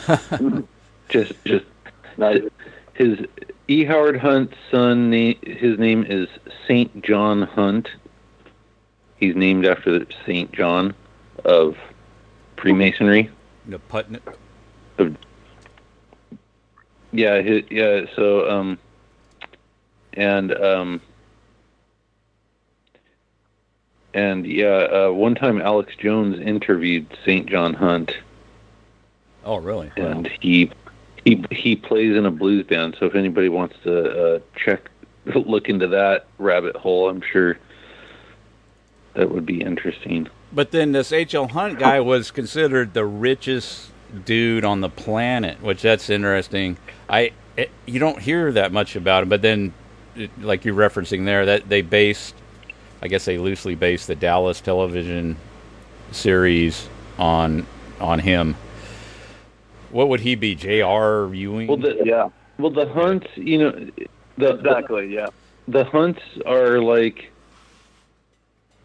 just, 1.09 1.33
just 1.43 1.65
nice. 2.17 2.43
his 2.93 3.17
E. 3.67 3.83
Howard 3.83 4.19
Hunt's 4.19 4.55
son. 4.69 5.11
His 5.11 5.79
name 5.79 6.05
is 6.07 6.29
Saint 6.67 7.03
John 7.03 7.41
Hunt. 7.41 7.89
He's 9.15 9.35
named 9.35 9.65
after 9.65 10.05
Saint 10.27 10.51
John 10.51 10.93
of 11.43 11.75
Freemasonry. 12.57 13.31
The 13.65 13.79
Putnam. 13.79 14.21
Yeah, 17.11 17.41
his, 17.41 17.63
yeah. 17.71 18.05
So, 18.15 18.47
um, 18.47 18.77
and 20.13 20.53
um, 20.53 21.01
and 24.13 24.45
yeah, 24.45 24.67
uh, 24.67 25.11
one 25.11 25.35
time 25.35 25.61
Alex 25.61 25.95
Jones 25.95 26.39
interviewed 26.39 27.07
St. 27.23 27.47
John 27.47 27.73
Hunt. 27.73 28.17
Oh, 29.43 29.57
really? 29.57 29.91
And 29.95 30.25
wow. 30.25 30.33
he 30.39 30.71
he 31.23 31.45
he 31.51 31.75
plays 31.75 32.15
in 32.15 32.25
a 32.25 32.31
blues 32.31 32.65
band. 32.65 32.95
So 32.99 33.05
if 33.05 33.15
anybody 33.15 33.49
wants 33.49 33.75
to 33.83 34.35
uh, 34.35 34.39
check, 34.55 34.89
look 35.25 35.69
into 35.69 35.87
that 35.87 36.27
rabbit 36.37 36.75
hole, 36.75 37.09
I'm 37.09 37.21
sure 37.21 37.57
that 39.13 39.31
would 39.31 39.45
be 39.45 39.61
interesting. 39.61 40.29
But 40.53 40.71
then 40.71 40.93
this 40.93 41.11
H.L. 41.11 41.49
Hunt 41.49 41.79
guy 41.79 41.99
was 41.99 42.31
considered 42.31 42.93
the 42.93 43.05
richest 43.05 43.91
dude 44.25 44.63
on 44.63 44.81
the 44.81 44.89
planet, 44.89 45.61
which 45.61 45.81
that's 45.81 46.09
interesting. 46.09 46.77
I 47.09 47.33
it, 47.57 47.71
you 47.85 47.99
don't 47.99 48.21
hear 48.21 48.51
that 48.53 48.71
much 48.71 48.95
about 48.95 49.23
him, 49.23 49.29
but 49.29 49.41
then 49.41 49.73
it, 50.15 50.31
like 50.39 50.63
you're 50.63 50.75
referencing 50.75 51.25
there 51.25 51.45
that 51.45 51.67
they 51.67 51.81
based 51.81 52.35
I 53.01 53.07
guess 53.07 53.25
they 53.25 53.37
loosely 53.37 53.75
based 53.75 54.07
the 54.07 54.15
Dallas 54.15 54.61
television 54.61 55.37
series 56.11 56.89
on 57.17 57.65
on 57.99 58.19
him. 58.19 58.55
What 59.91 60.09
would 60.09 60.19
he 60.19 60.35
be? 60.35 60.55
J.R. 60.55 61.33
Ewing? 61.33 61.67
Well, 61.67 61.77
the, 61.77 61.97
yeah. 62.03 62.29
Well, 62.59 62.71
the 62.71 62.87
Hunts, 62.87 63.27
you 63.35 63.57
know, 63.57 63.89
the, 64.37 64.55
exactly, 64.55 65.13
yeah. 65.13 65.27
The 65.67 65.85
Hunts 65.85 66.21
are 66.45 66.79
like 66.79 67.31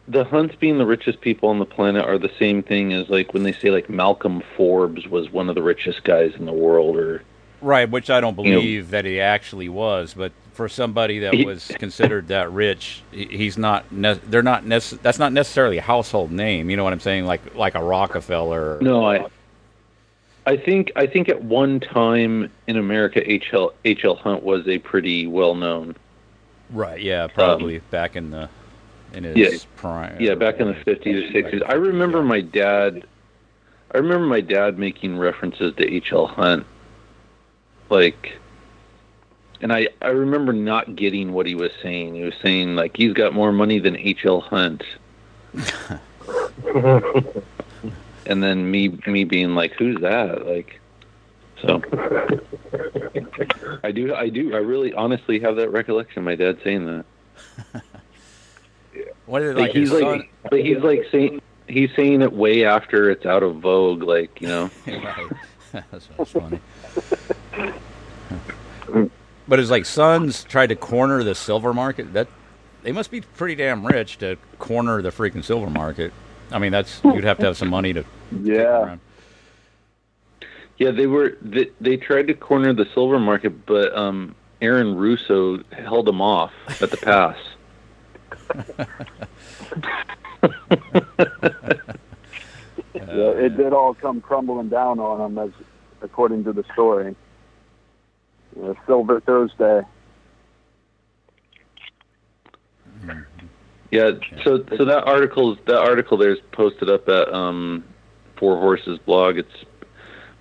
the 0.08 0.24
Hunts 0.24 0.54
being 0.56 0.78
the 0.78 0.86
richest 0.86 1.20
people 1.20 1.48
on 1.48 1.58
the 1.58 1.64
planet 1.64 2.04
are 2.04 2.18
the 2.18 2.30
same 2.38 2.62
thing 2.62 2.92
as 2.92 3.08
like 3.08 3.32
when 3.32 3.42
they 3.42 3.52
say 3.52 3.70
like 3.70 3.88
Malcolm 3.88 4.42
Forbes 4.56 5.06
was 5.06 5.30
one 5.30 5.48
of 5.48 5.54
the 5.54 5.62
richest 5.62 6.04
guys 6.04 6.34
in 6.34 6.44
the 6.44 6.52
world, 6.52 6.96
or 6.96 7.22
right, 7.60 7.88
which 7.88 8.10
I 8.10 8.20
don't 8.20 8.34
believe 8.34 8.62
you 8.62 8.82
know, 8.82 8.88
that 8.88 9.04
he 9.04 9.20
actually 9.20 9.68
was, 9.68 10.14
but 10.14 10.32
for 10.52 10.68
somebody 10.68 11.20
that 11.20 11.34
was 11.44 11.72
considered 11.78 12.28
that 12.28 12.52
rich, 12.52 13.02
he's 13.10 13.56
not. 13.56 13.90
Ne- 13.90 14.20
they're 14.26 14.42
not. 14.42 14.64
Nec- 14.66 14.82
that's 15.02 15.18
not 15.18 15.32
necessarily 15.32 15.78
a 15.78 15.82
household 15.82 16.30
name. 16.30 16.70
You 16.70 16.76
know 16.76 16.84
what 16.84 16.92
I'm 16.92 17.00
saying? 17.00 17.24
Like 17.24 17.54
like 17.54 17.74
a 17.74 17.82
Rockefeller. 17.82 18.78
No, 18.80 19.06
I. 19.06 19.26
I 20.44 20.56
think 20.56 20.90
I 20.96 21.06
think 21.06 21.28
at 21.28 21.42
one 21.42 21.78
time 21.78 22.50
in 22.66 22.76
America, 22.76 23.22
H. 23.30 23.50
L. 23.52 23.72
H. 23.84 24.04
L. 24.04 24.16
Hunt 24.16 24.42
was 24.42 24.66
a 24.66 24.78
pretty 24.78 25.26
well 25.26 25.54
known. 25.54 25.94
Right. 26.70 27.00
Yeah. 27.00 27.28
Probably 27.28 27.76
um, 27.76 27.82
back 27.90 28.16
in 28.16 28.30
the 28.30 28.48
in 29.14 29.24
his 29.24 29.36
yeah, 29.36 29.58
prime. 29.76 30.16
Yeah, 30.20 30.34
back 30.34 30.58
in 30.58 30.68
the 30.68 30.74
fifties 30.74 31.24
or 31.24 31.32
sixties. 31.32 31.62
I 31.66 31.74
remember 31.74 32.18
yeah. 32.18 32.24
my 32.24 32.40
dad. 32.40 33.04
I 33.94 33.98
remember 33.98 34.26
my 34.26 34.40
dad 34.40 34.78
making 34.78 35.18
references 35.18 35.74
to 35.76 35.86
H. 35.86 36.12
L. 36.12 36.26
Hunt, 36.26 36.66
like 37.88 38.38
and 39.62 39.72
I, 39.72 39.88
I 40.02 40.08
remember 40.08 40.52
not 40.52 40.96
getting 40.96 41.32
what 41.32 41.46
he 41.46 41.54
was 41.54 41.70
saying. 41.82 42.14
He 42.14 42.24
was 42.24 42.34
saying 42.42 42.74
like 42.74 42.96
he's 42.96 43.12
got 43.12 43.32
more 43.32 43.52
money 43.52 43.78
than 43.78 43.96
H.L. 43.96 44.40
Hunt. 44.40 44.82
and 48.26 48.42
then 48.42 48.70
me 48.70 48.88
me 49.06 49.22
being 49.24 49.54
like, 49.54 49.72
who's 49.74 50.00
that? 50.00 50.46
Like, 50.46 50.80
so 51.62 51.80
I 53.84 53.92
do 53.92 54.12
I 54.14 54.28
do 54.28 54.54
I 54.54 54.58
really 54.58 54.92
honestly 54.92 55.38
have 55.40 55.56
that 55.56 55.70
recollection. 55.70 56.24
My 56.24 56.34
dad 56.34 56.58
saying 56.64 56.86
that. 56.86 57.04
what 59.26 59.42
is 59.42 59.56
it 59.56 59.60
like? 59.60 59.70
he's 59.72 59.92
like, 59.92 60.32
but 60.50 60.60
he's 60.60 60.78
like 60.78 61.06
saying 61.12 61.40
he's 61.68 61.90
saying 61.94 62.22
it 62.22 62.32
way 62.32 62.64
after 62.64 63.10
it's 63.10 63.26
out 63.26 63.44
of 63.44 63.60
vogue. 63.60 64.02
Like 64.02 64.40
you 64.40 64.48
know. 64.48 64.70
That's 65.72 66.08
funny. 66.30 66.60
But 69.52 69.58
his 69.58 69.70
like 69.70 69.84
sons 69.84 70.44
tried 70.44 70.68
to 70.68 70.76
corner 70.76 71.22
the 71.22 71.34
silver 71.34 71.74
market. 71.74 72.14
That 72.14 72.26
they 72.82 72.90
must 72.90 73.10
be 73.10 73.20
pretty 73.20 73.54
damn 73.54 73.86
rich 73.86 74.16
to 74.20 74.38
corner 74.58 75.02
the 75.02 75.10
freaking 75.10 75.44
silver 75.44 75.68
market. 75.68 76.10
I 76.50 76.58
mean, 76.58 76.72
that's 76.72 77.02
you'd 77.04 77.24
have 77.24 77.36
to 77.36 77.44
have 77.44 77.58
some 77.58 77.68
money 77.68 77.92
to. 77.92 78.02
Yeah. 78.42 78.96
Yeah, 80.78 80.92
they 80.92 81.06
were. 81.06 81.36
They, 81.42 81.68
they 81.82 81.98
tried 81.98 82.28
to 82.28 82.34
corner 82.34 82.72
the 82.72 82.86
silver 82.94 83.18
market, 83.18 83.66
but 83.66 83.94
um, 83.94 84.34
Aaron 84.62 84.96
Russo 84.96 85.62
held 85.64 86.06
them 86.06 86.22
off 86.22 86.54
at 86.80 86.90
the 86.90 86.96
pass. 86.96 87.36
yeah, 92.94 93.32
it 93.36 93.58
did 93.58 93.74
all 93.74 93.92
come 93.92 94.22
crumbling 94.22 94.70
down 94.70 94.98
on 94.98 95.34
them, 95.34 95.46
as 95.46 95.50
according 96.00 96.42
to 96.44 96.54
the 96.54 96.64
story. 96.72 97.14
Silver 98.86 99.20
Thursday. 99.20 99.82
Yeah, 103.90 104.12
so 104.44 104.64
so 104.76 104.84
that 104.84 105.04
article 105.04 105.56
that 105.66 105.78
article 105.78 106.16
there's 106.16 106.38
posted 106.52 106.88
up 106.88 107.08
at 107.08 107.32
um, 107.32 107.84
Four 108.36 108.58
Horses 108.58 108.98
blog. 109.04 109.36
It's 109.38 109.64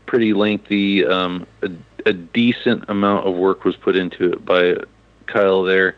pretty 0.06 0.34
lengthy. 0.34 1.06
Um, 1.06 1.46
a, 1.62 1.70
a 2.06 2.14
decent 2.14 2.86
amount 2.88 3.28
of 3.28 3.36
work 3.36 3.66
was 3.66 3.76
put 3.76 3.96
into 3.96 4.32
it 4.32 4.46
by 4.46 4.76
Kyle 5.26 5.64
there 5.64 5.96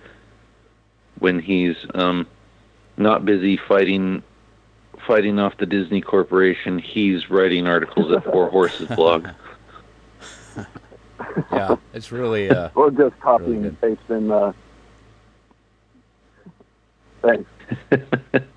when 1.20 1.40
he's 1.40 1.76
um, 1.94 2.28
not 2.98 3.26
busy 3.26 3.58
fighting 3.58 4.24
fighting 5.08 5.40
off 5.40 5.58
the 5.58 5.66
Disney 5.66 6.02
Corporation, 6.02 6.80
he's 6.80 7.30
writing 7.30 7.68
articles 7.68 8.12
at 8.12 8.24
Four 8.24 8.50
Horses 8.50 8.88
blog. 8.96 9.28
Yeah, 11.52 11.76
it's 11.94 12.12
really. 12.12 12.50
Uh, 12.50 12.70
Or 12.76 12.92
just 12.92 13.20
copying 13.20 13.64
Really 13.64 13.68
and 13.70 13.82
pasting. 13.82 14.32
Uh, 14.32 14.54
thanks. 17.22 17.50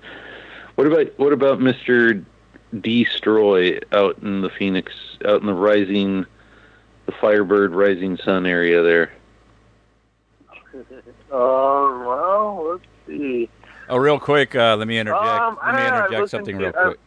what 0.75 0.87
about 0.87 1.17
what 1.19 1.33
about 1.33 1.59
Mister 1.61 2.23
Destroy 2.81 3.79
out 3.91 4.17
in 4.21 4.41
the 4.41 4.49
Phoenix, 4.49 4.93
out 5.25 5.41
in 5.41 5.47
the 5.47 5.53
rising, 5.53 6.25
the 7.05 7.11
Firebird 7.13 7.73
Rising 7.73 8.17
Sun 8.17 8.45
area 8.45 8.81
there? 8.83 9.11
Um, 10.73 10.85
well, 11.31 12.67
let's 12.71 12.83
see. 13.07 13.49
oh, 13.89 13.97
real 13.97 14.19
quick, 14.19 14.55
uh, 14.55 14.75
let 14.75 14.87
me 14.87 14.97
interject. 14.99 15.23
Um, 15.23 15.57
let 15.65 15.75
me 15.75 15.81
I- 15.81 15.85
I 15.85 15.87
interject 15.99 16.11
listened 16.21 16.29
something 16.29 16.57
to- 16.59 16.65
real 16.65 16.73
uh, 16.77 16.83
quick. 16.87 16.99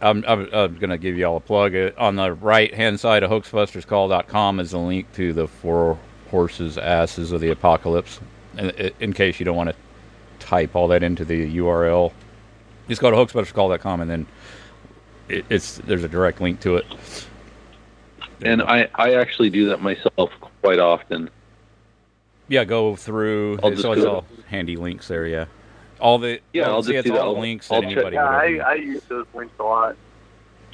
I'm, 0.00 0.24
I'm, 0.28 0.48
I'm 0.52 0.74
going 0.76 0.90
to 0.90 0.98
give 0.98 1.16
you 1.16 1.24
all 1.26 1.36
a 1.36 1.40
plug. 1.40 1.74
Uh, 1.74 1.90
On 1.98 2.16
the 2.16 2.32
right 2.32 2.72
hand 2.74 3.00
side 3.00 3.22
of 3.22 3.30
hoaxbusterscall.com 3.30 4.60
is 4.60 4.72
a 4.72 4.78
link 4.78 5.10
to 5.14 5.32
the 5.32 5.48
Four 5.48 5.98
Horses 6.30 6.76
Asses 6.78 7.32
of 7.32 7.40
the 7.40 7.50
Apocalypse. 7.50 8.20
In, 8.58 8.70
in 9.00 9.12
case 9.12 9.38
you 9.40 9.44
don't 9.44 9.56
want 9.56 9.70
to 9.70 9.76
type 10.38 10.76
all 10.76 10.88
that 10.88 11.02
into 11.02 11.24
the 11.24 11.56
URL, 11.56 12.12
just 12.88 13.00
go 13.00 13.10
to 13.10 13.16
hoaxbusterscall.com 13.16 14.00
and 14.02 14.10
then 14.10 14.26
it, 15.28 15.44
it's 15.48 15.78
there's 15.78 16.04
a 16.04 16.08
direct 16.08 16.40
link 16.40 16.60
to 16.60 16.76
it. 16.76 16.86
There 18.40 18.52
And. 18.52 18.62
I, 18.62 18.88
I 18.94 19.14
actually 19.14 19.50
do 19.50 19.68
that 19.70 19.80
myself 19.80 20.30
quite 20.60 20.78
often. 20.78 21.30
yeah, 22.48 22.64
go 22.64 22.96
through. 22.96 23.58
I'll 23.62 23.68
it's 23.70 23.76
just 23.76 23.84
always 23.86 24.04
go- 24.04 24.10
all 24.16 24.24
handy 24.48 24.76
links 24.76 25.08
there. 25.08 25.26
Yeah, 25.26 25.46
all 26.00 26.18
the 26.18 26.40
Yeah, 26.52 26.68
I'll 26.70 26.82
just 26.82 26.94
it's 26.94 27.08
do 27.08 27.16
all 27.16 27.34
the 27.34 27.40
links 27.40 27.70
I'll 27.70 27.82
check- 27.82 27.92
anybody. 27.92 28.16
Yeah, 28.16 28.24
I. 28.28 28.56
I 28.56 28.74
use 28.74 29.02
those 29.04 29.26
links 29.34 29.54
a 29.58 29.62
lot. 29.62 29.96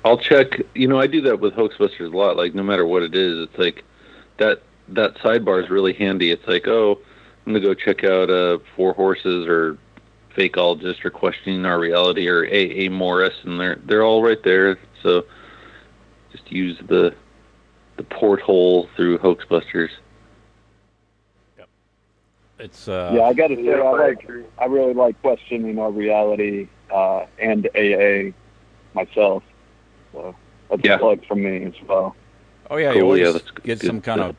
I'll 0.04 0.18
check. 0.18 0.60
You 0.74 0.88
know, 0.88 0.98
I 0.98 1.06
do 1.06 1.20
that 1.22 1.38
with 1.40 1.54
Hoaxbusters 1.54 2.12
a 2.12 2.16
lot. 2.16 2.36
Like, 2.36 2.54
no 2.54 2.62
matter 2.62 2.84
what 2.86 3.02
it 3.02 3.14
is, 3.14 3.48
it's 3.48 3.58
like 3.58 3.84
that 4.38 4.62
that 4.88 5.14
sidebar 5.16 5.62
is 5.62 5.70
really 5.70 5.92
handy. 5.92 6.30
It's 6.32 6.46
like, 6.48 6.66
oh, 6.66 6.98
I'm 7.46 7.52
gonna 7.52 7.64
go 7.64 7.74
check 7.74 8.02
out 8.04 8.28
uh, 8.30 8.58
Four 8.76 8.94
Horses 8.94 9.46
or 9.46 9.78
Fakeologist 10.36 11.04
or 11.04 11.10
Questioning 11.10 11.64
Our 11.66 11.78
Reality 11.78 12.26
or 12.28 12.44
A. 12.46 12.86
A. 12.86 12.88
Morris, 12.88 13.34
and 13.44 13.60
they're 13.60 13.78
they're 13.84 14.02
all 14.02 14.22
right 14.22 14.42
there. 14.42 14.76
So 15.02 15.24
just 16.32 16.50
use 16.50 16.78
the 16.88 17.14
the 17.96 18.02
porthole 18.04 18.88
through 18.96 19.18
Hoaxbusters. 19.18 19.90
It's 22.58 22.88
uh, 22.88 23.12
yeah, 23.14 23.22
I 23.22 23.32
got 23.32 23.48
to 23.48 23.56
say, 23.56 23.62
Yeah, 23.62 23.74
I 23.74 23.86
I 23.86 24.06
like. 24.08 24.30
I 24.58 24.64
really 24.66 24.94
like 24.94 25.20
questioning 25.22 25.78
our 25.78 25.90
reality 25.90 26.68
uh, 26.92 27.26
and 27.38 27.66
AA 27.74 28.32
myself. 28.94 29.42
So 30.12 30.34
that's 30.70 30.82
Yeah. 30.84 30.94
a 30.94 30.98
plug 30.98 31.24
from 31.26 31.42
me 31.42 31.64
as 31.64 31.74
well. 31.88 32.14
Oh 32.70 32.76
yeah, 32.76 32.88
you 32.92 33.00
Cool, 33.00 33.02
always 33.04 33.20
yeah, 33.22 33.32
that's 33.32 33.50
get 33.50 33.80
good 33.80 33.86
some 33.86 34.00
kind 34.00 34.18
stuff. 34.20 34.30
of 34.30 34.36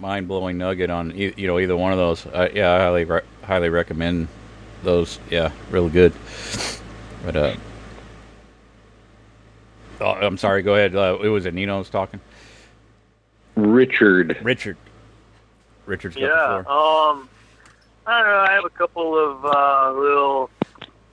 mind-blowing 0.00 0.56
nugget 0.58 0.90
on 0.90 1.10
you 1.16 1.32
know 1.46 1.58
either 1.58 1.76
one 1.76 1.92
of 1.92 1.98
those. 1.98 2.26
Uh, 2.26 2.48
yeah, 2.54 2.72
I 2.74 2.78
highly 2.78 3.04
re- 3.04 3.20
highly 3.42 3.68
recommend 3.68 4.28
those. 4.82 5.18
Yeah, 5.30 5.50
really 5.70 5.90
good. 5.90 6.12
But 7.24 7.36
uh, 7.36 7.54
oh, 10.00 10.06
I'm 10.10 10.36
sorry. 10.38 10.62
Go 10.62 10.74
ahead. 10.74 10.94
Uh, 10.94 11.18
it 11.22 11.28
was 11.28 11.46
it 11.46 11.54
Nino's 11.54 11.88
talking. 11.90 12.20
Richard. 13.56 14.36
Richard. 14.42 14.76
Richard's 15.86 16.16
got 16.16 16.22
Yeah. 16.22 16.58
the 16.58 16.64
floor. 16.64 17.10
Um, 17.10 17.28
I 18.06 18.22
don't 18.22 18.30
know. 18.30 18.40
I 18.40 18.52
have 18.52 18.64
a 18.64 18.70
couple 18.70 19.18
of 19.18 19.44
uh, 19.44 19.92
little 19.98 20.50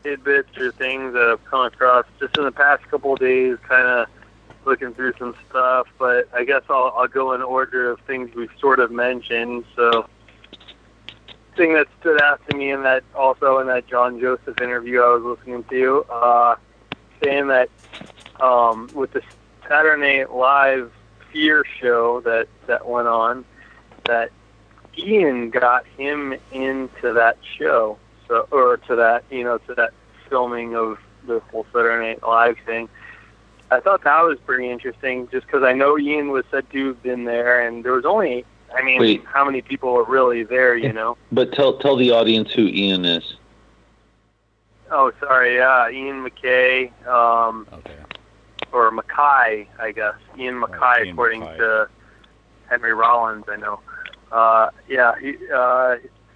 tidbits 0.04 0.58
or 0.58 0.72
things 0.74 1.14
that 1.14 1.24
I've 1.24 1.46
come 1.46 1.66
across 1.66 2.06
just 2.20 2.38
in 2.38 2.44
the 2.44 2.52
past 2.52 2.84
couple 2.90 3.14
of 3.14 3.20
days, 3.20 3.58
kind 3.68 3.88
of 3.88 4.08
looking 4.66 4.94
through 4.94 5.14
some 5.18 5.36
stuff. 5.50 5.88
But 5.98 6.28
I 6.34 6.44
guess 6.44 6.64
I'll, 6.70 6.94
I'll 6.98 7.08
go 7.08 7.34
in 7.34 7.42
order 7.42 7.92
of 7.92 8.00
things 8.02 8.36
we've 8.36 8.52
sort 8.60 8.80
of 8.80 8.92
mentioned. 8.92 9.64
So, 9.76 10.08
thing 11.56 11.74
that 11.74 11.88
stood 12.00 12.22
out 12.22 12.42
to 12.50 12.58
me 12.58 12.72
in 12.72 12.84
that 12.84 13.04
also 13.16 13.60
in 13.60 13.68
that 13.68 13.88
John 13.88 14.20
Joseph 14.20 14.60
interview 14.62 15.02
I 15.02 15.16
was 15.16 15.38
listening 15.38 15.64
to, 15.66 16.04
uh, 16.10 16.56
saying 17.24 17.48
that 17.48 17.70
um, 18.42 18.90
with 18.94 19.14
the 19.14 19.22
Saturday 19.68 20.20
Night 20.20 20.34
Live 20.34 20.92
Fear 21.32 21.64
show 21.80 22.20
that 22.22 22.50
that 22.68 22.86
went 22.86 23.08
on, 23.08 23.46
that 24.06 24.32
Ian 25.02 25.50
got 25.50 25.86
him 25.98 26.36
into 26.52 27.14
that 27.14 27.38
show, 27.58 27.98
so 28.28 28.48
or 28.52 28.78
to 28.78 28.96
that 28.96 29.24
you 29.30 29.44
know 29.44 29.58
to 29.60 29.76
that 29.76 29.92
filming 30.30 30.76
of 30.76 31.00
the 31.28 31.40
whole 31.52 31.66
Saturday 31.74 32.10
Night 32.14 32.24
Live 32.24 32.58
thing. 32.66 32.90
I 33.70 33.80
thought 33.80 34.04
that 34.04 34.22
was 34.24 34.38
pretty 34.46 34.70
interesting, 34.70 35.30
just 35.30 35.46
because 35.46 35.64
I 35.64 35.72
know 35.72 35.98
Ian 35.98 36.30
was 36.32 36.44
said 36.52 36.70
to 36.72 36.88
have 36.88 37.02
been 37.04 37.24
there, 37.24 37.66
and 37.66 37.86
there 37.86 37.94
was 37.94 38.04
only, 38.04 38.44
I 38.76 38.82
mean, 38.82 39.00
Wait. 39.00 39.26
how 39.26 39.46
many 39.46 39.62
people 39.62 39.94
were 39.94 40.04
really 40.04 40.44
there, 40.44 40.76
you 40.76 40.92
know? 40.92 41.18
But 41.32 41.54
tell 41.54 41.78
tell 41.78 41.96
the 41.96 42.12
audience 42.12 42.52
who 42.52 42.64
Ian 42.68 43.06
is. 43.06 43.36
Oh, 44.92 45.14
sorry, 45.22 45.56
yeah, 45.56 45.90
Ian 45.90 46.28
McKay, 46.28 46.92
um, 47.08 47.66
Okay. 47.72 47.96
or 48.74 48.92
MacKaye, 48.92 49.68
I 49.80 49.92
guess. 49.94 50.16
Ian 50.38 50.56
MacKaye, 50.60 51.06
Ian 51.06 51.14
according 51.14 51.42
MacKaye. 51.42 51.58
to 51.58 51.90
Henry 52.70 52.94
Rollins, 52.94 53.46
I 53.48 53.56
know. 53.56 53.80
Uh, 54.32 54.70
yeah, 54.88 55.14
he, 55.20 55.36
uh, 55.54 55.96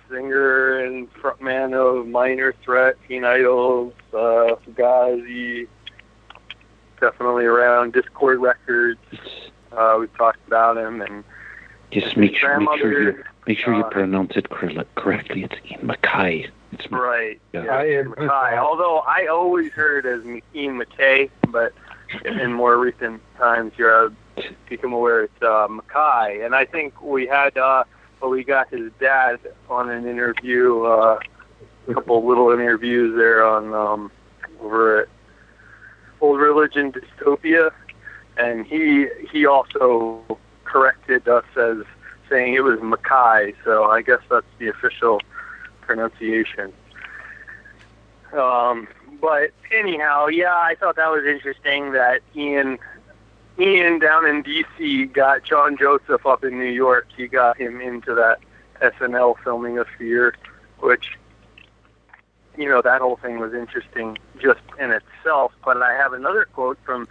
singer 0.10 0.80
and 0.80 1.12
frontman 1.14 1.74
of 1.74 2.08
Minor 2.08 2.54
Threat, 2.64 2.96
Teen 3.08 3.24
Idols, 3.24 3.94
uh, 4.14 4.56
Fugazi, 4.68 5.68
definitely 7.00 7.46
around 7.46 7.94
Dischord 7.94 8.42
Records. 8.42 9.00
Uh, 9.72 9.98
we've 10.00 10.16
talked 10.18 10.46
about 10.48 10.78
him, 10.78 11.02
and 11.02 11.24
Just 11.92 12.18
make 12.18 12.36
sure 12.36 12.60
make 12.60 12.70
sure 12.80 12.92
you 12.92 13.12
grandmother. 13.12 13.26
make 13.48 13.58
sure 13.60 13.74
you 13.74 13.84
uh, 13.84 13.90
pronounce 13.90 14.34
it 14.36 14.48
correctly. 14.50 15.44
It's 15.44 15.56
Ian 15.72 15.88
MacKaye. 15.88 16.50
It's 16.72 16.92
Right. 16.92 17.40
Yeah. 17.54 17.64
Yeah, 17.66 17.72
I 17.78 17.84
am- 17.86 18.12
MacKaye. 18.14 18.58
Although 18.58 19.00
I 19.00 19.28
always 19.28 19.72
heard 19.72 20.06
as 20.06 20.22
Ian 20.54 20.80
McKay, 20.82 21.30
but 21.50 21.74
in 22.26 22.52
more 22.54 22.78
recent 22.78 23.22
times, 23.38 23.72
you're 23.78 24.12
become 24.70 24.94
aware 24.94 25.24
it's 25.24 25.42
uh, 25.42 25.68
MacKaye. 25.68 26.46
And 26.46 26.56
I 26.56 26.66
think 26.66 27.02
we 27.02 27.28
had, 27.28 27.58
uh, 27.58 27.84
well, 28.22 28.32
we 28.32 28.44
got 28.44 28.70
his 28.70 28.92
dad 29.00 29.40
on 29.70 29.90
an 29.90 30.08
interview, 30.08 30.84
uh, 30.84 31.20
a 31.88 31.94
couple 31.94 32.26
little 32.26 32.52
interviews 32.52 33.16
there 33.18 33.46
on 33.46 33.74
um, 33.74 34.12
over 34.60 35.02
at 35.02 35.08
Old 36.22 36.40
Religion 36.40 36.92
Dystopia, 36.92 37.72
and 38.38 38.66
he 38.66 39.08
he 39.32 39.46
also 39.46 40.22
corrected 40.64 41.28
us 41.28 41.46
as 41.56 41.78
saying 42.30 42.56
it 42.56 42.64
was 42.64 42.80
MacKaye. 42.80 43.54
So 43.64 43.86
I 43.86 44.02
guess 44.02 44.22
that's 44.30 44.46
the 44.58 44.68
official 44.70 45.22
pronunciation. 45.82 46.74
Um, 48.34 48.88
but 49.22 49.52
anyhow, 49.72 50.28
yeah, 50.28 50.56
I 50.56 50.76
thought 50.80 50.96
that 50.96 51.10
was 51.10 51.26
interesting 51.26 51.92
that 51.94 52.22
Ian 52.36 52.80
Ian 53.60 54.00
down 54.00 54.26
in 54.28 54.44
DC 54.44 55.12
got 55.14 55.44
John 55.44 55.78
Joseph 55.78 56.26
up 56.26 56.44
in 56.44 56.58
New 56.60 56.66
York. 56.72 57.08
He 57.16 57.28
got 57.28 57.58
him 57.58 57.80
into 57.82 58.14
that 58.16 58.40
SNL 58.82 59.36
filming 59.44 59.78
of 59.78 59.88
Fear, 59.98 60.36
which 60.80 61.18
you 62.58 62.68
know 62.68 62.82
that 62.82 63.02
whole 63.02 63.18
thing 63.18 63.40
was 63.40 63.54
interesting 63.54 64.18
just 64.42 64.60
in 64.80 64.92
itself. 64.92 65.54
But 65.64 65.82
I 65.82 65.94
have 65.94 66.14
another 66.14 66.46
quote 66.54 66.78
from 66.86 67.08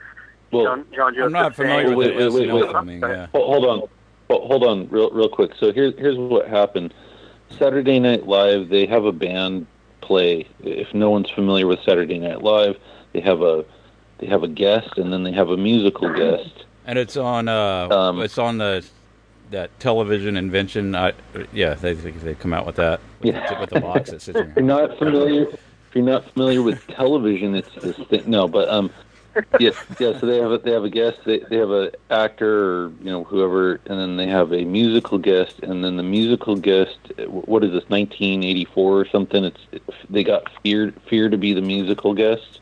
well. 0.52 0.64
John, 0.64 0.86
John 0.94 1.14
Joseph. 1.14 1.26
I'm 1.26 1.32
not 1.32 1.54
familiar 1.54 1.86
saying, 1.86 1.96
with 1.96 2.08
Wait, 2.08 2.18
the 2.18 2.30
wait, 2.30 2.32
wait, 2.34 2.48
SNL 2.48 2.60
wait. 2.62 2.70
filming. 2.72 3.00
Yeah. 3.00 3.26
Hold, 3.32 3.46
hold 3.46 3.64
on, 3.64 3.88
Hold- 4.28 4.46
hold 4.50 4.64
on, 4.64 4.88
real 4.88 5.10
real 5.10 5.28
quick. 5.28 5.52
So 5.58 5.72
here's 5.72 5.94
here's 5.98 6.18
what 6.18 6.46
happened. 6.48 6.92
Saturday 7.58 8.00
Night 8.00 8.26
Live, 8.26 8.68
they 8.68 8.84
have 8.86 9.04
a 9.04 9.12
band 9.12 9.66
play. 10.00 10.46
If 10.60 10.92
no 10.92 11.10
one's 11.10 11.30
familiar 11.30 11.66
with 11.66 11.80
Saturday 11.84 12.18
Night 12.18 12.42
Live, 12.42 12.76
they 13.12 13.20
have 13.20 13.40
a 13.42 13.64
they 14.24 14.30
have 14.30 14.42
a 14.42 14.48
guest 14.48 14.96
and 14.96 15.12
then 15.12 15.22
they 15.22 15.32
have 15.32 15.50
a 15.50 15.56
musical 15.56 16.12
guest. 16.12 16.64
And 16.86 16.98
it's 16.98 17.16
on 17.16 17.48
uh 17.48 17.88
Um, 17.90 18.20
it's 18.20 18.38
on 18.38 18.58
the 18.58 18.84
that 19.50 19.78
television 19.78 20.36
invention. 20.36 20.94
I, 20.94 21.12
yeah, 21.52 21.74
they 21.74 21.92
they 21.94 22.34
come 22.34 22.52
out 22.54 22.66
with 22.66 22.76
that 22.76 23.00
with, 23.20 23.34
Yeah. 23.34 23.54
the, 23.54 23.60
with 23.60 23.70
the 23.70 23.80
box 23.80 24.10
that 24.10 24.22
sits 24.22 24.38
in 24.38 24.52
you're 24.56 24.64
not 24.64 24.98
familiar, 24.98 25.42
if 25.42 25.94
you're 25.94 26.04
not 26.04 26.30
familiar 26.32 26.62
with 26.62 26.84
television, 26.88 27.54
it's 27.54 27.74
this 27.82 27.96
thing. 28.08 28.22
No, 28.26 28.48
but 28.48 28.68
um, 28.68 28.90
yeah, 29.60 29.70
yeah. 29.98 30.18
So 30.18 30.26
they 30.26 30.38
have 30.38 30.52
a, 30.52 30.58
they 30.58 30.72
have 30.72 30.84
a 30.84 30.90
guest. 30.90 31.18
They 31.26 31.40
they 31.50 31.56
have 31.56 31.70
a 31.70 31.92
actor 32.10 32.86
or 32.86 32.92
you 33.00 33.10
know 33.10 33.24
whoever, 33.24 33.74
and 33.86 33.98
then 34.00 34.16
they 34.16 34.26
have 34.28 34.52
a 34.52 34.64
musical 34.64 35.18
guest, 35.18 35.60
and 35.62 35.84
then 35.84 35.96
the 35.96 36.02
musical 36.02 36.56
guest. 36.56 36.96
What 37.26 37.64
is 37.64 37.72
this? 37.72 37.84
1984 37.88 39.00
or 39.00 39.06
something? 39.06 39.44
It's 39.44 39.60
they 40.08 40.24
got 40.24 40.50
fear 40.62 40.92
fear 41.08 41.28
to 41.28 41.36
be 41.36 41.52
the 41.52 41.62
musical 41.62 42.14
guest, 42.14 42.60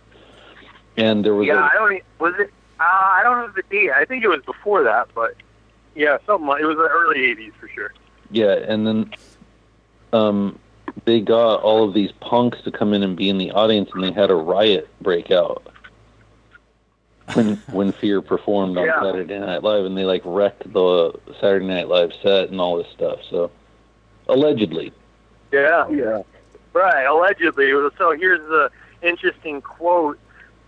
and 0.96 1.24
there 1.24 1.34
was 1.34 1.46
Yeah, 1.46 1.60
a, 1.60 1.62
I 1.62 1.74
don't. 1.74 1.92
e- 1.94 2.02
Was 2.18 2.34
it? 2.38 2.50
Uh, 2.80 2.84
I 2.84 3.20
don't 3.22 3.38
know 3.38 3.52
the 3.54 3.62
date. 3.70 3.90
I 3.90 4.04
think 4.04 4.24
it 4.24 4.28
was 4.28 4.42
before 4.44 4.82
that, 4.84 5.08
but 5.14 5.34
yeah, 5.94 6.18
something 6.26 6.46
like 6.48 6.62
it 6.62 6.66
was 6.66 6.76
the 6.76 6.88
early 6.88 7.18
'80s 7.34 7.52
for 7.54 7.68
sure. 7.68 7.92
Yeah, 8.30 8.54
and 8.54 8.86
then 8.86 9.14
um, 10.12 10.58
they 11.04 11.20
got 11.20 11.60
all 11.62 11.86
of 11.86 11.94
these 11.94 12.12
punks 12.20 12.60
to 12.62 12.70
come 12.70 12.92
in 12.94 13.02
and 13.02 13.16
be 13.16 13.28
in 13.28 13.38
the 13.38 13.50
audience, 13.52 13.90
and 13.94 14.02
they 14.02 14.10
had 14.12 14.30
a 14.30 14.34
riot 14.34 14.88
break 15.00 15.30
out 15.30 15.62
when 17.34 17.56
when 17.70 17.92
Fear 17.92 18.22
performed 18.22 18.76
on 18.78 18.86
Yeah. 18.86 19.02
Saturday 19.02 19.38
Night 19.38 19.62
Live, 19.62 19.84
and 19.84 19.96
they 19.96 20.04
like 20.04 20.22
wrecked 20.24 20.70
the 20.72 21.12
Saturday 21.40 21.66
Night 21.66 21.88
Live 21.88 22.12
set 22.22 22.48
and 22.50 22.60
all 22.60 22.76
this 22.78 22.88
stuff. 22.92 23.20
So 23.30 23.50
allegedly, 24.28 24.92
Yeah. 25.52 25.88
Yeah. 25.88 26.22
Right, 26.74 27.04
allegedly. 27.04 27.70
So 27.98 28.16
here's 28.16 28.40
the 28.48 28.70
interesting 29.02 29.60
quote 29.60 30.18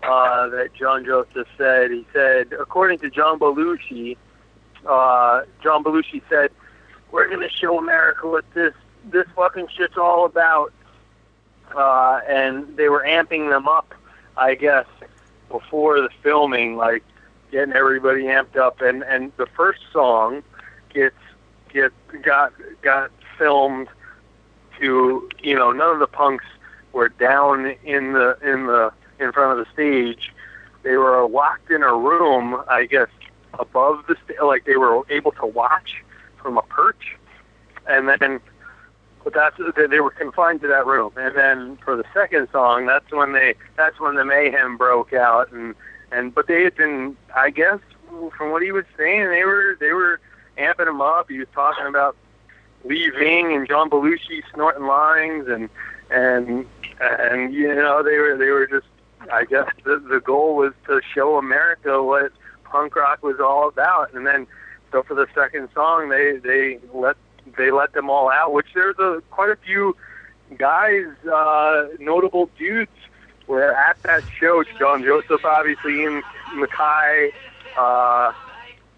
uh, 0.07 0.49
that 0.49 0.73
John 0.73 1.05
Joseph 1.05 1.47
said. 1.57 1.91
He 1.91 2.05
said, 2.13 2.53
according 2.53 2.99
to 2.99 3.09
John 3.09 3.39
Belushi, 3.39 4.17
uh, 4.85 5.41
John 5.63 5.83
Belushi 5.83 6.21
said, 6.29 6.51
"We're 7.11 7.27
going 7.27 7.47
to 7.47 7.49
show 7.49 7.77
America 7.77 8.27
what 8.27 8.45
this 8.53 8.73
this 9.05 9.25
fucking 9.35 9.67
shit's 9.75 9.97
all 9.97 10.25
about." 10.25 10.73
Uh, 11.75 12.21
and 12.27 12.77
they 12.77 12.89
were 12.89 13.03
amping 13.05 13.49
them 13.49 13.67
up, 13.67 13.93
I 14.37 14.55
guess, 14.55 14.85
before 15.49 15.99
the 15.99 16.09
filming, 16.21 16.77
like 16.77 17.03
getting 17.51 17.73
everybody 17.73 18.23
amped 18.23 18.55
up. 18.55 18.81
And 18.81 19.03
and 19.03 19.31
the 19.37 19.47
first 19.47 19.81
song 19.91 20.43
gets 20.93 21.15
get 21.73 21.91
got 22.21 22.53
got 22.81 23.11
filmed 23.37 23.87
to 24.79 25.29
you 25.41 25.55
know 25.55 25.71
none 25.71 25.91
of 25.91 25.99
the 25.99 26.07
punks 26.07 26.45
were 26.93 27.09
down 27.09 27.75
in 27.83 28.13
the 28.13 28.37
in 28.43 28.67
the 28.67 28.91
in 29.19 29.31
front 29.31 29.57
of 29.59 29.65
the 29.65 29.71
stage. 29.73 30.33
They 30.83 30.97
were 30.97 31.27
locked 31.27 31.71
in 31.71 31.81
a 31.81 31.95
room, 31.95 32.61
I 32.67 32.85
guess, 32.85 33.09
above 33.57 34.05
the 34.07 34.15
sta- 34.25 34.45
like 34.45 34.65
they 34.65 34.77
were 34.77 35.01
able 35.09 35.31
to 35.33 35.45
watch 35.45 36.03
from 36.41 36.57
a 36.57 36.61
perch, 36.63 37.17
and 37.87 38.07
then 38.07 38.39
but 39.23 39.33
that's 39.33 39.57
they 39.75 39.87
they 39.87 39.99
were 39.99 40.11
confined 40.11 40.61
to 40.61 40.67
that 40.67 40.85
room. 40.85 41.11
And 41.17 41.35
then 41.35 41.77
for 41.83 41.95
the 41.95 42.05
second 42.13 42.47
song, 42.51 42.85
that's 42.85 43.11
when 43.11 43.33
they 43.33 43.55
that's 43.75 43.99
when 43.99 44.15
the 44.15 44.25
mayhem 44.25 44.77
broke 44.77 45.13
out, 45.13 45.51
and 45.51 45.73
and 46.11 46.33
but 46.33 46.47
they 46.47 46.63
had 46.63 46.75
been, 46.75 47.17
I 47.35 47.49
guess, 47.49 47.79
from 48.37 48.51
what 48.51 48.61
he 48.61 48.71
was 48.71 48.85
saying, 48.97 49.29
they 49.29 49.43
were 49.43 49.77
they 49.79 49.91
were 49.91 50.19
amping 50.57 50.87
him 50.87 51.01
up. 51.01 51.29
He 51.29 51.39
was 51.39 51.47
talking 51.53 51.87
about 51.87 52.15
leaving 52.83 53.53
and 53.53 53.67
John 53.67 53.89
Belushi 53.89 54.43
snorting 54.53 54.85
lines 54.85 55.47
and 55.47 55.69
and 56.11 56.65
and 57.01 57.53
you 57.53 57.73
know 57.73 58.03
they 58.03 58.17
were 58.17 58.37
they 58.37 58.49
were 58.49 58.67
just 58.67 58.85
I 59.31 59.45
guess 59.45 59.67
the 59.83 59.97
the 59.99 60.19
goal 60.19 60.55
was 60.55 60.73
to 60.87 61.01
show 61.13 61.37
America 61.37 62.01
what 62.03 62.31
punk 62.63 62.95
rock 62.95 63.23
was 63.23 63.39
all 63.39 63.67
about. 63.67 64.13
And 64.13 64.25
then 64.25 64.47
so 64.91 65.03
for 65.03 65.13
the 65.13 65.27
second 65.33 65.69
song 65.73 66.09
they 66.09 66.37
they 66.37 66.79
let 66.93 67.17
they 67.57 67.71
let 67.71 67.93
them 67.93 68.09
all 68.09 68.29
out 68.29 68.53
which 68.53 68.67
there's 68.73 68.97
a 68.99 69.21
quite 69.31 69.49
a 69.49 69.55
few 69.57 69.95
guys 70.57 71.05
uh 71.31 71.87
notable 71.99 72.49
dudes 72.57 72.91
were 73.47 73.73
at 73.73 74.01
that 74.03 74.23
show. 74.39 74.63
John 74.79 75.03
Joseph 75.03 75.43
obviously 75.45 76.01
Ian 76.01 76.21
MacKaye 76.55 77.31
uh 77.77 78.33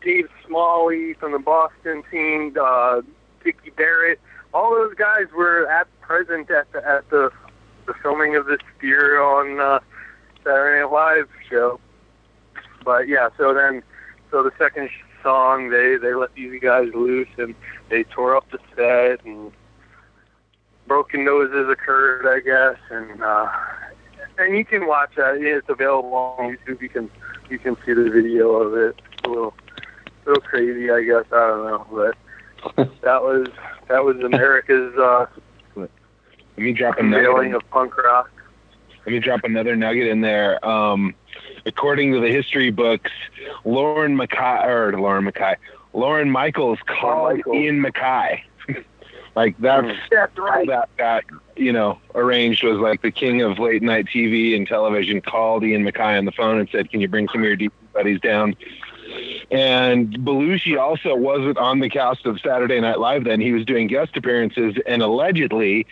Dave 0.02 0.30
Smalley 0.45 1.14
from 1.14 1.32
the 1.32 1.40
Boston 1.40 2.04
team 2.12 2.56
uh 2.60 3.02
Dickie 3.44 3.72
Barrett, 3.72 4.20
all 4.54 4.72
those 4.72 4.94
guys 4.95 5.26
were 5.36 5.68
at 5.68 5.88
present 6.02 6.49
at 6.49 6.72
the 6.72 6.86
at 6.86 7.10
the 7.10 7.32
the 7.86 7.94
filming 8.04 8.36
of 8.36 8.45
this 8.45 8.60
Fear 8.80 9.22
on 9.22 9.60
uh, 9.60 9.80
Saturday 10.48 10.82
Night 10.82 10.91
Live 10.91 11.30
show. 11.49 11.80
But 12.86 13.07
yeah, 13.07 13.30
so 13.38 13.53
then 13.53 13.84
so 14.32 14.44
the 14.44 14.52
second 14.57 14.90
song 15.22 15.69
they 15.69 15.98
they 16.02 16.14
let 16.14 16.34
these 16.36 16.61
guys 16.61 16.88
loose 16.94 17.28
and 17.38 17.53
they 17.90 18.03
tore 18.03 18.36
up 18.36 18.45
the 18.52 18.60
set 18.76 19.26
and 19.26 19.52
broken 20.88 21.26
noses 21.26 21.68
occurred, 21.69 22.26
I 22.26 22.40
guess, 22.40 22.80
and 22.90 23.22
uh, 23.22 23.48
and 24.38 24.57
you 24.57 24.64
can 24.64 24.88
watch 24.88 25.11
that. 25.18 25.36
It's 25.38 25.68
available 25.69 26.14
on 26.15 26.56
YouTube. 26.57 26.82
You 26.82 26.90
can 26.90 27.10
you 27.49 27.60
can 27.60 27.76
see 27.86 27.94
the 27.94 28.10
video 28.10 28.52
of 28.52 28.74
it. 28.74 28.95
It's 29.11 29.24
a 29.26 29.30
little 29.30 29.53
a 30.26 30.30
little 30.30 30.41
crazy, 30.41 30.90
I 30.90 31.02
guess. 31.02 31.26
I 31.32 31.48
don't 31.48 31.65
know, 31.65 31.88
but 31.91 32.90
that 33.02 33.22
was 33.22 33.48
that 33.90 34.03
was 34.03 34.18
America's 34.22 34.95
uh, 34.98 35.26
Let 35.76 35.90
me 36.57 36.72
drop 36.74 36.98
another. 36.99 37.18
unveiling 37.18 37.53
of 37.53 37.69
punk 37.69 37.98
rock. 37.98 38.30
Let 39.07 39.13
me 39.13 39.19
drop 39.19 39.45
another 39.45 39.77
nugget 39.77 40.07
in 40.07 40.19
there. 40.19 40.63
Um, 40.67 41.15
according 41.65 42.11
to 42.11 42.19
the 42.19 42.27
history 42.27 42.71
books, 42.71 43.09
Lauren 43.63 44.17
Mackay 44.17 44.67
or 44.67 44.99
Lauren 44.99 45.23
Mackay, 45.23 45.55
Lorne 45.93 46.29
Michaels 46.29 46.79
called. 46.85 47.39
Ian 47.47 47.81
MacKaye. 47.81 48.41
like 49.38 49.57
that's 49.59 49.97
That's 50.11 50.38
right. 50.38 50.67
that 50.67 50.89
got 50.97 51.23
you 51.55 51.71
know 51.71 51.99
arranged 52.15 52.65
was 52.65 52.79
like 52.79 53.01
the 53.01 53.09
king 53.09 53.41
of 53.41 53.59
late 53.59 53.81
night 53.81 54.07
TV 54.07 54.53
and 54.57 54.67
television 54.67 55.21
called 55.21 55.63
Ian 55.63 55.85
MacKaye 55.85 56.17
on 56.17 56.25
the 56.25 56.34
phone 56.34 56.59
and 56.59 56.67
said, 56.69 56.91
"Can 56.91 56.99
you 56.99 57.07
bring 57.07 57.29
some 57.29 57.39
of 57.39 57.47
your 57.47 57.55
deep 57.55 57.71
buddies 57.93 58.19
down?" 58.19 58.57
And 59.51 60.19
Belushi 60.19 60.77
also 60.77 61.15
wasn't 61.15 61.57
on 61.57 61.79
the 61.79 61.89
cast 61.89 62.25
of 62.25 62.41
Saturday 62.41 62.81
Night 62.81 62.99
Live 62.99 63.23
then. 63.23 63.39
He 63.39 63.53
was 63.53 63.63
doing 63.63 63.88
guest 63.88 64.17
appearances, 64.17 64.75
and 64.85 65.01
allegedly, 65.01 65.88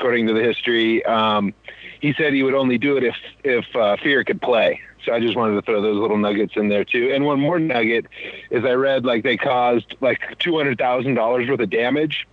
according 0.00 0.26
to 0.26 0.32
the 0.32 0.42
history, 0.42 1.04
um, 1.04 1.54
he 2.00 2.14
said 2.14 2.32
he 2.32 2.42
would 2.42 2.54
only 2.54 2.78
do 2.78 2.96
it 2.96 3.04
if 3.04 3.16
if 3.44 3.76
uh, 3.76 3.96
Fear 4.02 4.24
could 4.24 4.40
play. 4.40 4.80
So 5.04 5.12
I 5.12 5.20
just 5.20 5.36
wanted 5.36 5.54
to 5.54 5.62
throw 5.62 5.80
those 5.80 5.98
little 5.98 6.16
nuggets 6.16 6.54
in 6.56 6.68
there 6.68 6.84
too. 6.84 7.12
And 7.14 7.24
one 7.24 7.40
more 7.40 7.58
nugget 7.58 8.06
is 8.50 8.64
I 8.64 8.72
read 8.72 9.04
like 9.04 9.22
they 9.22 9.36
caused 9.36 9.94
like 10.00 10.38
two 10.38 10.56
hundred 10.56 10.78
thousand 10.78 11.14
dollars 11.14 11.48
worth 11.48 11.60
of 11.60 11.70
damage, 11.70 12.26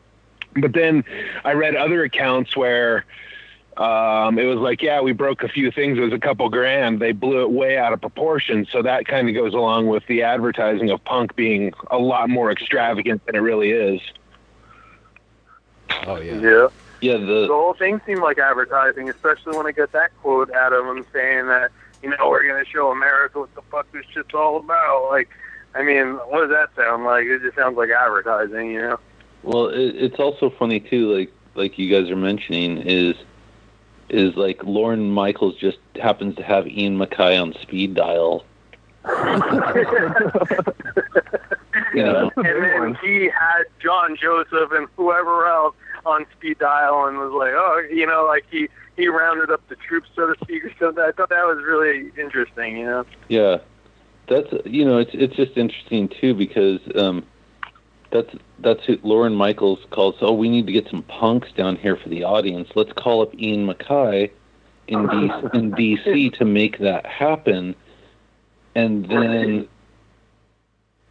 but 0.56 0.74
then 0.74 1.04
I 1.44 1.54
read 1.54 1.76
other 1.76 2.04
accounts 2.04 2.56
where 2.58 3.06
um, 3.78 4.38
it 4.38 4.46
was 4.46 4.60
like, 4.60 4.82
yeah, 4.82 5.02
we 5.02 5.14
broke 5.14 5.44
a 5.44 5.48
few 5.48 5.72
things. 5.72 5.98
It 5.98 6.02
was 6.02 6.14
a 6.14 6.20
couple 6.20 6.48
grand. 6.50 7.00
They 7.00 7.12
blew 7.12 7.42
it 7.42 7.52
way 7.52 7.78
out 7.78 7.92
of 7.94 8.02
proportion. 8.02 8.68
So 8.72 8.84
that 8.84 9.06
kind 9.08 9.28
of 9.28 9.36
goes 9.36 9.54
along 9.54 9.88
with 9.88 10.06
the 10.08 10.24
advertising 10.24 10.92
of 10.92 11.04
punk 11.04 11.36
being 11.36 11.74
a 11.90 11.98
lot 11.98 12.30
more 12.30 12.52
extravagant 12.52 13.26
than 13.26 13.36
it 13.36 13.40
really 13.40 13.72
is. 13.72 14.02
Oh 16.06 16.18
yeah. 16.18 16.40
Yeah. 16.40 16.68
Yeah, 17.04 17.18
The 17.18 17.42
the 17.42 17.48
whole 17.48 17.74
thing 17.74 18.00
seemed 18.06 18.22
like 18.22 18.38
advertising, 18.38 19.10
especially 19.10 19.58
when 19.58 19.68
I 19.68 19.74
got 19.74 19.92
that 19.92 20.12
quote 20.22 20.50
out 20.54 20.72
of 20.72 20.86
him 20.86 21.06
saying 21.12 21.48
that, 21.48 21.72
you 22.02 22.10
know, 22.10 22.30
we're 22.30 22.48
going 22.48 22.64
to 22.64 22.70
show 22.70 22.92
America 22.92 23.42
what 23.42 23.54
the 23.56 23.62
fuck 23.64 23.92
this 23.92 24.06
shit's 24.14 24.34
all 24.34 24.56
about. 24.56 25.10
Like, 25.10 25.28
I 25.76 25.84
mean, 25.84 26.14
what 26.14 26.48
does 26.48 26.52
that 26.52 26.70
sound 26.82 27.04
like? 27.04 27.26
It 27.26 27.42
just 27.42 27.58
sounds 27.58 27.76
like 27.76 27.90
advertising, 27.90 28.72
you 28.72 28.82
know? 28.84 29.00
Well, 29.44 29.68
it, 29.68 29.98
it's 29.98 30.18
also 30.18 30.50
funny 30.50 30.80
too, 30.80 31.14
like 31.14 31.34
like 31.56 31.78
you 31.78 31.90
guys 31.90 32.10
are 32.10 32.16
mentioning, 32.16 32.78
is 32.78 33.16
is 34.08 34.38
like 34.38 34.64
Lorne 34.64 35.12
Michaels 35.12 35.58
just 35.58 35.80
happens 36.02 36.38
to 36.38 36.44
have 36.44 36.68
Ian 36.68 36.98
MacKaye 36.98 37.42
on 37.42 37.54
speed 37.62 37.96
dial. 37.96 38.46
You 41.94 42.04
know, 42.04 42.32
and 42.38 42.46
then 42.46 42.98
he 43.04 43.26
had 43.26 43.64
John 43.80 44.16
Joseph 44.20 44.72
and 44.72 44.88
whoever 44.96 45.48
else 45.48 45.76
on 46.06 46.26
speed 46.38 46.60
dial 46.60 47.06
and 47.06 47.18
was 47.18 47.32
like, 47.32 47.54
oh, 47.56 47.82
you 47.92 48.06
know, 48.06 48.26
like 48.26 48.46
he 48.50 48.70
he 48.96 49.08
rounded 49.08 49.50
up 49.50 49.68
the 49.70 49.76
troops, 49.76 50.10
so 50.16 50.34
to 50.34 50.36
speak, 50.44 50.64
or 50.66 50.72
something. 50.80 51.04
I 51.04 51.12
thought 51.12 51.30
that 51.30 51.46
was 51.46 51.64
really 51.64 52.12
interesting, 52.18 52.78
you 52.78 52.86
know. 52.86 53.06
yeah, 53.28 53.58
that's 54.28 54.54
you 54.66 54.86
know, 54.86 54.98
it's 54.98 55.12
it's 55.14 55.36
just 55.36 55.58
interesting 55.58 56.10
too 56.10 56.34
because 56.34 56.80
um, 56.96 57.26
that's 58.12 58.34
that's 58.60 58.84
who 58.86 58.98
Lorne 59.04 59.36
Michaels 59.36 59.80
calls. 59.92 60.16
Oh, 60.22 60.34
we 60.34 60.50
need 60.50 60.68
to 60.68 60.74
get 60.74 60.90
some 60.90 61.04
punks 61.04 61.52
down 61.54 61.76
here 61.76 61.98
for 61.98 62.10
the 62.10 62.24
audience. 62.24 62.70
Let's 62.76 62.94
call 62.94 63.22
up 63.22 63.34
Ian 63.36 63.68
MacKaye 63.68 64.32
in 64.88 65.08
D- 65.08 65.32
in 65.54 65.72
DC 65.72 66.38
to 66.38 66.46
make 66.46 66.80
that 66.80 67.06
happen, 67.06 67.76
and 68.76 69.06
then. 69.06 69.68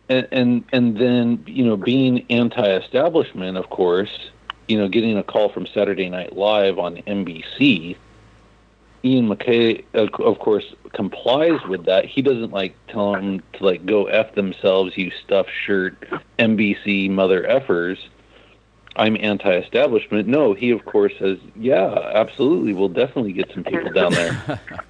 and 0.09 0.29
and 0.33 0.65
and 0.73 0.97
then 0.99 1.43
you 1.47 1.65
know 1.65 1.77
being 1.77 2.27
anti-establishment 2.29 3.57
of 3.57 3.71
course 3.71 4.31
you 4.69 4.79
know 4.79 4.89
getting 4.89 5.17
a 5.19 5.23
call 5.23 5.49
from 5.49 5.67
saturday 5.67 6.09
night 6.09 6.37
live 6.37 6.79
on 6.79 6.97
nbc 6.97 7.97
ian 9.05 9.29
mckay 9.29 9.85
of 9.95 10.09
of 10.21 10.39
course 10.39 10.75
complies 10.93 11.61
with 11.69 11.85
that 11.87 12.05
he 12.05 12.23
doesn't 12.23 12.53
like 12.53 12.75
tell 12.89 13.13
them 13.13 13.41
to 13.53 13.65
like 13.65 13.85
go 13.87 14.07
f 14.07 14.35
themselves 14.35 14.97
you 14.97 15.11
stuffed 15.25 15.51
shirt 15.65 15.97
nbc 16.39 17.11
mother 17.11 17.43
effers 17.43 17.99
i'm 18.97 19.17
anti-establishment 19.21 20.29
no 20.29 20.53
he 20.55 20.71
of 20.71 20.85
course 20.85 21.13
says 21.19 21.39
yeah 21.57 22.11
absolutely 22.15 22.73
we'll 22.73 22.89
definitely 22.89 23.33
get 23.33 23.51
some 23.53 23.65
people 23.65 23.91
down 23.91 24.13
there 24.13 24.61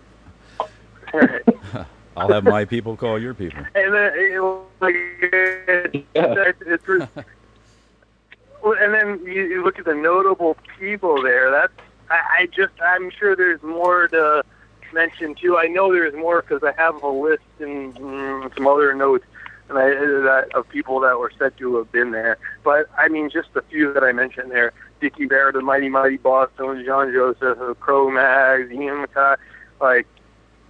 I'll 2.17 2.29
have 2.29 2.45
my 2.45 2.65
people 2.65 2.97
call 2.97 3.19
your 3.19 3.35
people. 3.35 3.63
and 3.75 3.95
then 3.95 4.13
it, 4.15 4.41
like 4.81 4.95
it, 4.95 6.07
Yeah. 6.15 6.35
it, 6.49 6.57
it's 6.67 6.87
re- 6.89 7.07
well, 7.15 7.25
and 8.65 8.95
then 8.95 9.25
you, 9.27 9.45
you 9.45 9.65
look 9.65 9.79
at 9.79 9.85
the 9.85 9.95
notable 9.95 10.57
people 10.79 11.23
there. 11.23 11.51
That's 11.51 11.73
I, 12.11 12.21
I 12.41 12.47
just 12.47 12.73
I'm 12.81 13.11
sure 13.11 13.35
there's 13.35 13.63
more 13.63 14.09
to 14.09 14.45
mention 14.93 15.35
too. 15.35 15.57
I 15.57 15.67
know 15.67 15.93
there's 15.93 16.15
more 16.15 16.43
because 16.43 16.63
I 16.63 16.73
have 16.81 17.03
a 17.03 17.09
list 17.09 17.43
and 17.59 17.95
mm, 17.95 18.55
some 18.55 18.67
other 18.67 18.95
notes 18.95 19.25
and 19.69 19.79
I 19.79 19.89
that 19.89 20.49
of 20.55 20.69
people 20.69 21.01
that 21.01 21.19
were 21.19 21.33
said 21.39 21.57
to 21.59 21.77
have 21.77 21.91
been 21.91 22.11
there. 22.11 22.39
But 22.63 22.87
I 22.97 23.09
mean, 23.09 23.31
just 23.31 23.53
the 23.55 23.63
few 23.63 23.93
that 23.95 24.05
I 24.05 24.13
mentioned 24.13 24.51
there: 24.51 24.73
Dickie 25.01 25.27
Bear, 25.27 25.53
the 25.53 25.63
Mighty 25.63 25.89
Mighty 25.89 26.19
Bosstones, 26.19 26.85
John 26.85 27.13
Joseph, 27.13 27.59
the 27.59 27.75
Cro-Mags, 27.81 28.71
Ian 28.71 29.07
MacKaye, 29.07 29.37
like 29.81 30.07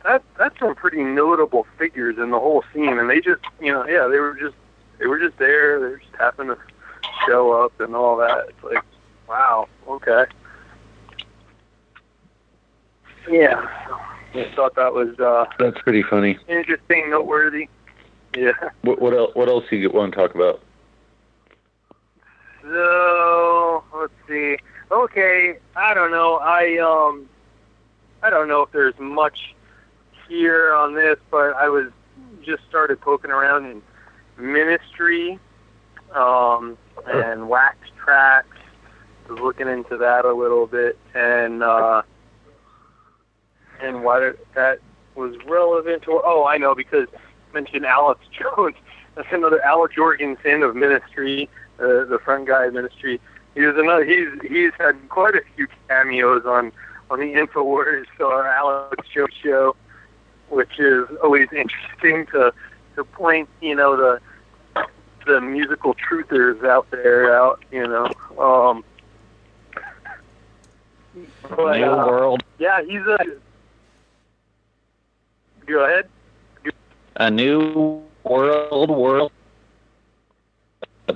that 0.04 0.22
that's 0.38 0.58
some 0.58 0.74
pretty 0.74 1.02
notable 1.02 1.66
figures 1.78 2.16
in 2.18 2.30
the 2.30 2.38
whole 2.38 2.64
scene 2.72 2.98
and 2.98 3.08
they 3.08 3.20
just 3.20 3.42
you 3.60 3.72
know, 3.72 3.86
yeah, 3.86 4.08
they 4.08 4.18
were 4.18 4.34
just 4.34 4.54
they 4.98 5.06
were 5.06 5.18
just 5.18 5.38
there, 5.38 5.80
they 5.80 5.98
just 6.02 6.16
happened 6.16 6.50
to 6.50 6.58
show 7.26 7.52
up 7.52 7.78
and 7.80 7.94
all 7.94 8.16
that. 8.18 8.48
It's 8.48 8.64
like, 8.64 8.84
wow, 9.28 9.68
okay. 9.88 10.24
Yeah. 13.30 13.66
I 14.34 14.50
thought 14.56 14.74
that 14.76 14.92
was 14.92 15.18
uh 15.20 15.44
That's 15.58 15.80
pretty 15.82 16.02
funny. 16.02 16.38
interesting, 16.48 17.10
noteworthy. 17.10 17.68
Yeah. 18.36 18.52
What 18.82 19.00
what 19.00 19.12
else, 19.14 19.34
what 19.34 19.48
else 19.48 19.64
do 19.68 19.76
you 19.76 19.90
want 19.90 20.12
to 20.12 20.18
talk 20.18 20.34
about? 20.34 20.60
So 22.62 23.84
let's 23.94 24.12
see. 24.28 24.56
Okay, 24.90 25.58
I 25.76 25.94
don't 25.94 26.10
know. 26.10 26.36
I 26.36 26.78
um, 26.78 27.28
I 28.22 28.30
don't 28.30 28.48
know 28.48 28.62
if 28.62 28.72
there's 28.72 28.98
much 28.98 29.54
here 30.28 30.72
on 30.74 30.94
this, 30.94 31.16
but 31.30 31.54
I 31.56 31.68
was 31.68 31.90
just 32.42 32.62
started 32.68 33.00
poking 33.00 33.30
around 33.30 33.66
in 33.66 33.82
ministry, 34.38 35.38
um, 36.14 36.76
and 37.06 37.48
wax 37.48 37.76
tracks. 38.02 38.48
Was 39.28 39.38
looking 39.38 39.68
into 39.68 39.96
that 39.98 40.24
a 40.24 40.34
little 40.34 40.66
bit, 40.66 40.98
and 41.14 41.62
uh, 41.62 42.02
and 43.80 44.02
why 44.02 44.32
that 44.54 44.78
was 45.14 45.36
relevant 45.46 46.02
to. 46.02 46.20
Oh, 46.24 46.44
I 46.44 46.58
know 46.58 46.74
because 46.74 47.06
I 47.14 47.54
mentioned 47.54 47.86
Alex 47.86 48.20
Jones. 48.56 48.74
That's 49.14 49.28
another 49.30 49.62
Alex 49.62 49.94
Jourgensen 49.94 50.68
of 50.68 50.74
ministry 50.74 51.48
uh, 51.82 52.04
the 52.04 52.18
front 52.24 52.46
guy 52.46 52.66
of 52.66 52.74
ministry. 52.74 53.20
He 53.54 53.62
was 53.62 53.76
another. 53.76 54.04
He's 54.04 54.28
he's 54.48 54.72
had 54.78 54.96
quite 55.08 55.34
a 55.34 55.42
few 55.56 55.66
cameos 55.88 56.44
on 56.46 56.72
on 57.10 57.20
the 57.20 57.34
Infowars 57.34 58.06
or 58.20 58.46
Alex 58.46 59.06
Jones 59.14 59.34
show, 59.42 59.76
which 60.48 60.78
is 60.78 61.04
always 61.22 61.48
interesting 61.52 62.26
to 62.32 62.52
to 62.96 63.04
point 63.04 63.48
you 63.60 63.74
know 63.74 63.96
the 63.96 64.20
the 65.26 65.40
musical 65.40 65.94
truthers 65.94 66.64
out 66.64 66.90
there 66.90 67.34
out 67.34 67.62
you 67.70 67.86
know. 67.86 68.06
Um, 68.38 68.84
but, 71.42 71.76
New 71.78 71.84
uh, 71.84 72.06
world, 72.06 72.42
Yeah, 72.58 72.82
he's 72.82 73.02
a. 73.02 73.18
Go 75.66 75.84
ahead. 75.84 76.08
a 77.16 77.30
new 77.30 78.02
world, 78.24 78.90
world. 78.90 79.32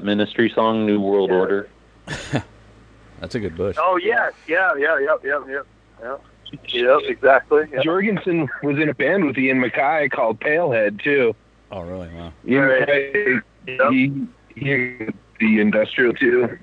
Ministry 0.03 0.51
song, 0.55 0.85
New 0.85 1.01
World 1.01 1.31
Yeah. 1.31 1.37
Order. 1.37 1.69
That's 3.21 3.35
a 3.35 3.41
good 3.41 3.57
bush. 3.57 3.77
Oh 3.79 3.97
yes, 3.97 4.35
yeah, 4.47 4.75
yeah, 4.77 4.99
yeah, 4.99 5.17
yeah, 5.25 5.41
yep, 5.49 5.67
yep. 6.03 6.21
Yep, 6.69 7.01
exactly. 7.07 7.65
Yep. 7.73 7.83
Jourgensen 7.85 8.49
was 8.63 8.79
in 8.79 8.89
a 8.89 8.95
band 8.95 9.25
with 9.25 9.39
Ian 9.39 9.61
MacKaye 9.61 10.11
called 10.11 10.39
Pailhead 10.39 11.03
too. 11.03 11.35
Oh, 11.73 11.81
really? 11.83 12.09
Wow. 12.09 12.33
Ian 12.47 12.63
Right. 12.63 13.43
MacKaye, 13.67 13.79
Yep. 13.79 13.91
he, 14.57 14.61
he 14.61 15.07
the 15.41 15.61
industrial 15.61 16.13
too. 16.15 16.59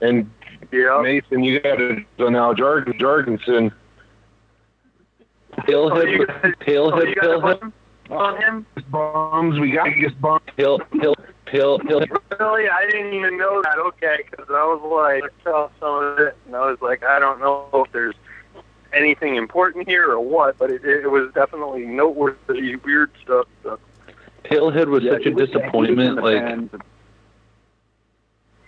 And 0.00 0.30
Yep. 0.72 1.02
Mason, 1.02 1.44
you 1.44 1.60
got 1.60 1.80
it 1.80 2.04
so 2.18 2.28
now 2.28 2.52
Jorg, 2.52 2.86
Jourgensen. 2.98 3.72
Oh, 5.56 5.56
you 5.56 5.62
Pailhead, 5.62 6.26
guys- 6.26 6.42
Oh, 6.44 6.64
Pailhead, 6.64 7.08
you 7.08 7.14
got 7.14 7.24
a 7.24 7.28
Pailhead, 7.28 7.42
button 7.42 7.72
on 8.10 8.36
him? 8.42 8.66
Bombs, 8.88 9.58
we 9.60 9.70
got 9.72 9.84
biggest 9.84 10.20
bomb. 10.20 10.40
Pale, 10.56 10.78
Pale, 11.00 11.14
Pale, 11.46 11.78
Pale. 11.80 12.00
Really? 12.40 12.68
I 12.68 12.86
didn't 12.90 13.12
even 13.14 13.38
know 13.38 13.62
that. 13.62 13.78
Okay, 13.78 14.24
because 14.30 14.46
I 14.50 14.64
was 14.64 14.80
like, 14.82 15.24
I 15.24 15.44
saw 15.44 15.68
some 15.78 16.02
of 16.04 16.18
it, 16.18 16.36
and 16.46 16.56
I 16.56 16.68
was 16.70 16.78
like, 16.82 17.04
I 17.04 17.18
don't 17.18 17.38
know 17.40 17.68
if 17.74 17.92
there's 17.92 18.14
anything 18.92 19.36
important 19.36 19.88
here 19.88 20.10
or 20.10 20.20
what, 20.20 20.58
but 20.58 20.70
it, 20.70 20.84
it 20.84 21.10
was 21.10 21.30
definitely 21.34 21.84
noteworthy, 21.86 22.76
weird 22.76 23.10
stuff. 23.22 23.46
So. 23.62 23.78
Pailhead 24.44 24.86
was 24.88 25.02
Yeah, 25.02 25.12
such 25.12 25.26
a 25.26 25.30
was- 25.30 25.48
he 25.48 25.54
was 25.54 25.54
in 25.54 25.60
disappointment. 25.60 26.22
Like, 26.22 26.36
band. 26.44 26.70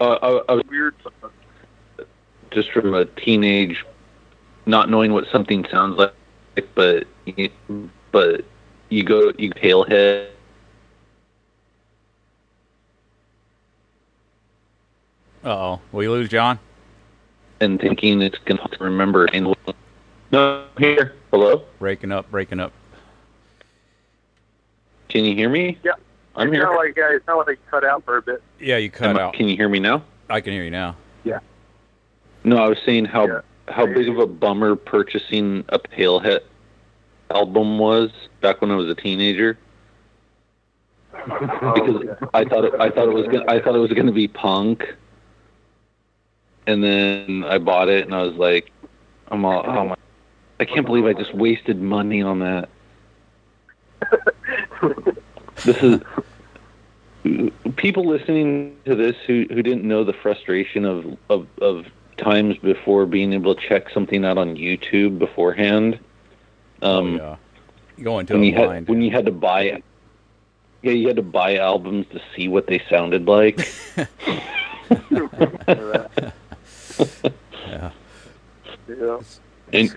uh, 0.00 0.04
I, 0.22 0.52
I 0.52 0.54
was 0.54 0.64
Weird 0.68 0.94
just 2.50 2.70
from 2.70 2.94
a 2.94 3.04
teenage, 3.04 3.84
not 4.66 4.88
knowing 4.88 5.12
what 5.12 5.26
something 5.30 5.66
sounds 5.70 5.98
like, 5.98 6.14
but 6.74 7.06
you, 7.26 7.50
but 8.12 8.44
you 8.88 9.02
go 9.04 9.32
you 9.36 9.50
Pailhead. 9.50 10.28
Uh 15.44 15.48
oh. 15.48 15.80
We 15.92 16.08
lose 16.08 16.28
John? 16.28 16.58
and 17.60 17.80
thinking 17.80 18.20
it's 18.20 18.38
going 18.44 18.58
to 18.58 18.84
remember. 18.84 19.26
And 19.32 19.54
no, 20.30 20.66
here. 20.78 21.14
Hello. 21.30 21.62
Breaking 21.78 22.12
up, 22.12 22.30
breaking 22.30 22.60
up. 22.60 22.72
Can 25.08 25.24
you 25.24 25.34
hear 25.34 25.48
me? 25.48 25.78
Yeah. 25.84 25.92
I'm 26.34 26.48
It's 26.48 26.56
here. 26.56 26.64
not 26.64 26.76
like 26.76 26.98
uh, 26.98 27.14
it's 27.14 27.26
not 27.26 27.36
like 27.38 27.46
they 27.46 27.56
cut 27.70 27.84
out 27.84 28.04
for 28.04 28.16
a 28.18 28.22
bit. 28.22 28.42
Yeah, 28.60 28.76
you 28.76 28.90
cut 28.90 29.08
Am 29.10 29.16
I- 29.16 29.22
out. 29.22 29.34
Can 29.34 29.48
you 29.48 29.56
hear 29.56 29.68
me 29.68 29.78
now? 29.80 30.02
I 30.28 30.40
can 30.40 30.52
hear 30.52 30.64
you 30.64 30.70
now. 30.70 30.96
Yeah. 31.24 31.38
No, 32.44 32.56
I 32.58 32.68
was 32.68 32.78
saying 32.84 33.06
how 33.06 33.26
Yeah. 33.26 33.40
how 33.68 33.86
big 33.86 34.08
of 34.08 34.18
a 34.18 34.26
bummer 34.26 34.76
purchasing 34.76 35.64
a 35.70 35.78
Pailhead 35.78 36.40
album 37.30 37.78
was 37.78 38.10
back 38.40 38.60
when 38.60 38.70
I 38.70 38.76
was 38.76 38.88
a 38.88 38.94
teenager 38.94 39.58
because 41.12 42.06
I 42.34 42.44
thought 42.44 42.64
it, 42.64 42.74
I 42.78 42.90
thought 42.90 43.08
it 43.08 43.14
was 43.14 43.26
gonna, 43.26 43.44
I 43.48 43.60
thought 43.60 43.74
it 43.74 43.78
was 43.78 43.92
going 43.92 44.06
to 44.06 44.12
be 44.12 44.28
punk, 44.28 44.94
and 46.66 46.84
then 46.84 47.44
I 47.44 47.58
bought 47.58 47.88
it 47.88 48.04
and 48.04 48.14
I 48.14 48.22
was 48.22 48.34
like, 48.36 48.70
I'm 49.28 49.44
all, 49.44 49.64
oh 49.66 49.88
my, 49.88 49.96
I 50.60 50.64
can't 50.66 50.86
believe 50.86 51.04
I 51.06 51.14
just 51.14 51.34
wasted 51.34 51.80
money 51.80 52.22
on 52.22 52.38
that. 52.40 52.68
this 55.64 55.82
is 55.82 56.00
people 57.76 58.06
listening 58.06 58.76
to 58.84 58.94
this 58.94 59.16
who 59.26 59.46
who 59.50 59.62
didn't 59.62 59.84
know 59.84 60.04
the 60.04 60.12
frustration 60.12 60.84
of 60.84 61.18
of 61.28 61.46
of 61.60 61.86
times 62.16 62.56
before 62.58 63.06
being 63.06 63.32
able 63.32 63.54
to 63.54 63.68
check 63.68 63.90
something 63.90 64.24
out 64.24 64.38
on 64.38 64.56
YouTube 64.56 65.18
beforehand. 65.18 65.98
Um, 66.82 67.14
oh, 67.14 67.16
yeah. 67.16 67.36
You 67.96 68.04
go 68.04 68.18
into 68.18 68.34
when 68.34 68.42
you 68.44 68.54
had 68.54 68.66
blind. 68.66 68.88
when 68.88 69.02
you 69.02 69.10
had 69.10 69.26
to 69.26 69.32
buy 69.32 69.82
yeah 70.82 70.92
you 70.92 71.06
had 71.06 71.16
to 71.16 71.22
buy 71.22 71.56
albums 71.56 72.06
to 72.12 72.20
see 72.34 72.48
what 72.48 72.66
they 72.66 72.82
sounded 72.90 73.26
like 73.26 73.66
yeah. 77.66 77.90
Yeah. 78.88 79.20
and 79.72 79.96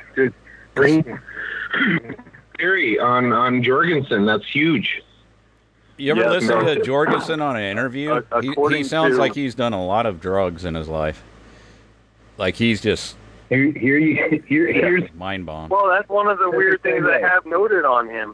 Bring 0.76 1.20
theory 2.60 3.00
on 3.00 3.32
on 3.32 3.64
Jourgensen. 3.64 4.26
That's 4.26 4.46
huge. 4.50 5.02
You 5.98 6.12
ever 6.12 6.22
Yeah, 6.22 6.30
listen 6.30 6.50
no. 6.60 6.76
to 6.76 6.82
Jourgensen 6.82 7.42
on 7.42 7.56
an 7.58 7.64
interview? 7.64 8.22
Uh, 8.32 8.42
he, 8.42 8.54
he 8.78 8.84
sounds 8.84 9.16
to- 9.16 9.20
like 9.20 9.34
he's 9.36 9.56
done 9.56 9.74
a 9.74 9.86
lot 9.86 10.06
of 10.06 10.22
drugs 10.22 10.66
in 10.66 10.76
his 10.76 10.88
life. 10.88 11.24
Like 12.38 12.56
he's 12.56 12.80
just 12.82 13.18
Here, 13.50 13.72
here 13.72 13.98
you, 13.98 14.42
here, 14.48 14.72
here's 14.72 15.12
mind 15.14 15.46
bombed. 15.46 15.72
Well, 15.72 15.88
that's 15.90 16.08
one 16.08 16.28
of 16.28 16.40
the 16.40 16.50
weird 16.50 16.82
Perfect 16.82 17.04
things 17.04 17.06
I 17.06 17.20
have 17.28 17.46
noted 17.46 17.84
on 17.84 18.08
him. 18.08 18.34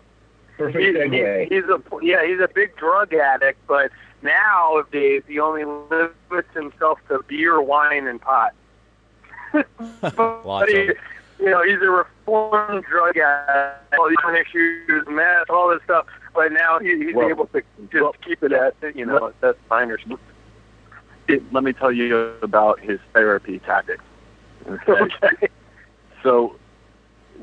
perfect 0.57 0.77
He's, 0.77 0.95
segue. 0.95 1.41
he's, 1.51 1.63
he's 1.63 1.69
a 1.69 1.81
yeah, 2.03 2.23
he's 2.25 2.39
a 2.39 2.47
big 2.53 2.75
drug 2.75 3.13
addict, 3.15 3.57
but 3.67 3.89
nowadays 4.21 5.23
he 5.27 5.39
only 5.39 5.65
limits 5.65 6.53
himself 6.53 6.99
to 7.09 7.23
beer, 7.27 7.59
wine, 7.61 8.05
and 8.05 8.21
pot. 8.21 8.53
Lots 9.53 9.71
But 10.13 10.69
he, 10.69 10.81
of 10.83 10.89
it. 10.89 10.97
You 11.39 11.49
know, 11.49 11.63
he's 11.63 11.81
a 11.81 11.89
reformed 11.89 12.85
drug 12.85 13.17
addict. 13.17 13.95
All 13.99 14.07
these 14.09 14.17
different 14.17 14.47
issues, 14.47 15.05
meth, 15.07 15.49
all 15.49 15.69
this 15.69 15.81
stuff. 15.83 16.05
But 16.33 16.51
now 16.51 16.79
he, 16.79 16.97
he's 17.05 17.15
Well, 17.15 17.29
able 17.29 17.47
to 17.47 17.61
just 17.91 17.93
well, 17.93 18.15
keep 18.25 18.43
it 18.43 18.51
at 18.51 18.75
you 18.95 19.05
know 19.05 19.33
that's 19.41 19.57
minor 19.69 19.97
stuff. 19.99 20.19
It- 21.27 21.43
let 21.53 21.63
me 21.63 21.73
tell 21.73 21.91
you 21.91 22.33
about 22.41 22.79
his 22.79 22.99
therapy 23.13 23.59
tactics. 23.59 24.03
Okay. 24.67 25.09
Okay. 25.23 25.47
So 26.23 26.55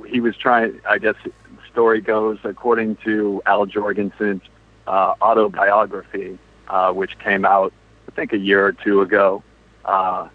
he 0.06 0.20
was 0.20 0.36
trying. 0.36 0.80
I 0.88 0.98
guess 0.98 1.14
the 1.24 1.32
story 1.70 2.00
goes 2.00 2.38
according 2.44 2.96
to 3.04 3.40
Al 3.46 3.66
Jourgensen's 3.66 4.42
uh, 4.86 5.14
autobiography, 5.22 6.38
uh, 6.68 6.92
which 6.92 7.18
came 7.20 7.44
out 7.44 7.72
I 8.08 8.10
think 8.12 8.32
a 8.32 8.38
year 8.38 8.66
or 8.66 8.72
two 8.72 9.00
ago. 9.02 9.42
Uh, 9.84 10.28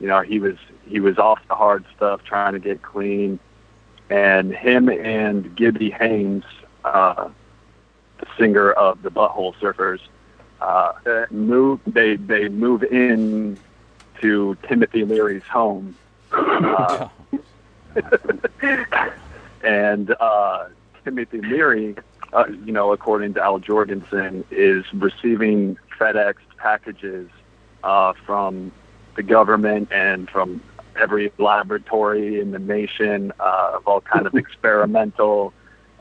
you 0.00 0.06
know, 0.06 0.20
he 0.20 0.38
was 0.38 0.56
he 0.86 1.00
was 1.00 1.18
off 1.18 1.40
the 1.48 1.54
hard 1.54 1.84
stuff, 1.96 2.22
trying 2.24 2.54
to 2.54 2.58
get 2.58 2.82
clean, 2.82 3.38
and 4.10 4.52
him 4.52 4.88
and 4.88 5.54
Gibby 5.56 5.90
Haynes, 5.90 6.44
uh, 6.84 7.28
the 8.18 8.26
singer 8.38 8.72
of 8.72 9.02
the 9.02 9.10
Butthole 9.10 9.54
Surfers, 9.56 10.00
uh, 10.60 10.92
move. 11.30 11.80
They 11.86 12.16
they 12.16 12.48
move 12.48 12.82
in 12.84 13.58
to 14.20 14.56
Timothy 14.68 15.04
Leary's 15.04 15.44
home. 15.44 15.96
Uh, 16.32 17.08
and 19.62 20.14
uh, 20.20 20.66
Timothy 21.04 21.40
Leary, 21.40 21.96
uh, 22.32 22.44
you 22.64 22.72
know, 22.72 22.92
according 22.92 23.34
to 23.34 23.42
Al 23.42 23.58
Jourgensen, 23.60 24.44
is 24.50 24.84
receiving 24.92 25.76
FedEx 25.98 26.34
packages 26.56 27.28
uh, 27.82 28.12
from 28.26 28.72
the 29.18 29.22
government 29.24 29.88
and 29.90 30.30
from 30.30 30.62
every 30.94 31.32
laboratory 31.38 32.40
in 32.40 32.52
the 32.52 32.58
nation 32.60 33.32
uh, 33.40 33.72
of 33.74 33.86
all 33.88 34.00
kind 34.00 34.28
of 34.28 34.34
experimental 34.44 35.52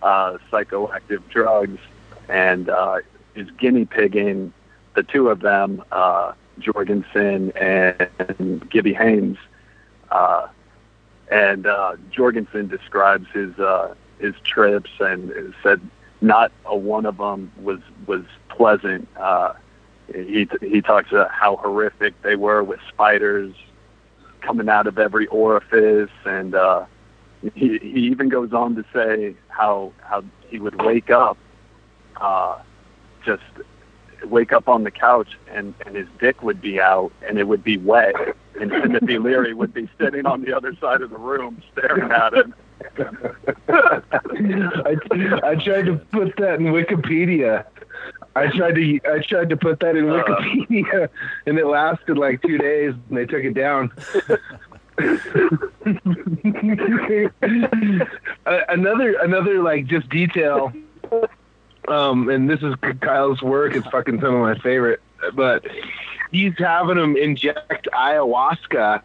uh, 0.03 0.37
psychoactive 0.51 1.27
drugs, 1.29 1.79
and 2.29 2.69
uh, 2.69 2.99
is 3.33 3.49
guinea 3.57 3.85
pigging 3.85 4.53
the 4.93 5.01
two 5.01 5.29
of 5.29 5.39
them, 5.39 5.83
uh, 5.91 6.33
Jourgensen 6.59 7.51
and 7.59 8.69
Gibby 8.69 8.93
Haynes. 8.93 9.37
Uh, 10.11 10.47
and 11.31 11.65
uh, 11.65 11.95
Jourgensen 12.11 12.69
describes 12.69 13.27
his 13.33 13.57
uh, 13.57 13.95
his 14.19 14.35
trips 14.43 14.91
and 14.99 15.55
said 15.63 15.81
not 16.21 16.51
a 16.65 16.77
one 16.77 17.07
of 17.07 17.17
them 17.17 17.51
was 17.63 17.79
was 18.05 18.25
pleasant. 18.49 19.07
He 20.13 20.47
he 20.61 20.81
talks 20.81 21.11
about 21.11 21.31
how 21.31 21.57
horrific 21.57 22.21
they 22.21 22.35
were 22.35 22.63
with 22.63 22.79
spiders 22.87 23.53
coming 24.41 24.69
out 24.69 24.87
of 24.87 24.97
every 24.97 25.27
orifice, 25.27 26.09
and 26.25 26.55
uh, 26.55 26.85
he 27.53 27.77
he 27.79 27.99
even 28.01 28.29
goes 28.29 28.53
on 28.53 28.75
to 28.75 28.85
say 28.93 29.35
how 29.49 29.91
how 30.01 30.23
he 30.47 30.59
would 30.59 30.81
wake 30.81 31.09
up, 31.09 31.37
uh, 32.21 32.59
just 33.25 33.43
wake 34.25 34.51
up 34.51 34.67
on 34.67 34.83
the 34.83 34.91
couch 34.91 35.37
and 35.51 35.73
and 35.85 35.95
his 35.95 36.07
dick 36.19 36.41
would 36.41 36.61
be 36.61 36.79
out 36.79 37.11
and 37.27 37.37
it 37.37 37.47
would 37.47 37.63
be 37.63 37.77
wet, 37.77 38.15
and 38.59 38.71
Timothy 38.71 39.19
Leary 39.19 39.53
would 39.53 39.73
be 39.73 39.89
sitting 39.99 40.25
on 40.25 40.41
the 40.41 40.55
other 40.55 40.75
side 40.79 41.01
of 41.01 41.09
the 41.09 41.17
room 41.17 41.61
staring 41.73 42.11
at 42.11 42.33
him. 42.33 42.53
I, 43.69 44.95
I 45.43 45.55
tried 45.55 45.85
to 45.87 45.99
put 46.11 46.35
that 46.37 46.59
in 46.59 46.67
Wikipedia. 46.67 47.65
I 48.37 48.47
tried 48.55 48.75
to 48.75 48.99
I 49.05 49.19
tried 49.19 49.49
to 49.49 49.57
put 49.57 49.79
that 49.79 49.95
in 49.95 50.09
Uh. 50.09 50.23
Wikipedia, 50.23 51.09
and 51.45 51.57
it 51.57 51.65
lasted 51.65 52.17
like 52.17 52.41
two 52.41 52.57
days, 52.57 52.93
and 53.09 53.17
they 53.17 53.25
took 53.25 53.43
it 53.43 53.53
down. 53.53 53.91
Another 58.69 59.13
another 59.21 59.61
like 59.61 59.85
just 59.85 60.09
detail, 60.09 60.71
um, 61.87 62.29
and 62.29 62.49
this 62.49 62.61
is 62.61 62.73
Kyle's 63.01 63.41
work. 63.41 63.75
It's 63.75 63.87
fucking 63.87 64.19
some 64.21 64.35
of 64.35 64.41
my 64.41 64.57
favorite, 64.59 65.01
but 65.33 65.65
he's 66.31 66.53
having 66.57 66.97
them 66.97 67.15
inject 67.15 67.87
ayahuasca 67.93 69.01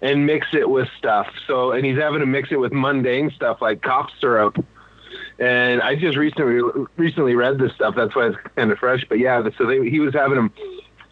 and 0.00 0.26
mix 0.26 0.48
it 0.52 0.68
with 0.68 0.88
stuff. 0.98 1.28
So, 1.46 1.72
and 1.72 1.84
he's 1.84 1.98
having 1.98 2.20
to 2.20 2.26
mix 2.26 2.50
it 2.52 2.56
with 2.56 2.72
mundane 2.72 3.30
stuff 3.30 3.60
like 3.62 3.82
cough 3.82 4.10
syrup. 4.20 4.64
And 5.42 5.82
I 5.82 5.96
just 5.96 6.16
recently 6.16 6.86
recently 6.96 7.34
read 7.34 7.58
this 7.58 7.72
stuff. 7.72 7.96
That's 7.96 8.14
why 8.14 8.28
it's 8.28 8.36
kind 8.54 8.70
of 8.70 8.78
fresh. 8.78 9.04
But 9.08 9.18
yeah, 9.18 9.42
so 9.58 9.66
they, 9.66 9.90
he 9.90 9.98
was 9.98 10.14
having 10.14 10.36
them 10.36 10.52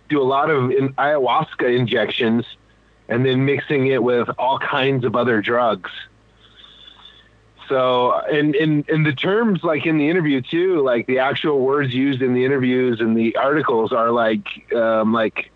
do 0.09 0.23
a 0.23 0.23
lot 0.23 0.51
of 0.51 0.71
in, 0.71 0.91
ayahuasca 0.91 1.77
injections, 1.77 2.45
and 3.09 3.27
then 3.27 3.45
mixing 3.45 3.89
it 3.89 4.01
with 4.01 4.31
all 4.39 4.61
kinds 4.61 5.05
of 5.05 5.17
other 5.17 5.43
drugs. 5.43 5.91
So, 7.69 8.21
and 8.21 8.55
in 8.55 8.85
in 8.89 9.03
the 9.03 9.13
terms 9.13 9.65
like 9.65 9.85
in 9.85 9.99
the 9.99 10.09
interview 10.09 10.41
too, 10.43 10.81
like 10.81 11.09
the 11.09 11.19
actual 11.19 11.59
words 11.59 11.93
used 11.93 12.23
in 12.23 12.33
the 12.33 12.45
interviews 12.45 13.01
and 13.01 13.17
the 13.17 13.35
articles 13.35 13.93
are 13.93 14.13
like 14.13 14.47
um, 14.73 15.13
like 15.13 15.51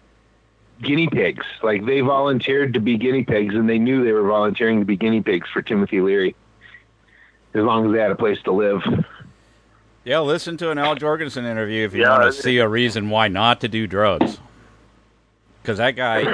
guinea 0.82 1.06
pigs. 1.06 1.46
Like 1.62 1.86
they 1.86 2.00
volunteered 2.00 2.74
to 2.74 2.80
be 2.80 2.96
guinea 2.96 3.22
pigs, 3.22 3.54
and 3.54 3.68
they 3.68 3.78
knew 3.78 4.04
they 4.04 4.10
were 4.10 4.26
volunteering 4.26 4.80
to 4.80 4.84
be 4.84 4.96
guinea 4.96 5.22
pigs 5.22 5.48
for 5.48 5.62
Timothy 5.62 6.00
Leary, 6.00 6.34
as 7.54 7.62
long 7.62 7.86
as 7.86 7.92
they 7.92 8.00
had 8.00 8.10
a 8.10 8.16
place 8.16 8.38
to 8.44 8.52
live. 8.52 8.82
Yeah, 10.04 10.20
listen 10.20 10.56
to 10.58 10.70
an 10.70 10.78
Al 10.78 10.96
Jourgensen 10.96 11.44
interview 11.44 11.84
if 11.86 11.94
you 11.94 12.02
Yeah, 12.02 12.18
want 12.18 12.34
to 12.34 12.42
see 12.42 12.58
a 12.58 12.68
reason 12.68 13.08
why 13.10 13.28
not 13.28 13.60
to 13.62 13.68
do 13.68 13.86
drugs. 13.86 14.38
Because 15.62 15.78
that 15.78 15.92
guy, 15.92 16.20
he- 16.20 16.26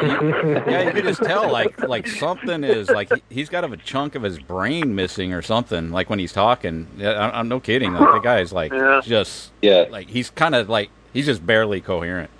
yeah, 0.72 0.82
you 0.82 0.90
can 0.90 1.04
just 1.04 1.22
tell 1.22 1.52
like 1.52 1.80
like 1.86 2.08
something 2.08 2.64
is 2.64 2.90
like 2.90 3.12
he, 3.14 3.22
he's 3.30 3.48
got 3.48 3.62
a 3.70 3.76
chunk 3.76 4.16
of 4.16 4.22
his 4.24 4.40
brain 4.40 4.96
missing 4.96 5.32
or 5.32 5.40
something. 5.40 5.92
Like 5.92 6.10
when 6.10 6.18
he's 6.18 6.32
talking, 6.32 6.88
yeah, 6.96 7.10
I, 7.12 7.38
I'm 7.38 7.46
no 7.48 7.60
kidding. 7.60 7.92
Like, 7.92 8.12
the 8.12 8.18
guy 8.18 8.40
is 8.40 8.52
like 8.52 8.72
Yeah. 8.72 9.00
just 9.04 9.52
Yeah. 9.62 9.84
like 9.88 10.08
he's 10.08 10.30
kind 10.30 10.56
of 10.56 10.68
like 10.68 10.90
he's 11.12 11.26
just 11.26 11.46
barely 11.46 11.80
coherent. 11.80 12.30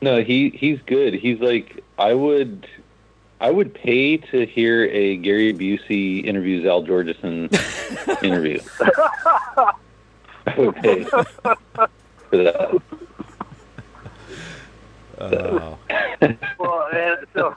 No, 0.00 0.22
he 0.22 0.50
he's 0.50 0.78
good. 0.86 1.14
He's 1.14 1.40
like 1.40 1.82
I 1.98 2.14
would 2.14 2.68
I 3.40 3.50
would 3.50 3.72
pay 3.72 4.16
to 4.16 4.46
hear 4.46 4.84
a 4.86 5.16
Gary 5.16 5.52
Busey 5.52 6.24
interviews 6.24 6.66
Al 6.66 6.82
Jourgensen 6.82 7.48
interview. 8.24 8.60
I 10.46 10.54
would 10.56 10.74
pay 10.76 11.04
for 11.04 11.26
that. 12.32 12.82
Uh, 15.18 15.76
well, 16.58 16.88
and 16.92 17.18
so 17.34 17.56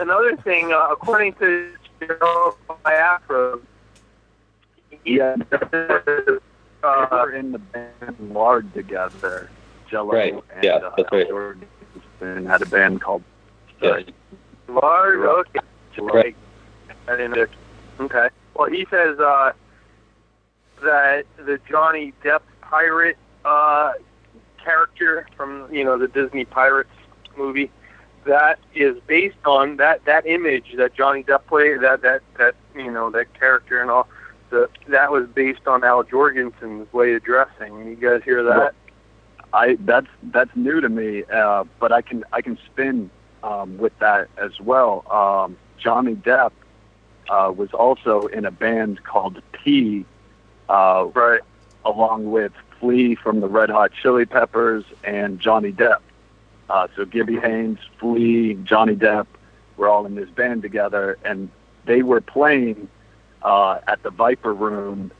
another 0.00 0.36
thing, 0.36 0.72
uh, 0.72 0.88
according 0.90 1.34
to 1.34 1.70
Gerald 2.00 2.56
Biafra, 2.82 3.58
Yeah, 5.04 5.36
they 5.70 5.88
uh, 6.82 7.06
were 7.10 7.32
in 7.32 7.52
the 7.52 7.58
band 7.58 8.16
Lard 8.32 8.72
together. 8.74 9.50
Jello 9.90 10.12
Right, 10.12 10.34
and 10.54 10.64
yeah, 10.64 10.76
uh, 10.76 10.94
that's 10.96 11.12
right. 11.12 11.28
Jourgensen 11.28 12.46
had 12.46 12.62
a 12.62 12.66
band 12.66 13.00
called 13.00 13.22
Yes. 13.80 14.04
Large, 14.68 15.46
okay. 15.48 15.60
Right. 16.00 16.36
I 17.08 17.16
didn't 17.16 17.32
know. 17.32 17.46
Okay. 18.00 18.28
Well, 18.54 18.70
he 18.70 18.86
says 18.90 19.18
uh, 19.18 19.52
that 20.82 21.24
the 21.36 21.58
Johnny 21.68 22.12
Depp 22.24 22.40
pirate 22.60 23.16
uh, 23.44 23.92
character 24.62 25.26
from 25.36 25.72
you 25.72 25.84
know 25.84 25.98
the 25.98 26.08
Disney 26.08 26.44
Pirates 26.44 26.90
movie 27.36 27.70
that 28.26 28.58
is 28.74 28.96
based 29.06 29.44
on 29.44 29.76
that 29.76 30.04
that 30.06 30.26
image 30.26 30.74
that 30.76 30.94
Johnny 30.94 31.22
Depp 31.22 31.46
played 31.46 31.80
that 31.82 32.02
that 32.02 32.22
that 32.38 32.54
you 32.74 32.90
know 32.90 33.10
that 33.10 33.32
character 33.38 33.80
and 33.80 33.90
all 33.90 34.08
the 34.50 34.68
that 34.88 35.12
was 35.12 35.28
based 35.34 35.66
on 35.66 35.84
Al 35.84 36.02
Jourgensen's 36.02 36.92
way 36.92 37.14
of 37.14 37.22
dressing. 37.22 37.86
You 37.86 37.96
guys 37.96 38.22
hear 38.24 38.42
that? 38.44 38.74
I 39.52 39.76
that's 39.80 40.08
that's 40.24 40.50
new 40.56 40.80
to 40.80 40.88
me, 40.88 41.24
uh, 41.32 41.64
but 41.78 41.92
I 41.92 42.02
can 42.02 42.24
I 42.32 42.42
can 42.42 42.58
spin 42.66 43.10
um, 43.44 43.76
with 43.78 43.96
that 44.00 44.28
as 44.38 44.58
well. 44.60 45.04
Um, 45.10 45.56
Johnny 45.78 46.14
Depp 46.14 46.52
uh, 47.28 47.52
was 47.54 47.72
also 47.72 48.22
in 48.22 48.44
a 48.44 48.50
band 48.50 49.04
called 49.04 49.40
P, 49.52 50.04
uh, 50.68 51.06
Right. 51.14 51.40
along 51.84 52.30
with 52.30 52.52
Flea 52.80 53.14
from 53.14 53.40
the 53.40 53.48
Red 53.48 53.70
Hot 53.70 53.92
Chili 54.02 54.24
Peppers 54.26 54.84
and 55.04 55.38
Johnny 55.38 55.72
Depp. 55.72 56.00
Uh, 56.70 56.88
so 56.96 57.04
Gibby 57.04 57.38
Haynes, 57.38 57.78
Flea, 57.98 58.54
Johnny 58.64 58.96
Depp 58.96 59.26
were 59.76 59.88
all 59.88 60.06
in 60.06 60.14
this 60.14 60.30
band 60.30 60.62
together, 60.62 61.18
and 61.24 61.50
they 61.84 62.02
were 62.02 62.22
playing 62.22 62.88
uh, 63.42 63.80
at 63.86 64.02
the 64.02 64.10
Viper 64.10 64.54
Room, 64.54 65.10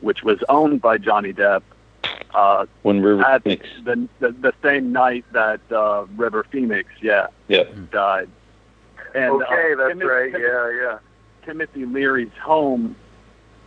which 0.00 0.24
was 0.24 0.38
owned 0.48 0.80
by 0.80 0.98
Johnny 0.98 1.32
Depp. 1.32 1.62
Uh, 2.34 2.66
When 2.82 3.00
River 3.00 3.22
at 3.24 3.42
Phoenix. 3.42 3.66
the, 3.84 4.08
the 4.20 4.32
the 4.32 4.52
same 4.62 4.92
night 4.92 5.24
that 5.32 5.60
uh, 5.72 6.04
River 6.16 6.44
Phoenix, 6.50 6.88
yeah, 7.00 7.28
Yeah. 7.48 7.64
died. 7.90 8.28
And, 9.14 9.42
okay, 9.42 9.72
uh, 9.72 9.76
that's 9.76 9.88
Timothy- 9.88 10.04
right. 10.06 10.32
Yeah, 10.32 10.70
yeah. 10.82 10.98
Timothy 11.44 11.86
Leary's 11.86 12.32
home 12.42 12.94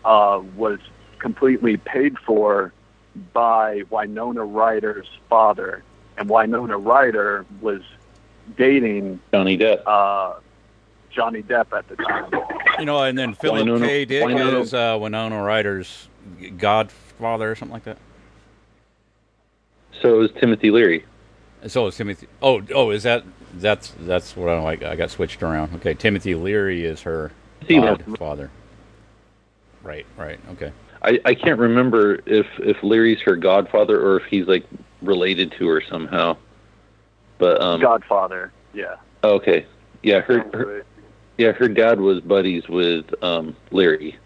uh, 0.05 0.41
was 0.55 0.79
completely 1.19 1.77
paid 1.77 2.17
for 2.19 2.71
by 3.33 3.81
Winona 3.89 4.43
Ryder's 4.45 5.07
father, 5.27 5.83
and 6.17 6.29
Winona 6.29 6.77
Ryder 6.77 7.45
was 7.59 7.81
dating 8.57 9.19
Johnny 9.33 9.57
Depp. 9.57 9.81
uh, 9.87 10.35
Johnny 11.09 11.41
Depp 11.41 11.75
at 11.75 11.87
the 11.89 11.95
time. 11.97 12.31
you 12.79 12.85
know, 12.85 13.01
and 13.03 13.17
then 13.17 13.33
Philip 13.33 13.59
Winona- 13.65 13.87
K. 13.87 14.05
Dick 14.05 14.23
Winona- 14.25 14.59
is 14.59 14.73
uh, 14.75 14.97
Winona 15.01 15.41
Ryder's 15.43 16.07
godfather 16.57 17.51
or 17.51 17.55
something 17.55 17.73
like 17.73 17.83
that. 17.85 17.97
So 20.01 20.21
is 20.21 20.31
Timothy 20.39 20.71
Leary. 20.71 21.05
And 21.61 21.71
So 21.71 21.87
is 21.87 21.95
Timothy. 21.95 22.27
Oh, 22.41 22.61
oh, 22.73 22.91
is 22.91 23.03
that 23.03 23.23
that's 23.53 23.93
that's 23.99 24.35
what 24.35 24.49
I 24.49 24.59
like? 24.59 24.83
I 24.83 24.95
got 24.95 25.11
switched 25.11 25.43
around. 25.43 25.75
Okay, 25.75 25.93
Timothy 25.93 26.35
Leary 26.35 26.85
is 26.85 27.01
her 27.01 27.31
See, 27.67 27.79
godfather. 27.79 28.49
Right, 29.83 30.05
right. 30.17 30.39
Okay. 30.51 30.71
I, 31.03 31.19
I 31.25 31.35
can't 31.35 31.59
remember 31.59 32.21
if 32.25 32.45
if 32.59 32.81
Leary's 32.83 33.19
her 33.21 33.35
godfather 33.35 33.99
or 33.99 34.17
if 34.17 34.25
he's 34.25 34.47
like 34.47 34.65
related 35.01 35.53
to 35.57 35.67
her 35.67 35.81
somehow. 35.81 36.37
But 37.37 37.61
um 37.61 37.81
Godfather, 37.81 38.51
yeah. 38.73 38.97
okay. 39.23 39.65
Yeah, 40.03 40.21
her, 40.21 40.39
her 40.53 40.85
yeah, 41.37 41.51
her 41.53 41.67
dad 41.67 41.99
was 41.99 42.21
buddies 42.21 42.67
with 42.67 43.05
um 43.23 43.55
Leary. 43.71 44.17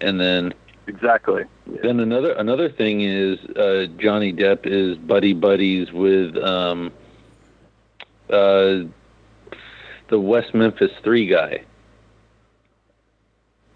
And 0.00 0.20
then 0.20 0.54
Exactly. 0.88 1.44
then 1.66 2.00
another 2.00 2.32
another 2.32 2.70
thing 2.70 3.02
is 3.02 3.38
uh 3.56 3.86
Johnny 3.98 4.32
Depp 4.32 4.66
is 4.66 4.96
buddy 4.96 5.34
buddies 5.34 5.92
with 5.92 6.36
um 6.36 6.90
uh 8.30 8.80
the 10.08 10.18
West 10.18 10.54
Memphis 10.54 10.90
3 11.04 11.26
guy. 11.26 11.62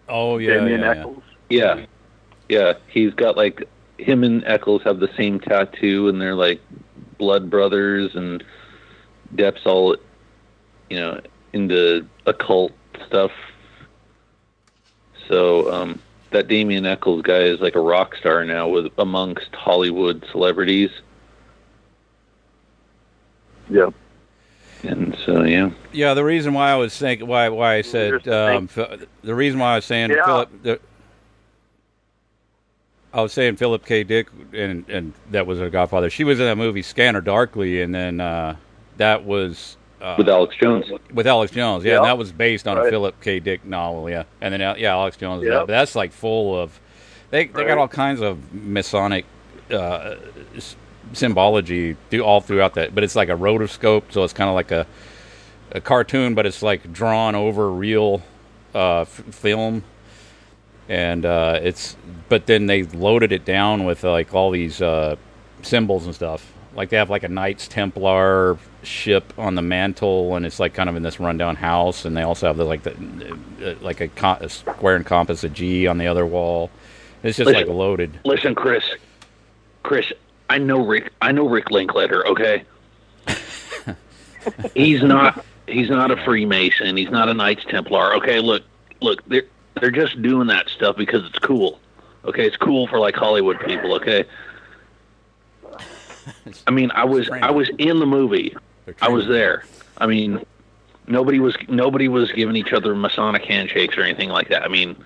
Oh 0.08 0.38
yeah, 0.38 0.54
Damien 0.54 0.80
yeah, 0.80 1.04
yeah. 1.50 1.74
Yeah. 1.76 1.86
Yeah, 2.48 2.72
he's 2.88 3.12
got 3.14 3.36
like 3.36 3.68
him 3.98 4.24
and 4.24 4.42
Echols 4.46 4.82
have 4.84 4.98
the 4.98 5.10
same 5.16 5.38
tattoo 5.38 6.08
and 6.08 6.20
they're 6.20 6.34
like 6.34 6.60
blood 7.18 7.50
brothers 7.50 8.14
and 8.14 8.42
Depp's 9.36 9.64
all 9.66 9.96
you 10.92 10.98
know, 10.98 11.20
into 11.54 12.06
occult 12.26 12.72
stuff. 13.06 13.30
So 15.28 15.72
um, 15.72 16.00
that 16.32 16.48
Damien 16.48 16.86
Echols 16.86 17.22
guy 17.22 17.42
is 17.42 17.60
like 17.60 17.74
a 17.74 17.80
rock 17.80 18.16
star 18.16 18.44
now 18.44 18.68
with 18.68 18.92
amongst 18.98 19.54
Hollywood 19.54 20.24
celebrities. 20.30 20.90
Yeah. 23.68 23.90
And 24.82 25.16
so 25.24 25.44
yeah, 25.44 25.70
Yeah, 25.92 26.14
the 26.14 26.24
reason 26.24 26.54
why 26.54 26.70
I 26.70 26.74
was 26.74 26.96
thinking, 26.96 27.28
why 27.28 27.48
why 27.48 27.76
I 27.76 27.82
said 27.82 28.26
um, 28.26 28.68
the 29.22 29.34
reason 29.34 29.60
why 29.60 29.72
I 29.72 29.76
was 29.76 29.84
saying 29.84 30.10
Yeah. 30.10 30.24
Philip, 30.24 30.62
the, 30.62 30.80
I 33.12 33.20
was 33.20 33.32
saying 33.32 33.56
Philip 33.56 33.84
K. 33.84 34.02
Dick, 34.04 34.28
and 34.52 34.88
and 34.88 35.12
that 35.30 35.46
was 35.46 35.60
a 35.60 35.70
Godfather. 35.70 36.10
She 36.10 36.24
was 36.24 36.40
in 36.40 36.46
that 36.46 36.56
movie 36.56 36.82
Scanner 36.82 37.20
Darkly, 37.20 37.82
and 37.82 37.94
then 37.94 38.20
uh, 38.20 38.56
that 38.96 39.24
was 39.24 39.76
uh, 40.02 40.14
with 40.18 40.28
Alex 40.28 40.54
Jones. 40.60 40.84
with 41.14 41.26
Alex 41.26 41.52
Jones. 41.52 41.84
Yeah, 41.84 42.00
that 42.02 42.18
was 42.18 42.32
based 42.32 42.66
on 42.68 42.76
a 42.76 42.90
Philip 42.90 43.20
K. 43.20 43.38
Dick 43.40 43.64
novel. 43.64 44.10
Yeah, 44.10 44.24
and 44.40 44.52
then 44.52 44.60
uh, 44.60 44.74
yeah, 44.76 44.92
Alex 44.92 45.16
Jones. 45.16 45.42
Yeah, 45.44 45.60
but 45.60 45.68
that's 45.68 45.94
like 45.94 46.12
full 46.12 46.58
of 46.58 46.78
they 47.30 47.46
they 47.46 47.64
got 47.64 47.78
all 47.78 47.88
kinds 47.88 48.20
of 48.20 48.52
Masonic 48.52 49.24
uh, 49.70 50.16
s- 50.56 50.76
symbology 51.12 51.96
through, 52.10 52.20
all 52.22 52.40
throughout 52.40 52.74
that. 52.74 52.94
But 52.94 53.04
it's 53.04 53.16
like 53.16 53.28
a 53.28 53.36
rotoscope, 53.36 54.04
so 54.10 54.24
it's 54.24 54.32
kind 54.32 54.48
of 54.50 54.54
like 54.54 54.70
a 54.72 54.86
a 55.72 55.80
cartoon, 55.80 56.34
but 56.34 56.44
it's 56.46 56.62
like 56.62 56.92
drawn 56.92 57.34
over 57.34 57.70
real 57.70 58.22
uh, 58.74 59.02
f- 59.02 59.08
film. 59.30 59.84
And 60.88 61.24
uh, 61.24 61.60
it's, 61.62 61.96
but 62.28 62.46
then 62.46 62.66
they 62.66 62.82
loaded 62.82 63.32
it 63.32 63.44
down 63.44 63.84
with 63.84 64.02
like 64.04 64.34
all 64.34 64.50
these 64.50 64.82
uh, 64.82 65.16
symbols 65.62 66.04
and 66.04 66.14
stuff. 66.14 66.52
Like 66.74 66.88
they 66.90 66.96
have 66.96 67.08
like 67.08 67.22
a 67.22 67.28
Knights 67.28 67.68
Templar 67.68 68.58
ship 68.82 69.32
on 69.38 69.54
the 69.54 69.62
mantle, 69.62 70.34
and 70.36 70.44
it's 70.44 70.60
like 70.60 70.74
kind 70.74 70.88
of 70.88 70.96
in 70.96 71.02
this 71.02 71.20
rundown 71.20 71.56
house. 71.56 72.04
And 72.04 72.16
they 72.16 72.22
also 72.22 72.46
have 72.46 72.56
the 72.56 72.64
like 72.64 72.82
the 72.82 73.38
uh, 73.64 73.74
like 73.80 74.00
a, 74.00 74.08
co- 74.08 74.38
a 74.40 74.48
square 74.48 74.96
and 74.96 75.06
compass, 75.06 75.44
a 75.44 75.48
G 75.48 75.86
on 75.86 75.98
the 75.98 76.06
other 76.06 76.26
wall. 76.26 76.70
It's 77.22 77.38
just 77.38 77.50
like 77.50 77.66
loaded. 77.66 78.18
Listen, 78.24 78.54
Chris. 78.54 78.84
Chris, 79.82 80.12
I 80.50 80.58
know 80.58 80.84
Rick. 80.84 81.12
I 81.20 81.32
know 81.32 81.48
Rick 81.48 81.70
Linklater. 81.70 82.26
Okay. 82.26 82.64
he's 84.74 85.02
not. 85.02 85.44
He's 85.66 85.88
not 85.88 86.10
a 86.10 86.16
Freemason. 86.24 86.96
He's 86.96 87.10
not 87.10 87.28
a 87.28 87.34
Knights 87.34 87.64
Templar. 87.64 88.14
Okay. 88.16 88.40
Look. 88.40 88.64
Look. 89.00 89.24
They're 89.26 89.44
they're 89.80 89.90
just 89.90 90.20
doing 90.20 90.48
that 90.48 90.68
stuff 90.68 90.96
because 90.96 91.24
it's 91.24 91.38
cool. 91.38 91.80
Okay. 92.24 92.46
It's 92.46 92.56
cool 92.56 92.86
for 92.86 92.98
like 92.98 93.14
Hollywood 93.14 93.60
people. 93.60 93.94
Okay. 93.94 94.24
I 96.66 96.70
mean, 96.70 96.90
I 96.92 97.04
was 97.04 97.30
I 97.30 97.50
was 97.50 97.70
in 97.78 98.00
the 98.00 98.06
movie. 98.06 98.56
They're 98.84 98.94
I 99.00 99.08
was 99.08 99.26
there. 99.26 99.64
I 99.98 100.06
mean, 100.06 100.44
nobody 101.06 101.38
was 101.38 101.56
nobody 101.68 102.08
was 102.08 102.32
giving 102.32 102.56
each 102.56 102.72
other 102.72 102.94
Masonic 102.94 103.44
handshakes 103.44 103.96
or 103.96 104.02
anything 104.02 104.28
like 104.28 104.48
that. 104.48 104.62
I 104.62 104.68
mean, 104.68 104.96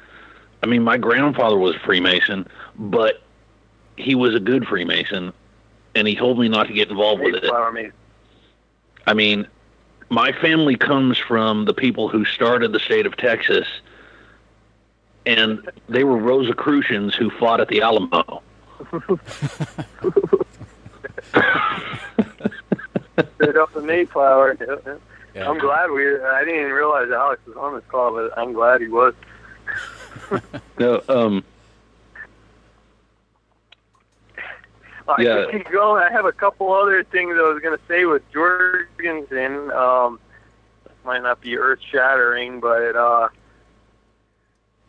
I 0.63 0.67
mean, 0.67 0.83
my 0.83 0.97
grandfather 0.97 1.57
was 1.57 1.77
a 1.77 1.79
Freemason, 1.81 2.47
but 2.77 3.23
he 3.97 4.15
was 4.15 4.35
a 4.35 4.41
good 4.41 4.67
Freemason, 4.67 5.33
and 5.95 6.09
he 6.09 6.17
told 6.17 6.39
me 6.39 6.49
not 6.49 6.69
to 6.69 6.73
get 6.73 6.91
involved 6.91 7.23
with 7.23 7.35
it. 7.35 7.51
I 9.07 9.15
mean, 9.15 9.47
my 10.09 10.33
family 10.33 10.77
comes 10.77 11.19
from 11.19 11.65
the 11.65 11.75
people 11.75 12.09
who 12.09 12.25
started 12.25 12.73
the 12.73 12.81
state 12.81 13.07
of 13.07 13.17
Texas, 13.17 13.67
and 15.25 15.71
they 15.89 16.05
were 16.05 16.17
Rosicrucians 16.17 17.15
who 17.15 17.31
fought 17.31 17.61
at 17.61 17.69
the 17.69 17.83
Alamo. 17.83 18.43
Straight 23.37 23.57
up 23.57 23.73
the 23.73 23.83
Mayflower. 23.83 24.57
Yeah. 25.35 25.51
I'm 25.51 25.59
glad 25.59 25.91
we. 25.91 26.03
I 26.19 26.45
didn't 26.47 26.61
even 26.61 26.73
realize 26.73 27.11
Alex 27.11 27.43
was 27.47 27.59
on 27.59 27.75
this 27.75 27.85
call, 27.89 28.11
but 28.11 28.33
I'm 28.39 28.55
glad 28.55 28.81
he 28.81 28.89
was. 28.89 29.13
No, 30.79 31.03
um, 31.11 31.45
I 35.09 35.21
Yeah. 35.21 35.45
keep 35.51 35.71
going. 35.71 36.03
I 36.03 36.11
have 36.11 36.25
a 36.25 36.33
couple 36.33 36.73
other 36.73 37.05
things 37.05 37.35
I 37.37 37.43
was 37.53 37.61
going 37.63 37.77
to 37.77 37.85
say 37.87 38.07
with 38.07 38.23
Jourgensen. 38.33 39.71
Um, 39.75 40.19
might 41.05 41.23
not 41.23 41.41
be 41.43 41.59
earth 41.59 41.81
shattering, 41.91 42.61
but 42.61 42.97
uh, 42.97 43.29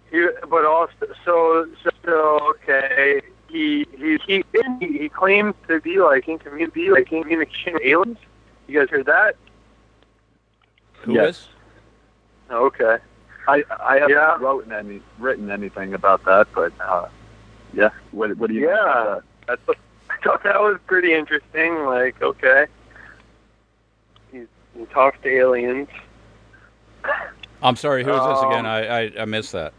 he, 0.09 0.27
but 0.49 0.63
also 0.65 0.93
so 1.25 1.67
so 2.05 2.39
okay. 2.51 3.21
He 3.57 3.87
he 3.97 4.19
he 4.27 4.43
he, 4.79 4.97
he 4.99 5.09
claims 5.09 5.55
to 5.67 5.81
be 5.81 5.97
like 5.99 6.27
in 6.27 6.37
community, 6.37 6.71
be 6.81 6.91
like 6.91 7.11
in 7.11 7.23
communication 7.23 7.73
with 7.73 7.81
aliens. 7.83 8.17
You 8.67 8.79
guys 8.79 8.89
heard 8.91 9.07
that? 9.07 9.35
Who 11.01 11.13
Yes. 11.13 11.29
is? 11.29 11.47
Okay. 12.51 12.97
I 13.47 13.63
I 13.79 13.95
haven't 13.95 14.11
Yeah. 14.11 14.37
written 14.39 14.71
any 14.73 15.01
written 15.17 15.49
anything 15.49 15.95
about 15.95 16.23
that, 16.25 16.47
but 16.53 16.71
uh, 16.79 17.07
yeah. 17.73 17.89
What 18.11 18.37
what 18.37 18.49
do 18.49 18.53
you? 18.53 18.67
think 18.67 18.77
Yeah. 18.77 18.91
about 18.91 19.23
That's 19.47 19.67
what, 19.67 19.77
I 20.11 20.17
thought 20.23 20.43
that 20.43 20.61
was 20.61 20.77
pretty 20.85 21.15
interesting. 21.15 21.83
Like, 21.85 22.21
okay, 22.21 22.67
he, 24.31 24.43
he 24.77 24.85
talks 24.93 25.17
to 25.23 25.29
aliens. 25.29 25.89
I'm 27.63 27.75
sorry. 27.75 28.03
Who 28.03 28.11
is 28.13 28.23
this 28.23 28.43
again? 28.43 28.65
Um, 28.67 28.71
I 28.71 28.87
I, 28.87 29.11
I 29.21 29.25
missed 29.25 29.53
that. 29.53 29.73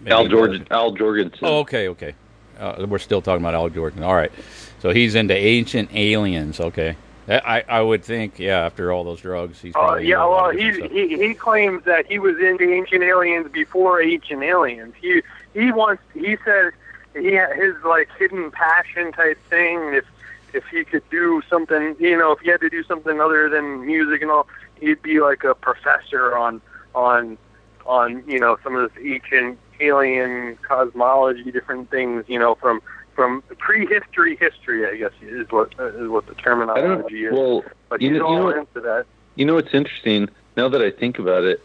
Maybe 0.00 0.12
Al 0.12 0.24
you 0.24 0.28
Jordan, 0.28 0.66
Al 0.70 0.92
Jourgensen. 0.92 1.38
Oh, 1.42 1.60
okay, 1.60 1.88
okay. 1.88 2.14
Uh, 2.58 2.86
we're 2.88 2.98
still 2.98 3.22
talking 3.22 3.42
about 3.42 3.54
Al 3.54 3.68
Jordan. 3.68 4.02
All 4.02 4.14
right. 4.14 4.32
So 4.80 4.90
he's 4.90 5.14
into 5.14 5.34
ancient 5.34 5.90
aliens. 5.94 6.60
Okay. 6.60 6.96
I 7.28 7.62
I 7.68 7.80
would 7.80 8.02
think, 8.04 8.38
yeah, 8.38 8.64
after 8.66 8.90
all 8.92 9.04
those 9.04 9.20
drugs, 9.20 9.60
he's 9.60 9.74
Uh, 9.76 9.78
probably 9.78 10.08
yeah, 10.08 10.24
a 10.24 10.26
lot 10.26 10.54
well, 10.54 10.56
he, 10.56 10.88
he 10.88 11.16
he 11.28 11.34
claims 11.34 11.84
that 11.84 12.06
he 12.06 12.18
was 12.18 12.36
into 12.40 12.68
Ancient 12.72 13.02
Aliens 13.04 13.50
before 13.52 14.02
Ancient 14.02 14.42
Aliens. 14.42 14.94
He 15.00 15.22
he 15.54 15.70
wants 15.70 16.02
he 16.14 16.36
says 16.44 16.72
he 17.14 17.36
ha- 17.36 17.52
his 17.54 17.74
like 17.84 18.08
hidden 18.18 18.50
passion 18.50 19.12
type 19.12 19.38
thing. 19.48 19.94
If 19.94 20.04
if 20.52 20.64
he 20.66 20.84
could 20.84 21.08
do 21.10 21.42
something, 21.48 21.94
you 22.00 22.18
know, 22.18 22.32
if 22.32 22.40
he 22.40 22.50
had 22.50 22.60
to 22.60 22.68
do 22.68 22.82
something 22.82 23.20
other 23.20 23.48
than 23.48 23.86
music 23.86 24.20
and 24.20 24.30
all, 24.30 24.48
he'd 24.80 25.00
be 25.00 25.20
like 25.20 25.44
a 25.44 25.54
professor 25.54 26.36
on 26.36 26.60
on 26.94 27.38
on 27.86 28.24
you 28.26 28.40
know 28.40 28.58
some 28.64 28.74
of 28.74 28.92
this 28.92 29.04
ancient 29.04 29.58
alien 29.80 30.56
cosmology, 30.66 31.50
different 31.50 31.90
things, 31.90 32.24
you 32.28 32.38
know, 32.38 32.54
from 32.56 32.80
from 33.14 33.42
prehistory 33.58 34.36
history, 34.36 34.86
I 34.86 34.96
guess 34.96 35.12
is 35.20 35.46
what 35.50 35.74
is 35.78 36.08
what 36.08 36.26
the 36.26 36.34
terminology 36.34 37.26
is. 37.26 37.32
Well, 37.32 37.62
but 37.88 38.00
you 38.00 38.10
he's 38.10 38.18
know- 38.18 38.30
you 38.30 38.36
all 38.36 38.50
know- 38.50 38.60
into 38.60 38.80
that. 38.80 39.06
You 39.34 39.46
know 39.46 39.54
what's 39.54 39.72
interesting? 39.72 40.28
Now 40.56 40.68
that 40.68 40.82
I 40.82 40.90
think 40.90 41.18
about 41.18 41.44
it, 41.44 41.62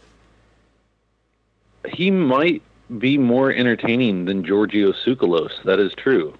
he 1.86 2.10
might 2.10 2.62
be 2.98 3.18
more 3.18 3.52
entertaining 3.52 4.24
than 4.24 4.42
Giorgio 4.44 4.92
Tsoukalos. 4.92 5.62
That 5.64 5.78
is 5.78 5.92
true. 5.94 6.34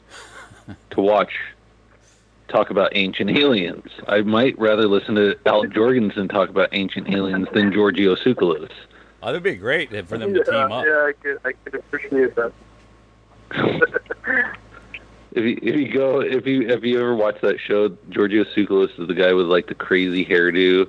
to 0.91 1.01
watch 1.01 1.33
talk 2.49 2.71
about 2.71 2.93
ancient 2.95 3.31
aliens, 3.31 3.91
I 4.07 4.23
might 4.23 4.59
rather 4.59 4.87
listen 4.89 5.15
to 5.17 5.37
Al 5.45 5.65
Jourgensen 5.65 6.31
talk 6.31 6.49
about 6.49 6.71
ancient 6.73 7.13
aliens 7.15 7.47
than 7.53 7.73
Giorgio 7.73 8.15
Tsoukalos. 8.17 8.71
Oh, 9.23 9.27
that'd 9.27 9.43
be 9.43 9.55
great 9.55 9.91
for 10.07 10.17
them 10.19 10.33
to 10.35 10.45
team 10.45 10.73
up. 10.73 10.85
Yeah, 10.87 11.07
I 11.09 11.13
could, 11.21 11.39
I 11.45 11.53
could 11.53 11.75
appreciate 11.75 12.37
that. 12.37 12.53
If 15.33 15.45
you 15.45 15.59
if 15.63 15.77
you 15.77 15.93
go 15.93 16.21
if 16.21 16.47
you 16.47 16.69
if 16.69 16.83
you 16.83 16.99
ever 16.99 17.15
watch 17.15 17.41
that 17.43 17.61
show, 17.61 17.91
Giorgio 18.09 18.45
Tsoukalos 18.45 18.99
is 18.99 19.07
the 19.07 19.15
guy 19.15 19.35
with 19.35 19.47
like 19.47 19.67
the 19.67 19.75
crazy 19.75 20.25
hairdo. 20.25 20.89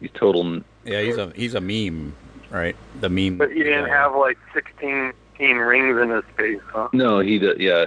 He's 0.00 0.10
total. 0.14 0.60
Yeah, 0.84 1.02
he's 1.02 1.18
a 1.18 1.32
he's 1.34 1.54
a 1.54 1.60
meme, 1.60 2.14
right? 2.50 2.76
The 3.00 3.08
meme. 3.08 3.38
But 3.38 3.50
he 3.52 3.62
didn't 3.64 3.86
guy. 3.86 3.96
have 3.96 4.14
like 4.14 4.38
16, 4.54 5.12
16 5.32 5.56
rings 5.56 5.98
in 6.00 6.10
his 6.10 6.24
face, 6.36 6.60
huh? 6.72 6.88
No, 6.92 7.18
he 7.18 7.38
d- 7.40 7.54
yeah, 7.58 7.86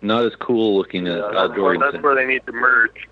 not 0.00 0.24
as 0.24 0.34
cool 0.36 0.76
looking 0.76 1.06
as 1.06 1.18
Yeah, 1.18 1.38
Al 1.38 1.48
that's, 1.48 1.60
where, 1.60 1.78
that's 1.78 2.02
where 2.02 2.14
they 2.14 2.26
need 2.26 2.44
to 2.46 2.52
merge. 2.52 3.08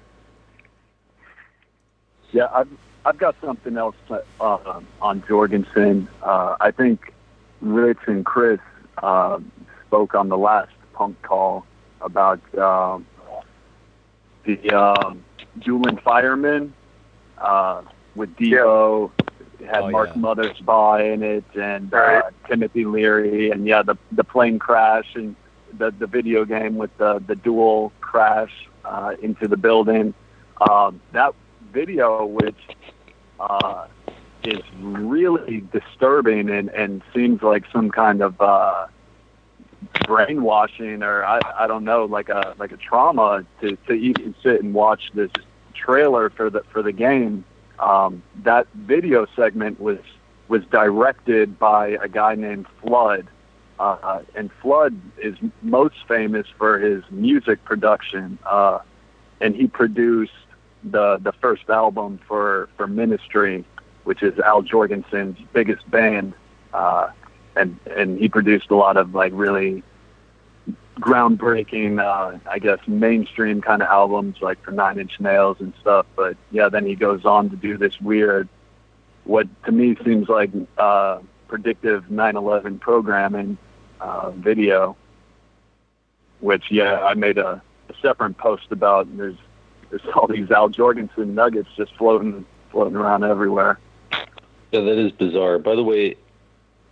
Yeah, 2.33 2.49
I've 2.55 2.69
I've 3.07 3.19
got 3.19 3.37
something 3.41 3.77
else 3.77 3.95
uh, 4.11 4.81
on 5.01 5.23
Jourgensen. 5.23 6.09
Uh, 6.23 6.57
I 6.61 6.73
think 6.73 7.15
Rich 7.61 8.01
and 8.09 8.25
Chris 8.27 8.59
uh, 9.01 9.39
spoke 9.87 10.17
on 10.17 10.29
the 10.29 10.37
last 10.37 10.73
punk 10.93 11.23
call 11.23 11.65
about 12.01 12.41
um, 12.59 13.07
the 14.45 14.71
um, 14.71 15.23
Julian 15.61 15.99
Fireman 15.99 16.75
uh, 17.39 17.83
with 18.17 18.35
Devo. 18.37 19.13
It 19.61 19.67
had 19.69 19.85
Oh, 19.85 19.91
Mark 19.91 20.09
yeah. 20.09 20.23
Mothersbaugh 20.23 21.15
in 21.15 21.23
it 21.23 21.45
and 21.55 21.95
uh, 21.95 21.97
Right. 21.97 22.25
Timothy 22.49 22.85
Leary, 22.85 23.51
and 23.53 23.67
yeah, 23.69 23.83
the 23.83 23.95
the 24.13 24.25
plane 24.25 24.59
crash 24.59 25.15
and 25.15 25.37
the 25.79 25.93
the 25.93 26.09
video 26.09 26.45
game 26.45 26.75
with 26.77 26.91
the 26.99 27.23
the 27.29 27.37
dual 27.37 27.93
crash 28.01 28.53
uh, 28.85 29.15
into 29.23 29.47
the 29.47 29.57
building. 29.57 30.13
Um, 30.69 31.01
that 31.13 31.35
video, 31.73 32.27
which 32.27 32.57
uh, 33.41 33.87
is 34.45 34.63
really 34.81 35.63
disturbing 35.73 36.51
and, 36.51 36.69
and 36.71 37.03
seems 37.15 37.43
like 37.43 37.65
some 37.73 37.91
kind 37.91 38.23
of 38.23 38.41
uh, 38.41 38.87
brainwashing 40.07 41.03
or 41.03 41.25
I, 41.25 41.41
I 41.59 41.67
don't 41.67 41.85
know, 41.85 42.05
like 42.05 42.29
a 42.29 42.55
like 42.59 42.73
a 42.73 42.77
trauma 42.77 43.45
to, 43.61 43.77
to 43.89 43.93
even 43.93 44.35
sit 44.43 44.63
and 44.63 44.75
watch 44.75 45.11
this 45.15 45.31
trailer 45.75 46.31
for 46.31 46.51
the 46.51 46.63
for 46.73 46.83
the 46.83 46.93
game. 46.93 47.45
Um, 47.79 48.23
that 48.45 48.67
video 48.75 49.27
segment 49.37 49.81
was 49.81 49.99
was 50.49 50.65
directed 50.67 51.59
by 51.59 51.89
a 51.89 52.09
guy 52.09 52.35
named 52.37 52.67
Flood, 52.81 53.27
uh, 53.79 54.23
and 54.35 54.51
Flood 54.63 54.99
is 55.19 55.37
most 55.63 55.97
famous 56.09 56.47
for 56.57 56.79
his 56.79 57.03
music 57.11 57.65
production, 57.65 58.39
uh, 58.47 58.79
and 59.41 59.55
he 59.55 59.67
produced 59.67 60.33
the 60.91 61.19
the 61.23 61.33
first 61.33 61.69
album 61.69 62.19
for 62.27 62.69
for 62.77 62.87
Ministry, 62.87 63.65
which 64.05 64.23
is 64.23 64.39
Al 64.39 64.63
Jourgensen's 64.63 65.39
biggest 65.53 65.89
band, 65.91 66.35
uh, 66.73 67.11
and 67.55 67.79
and 67.97 68.19
he 68.19 68.29
produced 68.29 68.71
a 68.71 68.77
lot 68.77 68.97
of 68.97 69.15
like 69.15 69.33
really 69.35 69.83
groundbreaking, 71.01 72.01
uh, 72.01 72.39
I 72.51 72.59
guess, 72.59 72.79
mainstream 72.87 73.61
kind 73.61 73.83
of 73.83 73.89
albums 73.89 74.37
like 74.41 74.63
for 74.63 74.71
Nine 74.71 74.99
Inch 74.99 75.21
Nails 75.21 75.59
and 75.61 75.73
stuff. 75.81 76.07
But 76.17 76.37
yeah, 76.51 76.69
then 76.69 76.87
he 76.87 76.95
goes 76.95 77.25
on 77.25 77.51
to 77.51 77.57
do 77.57 77.77
this 77.77 78.01
weird, 78.01 78.49
what 79.25 79.47
to 79.65 79.73
me 79.73 79.97
seems 80.05 80.29
like 80.29 80.51
uh, 80.79 81.19
predictive 81.49 82.05
9/11 82.05 82.81
programming 82.81 83.59
uh, 84.01 84.31
video, 84.31 84.97
which 86.41 86.71
yeah, 86.71 87.01
I 87.01 87.15
made 87.15 87.39
a, 87.39 87.63
a 87.89 87.95
separate 88.01 88.39
post 88.39 88.67
about. 88.71 89.15
There's 89.17 89.37
there's 89.91 90.03
all 90.15 90.27
these 90.27 90.51
Al 90.51 90.69
Jourgensen 90.69 91.29
nuggets 91.29 91.69
just 91.77 91.95
floating 91.97 92.45
floating 92.71 92.97
around 92.97 93.25
everywhere. 93.25 93.79
Yeah, 94.73 94.81
that 94.81 94.99
is 94.99 95.13
bizarre. 95.13 95.59
By 95.59 95.75
the 95.75 95.85
way, 95.85 96.17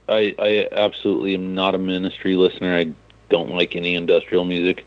I 0.08 0.34
I 0.38 0.68
absolutely 0.72 1.34
am 1.34 1.54
not 1.54 1.74
a 1.74 1.78
Ministry 1.78 2.36
listener. 2.36 2.76
I 2.76 2.92
don't 3.28 3.50
like 3.50 3.74
any 3.76 3.94
industrial 3.94 4.44
music, 4.44 4.86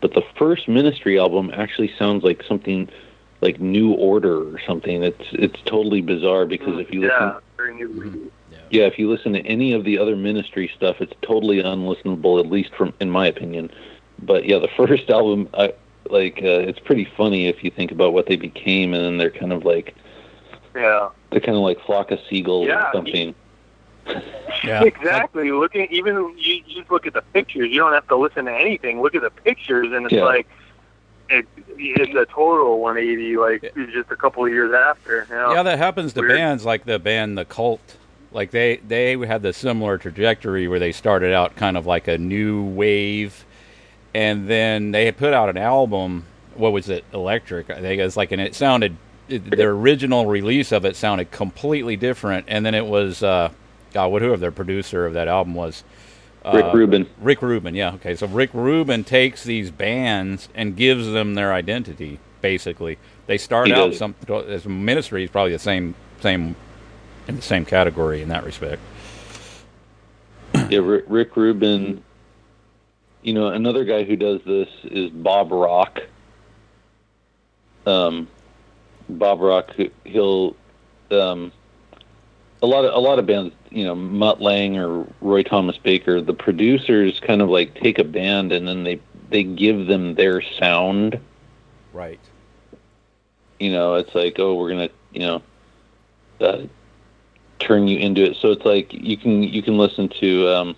but 0.00 0.14
the 0.14 0.22
first 0.38 0.68
Ministry 0.68 1.18
album 1.18 1.50
actually 1.54 1.92
sounds 1.98 2.24
like 2.24 2.42
something 2.42 2.88
like 3.40 3.60
New 3.60 3.92
Order 3.92 4.54
or 4.54 4.60
something. 4.66 5.02
It's 5.02 5.24
it's 5.32 5.60
totally 5.64 6.00
bizarre 6.00 6.46
because 6.46 6.78
if 6.78 6.92
you 6.92 7.02
listen, 7.02 7.16
yeah, 7.20 7.38
very 7.56 7.74
new. 7.74 7.88
Mm-hmm. 7.88 8.26
yeah, 8.70 8.84
if 8.84 8.98
you 8.98 9.10
listen 9.10 9.32
to 9.34 9.40
any 9.40 9.72
of 9.72 9.84
the 9.84 9.98
other 9.98 10.16
Ministry 10.16 10.70
stuff, 10.76 10.96
it's 11.00 11.14
totally 11.22 11.62
unlistenable, 11.62 12.40
at 12.40 12.50
least 12.50 12.74
from 12.74 12.92
in 13.00 13.10
my 13.10 13.26
opinion. 13.26 13.70
But 14.20 14.44
yeah, 14.46 14.58
the 14.58 14.68
first 14.76 15.08
album, 15.10 15.48
I 15.54 15.72
like 16.10 16.38
uh, 16.42 16.60
it's 16.68 16.78
pretty 16.78 17.04
funny 17.16 17.46
if 17.48 17.62
you 17.64 17.70
think 17.70 17.92
about 17.92 18.12
what 18.12 18.26
they 18.26 18.36
became, 18.36 18.94
and 18.94 19.04
then 19.04 19.16
they're 19.18 19.30
kind 19.30 19.52
of 19.52 19.64
like 19.64 19.94
Yeah. 20.74 21.08
they're 21.30 21.40
kind 21.40 21.56
of 21.56 21.62
like 21.62 21.80
flock 21.84 22.10
of 22.10 22.18
seagulls 22.28 22.66
Yeah, 22.68 22.88
or 22.88 22.92
something. 22.92 23.34
Yeah. 24.64 24.82
Exactly. 24.84 25.52
Looking 25.52 25.86
even 25.90 26.34
you 26.38 26.62
you 26.66 26.78
just 26.80 26.90
look 26.90 27.06
at 27.06 27.12
the 27.12 27.20
pictures. 27.20 27.68
You 27.70 27.78
don't 27.78 27.92
have 27.92 28.08
to 28.08 28.16
listen 28.16 28.46
to 28.46 28.52
anything. 28.52 29.02
Look 29.02 29.14
at 29.14 29.20
the 29.22 29.30
pictures, 29.30 29.92
and 29.92 30.06
it's 30.06 30.14
Yeah. 30.14 30.24
like 30.24 30.48
it, 31.28 31.46
it's 31.76 32.14
a 32.16 32.24
total 32.32 32.80
180. 32.80 33.36
Like 33.36 33.62
it's 33.76 33.92
just 33.92 34.10
a 34.10 34.16
couple 34.16 34.44
of 34.46 34.50
years 34.50 34.72
after. 34.72 35.26
You 35.28 35.36
know? 35.36 35.52
Yeah, 35.52 35.62
that 35.62 35.78
happens 35.78 36.14
to 36.14 36.20
Weird. 36.20 36.32
bands 36.32 36.64
like 36.64 36.86
the 36.86 36.98
band 36.98 37.36
The 37.36 37.44
Cult. 37.44 37.96
Like 38.32 38.50
they 38.50 38.76
they 38.78 39.16
had 39.18 39.42
the 39.42 39.52
similar 39.52 39.98
trajectory 39.98 40.68
where 40.68 40.78
they 40.78 40.92
started 40.92 41.32
out 41.34 41.54
kind 41.56 41.76
of 41.76 41.84
like 41.86 42.08
a 42.08 42.16
new 42.16 42.64
wave, 42.64 43.44
and 44.18 44.48
then 44.48 44.90
they 44.90 45.04
had 45.04 45.16
put 45.16 45.32
out 45.32 45.48
an 45.48 45.56
album. 45.56 46.24
What 46.56 46.72
was 46.72 46.88
it? 46.88 47.04
Electric. 47.14 47.70
I 47.70 47.80
think 47.80 48.00
it 48.00 48.04
was 48.04 48.16
like, 48.16 48.32
and 48.32 48.40
it 48.40 48.56
sounded 48.56 48.96
it, 49.28 49.48
their 49.48 49.70
original 49.70 50.26
release 50.26 50.72
of 50.72 50.84
it 50.84 50.96
sounded 50.96 51.30
completely 51.30 51.94
different, 51.94 52.46
and 52.48 52.66
then 52.66 52.74
it 52.74 52.84
was 52.84 53.22
uh, 53.22 53.50
God, 53.92 54.08
what 54.08 54.22
whoever 54.22 54.36
their 54.36 54.50
producer 54.50 55.06
of 55.06 55.14
that 55.14 55.28
album 55.28 55.54
was. 55.54 55.84
Uh, 56.44 56.52
Rick 56.52 56.74
Rubin. 56.74 57.06
Rick 57.20 57.42
Rubin, 57.42 57.76
yeah, 57.76 57.94
okay. 57.94 58.16
So 58.16 58.26
Rick 58.26 58.50
Rubin 58.54 59.04
takes 59.04 59.44
these 59.44 59.70
bands 59.70 60.48
and 60.52 60.74
gives 60.74 61.06
them 61.12 61.34
their 61.34 61.52
identity. 61.52 62.18
Basically, 62.40 62.98
they 63.28 63.38
start 63.38 63.68
He 63.68 63.72
out 63.72 63.90
does. 63.90 63.98
some 63.98 64.16
as 64.48 64.66
ministry 64.66 65.22
is 65.22 65.30
probably 65.30 65.52
the 65.52 65.60
same 65.60 65.94
same 66.20 66.56
in 67.28 67.36
the 67.36 67.42
same 67.42 67.64
category 67.64 68.20
in 68.20 68.30
that 68.30 68.42
respect. 68.42 68.82
Yeah, 70.70 70.80
Rick 71.06 71.36
Rubin. 71.36 72.02
You 73.22 73.34
know, 73.34 73.48
another 73.48 73.84
guy 73.84 74.04
who 74.04 74.16
does 74.16 74.40
this 74.44 74.68
is 74.84 75.10
Bob 75.10 75.50
Rock. 75.50 76.00
Um, 77.86 78.28
Bob 79.08 79.40
Rock, 79.40 79.74
he'll, 80.04 80.54
um, 81.10 81.52
a 82.62 82.66
lot 82.66 82.84
of 82.84 82.94
a 82.94 82.98
lot 82.98 83.18
of 83.18 83.26
bands, 83.26 83.54
you 83.70 83.84
know, 83.84 83.94
Mutt 83.94 84.40
Lange 84.40 84.78
or 84.78 85.06
Roy 85.20 85.42
Thomas 85.42 85.78
Baker, 85.78 86.20
the 86.20 86.34
producers 86.34 87.20
kind 87.20 87.40
of 87.40 87.48
like 87.48 87.74
take 87.74 87.98
a 87.98 88.04
band 88.04 88.52
and 88.52 88.66
then 88.66 88.84
they 88.84 89.00
they 89.30 89.42
give 89.42 89.86
them 89.86 90.14
their 90.14 90.42
sound. 90.42 91.20
Right. 91.92 92.20
You 93.58 93.72
know, 93.72 93.94
it's 93.94 94.14
like, 94.14 94.38
oh, 94.38 94.54
we're 94.54 94.70
gonna, 94.70 94.90
you 95.12 95.20
know, 95.20 95.42
uh, 96.40 96.62
turn 97.58 97.88
you 97.88 97.98
into 97.98 98.22
it. 98.22 98.36
So 98.36 98.50
it's 98.50 98.64
like 98.64 98.92
you 98.92 99.16
can 99.16 99.42
you 99.42 99.62
can 99.62 99.78
listen 99.78 100.08
to 100.20 100.48
um, 100.48 100.76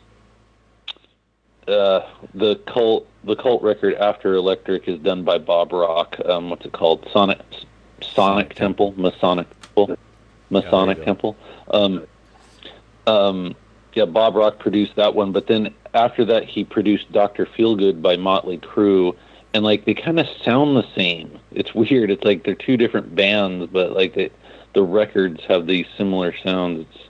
uh, 1.71 2.09
the 2.35 2.57
cult 2.67 3.07
the 3.25 3.37
cult 3.37 3.63
record 3.63 3.95
after 3.95 4.35
Electric 4.35 4.89
is 4.89 4.99
done 5.01 5.25
by 5.25 5.39
Bob 5.39 5.73
Rock. 5.73 6.17
Um, 6.25 6.51
what's 6.51 6.65
it 6.65 6.73
called? 6.73 7.07
Sonic 7.13 7.41
Sonic 8.03 8.55
Temple, 8.55 8.95
Masonic 8.97 9.47
Temple, 9.61 9.97
Masonic 10.51 10.99
go. 10.99 11.05
Temple. 11.05 11.37
Um, 11.71 12.07
um, 13.07 13.55
yeah, 13.95 14.05
Bob 14.05 14.37
Rock 14.37 14.59
produced 14.59 14.97
that 14.97 15.15
one, 15.15 15.33
but 15.33 15.47
then 15.47 15.75
after 15.95 16.25
that 16.27 16.45
he 16.45 16.65
produced 16.65 17.11
Doctor 17.13 17.47
Feelgood 17.47 18.01
by 18.01 18.17
Motley 18.17 18.59
Crue, 18.59 19.17
and 19.53 19.65
like 19.65 19.85
they 19.85 19.95
kind 19.95 20.21
of 20.21 20.27
sound 20.45 20.77
the 20.77 20.87
same. 20.95 21.39
It's 21.53 21.75
weird. 21.75 22.11
It's 22.11 22.25
like 22.25 22.45
they're 22.45 22.55
two 22.55 22.77
different 22.77 23.15
bands, 23.15 23.69
but 23.73 23.93
like 23.93 24.15
they, 24.15 24.31
the 24.75 24.83
records 24.83 25.43
have 25.49 25.67
these 25.67 25.87
similar 25.99 26.35
sounds. 26.45 26.87
It's 26.89 27.05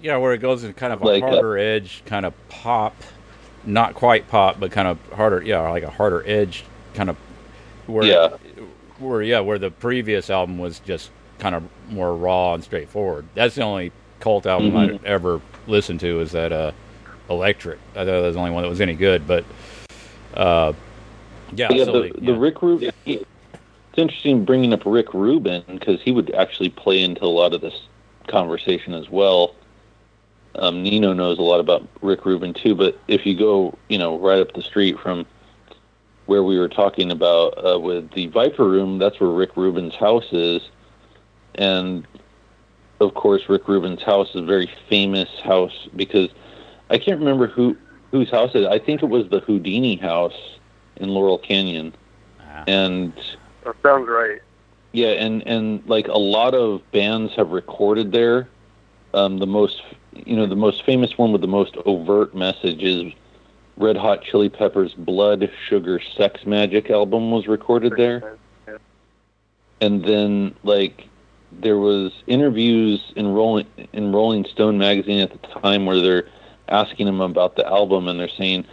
Yeah, 0.00 0.16
where 0.16 0.32
it 0.32 0.38
goes 0.38 0.64
in 0.64 0.72
kind 0.74 0.92
of 0.92 1.02
a 1.02 1.04
Like, 1.04 1.22
uh, 1.22 1.28
harder 1.28 1.58
edge, 1.58 2.02
kind 2.06 2.24
of 2.24 2.34
pop, 2.48 2.94
not 3.64 3.94
quite 3.94 4.28
pop, 4.28 4.58
but 4.60 4.70
kind 4.70 4.88
of 4.88 4.98
harder. 5.12 5.42
Yeah, 5.42 5.60
like 5.68 5.82
a 5.82 5.90
harder 5.90 6.22
edge 6.26 6.64
kind 6.94 7.10
of. 7.10 7.16
Where, 7.86 8.04
Yeah. 8.04 8.28
Where 8.98 9.22
yeah, 9.22 9.40
where 9.40 9.58
the 9.58 9.70
previous 9.70 10.28
album 10.30 10.58
was 10.58 10.80
just 10.80 11.10
kind 11.38 11.54
of 11.54 11.62
more 11.90 12.14
raw 12.16 12.54
and 12.54 12.64
straightforward. 12.64 13.26
That's 13.34 13.54
the 13.54 13.62
only 13.62 13.92
cult 14.20 14.44
album 14.46 14.72
Mhm. 14.72 15.00
I 15.04 15.06
ever 15.06 15.40
listened 15.68 16.00
to. 16.00 16.20
Is 16.20 16.32
that 16.32 16.52
uh, 16.52 16.72
Electric? 17.30 17.78
I 17.92 17.98
thought 18.00 18.04
that 18.06 18.20
was 18.22 18.34
the 18.34 18.40
only 18.40 18.50
one 18.52 18.62
that 18.64 18.68
was 18.68 18.80
any 18.80 18.94
good. 18.94 19.26
But 19.26 19.44
uh, 20.34 20.72
yeah, 21.54 21.68
yeah, 21.72 21.84
so 21.84 21.92
the, 21.92 22.12
they- 22.12 22.26
the. 22.26 22.34
Rick 22.34 22.60
Rubin. 22.62 22.90
It's 23.06 23.24
interesting 23.96 24.44
bringing 24.44 24.72
up 24.72 24.82
Rick 24.84 25.12
Rubin 25.14 25.62
because 25.66 26.00
he 26.02 26.12
would 26.12 26.34
actually 26.34 26.68
play 26.70 27.02
into 27.02 27.24
a 27.24 27.26
lot 27.26 27.52
of 27.54 27.60
this 27.60 27.74
conversation 28.28 28.94
as 28.94 29.08
well. 29.08 29.54
Um, 30.58 30.82
Nino 30.82 31.12
knows 31.12 31.38
a 31.38 31.42
lot 31.42 31.60
about 31.60 31.86
Rick 32.02 32.24
Rubin 32.26 32.52
too, 32.52 32.74
but 32.74 32.98
if 33.08 33.24
you 33.24 33.36
go, 33.36 33.76
you 33.88 33.98
know, 33.98 34.18
right 34.18 34.40
up 34.40 34.52
the 34.54 34.62
street 34.62 34.98
from 34.98 35.24
where 36.26 36.42
we 36.42 36.58
were 36.58 36.68
talking 36.68 37.10
about 37.10 37.54
uh, 37.64 37.78
with 37.78 38.10
the 38.12 38.26
Viper 38.26 38.68
Room, 38.68 38.98
that's 38.98 39.18
where 39.20 39.30
Rick 39.30 39.56
Rubin's 39.56 39.94
house 39.94 40.26
is, 40.32 40.62
and 41.54 42.06
of 43.00 43.14
course, 43.14 43.48
Rick 43.48 43.68
Rubin's 43.68 44.02
house 44.02 44.30
is 44.30 44.36
a 44.42 44.44
very 44.44 44.70
famous 44.88 45.28
house 45.44 45.88
because 45.94 46.28
I 46.90 46.98
can't 46.98 47.18
remember 47.20 47.46
who 47.46 47.76
whose 48.10 48.30
house 48.30 48.50
it 48.54 48.62
is. 48.62 48.66
I 48.66 48.78
think 48.78 49.02
it 49.02 49.06
was 49.08 49.28
the 49.28 49.40
Houdini 49.40 49.96
house 49.96 50.58
in 50.96 51.10
Laurel 51.10 51.38
Canyon, 51.38 51.94
Ah. 52.40 52.64
and 52.66 53.12
That 53.64 53.76
sounds 53.82 54.08
right. 54.08 54.40
yeah, 54.92 55.08
and 55.10 55.46
and 55.46 55.82
like 55.86 56.08
a 56.08 56.18
lot 56.18 56.54
of 56.54 56.82
bands 56.90 57.34
have 57.36 57.50
recorded 57.50 58.10
there. 58.12 58.48
Um, 59.14 59.38
the 59.38 59.46
most, 59.46 59.80
you 60.26 60.36
know, 60.36 60.46
the 60.46 60.56
most 60.56 60.84
famous 60.84 61.16
one 61.16 61.32
with 61.32 61.40
the 61.40 61.48
most 61.48 61.76
overt 61.84 62.34
message 62.34 62.82
is 62.82 63.12
Red 63.76 63.96
Hot 63.96 64.22
Chili 64.22 64.48
Peppers' 64.48 64.94
"Blood 64.94 65.50
Sugar 65.68 66.00
Sex 66.16 66.42
Magik" 66.44 66.90
album 66.90 67.30
was 67.30 67.46
recorded 67.46 67.94
there. 67.96 68.36
and 69.80 70.04
then 70.04 70.54
like 70.64 71.08
there 71.52 71.78
was 71.78 72.12
interviews 72.26 73.12
in 73.16 73.28
Rolling 73.28 73.66
in 73.92 74.12
Rolling 74.12 74.44
Stone 74.44 74.78
magazine 74.78 75.20
at 75.20 75.30
the 75.30 75.48
time 75.60 75.86
where 75.86 76.00
they're 76.00 76.28
asking 76.68 77.06
him 77.06 77.20
about 77.20 77.56
the 77.56 77.66
album 77.66 78.08
and 78.08 78.18
they're 78.18 78.28
saying, 78.28 78.64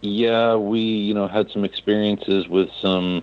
"Yeah, 0.00 0.56
we 0.56 0.80
you 0.80 1.14
know 1.14 1.28
had 1.28 1.50
some 1.50 1.64
experiences 1.64 2.48
with 2.48 2.70
some 2.80 3.22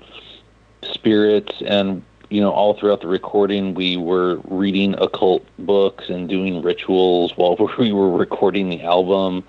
spirits 0.83 1.61
and 1.65 2.03
you 2.29 2.41
know 2.41 2.51
all 2.51 2.73
throughout 2.73 3.01
the 3.01 3.07
recording 3.07 3.73
we 3.73 3.97
were 3.97 4.37
reading 4.45 4.93
occult 4.99 5.45
books 5.59 6.09
and 6.09 6.27
doing 6.27 6.61
rituals 6.61 7.35
while 7.37 7.55
we 7.79 7.91
were 7.91 8.09
recording 8.11 8.69
the 8.69 8.81
album 8.81 9.43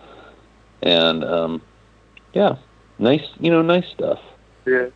and 0.82 1.24
um 1.24 1.62
yeah 2.34 2.56
nice 2.98 3.24
you 3.40 3.50
know 3.50 3.62
nice 3.62 3.86
stuff 3.88 4.20
Yeah. 4.66 4.86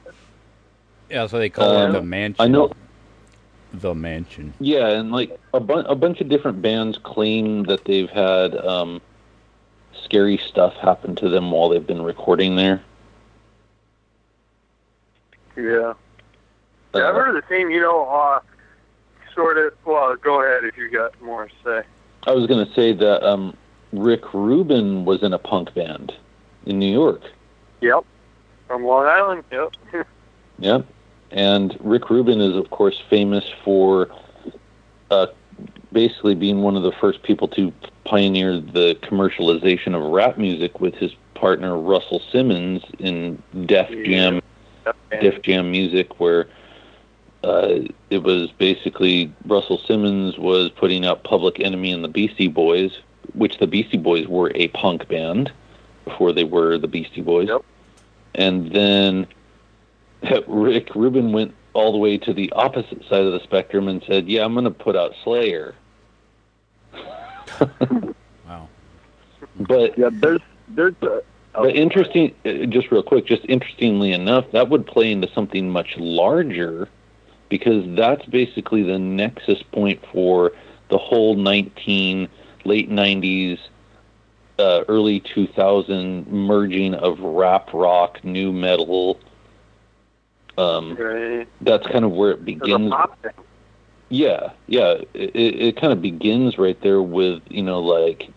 yeah, 1.09 1.27
so 1.27 1.39
they 1.39 1.49
call 1.51 1.69
Um, 1.77 1.91
it 1.91 1.93
the 1.95 2.03
mansion. 2.03 2.37
I 2.45 2.49
know 2.49 2.71
the 3.73 3.95
mansion. 3.95 4.53
Yeah, 4.59 4.89
and 4.89 5.13
like 5.13 5.39
a, 5.55 5.61
bun- 5.61 5.87
a 5.87 5.95
bunch 5.95 6.21
of 6.21 6.29
different 6.29 6.61
bands 6.61 6.99
claim 7.03 7.63
that 7.65 7.85
they've 7.85 8.11
had 8.11 8.57
um, 8.57 9.01
scary 10.05 10.39
stuff 10.39 10.75
happen 10.75 11.15
to 11.17 11.29
them 11.29 11.53
while 11.53 11.69
they've 11.69 11.87
been 11.87 12.03
recording 12.03 12.57
there. 12.57 12.83
Yeah. 15.57 15.95
Yeah, 16.95 17.09
I've 17.09 17.15
Uh, 17.15 17.19
heard 17.19 17.43
the 17.43 17.47
same. 17.49 17.71
You 17.71 17.81
know, 17.81 18.07
uh, 18.09 18.41
sort 19.35 19.59
of. 19.59 19.73
Well, 19.85 20.17
go 20.17 20.43
ahead 20.43 20.65
if 20.65 20.77
you 20.77 20.91
got 20.91 21.21
more 21.23 21.47
to 21.47 21.53
say. 21.65 21.87
I 22.27 22.33
was 22.33 22.47
going 22.47 22.67
to 22.67 22.73
say 22.75 22.93
that 22.93 23.23
um, 23.27 23.57
Rick 23.93 24.35
Rubin 24.35 25.05
was 25.05 25.23
in 25.23 25.33
a 25.33 25.39
punk 25.39 25.73
band 25.75 26.13
in 26.67 26.79
New 26.79 26.93
York. 26.93 27.23
Yep. 27.81 28.05
From 28.67 28.85
Long 28.85 29.07
Island. 29.07 29.45
Yep. 29.51 29.73
Yep. 30.59 30.85
And 31.31 31.75
Rick 31.81 32.11
Rubin 32.11 32.39
is, 32.43 32.55
of 32.55 32.69
course, 32.69 33.01
famous 33.09 33.45
for 33.65 34.11
uh, 35.11 35.29
basically 35.91 36.35
being 36.35 36.61
one 36.61 36.77
of 36.77 36.83
the 36.83 36.93
first 37.01 37.23
people 37.23 37.49
to 37.49 37.73
pioneer 38.05 38.61
the 38.61 38.95
commercialization 39.03 39.95
of 39.97 40.13
rap 40.13 40.37
music 40.37 40.81
with 40.81 40.95
his 40.97 41.13
partner 41.35 41.79
Russell 41.79 42.21
Simmons 42.31 42.83
in 42.99 43.43
Def 43.65 43.89
Jam, 44.05 44.43
Def 45.23 45.41
Jam 45.41 45.71
music, 45.71 46.21
where 46.21 46.47
uh, 47.43 47.81
it 48.11 48.23
was 48.23 48.51
basically 48.53 49.33
Russell 49.47 49.79
Simmons 49.79 50.39
was 50.39 50.71
putting 50.71 51.07
out 51.07 51.25
Public 51.25 51.61
Enemy 51.61 51.93
and 51.93 52.05
the 52.05 52.09
Beastie 52.09 52.49
Boys, 52.49 52.99
which 53.35 53.59
the 53.59 53.67
Beastie 53.67 53.97
Boys 53.97 54.27
were 54.27 54.53
a 54.55 54.69
punk 54.69 55.09
band 55.09 55.51
before 56.05 56.33
they 56.33 56.45
were 56.45 56.77
the 56.77 56.89
Beastie 56.89 57.23
Boys. 57.23 57.49
Yep. 57.49 57.65
And 58.35 58.73
then 58.73 59.27
Rick 60.47 60.95
Rubin 60.95 61.33
went 61.33 61.55
all 61.73 61.93
the 61.93 61.99
way 61.99 62.19
to 62.19 62.35
the 62.35 62.53
opposite 62.53 63.03
side 63.09 63.25
of 63.25 63.33
the 63.33 63.41
spectrum 63.41 63.89
and 63.89 64.03
said, 64.07 64.29
"Yeah, 64.29 64.45
I'm 64.45 64.53
going 64.53 64.65
to 64.65 64.71
put 64.71 64.97
out 64.97 65.15
Slayer." 65.25 65.75
Wow. 68.47 68.69
But 69.61 69.97
Yeah, 69.97 70.09
there's 70.13 70.41
there's 70.69 70.95
a, 71.03 71.23
oh, 71.55 71.65
But 71.65 71.77
interesting, 71.77 72.35
uh, 72.45 72.67
just 72.67 72.91
real 72.91 73.03
quick, 73.03 73.27
just 73.27 73.45
interestingly 73.49 74.13
enough, 74.13 74.51
that 74.53 74.69
would 74.69 74.87
play 74.87 75.13
into 75.13 75.29
something 75.33 75.71
much 75.71 75.97
larger 75.99 76.89
because 77.51 77.85
that's 77.97 78.25
basically 78.27 78.83
the 78.83 78.99
nexus 78.99 79.63
point 79.73 80.03
for 80.11 80.53
the 80.89 80.97
whole 80.97 81.35
19, 81.35 82.29
late 82.65 82.89
90s, 82.91 83.59
uh, 84.59 84.85
early 84.89 85.21
2000 85.21 86.27
merging 86.29 86.95
of 86.95 87.21
rap, 87.21 87.69
rock, 87.75 88.25
nu 88.25 88.53
metal. 88.53 89.21
Um, 90.57 90.95
Right. 90.95 91.49
that's 91.61 91.87
kind 91.87 92.05
of 92.05 92.13
where 92.13 92.33
it 92.33 92.45
begins. 92.45 92.93
Yeah, 94.11 94.51
yeah. 94.67 94.97
It, 95.15 95.37
it, 95.37 95.77
kind 95.77 95.93
of 95.93 96.03
begins 96.03 96.59
right 96.59 96.81
there 96.83 97.01
with, 97.01 97.43
you 97.49 97.63
know, 97.63 97.81
like 97.81 98.29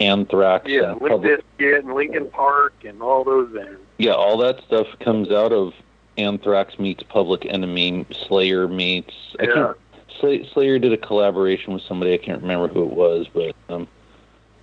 Anthrax 0.00 0.68
Yeah, 0.68 0.92
and 0.92 1.00
Limp 1.00 1.22
Bizkit 1.22 1.78
and 1.78 1.94
Linkin 1.94 2.28
Park 2.30 2.74
and 2.84 3.00
all 3.00 3.24
those 3.24 3.52
bands. 3.52 3.80
Yeah, 3.98 4.12
all 4.12 4.36
that 4.38 4.62
stuff 4.66 4.86
comes 5.00 5.30
out 5.30 5.52
of 5.52 5.72
Anthrax 6.18 6.78
meets 6.78 7.02
Public 7.04 7.46
Enemy, 7.46 8.06
Slayer 8.26 8.68
meets. 8.68 9.14
I 9.38 9.44
Yeah. 9.44 9.72
can't, 10.20 10.46
Slayer 10.52 10.78
did 10.78 10.92
a 10.92 10.96
collaboration 10.96 11.74
with 11.74 11.82
somebody. 11.82 12.14
I 12.14 12.18
can't 12.18 12.40
remember 12.40 12.68
who 12.68 12.84
it 12.84 12.92
was, 12.92 13.26
but 13.32 13.54
um, 13.68 13.86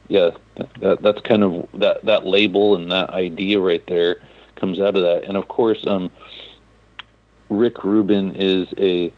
yeah, 0.08 0.32
that 0.80 1.02
that's 1.02 1.22
kind 1.22 1.44
of 1.44 1.68
that 1.76 2.04
that 2.06 2.26
label 2.26 2.76
and 2.76 2.92
that 2.92 3.12
idea 3.12 3.60
right 3.60 3.86
there 3.88 4.18
comes 4.56 4.80
out 4.80 4.96
of 4.96 5.04
that. 5.04 5.26
And 5.26 5.38
of 5.38 5.48
course, 5.48 5.86
um, 5.86 6.10
Rick 7.50 7.84
Rubin 7.84 8.36
is 8.36 8.68
a 8.78 9.14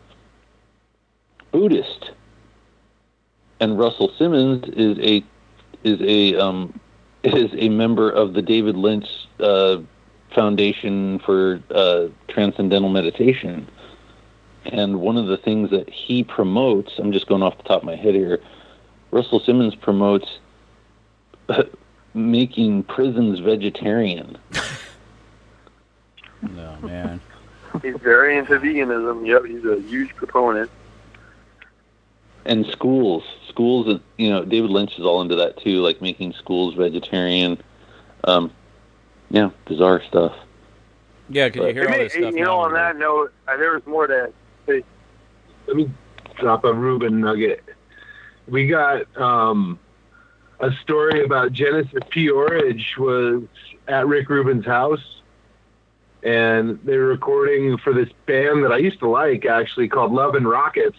Buddhist, 1.51 2.11
and 3.61 3.79
Russell 3.79 4.11
Simmons 4.17 4.65
is 4.75 4.97
a 4.99 5.23
is 5.85 6.01
a 6.01 6.37
um, 6.37 6.77
is 7.23 7.51
a 7.57 7.69
member 7.69 8.09
of 8.09 8.33
the 8.33 8.41
David 8.41 8.75
Lynch 8.75 9.07
uh, 9.39 9.77
Foundation 10.35 11.19
for 11.19 11.61
uh, 11.71 12.07
Transcendental 12.27 12.89
Meditation. 12.89 13.67
And 14.65 14.99
one 14.99 15.17
of 15.17 15.27
the 15.27 15.37
things 15.37 15.69
that 15.71 15.89
he 15.89 16.23
promotes, 16.23 16.93
I'm 16.97 17.11
just 17.11 17.27
going 17.27 17.41
off 17.41 17.57
the 17.57 17.63
top 17.63 17.79
of 17.79 17.85
my 17.85 17.95
head 17.95 18.13
here, 18.13 18.39
Russell 19.11 19.39
Simmons 19.39 19.75
promotes 19.75 20.39
making 22.13 22.83
prisons 22.83 23.39
vegetarian. 23.39 24.37
No 26.41 26.75
man. 26.81 27.21
He's 27.81 27.97
very 27.97 28.37
into 28.37 28.53
veganism. 28.59 29.25
Yep, 29.25 29.45
he's 29.45 29.65
a 29.65 29.79
huge 29.81 30.15
proponent. 30.15 30.71
And 32.45 32.65
schools, 32.67 33.23
schools, 33.49 33.87
that 33.87 34.01
you 34.17 34.29
know, 34.29 34.45
David 34.45 34.69
Lynch 34.69 34.97
is 34.97 35.05
all 35.05 35.21
into 35.21 35.35
that 35.35 35.57
too, 35.57 35.81
like 35.81 36.01
making 36.01 36.33
schools 36.33 36.75
vegetarian. 36.75 37.57
Um, 38.23 38.51
yeah, 39.29 39.49
bizarre 39.67 40.01
stuff. 40.07 40.35
Yeah, 41.29 41.49
because 41.49 41.67
you 41.69 41.73
hear 41.73 41.87
all 41.87 41.93
Hey, 41.93 42.03
this 42.03 42.13
stuff. 42.13 42.33
you 42.35 42.43
know, 42.43 42.59
on 42.59 42.73
that 42.73 42.97
note, 42.97 43.33
uh, 43.47 43.57
there 43.57 43.73
was 43.73 43.85
more 43.85 44.07
to 44.07 44.31
say. 44.67 44.83
let 45.67 45.75
me 45.75 45.89
drop 46.39 46.63
a 46.65 46.73
Rubin 46.73 47.19
nugget. 47.19 47.63
We 48.47 48.67
got 48.67 49.05
um, 49.19 49.79
a 50.59 50.71
story 50.83 51.23
about 51.25 51.51
Genesis 51.51 52.03
P-Orridge 52.09 52.95
was 52.97 53.43
at 53.87 54.05
Rick 54.07 54.29
Rubin's 54.29 54.65
house, 54.65 55.21
and 56.21 56.79
they 56.83 56.97
were 56.97 57.07
recording 57.07 57.77
for 57.79 57.93
this 57.93 58.09
band 58.27 58.63
that 58.63 58.71
I 58.71 58.77
used 58.77 58.99
to 58.99 59.09
like, 59.09 59.45
actually 59.45 59.87
called 59.87 60.11
Love 60.11 60.35
and 60.35 60.47
Rockets. 60.47 60.97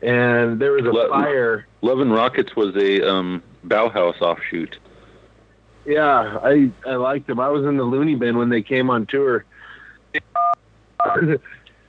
And 0.00 0.58
there 0.60 0.72
was 0.72 0.84
a 0.86 0.90
Lo- 0.90 1.08
fire. 1.10 1.66
Love 1.82 2.00
and 2.00 2.12
Rockets 2.12 2.56
was 2.56 2.74
a 2.76 3.06
um, 3.06 3.42
Bauhaus 3.66 4.20
offshoot. 4.22 4.78
Yeah, 5.86 6.38
I 6.42 6.70
I 6.86 6.94
liked 6.94 7.26
them. 7.26 7.40
I 7.40 7.48
was 7.48 7.64
in 7.64 7.76
the 7.76 7.84
loony 7.84 8.14
bin 8.14 8.38
when 8.38 8.48
they 8.48 8.62
came 8.62 8.90
on 8.90 9.06
tour. 9.06 9.44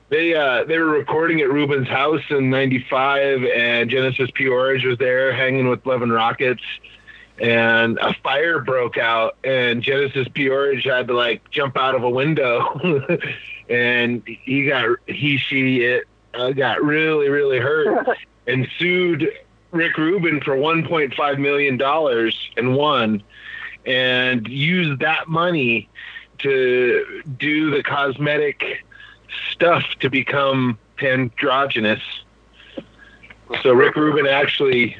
they 0.08 0.34
uh 0.34 0.64
they 0.64 0.78
were 0.78 0.90
recording 0.90 1.40
at 1.40 1.50
Rubin's 1.50 1.88
house 1.88 2.22
in 2.30 2.50
'95, 2.50 3.44
and 3.44 3.88
Genesis 3.88 4.30
P-Orridge 4.34 4.84
was 4.84 4.98
there 4.98 5.32
hanging 5.32 5.68
with 5.68 5.86
Levin 5.86 6.12
Rockets, 6.12 6.62
and 7.40 7.98
a 7.98 8.12
fire 8.22 8.60
broke 8.60 8.98
out, 8.98 9.36
and 9.44 9.82
Genesis 9.82 10.28
P-Orridge 10.28 10.84
had 10.84 11.08
to 11.08 11.14
like 11.14 11.48
jump 11.50 11.78
out 11.78 11.94
of 11.94 12.02
a 12.02 12.10
window, 12.10 13.18
and 13.70 14.22
he 14.26 14.66
got 14.66 14.96
he 15.06 15.38
she 15.38 15.80
it 15.84 16.04
uh, 16.34 16.50
got 16.50 16.84
really 16.84 17.30
really 17.30 17.58
hurt, 17.58 18.06
and 18.46 18.68
sued 18.78 19.26
Rick 19.70 19.96
Rubin 19.96 20.42
for 20.42 20.54
1.5 20.54 21.38
million 21.38 21.78
dollars 21.78 22.50
and 22.58 22.74
won 22.74 23.22
and 23.86 24.46
use 24.48 24.98
that 24.98 25.28
money 25.28 25.88
to 26.38 27.22
do 27.38 27.70
the 27.70 27.82
cosmetic 27.82 28.84
stuff 29.50 29.84
to 30.00 30.10
become 30.10 30.78
androgynous. 31.00 32.02
So 33.62 33.72
Rick 33.72 33.96
Rubin 33.96 34.26
actually 34.26 34.96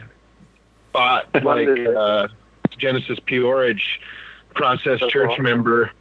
bought 0.92 1.28
like 1.44 1.68
uh, 1.68 2.28
Genesis 2.78 3.18
P-Orridge 3.26 4.00
process 4.54 5.00
church 5.10 5.32
awesome. 5.32 5.44
member 5.44 5.92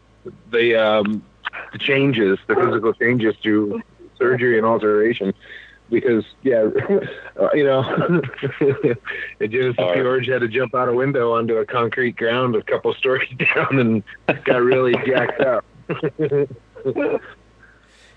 the 0.52 0.76
um, 0.76 1.24
the 1.72 1.78
changes, 1.78 2.40
the 2.48 2.56
physical 2.56 2.94
changes 2.94 3.36
through 3.42 3.82
surgery 4.18 4.58
and 4.58 4.66
alteration. 4.66 5.34
Because 5.90 6.26
yeah, 6.42 6.68
uh, 7.40 7.50
you 7.54 7.64
know, 7.64 7.84
Genesis 9.40 9.76
All 9.78 9.88
right. 9.88 9.96
P-Orridge 9.96 10.28
had 10.28 10.42
to 10.42 10.48
jump 10.48 10.74
out 10.74 10.90
a 10.90 10.94
window 10.94 11.34
onto 11.34 11.58
a 11.58 11.66
concrete 11.66 12.16
ground 12.16 12.56
a 12.56 12.64
couple 12.64 12.94
stories 13.00 13.30
down 13.54 13.80
and 13.80 14.04
got 14.46 14.62
really 14.62 14.94
jacked 15.06 15.42
up. 15.42 15.66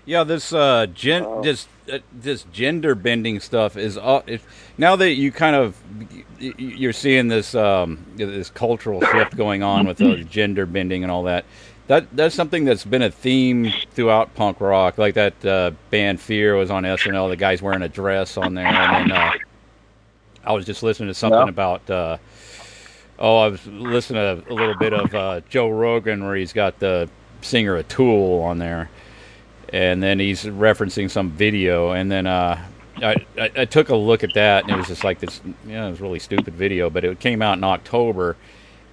Yeah, 0.09 0.23
this 0.23 0.51
uh, 0.53 0.87
gen- 0.87 1.41
this 1.43 1.67
uh, 1.91 1.99
this 2.11 2.43
gender 2.51 2.95
bending 2.95 3.39
stuff 3.39 3.77
is 3.77 3.95
all. 3.95 4.23
It, 4.25 4.41
now 4.75 4.95
that 4.95 5.11
you 5.11 5.31
kind 5.31 5.55
of 5.55 5.79
you're 6.39 6.93
seeing 6.93 7.27
this 7.27 7.53
um, 7.53 8.03
this 8.15 8.49
cultural 8.49 9.01
shift 9.01 9.37
going 9.37 9.61
on 9.61 9.85
with 9.85 9.97
the 9.97 10.23
gender 10.23 10.65
bending 10.65 11.03
and 11.03 11.11
all 11.11 11.23
that. 11.23 11.45
That 11.89 12.15
that's 12.15 12.35
something 12.35 12.65
that's 12.65 12.85
been 12.85 13.01
a 13.01 13.09
theme 13.09 13.73
throughout 13.91 14.35
punk 14.35 14.61
rock. 14.61 14.99
Like 14.99 15.15
that 15.15 15.43
uh, 15.43 15.71
band 15.89 16.21
Fear 16.21 16.55
was 16.55 16.69
on 16.69 16.83
SNL. 16.83 17.29
The 17.29 17.35
guy's 17.35 17.61
wearing 17.63 17.81
a 17.81 17.89
dress 17.89 18.37
on 18.37 18.53
there, 18.53 18.67
and 18.67 19.09
then 19.09 19.17
uh, 19.17 19.31
I 20.45 20.53
was 20.53 20.65
just 20.65 20.83
listening 20.83 21.09
to 21.09 21.15
something 21.15 21.39
Yeah. 21.39 21.49
about. 21.49 21.89
Uh, 21.89 22.17
oh, 23.17 23.39
I 23.39 23.47
was 23.47 23.65
listening 23.65 24.43
to 24.43 24.51
a 24.51 24.53
little 24.53 24.75
bit 24.75 24.93
of 24.93 25.15
uh, 25.15 25.41
Joe 25.49 25.69
Rogan 25.69 26.23
where 26.23 26.35
he's 26.35 26.53
got 26.53 26.77
the 26.77 27.09
singer 27.41 27.75
of 27.75 27.87
Tool 27.87 28.41
on 28.43 28.59
there 28.59 28.89
and 29.73 30.01
then 30.01 30.19
he's 30.19 30.43
referencing 30.45 31.09
some 31.09 31.29
video, 31.31 31.91
and 31.91 32.11
then 32.11 32.25
uh, 32.27 32.59
I, 32.97 33.15
I, 33.37 33.51
I 33.57 33.65
took 33.65 33.89
a 33.89 33.95
look 33.95 34.23
at 34.23 34.33
that, 34.33 34.63
and 34.63 34.73
it 34.73 34.77
was 34.77 34.87
just 34.87 35.03
like 35.03 35.19
this. 35.19 35.41
Yeah, 35.67 35.87
it 35.87 35.91
was 35.91 35.99
a 35.99 36.03
really 36.03 36.19
stupid 36.19 36.53
video, 36.55 36.89
but 36.89 37.03
it 37.03 37.19
came 37.19 37.41
out 37.41 37.57
in 37.57 37.63
October, 37.63 38.35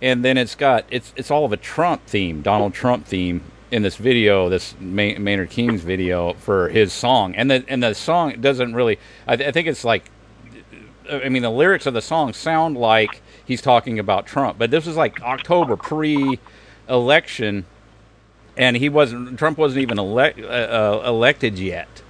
and 0.03 0.25
then 0.25 0.37
it's 0.37 0.55
got 0.55 0.85
it's 0.91 1.13
it's 1.17 1.31
all 1.31 1.45
of 1.45 1.53
a 1.53 1.57
Trump 1.57 2.07
theme, 2.07 2.43
Donald 2.43 2.75
Trump 2.75 3.07
theme 3.07 3.43
in 3.71 3.83
this 3.83 3.97
video, 3.97 4.49
this 4.49 4.75
May, 4.79 5.17
Maynard 5.19 5.51
King's 5.51 5.83
video 5.83 6.35
for 6.35 6.69
his 6.69 6.93
song, 6.93 7.35
and 7.35 7.51
the 7.51 7.65
and 7.69 7.83
the 7.83 7.95
song 7.95 8.41
doesn't 8.41 8.75
really. 8.75 8.99
I, 9.27 9.35
I 9.35 9.53
think 9.53 9.69
it's 9.69 9.85
like. 9.85 10.11
I 11.09 11.29
mean, 11.29 11.43
the 11.43 11.51
lyrics 11.51 11.87
of 11.87 11.95
the 11.95 12.03
song 12.03 12.33
sound 12.33 12.77
like 12.77 13.23
he's 13.45 13.63
talking 13.63 14.01
about 14.01 14.27
Trump, 14.27 14.59
but 14.59 14.73
this 14.73 14.87
was 14.87 14.97
like 14.97 15.23
October 15.23 15.77
pre-election, 15.77 17.65
and 18.57 18.77
he 18.77 18.89
wasn't. 18.89 19.39
Trump 19.39 19.57
wasn't 19.57 19.83
even 19.83 20.01
elect, 20.01 20.41
uh, 20.41 20.43
uh, 20.43 21.03
elected 21.07 21.61
yet. 21.61 22.03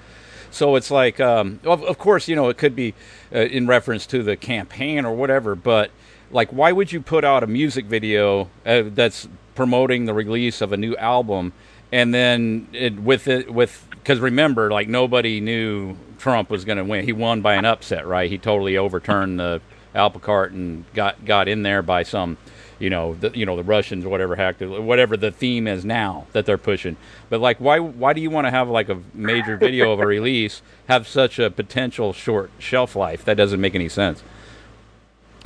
So 0.50 0.76
it's 0.76 0.90
like, 0.90 1.20
um, 1.20 1.60
of, 1.64 1.84
of 1.84 1.98
course, 1.98 2.28
you 2.28 2.34
know, 2.34 2.48
it 2.48 2.56
could 2.56 2.74
be 2.74 2.94
uh, 3.34 3.40
in 3.40 3.66
reference 3.66 4.06
to 4.06 4.22
the 4.22 4.36
campaign 4.36 5.04
or 5.04 5.14
whatever, 5.14 5.54
but 5.54 5.90
like, 6.30 6.50
why 6.50 6.72
would 6.72 6.92
you 6.92 7.00
put 7.00 7.24
out 7.24 7.42
a 7.42 7.46
music 7.46 7.86
video 7.86 8.48
uh, 8.64 8.82
that's 8.86 9.28
promoting 9.54 10.04
the 10.06 10.14
release 10.14 10.60
of 10.60 10.72
a 10.72 10.76
new 10.76 10.96
album, 10.96 11.52
and 11.92 12.12
then 12.12 12.68
it, 12.72 13.00
with 13.00 13.28
it 13.28 13.52
with 13.52 13.86
because 13.90 14.20
remember, 14.20 14.70
like 14.70 14.88
nobody 14.88 15.40
knew 15.40 15.96
Trump 16.18 16.50
was 16.50 16.64
going 16.64 16.78
to 16.78 16.84
win. 16.84 17.04
He 17.04 17.12
won 17.12 17.40
by 17.40 17.54
an 17.54 17.64
upset, 17.64 18.06
right? 18.06 18.30
He 18.30 18.38
totally 18.38 18.76
overturned 18.76 19.40
the 19.40 19.60
apple 19.94 20.20
cart 20.20 20.52
and 20.52 20.84
got 20.94 21.24
got 21.24 21.48
in 21.48 21.62
there 21.62 21.82
by 21.82 22.02
some 22.02 22.36
you 22.78 22.90
know, 22.90 23.14
the, 23.14 23.30
you 23.36 23.46
know, 23.46 23.56
the 23.56 23.62
Russians 23.62 24.04
whatever 24.04 24.36
hacked 24.36 24.60
it, 24.60 24.68
whatever 24.68 25.16
the 25.16 25.30
theme 25.30 25.66
is 25.66 25.84
now 25.84 26.26
that 26.32 26.44
they're 26.46 26.58
pushing. 26.58 26.96
But 27.30 27.40
like, 27.40 27.58
why 27.58 27.78
why 27.78 28.12
do 28.12 28.20
you 28.20 28.30
want 28.30 28.46
to 28.46 28.50
have 28.50 28.68
like 28.68 28.88
a 28.88 29.00
major 29.14 29.56
video 29.56 29.92
of 29.92 30.00
a 30.00 30.06
release 30.06 30.62
have 30.88 31.08
such 31.08 31.38
a 31.38 31.50
potential 31.50 32.12
short 32.12 32.50
shelf 32.58 32.94
life? 32.94 33.24
That 33.24 33.36
doesn't 33.36 33.60
make 33.60 33.74
any 33.74 33.88
sense. 33.88 34.22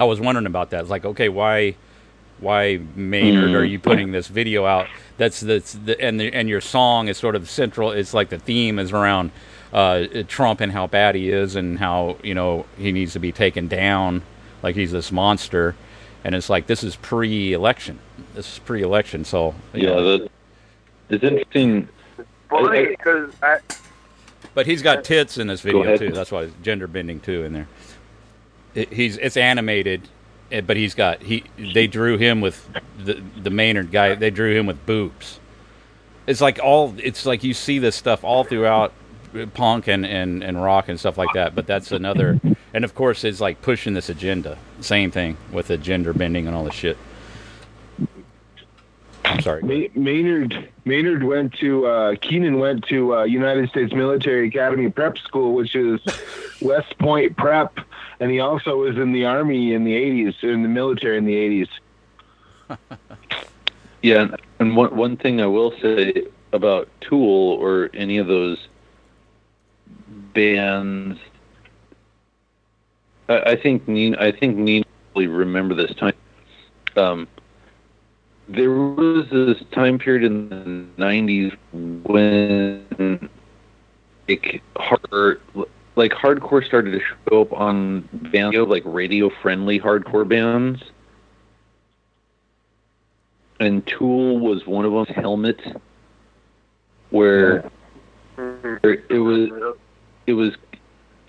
I 0.00 0.04
was 0.04 0.18
wondering 0.18 0.46
about 0.46 0.70
that. 0.70 0.80
It's 0.80 0.90
like, 0.90 1.04
okay, 1.04 1.28
why 1.28 1.76
why 2.40 2.80
Maynard 2.96 3.50
are 3.50 3.64
you 3.64 3.78
putting 3.78 4.12
this 4.12 4.26
video 4.26 4.64
out? 4.64 4.88
That's 5.18 5.40
that's 5.40 5.74
the 5.74 6.00
and 6.00 6.18
the, 6.18 6.32
and 6.32 6.48
your 6.48 6.60
song 6.60 7.08
is 7.08 7.18
sort 7.18 7.36
of 7.36 7.48
central. 7.48 7.92
It's 7.92 8.14
like 8.14 8.30
the 8.30 8.38
theme 8.38 8.78
is 8.78 8.92
around 8.92 9.30
uh, 9.72 10.06
Trump 10.26 10.60
and 10.60 10.72
how 10.72 10.86
bad 10.86 11.14
he 11.14 11.30
is 11.30 11.54
and 11.54 11.78
how 11.78 12.16
you 12.22 12.34
know 12.34 12.66
he 12.78 12.90
needs 12.90 13.12
to 13.12 13.18
be 13.18 13.30
taken 13.30 13.68
down, 13.68 14.22
like 14.62 14.74
he's 14.74 14.90
this 14.90 15.12
monster 15.12 15.76
and 16.24 16.34
it's 16.34 16.50
like 16.50 16.66
this 16.66 16.82
is 16.82 16.96
pre-election. 16.96 17.98
This 18.34 18.54
is 18.54 18.58
pre-election, 18.60 19.24
so 19.24 19.54
yeah, 19.72 19.94
the, 19.94 20.30
it's 21.08 21.24
interesting. 21.24 21.88
Funny 22.48 22.86
because 22.86 23.32
I. 23.42 23.58
But 24.52 24.66
he's 24.66 24.82
got 24.82 25.04
tits 25.04 25.38
in 25.38 25.46
this 25.46 25.60
video 25.60 25.96
too. 25.96 26.10
That's 26.10 26.32
why 26.32 26.42
it's 26.42 26.54
gender 26.62 26.86
bending 26.86 27.20
too 27.20 27.44
in 27.44 27.52
there. 27.52 27.68
It, 28.74 28.92
he's 28.92 29.16
it's 29.16 29.36
animated, 29.36 30.08
eh, 30.50 30.60
but 30.60 30.76
he's 30.76 30.94
got 30.94 31.22
he. 31.22 31.44
They 31.56 31.86
drew 31.86 32.16
him 32.18 32.40
with 32.40 32.68
the 32.98 33.22
the 33.40 33.50
Maynard 33.50 33.90
guy. 33.90 34.14
They 34.14 34.30
drew 34.30 34.56
him 34.56 34.66
with 34.66 34.84
boobs. 34.86 35.40
It's 36.26 36.40
like 36.40 36.60
all. 36.62 36.94
It's 36.98 37.26
like 37.26 37.42
you 37.42 37.54
see 37.54 37.78
this 37.78 37.96
stuff 37.96 38.24
all 38.24 38.44
throughout 38.44 38.92
punk 39.54 39.88
and, 39.88 40.04
and, 40.04 40.42
and 40.42 40.62
rock 40.62 40.88
and 40.88 40.98
stuff 40.98 41.16
like 41.16 41.32
that. 41.34 41.54
But 41.54 41.66
that's 41.66 41.92
another, 41.92 42.40
and 42.74 42.84
of 42.84 42.94
course, 42.94 43.24
it's 43.24 43.40
like 43.40 43.62
pushing 43.62 43.94
this 43.94 44.08
agenda. 44.08 44.58
Same 44.80 45.10
thing 45.10 45.36
with 45.52 45.68
the 45.68 45.76
gender 45.76 46.12
bending 46.12 46.46
and 46.46 46.56
all 46.56 46.64
this 46.64 46.74
shit. 46.74 46.96
I'm 49.30 49.40
sorry. 49.42 49.90
Maynard 49.94 50.68
Maynard 50.84 51.22
went 51.22 51.54
to 51.54 51.86
uh, 51.86 52.16
Keenan 52.20 52.58
went 52.58 52.84
to 52.88 53.14
uh, 53.14 53.24
United 53.24 53.70
States 53.70 53.92
Military 53.92 54.48
Academy 54.48 54.90
Prep 54.90 55.18
School, 55.18 55.54
which 55.54 55.76
is 55.76 56.00
West 56.60 56.98
Point 56.98 57.36
Prep, 57.36 57.78
and 58.18 58.30
he 58.32 58.40
also 58.40 58.76
was 58.76 58.96
in 58.96 59.12
the 59.12 59.24
Army 59.24 59.72
in 59.72 59.84
the 59.84 59.94
'80s, 59.94 60.42
in 60.42 60.64
the 60.64 60.68
military 60.68 61.16
in 61.16 61.24
the 61.24 61.68
'80s. 62.68 62.78
yeah, 64.02 64.34
and 64.58 64.76
one 64.76 64.96
one 64.96 65.16
thing 65.16 65.40
I 65.40 65.46
will 65.46 65.72
say 65.80 66.24
about 66.52 66.88
Tool 67.00 67.52
or 67.52 67.88
any 67.94 68.18
of 68.18 68.26
those 68.26 68.58
bands. 70.34 71.20
I, 73.28 73.40
I 73.52 73.56
think 73.56 73.86
Nino, 73.86 74.18
I 74.18 74.32
think 74.32 74.56
Nino 74.56 74.84
will 75.14 75.28
remember 75.28 75.76
this 75.76 75.94
time. 75.94 76.14
Um, 76.96 77.28
there 78.50 78.72
was 78.72 79.28
this 79.30 79.62
time 79.72 79.98
period 79.98 80.24
in 80.24 80.48
the 80.48 81.02
'90s 81.02 81.56
when 82.04 83.28
like 84.28 84.62
hard, 84.76 85.40
like 85.94 86.12
hardcore 86.12 86.64
started 86.64 86.90
to 86.92 87.00
show 87.00 87.42
up 87.42 87.52
on 87.52 88.08
bands, 88.32 88.56
like 88.56 88.82
radio-friendly 88.84 89.78
hardcore 89.78 90.26
bands, 90.26 90.82
and 93.60 93.86
Tool 93.86 94.38
was 94.38 94.66
one 94.66 94.84
of 94.84 94.92
them. 94.92 95.06
Helmet, 95.14 95.60
where 97.10 97.70
it 98.82 99.20
was 99.20 99.74
it 100.26 100.32
was 100.32 100.56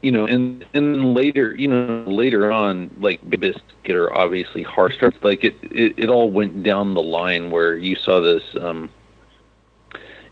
you 0.01 0.11
know 0.11 0.25
and 0.25 0.65
and 0.73 1.13
later 1.13 1.55
you 1.55 1.67
know 1.67 2.03
later 2.07 2.51
on 2.51 2.89
like 2.99 3.23
Bizkit 3.29 3.93
or 3.93 4.13
obviously 4.13 4.63
hard 4.63 4.93
like 5.21 5.43
it, 5.43 5.55
it 5.63 5.93
it 5.97 6.09
all 6.09 6.29
went 6.29 6.63
down 6.63 6.93
the 6.93 7.01
line 7.01 7.51
where 7.51 7.77
you 7.77 7.95
saw 7.95 8.19
this 8.19 8.43
um 8.59 8.89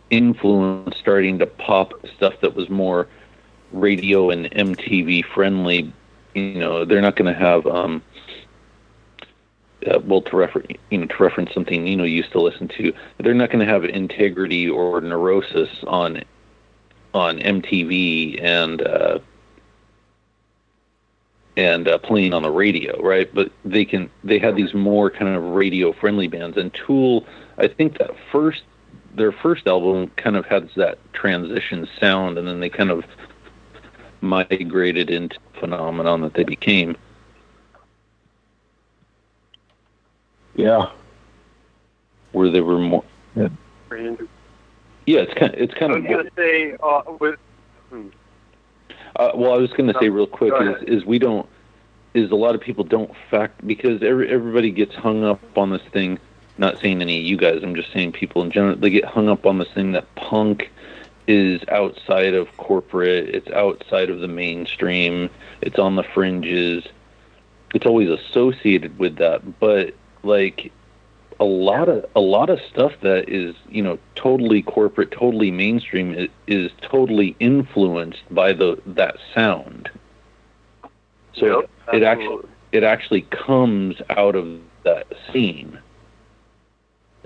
influence 0.10 0.98
starting 0.98 1.38
to 1.40 1.46
pop 1.46 1.94
stuff 2.16 2.34
that 2.42 2.56
was 2.56 2.70
more 2.70 3.08
radio 3.72 4.32
and 4.32 4.50
MTV 4.52 5.24
friendly. 5.26 5.94
You 6.34 6.60
know 6.60 6.86
they're 6.86 7.02
not 7.02 7.16
going 7.16 7.32
to 7.34 7.40
have 7.40 7.66
um 7.68 8.02
uh, 9.88 10.00
well 10.04 10.22
to 10.22 10.36
refer 10.36 10.64
you 10.90 10.98
know 10.98 11.06
to 11.06 11.24
reference 11.24 11.54
something 11.54 11.88
you 11.88 11.96
know 11.96 12.04
used 12.04 12.32
to 12.32 12.42
listen 12.42 12.68
to 12.68 12.94
they're 13.20 13.34
not 13.34 13.50
going 13.50 13.66
to 13.66 13.72
have 13.72 13.84
integrity 13.86 14.68
or 14.70 15.00
neurosis 15.02 15.70
on 15.88 16.24
on 17.14 17.40
MTV 17.40 18.44
and 18.44 18.82
uh, 18.82 19.20
and 21.58 21.88
uh, 21.88 21.98
playing 21.98 22.34
on 22.34 22.44
the 22.44 22.52
radio, 22.52 23.02
right? 23.02 23.34
But 23.34 23.52
they 23.66 23.86
can 23.86 24.10
they 24.24 24.40
had 24.40 24.56
these 24.56 24.74
more 24.74 25.10
kind 25.10 25.36
of 25.36 25.44
radio 25.44 25.94
friendly 25.94 26.28
bands. 26.28 26.58
And 26.58 26.74
Tool, 26.74 27.26
I 27.58 27.68
think 27.68 27.98
that 27.98 28.12
first 28.32 28.62
their 29.16 29.32
first 29.32 29.68
album 29.68 30.12
kind 30.16 30.36
of 30.36 30.46
has 30.46 30.64
that 30.76 30.98
transition 31.14 31.88
sound, 32.00 32.38
and 32.38 32.48
then 32.48 32.60
they 32.60 32.70
kind 32.70 32.92
of 32.92 33.04
migrated 34.22 35.10
into 35.10 35.38
the 35.54 35.60
phenomenon 35.60 36.22
that 36.22 36.34
they 36.34 36.44
became. 36.44 36.96
Yeah, 40.56 40.92
where 42.32 42.50
they 42.50 42.62
were 42.62 42.80
more. 42.80 43.04
Yeah. 43.36 43.50
Yeah, 45.06 45.22
it's 45.22 45.34
kind. 45.34 45.54
Of, 45.54 45.60
it's 45.60 45.74
kind 45.74 45.92
I 45.92 45.96
was 45.96 46.06
of. 46.06 46.12
gonna 46.12 46.30
say 46.36 46.76
uh, 46.84 47.02
with. 47.20 47.40
Hmm. 47.90 48.10
Uh, 49.16 49.32
well, 49.36 49.54
I 49.54 49.58
was 49.58 49.72
going 49.72 49.92
to 49.92 50.00
say 50.00 50.10
real 50.10 50.28
quick 50.28 50.54
is, 50.62 50.84
is 50.84 51.06
we 51.06 51.20
don't 51.20 51.48
is 52.14 52.32
a 52.32 52.36
lot 52.36 52.56
of 52.56 52.62
people 52.62 52.84
don't 52.84 53.12
fact 53.30 53.66
because 53.66 54.02
every, 54.02 54.30
everybody 54.30 54.72
gets 54.72 54.96
hung 54.96 55.24
up 55.24 55.40
on 55.58 55.70
this 55.70 55.82
thing. 55.92 56.20
Not 56.58 56.80
saying 56.80 57.02
any 57.02 57.20
of 57.20 57.26
you 57.26 57.38
guys, 57.38 57.62
I'm 57.64 57.76
just 57.76 57.94
saying 57.94 58.12
people 58.12 58.42
in 58.42 58.52
general. 58.52 58.76
They 58.76 58.90
get 58.90 59.06
hung 59.06 59.30
up 59.30 59.46
on 59.46 59.60
this 59.60 59.70
thing 59.74 59.94
that 59.94 60.14
punk 60.16 60.70
is 61.28 61.62
outside 61.70 62.34
of 62.34 62.56
corporate. 62.58 63.30
It's 63.30 63.50
outside 63.52 64.10
of 64.10 64.20
the 64.20 64.28
mainstream. 64.28 65.30
It's 65.62 65.80
on 65.80 65.96
the 65.96 66.04
fringes. 66.04 66.84
It's 67.74 67.86
always 67.86 68.10
associated 68.10 68.98
with 68.98 69.18
that, 69.18 69.60
but 69.60 69.94
like 70.24 70.72
a 71.40 71.46
lot 71.46 71.88
of 71.88 72.06
a 72.16 72.20
lot 72.20 72.50
of 72.50 72.60
stuff 72.70 72.92
that 73.02 73.30
is 73.30 73.56
you 73.70 73.82
know 73.82 73.98
totally 74.16 74.62
corporate, 74.62 75.12
totally 75.12 75.52
mainstream 75.52 76.14
is, 76.14 76.30
is 76.48 76.72
totally 76.82 77.36
influenced 77.40 78.24
by 78.32 78.54
the 78.54 78.82
that 78.86 79.16
sound. 79.34 79.90
So 81.34 81.62
Yep, 81.62 81.70
it, 81.94 82.04
actually 82.04 82.50
it 82.72 82.84
actually 82.84 83.22
comes 83.22 83.96
out 84.10 84.36
of 84.36 84.60
that 84.84 85.08
scene, 85.32 85.80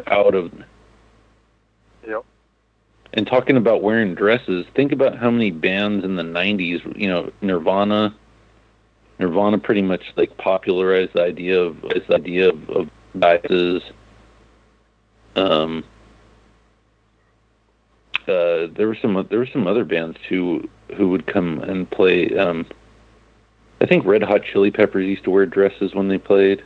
out 0.08 0.36
of 0.36 0.52
Yep. 2.08 2.26
and 3.14 3.26
talking 3.26 3.58
about 3.58 3.82
wearing 3.82 4.14
dresses. 4.14 4.66
Think 4.76 4.92
about 4.92 5.18
how 5.18 5.32
many 5.32 5.50
bands 5.52 6.06
in 6.06 6.16
the 6.18 6.24
'90s, 6.24 6.82
you 7.00 7.08
know, 7.08 7.32
Nirvana. 7.42 8.14
Nirvana 9.20 9.58
pretty 9.58 9.82
much 9.82 10.04
like 10.16 10.36
popularized 10.38 11.14
the 11.14 11.22
idea 11.24 11.60
of 11.60 11.82
this 11.82 12.10
idea 12.10 12.50
of, 12.50 12.70
of 12.70 12.90
dresses. 13.18 13.82
Um, 15.36 15.84
uh, 18.28 18.68
there 18.74 18.88
were 18.88 18.98
some 19.02 19.26
there 19.30 19.40
were 19.40 19.50
some 19.52 19.68
other 19.68 19.84
bands 19.84 20.18
too 20.30 20.70
who 20.96 21.10
would 21.10 21.26
come 21.28 21.60
and 21.60 21.90
play. 21.90 22.38
Um, 22.38 22.66
I 23.82 23.86
think 23.86 24.06
Red 24.06 24.24
Hot 24.24 24.44
Chili 24.44 24.72
Peppers 24.72 25.06
used 25.06 25.26
to 25.26 25.30
wear 25.30 25.46
dresses 25.46 25.94
when 25.94 26.08
they 26.08 26.18
played. 26.18 26.64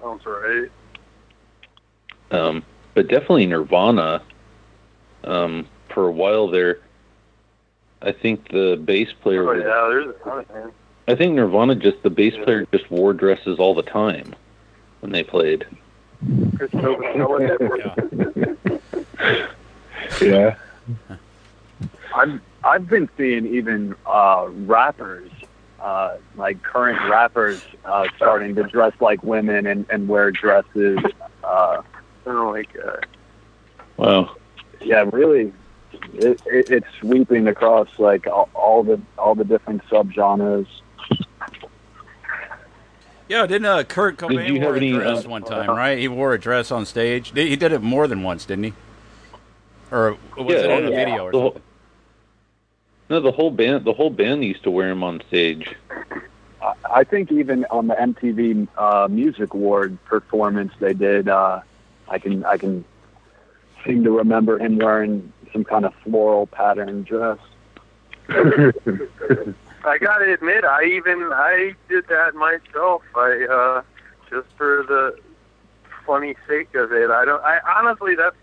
Sounds 0.00 0.24
right. 0.24 0.68
Um, 2.30 2.64
but 2.94 3.08
definitely 3.08 3.46
Nirvana. 3.46 4.22
Um, 5.24 5.66
for 5.92 6.06
a 6.06 6.12
while 6.12 6.48
there, 6.48 6.78
I 8.00 8.12
think 8.12 8.50
the 8.50 8.80
bass 8.82 9.08
player. 9.20 9.46
Oh 9.48 9.52
yeah, 9.52 9.88
there's 9.90 10.08
a 10.08 10.24
ton 10.24 10.46
of. 10.54 10.72
I 11.08 11.14
think 11.14 11.34
Nirvana 11.34 11.74
just 11.74 12.02
the 12.02 12.10
bass 12.10 12.34
player 12.44 12.66
just 12.72 12.90
wore 12.90 13.12
dresses 13.12 13.58
all 13.58 13.74
the 13.74 13.82
time 13.82 14.34
when 15.00 15.12
they 15.12 15.22
played. 15.22 15.66
Chris 16.56 16.70
Novoselic. 16.72 17.78
yeah. 20.20 20.56
I've 22.14 22.40
I've 22.64 22.88
been 22.88 23.08
seeing 23.16 23.46
even 23.46 23.94
uh, 24.04 24.48
rappers, 24.50 25.30
uh, 25.80 26.16
like 26.36 26.62
current 26.62 26.98
rappers, 27.08 27.62
uh, 27.84 28.06
starting 28.16 28.54
to 28.56 28.64
dress 28.64 28.94
like 29.00 29.22
women 29.22 29.66
and, 29.66 29.86
and 29.90 30.08
wear 30.08 30.30
dresses. 30.30 30.98
Uh, 31.44 31.82
Oh 32.28 32.52
my 32.52 32.62
god. 32.62 33.06
Wow. 33.96 34.36
yeah, 34.82 35.08
really, 35.12 35.52
it, 36.12 36.42
it, 36.46 36.70
it's 36.70 36.86
sweeping 37.00 37.48
across 37.48 37.88
like 37.98 38.26
all, 38.26 38.50
all 38.54 38.82
the 38.82 39.00
all 39.16 39.34
the 39.34 39.44
different 39.44 39.82
subgenres. 39.86 40.66
Yeah, 43.28 43.46
didn't 43.46 43.66
uh, 43.66 43.82
Kurt 43.84 44.16
Did 44.18 44.28
Cobain 44.30 44.48
you 44.48 44.54
wore 44.60 44.64
have 44.74 44.74
a 44.74 44.76
any, 44.78 44.92
dress 44.92 45.26
uh, 45.26 45.28
one 45.28 45.42
time, 45.42 45.68
right? 45.70 45.98
He 45.98 46.08
wore 46.08 46.32
a 46.32 46.38
dress 46.40 46.70
on 46.70 46.86
stage. 46.86 47.32
He 47.34 47.56
did 47.56 47.72
it 47.72 47.82
more 47.82 48.06
than 48.06 48.22
once, 48.22 48.46
didn't 48.46 48.64
he? 48.64 48.72
Or 49.90 50.16
was 50.36 50.46
Yeah, 50.48 50.56
it 50.60 50.70
on 50.70 50.86
a 50.86 50.90
yeah. 50.90 50.96
video 51.04 51.24
or 51.26 51.32
The 51.32 51.40
whole- 51.40 51.60
No, 53.10 53.20
the 53.20 53.32
whole 53.32 53.50
band 53.50 53.84
the 53.84 53.92
whole 53.92 54.10
band 54.10 54.44
used 54.44 54.62
to 54.64 54.70
wear 54.70 54.88
him 54.90 55.02
on 55.02 55.22
stage. 55.28 55.74
I, 56.62 56.72
I 56.90 57.04
think 57.04 57.30
even 57.32 57.64
on 57.70 57.86
the 57.86 57.94
MTV 57.94 58.68
uh, 58.78 59.08
Music 59.10 59.52
Award 59.54 60.02
performance 60.04 60.72
they 60.78 60.94
did, 60.94 61.28
uh, 61.28 61.60
I 62.08 62.18
can 62.18 62.44
I 62.44 62.56
can 62.56 62.84
seem 63.84 64.04
to 64.04 64.10
remember 64.10 64.58
him 64.58 64.78
wearing 64.78 65.32
some 65.52 65.64
kind 65.64 65.84
of 65.84 65.94
floral 65.96 66.46
pattern 66.46 67.02
dress. 67.04 67.38
I 69.84 69.98
gotta 69.98 70.32
admit, 70.32 70.64
I 70.64 70.84
even 70.84 71.30
I 71.32 71.74
did 71.88 72.08
that 72.08 72.34
myself. 72.34 73.02
I 73.14 73.46
uh, 73.50 73.82
just 74.28 74.48
for 74.56 74.84
the 74.86 75.18
funny 76.06 76.34
sake 76.48 76.74
of 76.74 76.92
it. 76.92 77.10
I 77.10 77.24
don't. 77.24 77.42
I 77.42 77.60
honestly, 77.78 78.14
that's 78.14 78.36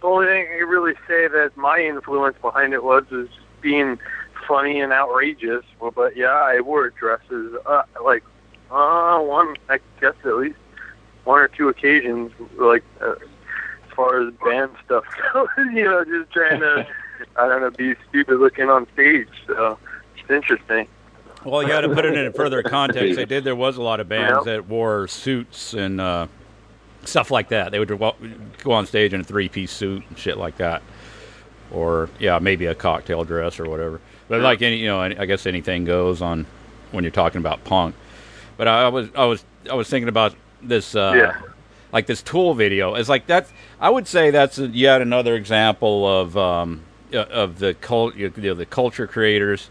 the 0.00 0.06
only 0.06 0.26
thing 0.26 0.46
I 0.54 0.58
can 0.58 0.68
really 0.68 0.94
say 1.06 1.28
that 1.28 1.52
my 1.56 1.78
influence 1.78 2.36
behind 2.40 2.72
it 2.72 2.82
was 2.82 3.04
is 3.10 3.28
being 3.60 3.98
funny 4.48 4.80
and 4.80 4.92
outrageous. 4.92 5.64
Well, 5.80 5.90
but 5.90 6.16
yeah, 6.16 6.28
I 6.28 6.60
wore 6.60 6.88
dresses 6.90 7.54
uh, 7.66 7.82
like 8.02 8.24
uh, 8.70 9.18
one, 9.20 9.56
I 9.68 9.80
guess 10.00 10.14
at 10.24 10.36
least 10.36 10.58
one 11.24 11.40
or 11.40 11.48
two 11.48 11.68
occasions, 11.68 12.32
like 12.58 12.84
uh, 13.02 13.12
as 13.12 13.94
far 13.94 14.26
as 14.26 14.32
band 14.42 14.70
stuff 14.84 15.04
goes. 15.32 15.48
you 15.74 15.84
know, 15.84 16.04
just 16.04 16.32
trying 16.32 16.60
to. 16.60 16.86
I 17.36 17.46
don't 17.48 17.60
know, 17.60 17.70
be 17.70 17.94
stupid 18.08 18.40
looking 18.40 18.70
on 18.70 18.86
stage. 18.94 19.28
So 19.46 19.78
interesting. 20.30 20.86
Well, 21.44 21.62
you 21.62 21.68
got 21.68 21.82
to 21.82 21.88
put 21.88 22.04
it 22.04 22.16
in 22.16 22.32
further 22.34 22.62
context. 22.62 23.16
They 23.16 23.24
did. 23.24 23.44
There 23.44 23.56
was 23.56 23.76
a 23.76 23.82
lot 23.82 24.00
of 24.00 24.08
bands 24.08 24.44
that 24.44 24.66
wore 24.66 25.08
suits 25.08 25.72
and 25.74 26.00
uh, 26.00 26.26
stuff 27.04 27.30
like 27.30 27.48
that. 27.48 27.72
They 27.72 27.78
would 27.78 27.88
go 27.88 28.72
on 28.72 28.86
stage 28.86 29.14
in 29.14 29.22
a 29.22 29.24
three-piece 29.24 29.72
suit 29.72 30.02
and 30.08 30.18
shit 30.18 30.36
like 30.36 30.58
that, 30.58 30.82
or 31.70 32.10
yeah, 32.18 32.38
maybe 32.38 32.66
a 32.66 32.74
cocktail 32.74 33.24
dress 33.24 33.58
or 33.58 33.68
whatever. 33.68 34.00
But 34.28 34.42
like 34.42 34.62
any, 34.62 34.76
you 34.76 34.86
know, 34.86 35.00
I 35.00 35.24
guess 35.26 35.46
anything 35.46 35.84
goes 35.84 36.20
on 36.22 36.46
when 36.92 37.04
you're 37.04 37.10
talking 37.10 37.38
about 37.38 37.64
punk. 37.64 37.94
But 38.56 38.68
I 38.68 38.88
was, 38.88 39.08
I 39.14 39.24
was, 39.24 39.44
I 39.70 39.74
was 39.74 39.88
thinking 39.88 40.08
about 40.08 40.34
this, 40.62 40.94
uh, 40.94 41.14
Yeah. 41.16 41.40
like 41.90 42.06
this 42.06 42.22
Tool 42.22 42.54
video. 42.54 42.94
It's 42.94 43.08
like 43.08 43.26
that. 43.28 43.48
I 43.80 43.88
would 43.88 44.06
say 44.06 44.30
that's 44.30 44.58
yet 44.58 45.00
another 45.00 45.34
example 45.34 46.06
of 46.06 46.36
um, 46.36 46.82
uh, 47.12 47.18
of 47.22 47.58
the 47.58 47.74
cult, 47.74 48.14
you 48.14 48.30
know, 48.36 48.54
the 48.54 48.66
culture 48.66 49.06
creators 49.06 49.70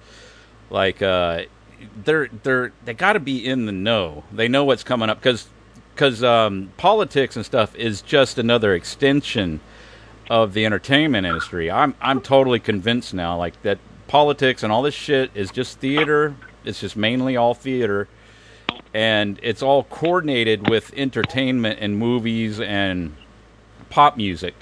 like 0.70 1.02
uh 1.02 1.44
they're 2.04 2.28
they're 2.44 2.72
they 2.86 2.94
got 2.94 3.14
to 3.14 3.20
be 3.20 3.46
in 3.46 3.66
the 3.66 3.72
know. 3.72 4.24
They 4.32 4.48
know 4.48 4.66
what's 4.66 4.84
coming 4.84 5.10
up 5.10 5.20
because 5.20 5.48
because 5.94 6.24
um 6.24 6.72
politics 6.78 7.36
and 7.36 7.46
stuff 7.46 7.76
is 7.76 8.02
just 8.02 8.38
another 8.38 8.74
extension 8.74 9.62
of 10.30 10.54
the 10.54 10.66
entertainment 10.66 11.26
industry. 11.26 11.72
I'm 11.72 11.96
i'm 12.02 12.22
totally 12.22 12.60
convinced 12.60 13.14
now 13.14 13.38
like 13.38 13.62
that 13.64 13.80
politics 14.08 14.64
and 14.64 14.72
all 14.72 14.82
this 14.82 14.96
shit 14.96 15.32
is 15.34 15.52
just 15.52 15.80
theater. 15.80 16.36
It's 16.66 16.80
just 16.80 16.96
mainly 16.96 17.38
all 17.38 17.54
theater. 17.54 18.08
And 18.94 19.40
it's 19.44 19.62
all 19.62 19.84
coordinated 19.84 20.68
with 20.68 20.92
entertainment 20.96 21.80
and 21.80 21.98
movies 21.98 22.60
and 22.60 23.16
pop 23.90 24.18
music. 24.18 24.56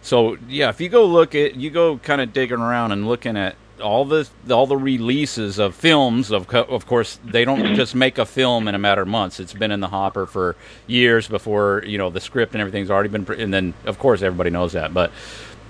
So 0.00 0.36
yeah, 0.48 0.68
if 0.68 0.80
you 0.80 0.88
go 0.88 1.04
look 1.04 1.34
at 1.34 1.56
you 1.56 1.70
go 1.70 1.98
kind 1.98 2.20
of 2.20 2.32
digging 2.32 2.60
around 2.60 2.92
and 2.92 3.08
looking 3.08 3.36
at 3.36 3.56
all 3.84 4.04
the 4.04 4.28
all 4.50 4.66
the 4.66 4.76
releases 4.76 5.58
of 5.58 5.74
films 5.74 6.32
of 6.32 6.48
co- 6.48 6.64
of 6.64 6.86
course 6.86 7.18
they 7.24 7.44
don't 7.44 7.74
just 7.76 7.94
make 7.94 8.18
a 8.18 8.26
film 8.26 8.66
in 8.66 8.74
a 8.74 8.78
matter 8.78 9.02
of 9.02 9.08
months. 9.08 9.38
It's 9.38 9.52
been 9.52 9.70
in 9.70 9.80
the 9.80 9.88
hopper 9.88 10.26
for 10.26 10.56
years 10.86 11.28
before 11.28 11.84
you 11.86 11.98
know 11.98 12.10
the 12.10 12.20
script 12.20 12.54
and 12.54 12.60
everything's 12.60 12.90
already 12.90 13.10
been 13.10 13.24
pre- 13.24 13.42
and 13.42 13.52
then 13.52 13.74
of 13.84 13.98
course 13.98 14.22
everybody 14.22 14.50
knows 14.50 14.72
that. 14.72 14.92
But 14.92 15.12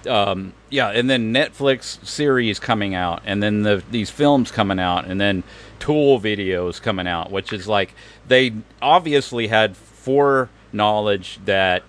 um, 0.07 0.53
yeah, 0.71 0.91
and 0.91 1.09
then 1.09 1.33
Netflix 1.33 2.05
series 2.05 2.59
coming 2.59 2.95
out, 2.95 3.23
and 3.25 3.43
then 3.43 3.63
the 3.63 3.83
these 3.91 4.11
films 4.11 4.51
coming 4.51 4.79
out, 4.79 5.07
and 5.07 5.21
then 5.21 5.43
Tool 5.79 6.21
videos 6.21 6.81
coming 6.81 7.07
out, 7.07 7.31
which 7.31 7.53
is 7.53 7.69
like 7.69 7.95
they 8.27 8.53
obviously 8.81 9.49
had 9.49 9.77
foreknowledge 9.77 11.41
that 11.45 11.83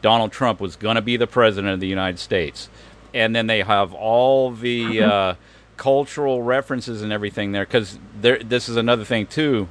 Donald 0.00 0.32
Trump 0.32 0.60
was 0.60 0.76
going 0.76 0.96
to 0.96 1.02
be 1.02 1.16
the 1.16 1.26
president 1.26 1.72
of 1.72 1.80
the 1.80 1.86
United 1.86 2.18
States, 2.18 2.68
and 3.14 3.34
then 3.34 3.46
they 3.46 3.62
have 3.62 3.92
all 3.92 4.50
the 4.50 5.02
uh, 5.02 5.34
cultural 5.82 6.44
references 6.44 7.02
and 7.02 7.12
everything 7.12 7.50
there 7.50 7.64
because 7.64 7.98
this 8.20 8.68
is 8.68 8.76
another 8.76 9.04
thing 9.04 9.26
too 9.26 9.68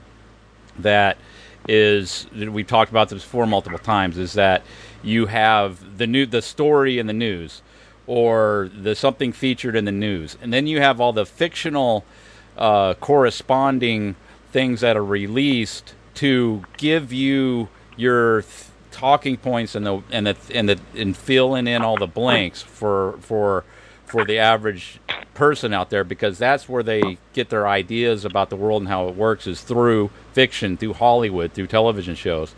that 0.77 1.17
is 1.69 2.27
we've 2.33 2.67
talked 2.67 2.91
about 2.91 3.07
this 3.07 3.23
before 3.23 3.47
multiple 3.47 3.79
times 3.79 4.17
is 4.17 4.33
that 4.33 4.61
you 5.01 5.27
have 5.27 5.97
the 5.97 6.05
new 6.05 6.25
the 6.25 6.41
story 6.41 6.99
in 6.99 7.07
the 7.07 7.13
news 7.13 7.61
or 8.07 8.69
the 8.75 8.93
something 8.93 9.31
featured 9.31 9.73
in 9.73 9.85
the 9.85 9.91
news. 9.91 10.37
And 10.41 10.51
then 10.51 10.67
you 10.67 10.81
have 10.81 10.99
all 10.99 11.13
the 11.13 11.25
fictional 11.25 12.03
uh, 12.57 12.95
corresponding 12.95 14.17
things 14.51 14.81
that 14.81 14.97
are 14.97 15.05
released 15.05 15.93
to 16.15 16.65
give 16.75 17.13
you 17.13 17.69
your 17.95 18.41
th- 18.41 18.65
talking 18.91 19.37
points 19.37 19.75
and 19.75 19.85
the 19.85 20.01
and 20.11 20.27
the 20.27 20.35
and 20.53 20.67
the 20.67 20.79
and 20.93 21.15
filling 21.15 21.67
in 21.67 21.81
all 21.81 21.95
the 21.95 22.05
blanks 22.05 22.61
for 22.61 23.13
for 23.21 23.63
for 24.11 24.25
the 24.25 24.37
average 24.37 24.99
person 25.33 25.73
out 25.73 25.89
there 25.89 26.03
because 26.03 26.37
that's 26.37 26.67
where 26.67 26.83
they 26.83 27.17
get 27.31 27.49
their 27.49 27.65
ideas 27.65 28.25
about 28.25 28.49
the 28.49 28.57
world 28.57 28.81
and 28.81 28.89
how 28.89 29.07
it 29.07 29.15
works 29.15 29.47
is 29.47 29.61
through 29.61 30.11
fiction, 30.33 30.75
through 30.75 30.93
Hollywood, 30.93 31.53
through 31.53 31.67
television 31.67 32.15
shows. 32.15 32.53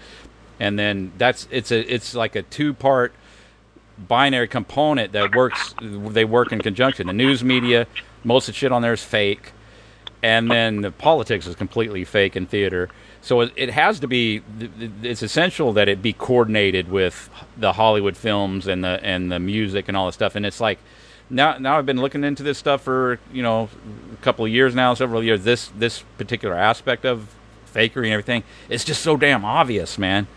And 0.60 0.80
then 0.80 1.12
that's 1.20 1.48
it's 1.52 1.72
a 1.72 1.94
it's 1.94 2.16
like 2.16 2.36
a 2.36 2.42
two 2.42 2.74
part 2.74 3.14
binary 4.08 4.48
component 4.48 5.12
that 5.12 5.36
works 5.36 5.76
they 5.80 6.26
work 6.26 6.52
in 6.52 6.60
conjunction. 6.60 7.06
The 7.06 7.14
news 7.14 7.44
media, 7.44 7.86
most 8.24 8.50
of 8.50 8.56
the 8.56 8.58
shit 8.58 8.72
on 8.72 8.82
there 8.82 8.94
is 8.94 9.04
fake. 9.04 9.52
And 10.24 10.50
then 10.50 10.82
the 10.82 10.90
politics 10.92 11.46
is 11.46 11.56
completely 11.56 12.06
fake 12.06 12.36
in 12.36 12.48
theater. 12.48 12.90
So 13.22 13.42
it, 13.42 13.52
it 13.56 13.70
has 13.72 14.00
to 14.00 14.08
be. 14.08 14.42
It's 15.04 15.22
essential 15.22 15.74
that 15.74 15.88
it 15.88 16.02
be 16.02 16.14
coordinated 16.14 16.90
with 16.90 17.30
the 17.58 17.74
Hollywood 17.74 18.18
films 18.18 18.66
and 18.66 18.84
the 18.84 19.00
and 19.04 19.32
the 19.32 19.40
music 19.40 19.88
and 19.88 19.96
all 19.96 20.08
this 20.08 20.16
stuff. 20.16 20.36
And 20.36 20.46
it's 20.46 20.60
like 20.62 20.80
now 21.34 21.58
now 21.58 21.78
I've 21.78 21.86
been 21.86 22.00
looking 22.00 22.24
into 22.24 22.44
this 22.44 22.58
stuff 22.58 22.82
for 22.84 23.20
you 23.32 23.44
know 23.44 23.70
a 24.14 24.24
couple 24.24 24.46
of 24.46 24.52
years 24.52 24.74
now, 24.76 24.94
several 24.94 25.24
years. 25.24 25.44
This 25.44 25.70
this 25.78 26.04
particular 26.18 26.56
aspect 26.56 27.06
of 27.06 27.34
fakery 27.74 28.06
and 28.06 28.14
everything, 28.14 28.44
it's 28.70 28.84
just 28.84 29.02
so 29.02 29.18
damn 29.18 29.44
obvious, 29.44 29.98
man. 29.98 30.28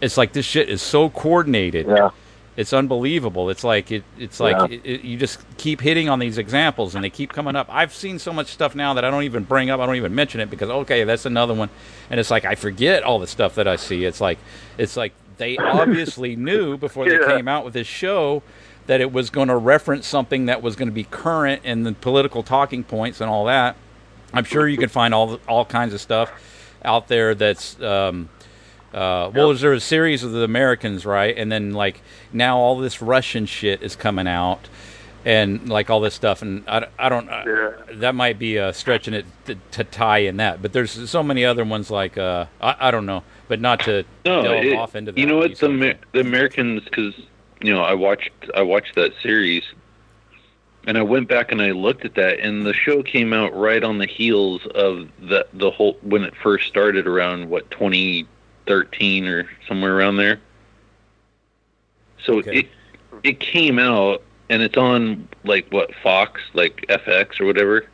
It's 0.00 0.16
like 0.16 0.32
this 0.32 0.44
shit 0.46 0.68
is 0.68 0.82
so 0.82 1.08
coordinated. 1.10 1.86
Yeah. 1.86 2.10
It's 2.56 2.72
unbelievable. 2.72 3.48
It's 3.48 3.64
like 3.64 3.90
it. 3.92 4.02
It's 4.18 4.40
like 4.40 4.70
it, 4.70 4.80
it, 4.84 5.00
you 5.02 5.16
just 5.16 5.38
keep 5.56 5.80
hitting 5.80 6.08
on 6.08 6.18
these 6.18 6.36
examples, 6.36 6.94
and 6.94 7.02
they 7.02 7.08
keep 7.08 7.32
coming 7.32 7.54
up. 7.56 7.68
I've 7.70 7.94
seen 7.94 8.18
so 8.18 8.32
much 8.32 8.48
stuff 8.48 8.74
now 8.74 8.92
that 8.94 9.04
I 9.04 9.10
don't 9.10 9.22
even 9.22 9.44
bring 9.44 9.70
up. 9.70 9.80
I 9.80 9.86
don't 9.86 9.96
even 9.96 10.14
mention 10.14 10.40
it 10.40 10.50
because 10.50 10.68
okay, 10.68 11.04
that's 11.04 11.24
another 11.26 11.54
one, 11.54 11.70
and 12.10 12.18
it's 12.20 12.30
like 12.30 12.44
I 12.44 12.56
forget 12.56 13.02
all 13.02 13.18
the 13.18 13.28
stuff 13.28 13.54
that 13.54 13.68
I 13.68 13.76
see. 13.76 14.04
It's 14.04 14.20
like 14.20 14.38
it's 14.76 14.96
like 14.96 15.12
they 15.38 15.56
obviously 15.56 16.36
knew 16.36 16.76
before 16.76 17.06
they 17.06 17.12
Yeah. 17.20 17.36
came 17.36 17.48
out 17.48 17.64
with 17.64 17.72
this 17.72 17.86
show 17.86 18.42
that 18.86 19.00
it 19.00 19.12
was 19.12 19.30
going 19.30 19.48
to 19.48 19.56
reference 19.56 20.06
something 20.06 20.46
that 20.46 20.62
was 20.62 20.76
going 20.76 20.88
to 20.88 20.94
be 20.94 21.04
current 21.04 21.64
in 21.64 21.82
the 21.84 21.92
political 21.92 22.42
talking 22.42 22.82
points 22.84 23.20
and 23.20 23.30
all 23.30 23.44
that. 23.46 23.76
I'm 24.32 24.44
sure 24.44 24.66
you 24.68 24.78
can 24.78 24.88
find 24.88 25.12
all 25.14 25.38
all 25.48 25.64
kinds 25.64 25.94
of 25.94 26.00
stuff 26.00 26.30
out 26.84 27.08
there 27.08 27.34
that's. 27.34 27.80
Um, 27.82 28.28
uh, 28.92 29.30
well, 29.32 29.54
there 29.54 29.70
was 29.70 29.82
a 29.84 29.86
series 29.86 30.24
of 30.24 30.32
the 30.32 30.42
Americans, 30.42 31.06
right? 31.06 31.36
And 31.36 31.50
then 31.52 31.72
like 31.72 32.00
now 32.32 32.58
all 32.58 32.76
this 32.78 33.00
Russian 33.00 33.46
shit 33.46 33.82
is 33.84 33.94
coming 33.94 34.26
out, 34.26 34.68
and 35.24 35.68
like 35.68 35.90
all 35.90 36.00
this 36.00 36.14
stuff. 36.14 36.42
And 36.42 36.64
I, 36.68 36.86
I 36.98 37.08
don't. 37.08 37.26
Yeah. 37.26 37.70
that 37.94 38.16
might 38.16 38.36
be 38.38 38.58
uh, 38.58 38.72
stretching 38.72 39.14
it 39.14 39.26
to, 39.44 39.54
to 39.72 39.84
tie 39.84 40.18
in 40.18 40.38
that, 40.38 40.60
but 40.60 40.72
there's 40.72 41.08
so 41.08 41.22
many 41.22 41.44
other 41.44 41.64
ones 41.64 41.88
like 41.88 42.18
uh, 42.18 42.46
I, 42.60 42.88
I 42.88 42.90
don't 42.90 43.06
know, 43.06 43.22
but 43.46 43.60
not 43.60 43.78
to 43.84 44.04
No, 44.24 44.42
delve 44.42 44.64
it- 44.64 44.76
off 44.76 44.96
into 44.96 45.12
that. 45.12 45.20
you 45.20 45.26
know 45.26 45.36
what 45.38 45.56
the. 45.56 45.96
The 46.12 46.20
Americans 46.20 46.82
because 46.84 47.14
you 47.60 47.72
know 47.72 47.82
I 47.82 47.94
watched 47.94 48.30
I 48.54 48.62
watched 48.62 48.94
that 48.96 49.12
series, 49.22 49.64
and 50.86 50.96
I 50.98 51.02
went 51.02 51.28
back 51.28 51.52
and 51.52 51.60
I 51.60 51.70
looked 51.72 52.04
at 52.04 52.14
that, 52.14 52.40
and 52.40 52.64
the 52.64 52.72
show 52.74 53.02
came 53.02 53.32
out 53.32 53.54
right 53.56 53.82
on 53.82 53.98
the 53.98 54.06
heels 54.06 54.66
of 54.74 55.08
the 55.20 55.46
the 55.52 55.70
whole 55.70 55.94
when 56.02 56.22
it 56.24 56.34
first 56.36 56.68
started 56.68 57.06
around 57.06 57.48
what 57.50 57.70
2013 57.70 59.26
or 59.26 59.48
somewhere 59.68 59.96
around 59.96 60.16
there. 60.16 60.40
So 62.24 62.38
Okay. 62.38 62.58
it 62.60 62.66
it 63.22 63.40
came 63.40 63.78
out 63.78 64.22
and 64.48 64.62
it's 64.62 64.76
on 64.76 65.28
like 65.44 65.70
what 65.70 65.94
Fox 66.02 66.40
like 66.54 66.84
FX 66.88 67.40
or 67.40 67.46
whatever. 67.46 67.84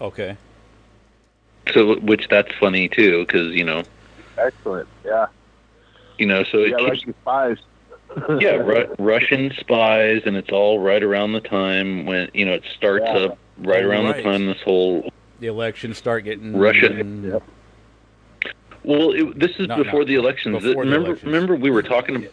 Okay. 0.00 0.36
So 1.72 1.98
which 2.00 2.28
that's 2.28 2.52
funny 2.60 2.88
too 2.88 3.24
because 3.26 3.52
you 3.54 3.64
know 3.64 3.82
Excellent. 4.36 4.88
Yeah. 5.04 5.26
you 6.18 6.26
know 6.26 6.42
so 6.44 6.58
it 6.58 6.70
Yeah, 6.70 6.76
keeps- 6.78 6.90
Russian 6.90 7.14
spies. 7.22 7.58
yeah, 8.40 8.50
Ru- 8.56 8.94
Russian 8.98 9.52
spies, 9.58 10.22
and 10.26 10.36
it's 10.36 10.50
all 10.50 10.78
right 10.80 11.02
around 11.02 11.32
the 11.32 11.40
time 11.40 12.06
when 12.06 12.30
you 12.34 12.44
know 12.44 12.52
it 12.52 12.64
starts 12.76 13.04
Yeah. 13.06 13.16
up 13.26 13.38
right 13.58 13.84
Oh, 13.84 13.88
around 13.88 14.04
right. 14.06 14.16
the 14.16 14.22
time 14.22 14.46
this 14.46 14.60
whole 14.62 15.10
The 15.40 15.46
elections 15.48 15.98
start 15.98 16.24
getting 16.24 16.56
Russia- 16.56 16.92
Yep. 16.94 17.42
Well, 18.82 19.12
it, 19.12 19.38
this 19.38 19.52
is 19.58 19.66
No, 19.68 19.76
no. 19.78 19.84
before 19.84 20.04
the 20.04 20.14
elections. 20.16 20.56
Before 20.62 20.70
the 20.84 20.90
remember, 20.90 21.06
elections. 21.10 21.32
remember, 21.32 21.56
we 21.56 21.70
were 21.70 21.82
talking. 21.82 22.26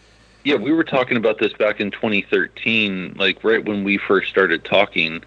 Yeah, 0.44 0.56
we 0.56 0.72
were 0.72 0.84
talking 0.84 1.16
about 1.16 1.38
this 1.38 1.52
back 1.54 1.80
in 1.80 1.90
2013, 1.92 3.14
like 3.16 3.42
right 3.44 3.64
when 3.64 3.84
we 3.84 3.96
first 3.96 4.28
started 4.28 4.64
talking, 4.64 5.22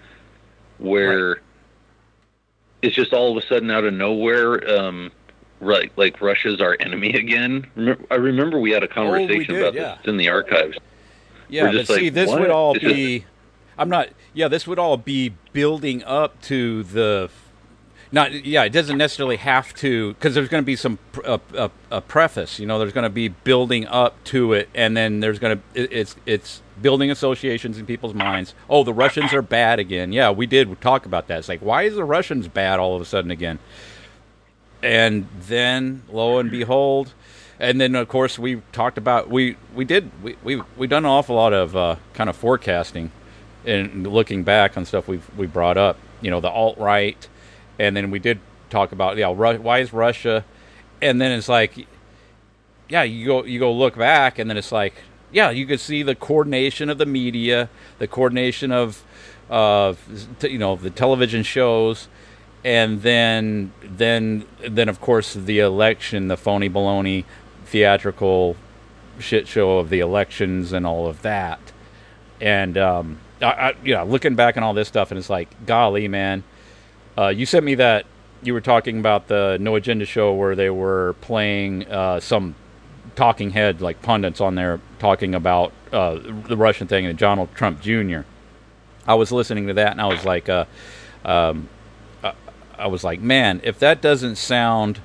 where 0.77 1.37
it's 2.81 2.93
just 2.95 3.13
all 3.13 3.35
of 3.35 3.43
a 3.43 3.47
sudden 3.47 3.71
out 3.71 3.85
of 3.85 3.93
nowhere, 3.93 4.69
um, 4.77 5.11
right? 5.65 5.91
Like 5.97 6.21
Russia's 6.21 6.61
our 6.61 6.77
enemy 6.79 7.13
again. 7.13 7.67
I 8.09 8.15
remember 8.15 8.59
we 8.59 8.71
had 8.71 8.83
a 8.83 8.89
oh, 8.89 8.93
conversation 8.93 9.55
did, 9.55 9.63
about 9.63 9.73
yeah. 9.73 9.81
this 9.81 9.99
It's 9.99 10.07
in 10.07 10.17
the 10.17 10.29
archives. 10.29 10.77
Yeah, 11.49 11.65
but 11.65 11.75
like, 11.89 11.99
see, 11.99 12.09
this 12.09 12.29
what? 12.29 12.41
would 12.41 12.49
all 12.49 12.73
be. 12.73 13.25
I'm 13.77 13.89
not. 13.89 14.09
Yeah, 14.33 14.47
this 14.47 14.65
would 14.67 14.79
all 14.79 14.97
be 14.97 15.33
building 15.53 16.03
up 16.03 16.41
to 16.43 16.83
the. 16.83 17.29
Not. 18.11 18.45
Yeah, 18.45 18.63
it 18.63 18.69
doesn't 18.69 18.97
necessarily 18.97 19.37
have 19.37 19.73
to 19.75 20.13
because 20.13 20.33
there's 20.33 20.47
going 20.47 20.63
to 20.63 20.65
be 20.65 20.75
some 20.75 20.97
a, 21.23 21.39
a, 21.53 21.71
a 21.91 22.01
preface. 22.01 22.59
You 22.59 22.65
know, 22.65 22.79
there's 22.79 22.93
going 22.93 23.03
to 23.03 23.09
be 23.09 23.27
building 23.27 23.85
up 23.87 24.23
to 24.25 24.53
it, 24.53 24.69
and 24.73 24.95
then 24.95 25.19
there's 25.19 25.39
going 25.39 25.57
to 25.57 25.83
it, 25.83 25.91
it's 25.91 26.15
it's 26.25 26.61
building 26.81 27.11
associations 27.11 27.77
in 27.77 27.85
people's 27.85 28.13
minds. 28.13 28.53
Oh, 28.69 28.83
the 28.83 28.93
Russians 28.93 29.33
are 29.33 29.41
bad 29.41 29.79
again. 29.79 30.11
Yeah, 30.11 30.31
we 30.31 30.45
did 30.45 30.79
talk 30.81 31.05
about 31.05 31.27
that. 31.27 31.39
It's 31.39 31.49
like, 31.49 31.61
why 31.61 31.83
is 31.83 31.95
the 31.95 32.03
Russians 32.03 32.47
bad 32.47 32.79
all 32.79 32.95
of 32.95 33.01
a 33.01 33.05
sudden 33.05 33.31
again? 33.31 33.59
And 34.85 35.27
then 35.39 36.03
lo 36.09 36.37
and 36.37 36.51
behold 36.51 37.13
and 37.59 37.81
then 37.81 37.95
of 37.95 38.07
course 38.07 38.37
we 38.37 38.61
talked 38.71 38.97
about 38.97 39.29
we 39.29 39.57
we 39.73 39.83
did 39.83 40.11
we 40.21 40.35
we 40.43 40.61
we 40.77 40.85
done 40.85 41.03
an 41.05 41.11
awful 41.11 41.35
lot 41.35 41.53
of 41.53 41.75
uh, 41.75 41.95
kind 42.13 42.29
of 42.29 42.35
forecasting 42.35 43.11
and 43.65 44.05
looking 44.05 44.43
back 44.43 44.77
on 44.77 44.85
stuff 44.85 45.07
we've 45.07 45.27
we 45.35 45.47
brought 45.47 45.75
up 45.77 45.97
you 46.21 46.29
know 46.29 46.39
the 46.39 46.49
alt 46.49 46.77
right 46.77 47.27
and 47.79 47.97
then 47.97 48.11
we 48.11 48.19
did 48.19 48.39
talk 48.69 48.91
about 48.91 49.17
yeah 49.17 49.33
Ru- 49.35 49.61
why 49.61 49.79
is 49.79 49.91
Russia? 49.91 50.45
And 51.01 51.19
then 51.19 51.31
it's 51.31 51.49
like 51.49 51.87
yeah 52.87 53.03
you 53.03 53.25
go 53.25 53.43
you 53.43 53.59
go 53.59 53.73
look 53.73 53.97
back 53.97 54.37
and 54.37 54.49
then 54.49 54.57
it's 54.57 54.71
like 54.71 54.93
yeah 55.31 55.49
you 55.49 55.65
could 55.65 55.79
see 55.79 56.03
the 56.03 56.15
coordination 56.15 56.89
of 56.89 56.97
the 56.97 57.05
media 57.05 57.69
the 57.99 58.07
coordination 58.07 58.71
of 58.71 59.03
of 59.49 59.99
you 60.43 60.57
know 60.57 60.75
the 60.75 60.89
television 60.89 61.43
shows 61.43 62.07
and 62.65 63.03
then 63.03 63.71
then 63.83 64.43
then 64.67 64.89
of 64.89 64.99
course 64.99 65.35
the 65.35 65.59
election, 65.59 66.27
the 66.27 66.35
phony 66.35 66.69
baloney 66.69 67.23
theatrical 67.65 68.57
shit 69.19 69.47
show 69.47 69.77
of 69.77 69.89
the 69.89 69.99
elections 69.99 70.73
and 70.73 70.85
all 70.85 71.07
of 71.07 71.21
that. 71.21 71.59
And 72.41 72.77
um, 72.77 73.19
I, 73.41 73.75
I, 73.87 74.03
looking 74.03 74.35
back 74.35 74.57
on 74.57 74.63
all 74.63 74.73
this 74.73 74.87
stuff, 74.87 75.11
and 75.11 75.17
it's 75.17 75.29
like, 75.29 75.47
golly, 75.65 76.07
man, 76.07 76.43
uh, 77.17 77.27
you 77.27 77.45
sent 77.45 77.63
me 77.63 77.75
that 77.75 78.05
you 78.41 78.53
were 78.53 78.61
talking 78.61 78.99
about 78.99 79.27
the 79.27 79.57
No 79.61 79.75
Agenda 79.75 80.05
show 80.05 80.33
where 80.33 80.55
they 80.55 80.69
were 80.69 81.15
playing 81.21 81.89
uh, 81.89 82.19
some 82.19 82.55
talking 83.15 83.51
head 83.51 83.79
like 83.79 84.01
pundits 84.01 84.41
on 84.41 84.55
there 84.55 84.81
talking 84.99 85.35
about 85.35 85.71
uh, 85.93 86.15
the 86.47 86.57
Russian 86.57 86.87
thing 86.87 87.05
and 87.05 87.17
Donald 87.17 87.53
Trump 87.53 87.79
Jr. 87.79 88.21
I 89.07 89.13
was 89.13 89.31
listening 89.31 89.67
to 89.67 89.75
that 89.75 89.91
and 89.91 90.01
I 90.01 90.07
was 90.07 90.25
like, 90.25 90.49
uh, 90.49 90.65
um, 91.23 91.69
I 92.77 92.87
was 92.87 93.03
like, 93.03 93.21
man, 93.21 93.61
if 93.63 93.79
that 93.79 94.01
doesn't 94.01 94.35
sound 94.35 94.99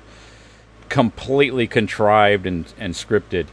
completely 0.89 1.67
contrived 1.67 2.45
and, 2.45 2.71
and 2.77 2.93
scripted, 2.93 3.47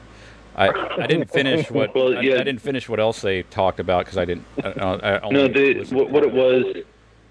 I, 0.57 0.69
I 1.01 1.07
didn't 1.07 1.31
finish 1.31 1.71
what 1.71 1.95
Well, 1.95 2.23
yeah. 2.23 2.35
I 2.35 2.39
didn't 2.39 2.61
finish 2.61 2.89
what 2.89 2.99
else 3.01 3.23
they 3.23 3.43
talked 3.45 3.81
about 3.81 4.05
because 4.05 4.19
I 4.19 4.25
didn't. 4.25 4.45
I, 4.63 4.69
I, 4.69 5.17
I 5.17 5.31
No, 5.31 5.45
only 5.45 5.53
the, 5.53 5.75
listened 5.75 5.99
what, 6.01 6.11
what 6.11 6.23
it 6.25 6.33
was, 6.33 6.65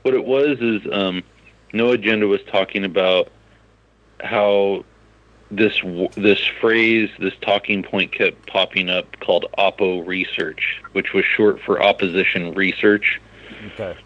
what 0.03 0.13
it 0.13 0.25
was 0.25 0.57
is, 0.59 0.81
um, 0.91 1.23
no 1.73 1.91
agenda 1.91 2.27
was 2.27 2.41
talking 2.43 2.85
about 2.85 3.29
how 4.21 4.85
this 5.51 5.79
this 6.15 6.39
phrase, 6.59 7.09
this 7.19 7.33
talking 7.41 7.83
point 7.83 8.11
kept 8.11 8.47
popping 8.47 8.89
up 8.89 9.19
called 9.19 9.45
oppo 9.57 10.05
research, 10.05 10.81
which 10.93 11.13
was 11.13 11.25
short 11.25 11.59
for 11.61 11.81
opposition 11.81 12.53
research, 12.53 13.19
Okay. 13.73 13.97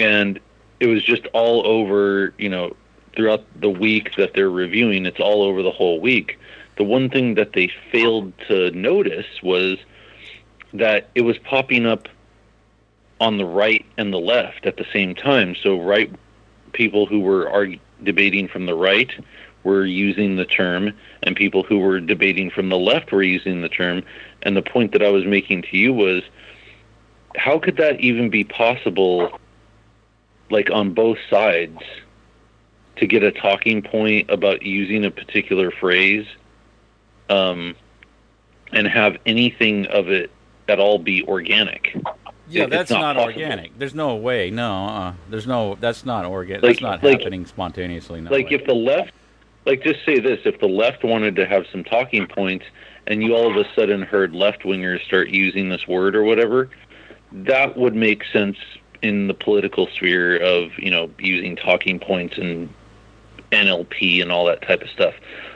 and 0.00 0.38
it 0.80 0.86
was 0.86 1.02
just 1.02 1.26
all 1.32 1.66
over, 1.66 2.34
you 2.38 2.48
know, 2.48 2.76
throughout 3.14 3.44
the 3.60 3.70
week 3.70 4.14
that 4.16 4.34
they're 4.34 4.50
reviewing. 4.50 5.06
It's 5.06 5.20
all 5.20 5.42
over 5.42 5.62
the 5.62 5.70
whole 5.70 6.00
week. 6.00 6.38
The 6.76 6.84
one 6.84 7.08
thing 7.08 7.34
that 7.34 7.54
they 7.54 7.70
failed 7.90 8.32
to 8.48 8.70
notice 8.72 9.26
was 9.42 9.78
that 10.74 11.08
it 11.14 11.22
was 11.22 11.38
popping 11.38 11.86
up 11.86 12.08
on 13.20 13.38
the 13.38 13.46
right 13.46 13.84
and 13.96 14.12
the 14.12 14.18
left 14.18 14.66
at 14.66 14.76
the 14.76 14.86
same 14.92 15.14
time. 15.14 15.54
So 15.54 15.80
right 15.80 16.12
people 16.72 17.06
who 17.06 17.20
were 17.20 17.48
arg- 17.50 17.80
debating 18.02 18.46
from 18.48 18.66
the 18.66 18.74
right 18.74 19.10
were 19.64 19.84
using 19.84 20.36
the 20.36 20.44
term, 20.44 20.92
and 21.22 21.34
people 21.34 21.62
who 21.62 21.78
were 21.78 21.98
debating 21.98 22.50
from 22.50 22.68
the 22.68 22.78
left 22.78 23.10
were 23.10 23.22
using 23.22 23.62
the 23.62 23.68
term. 23.68 24.02
And 24.42 24.56
the 24.56 24.62
point 24.62 24.92
that 24.92 25.02
I 25.02 25.08
was 25.08 25.24
making 25.24 25.62
to 25.62 25.76
you 25.76 25.92
was, 25.92 26.22
how 27.36 27.58
could 27.58 27.76
that 27.78 28.00
even 28.00 28.30
be 28.30 28.44
possible, 28.44 29.40
like 30.50 30.70
on 30.70 30.92
both 30.94 31.18
sides, 31.30 31.78
to 32.96 33.06
get 33.06 33.22
a 33.22 33.32
talking 33.32 33.82
point 33.82 34.30
about 34.30 34.62
using 34.62 35.04
a 35.04 35.10
particular 35.10 35.70
phrase, 35.70 36.26
um, 37.28 37.74
and 38.72 38.86
have 38.88 39.16
anything 39.26 39.86
of 39.86 40.08
it 40.08 40.30
at 40.68 40.78
all 40.80 40.98
be 40.98 41.22
organic? 41.24 41.96
Yeah, 42.48 42.64
It- 42.64 42.70
that's 42.70 42.90
not 42.90 43.16
not, 43.16 43.18
organic. 43.18 43.76
There's 43.78 43.94
no 43.94 44.14
way. 44.16 44.50
No, 44.50 44.86
uh, 44.86 45.12
there's 45.28 45.46
no. 45.46 45.76
That's 45.80 46.04
not 46.06 46.24
organic. 46.24 46.62
Like- 46.62 46.72
that's 46.72 46.82
not 46.82 47.02
like- 47.02 47.18
happening 47.18 47.44
spontaneously. 47.44 48.20
No 48.20 48.30
like 48.30 48.50
way. 48.50 48.56
if 48.56 48.64
the 48.66 48.74
left 48.74 49.12
like 49.66 49.82
just 49.82 50.04
say 50.06 50.20
this 50.20 50.38
if 50.44 50.60
the 50.60 50.68
left 50.68 51.02
wanted 51.02 51.34
to 51.36 51.44
have 51.44 51.66
some 51.72 51.82
talking 51.82 52.26
points 52.28 52.64
and 53.08 53.20
you 53.22 53.34
all 53.34 53.50
of 53.50 53.56
a 53.56 53.68
sudden 53.74 54.00
heard 54.00 54.32
left 54.32 54.62
wingers 54.62 55.04
start 55.04 55.28
using 55.28 55.68
this 55.68 55.88
word 55.88 56.14
or 56.14 56.22
whatever 56.22 56.70
that 57.32 57.76
would 57.76 57.94
make 57.96 58.22
sense 58.32 58.56
in 59.02 59.28
the 59.28 59.34
political 59.34 59.86
sphere 59.88 60.36
of 60.36 60.70
you 60.78 60.90
know 60.90 61.10
using 61.18 61.56
talking 61.56 61.98
points 61.98 62.38
and 62.38 62.68
NLP 63.52 64.20
and 64.22 64.32
all 64.32 64.44
that 64.46 64.62
type 64.62 64.82
of 64.82 64.90
stuff 64.90 65.14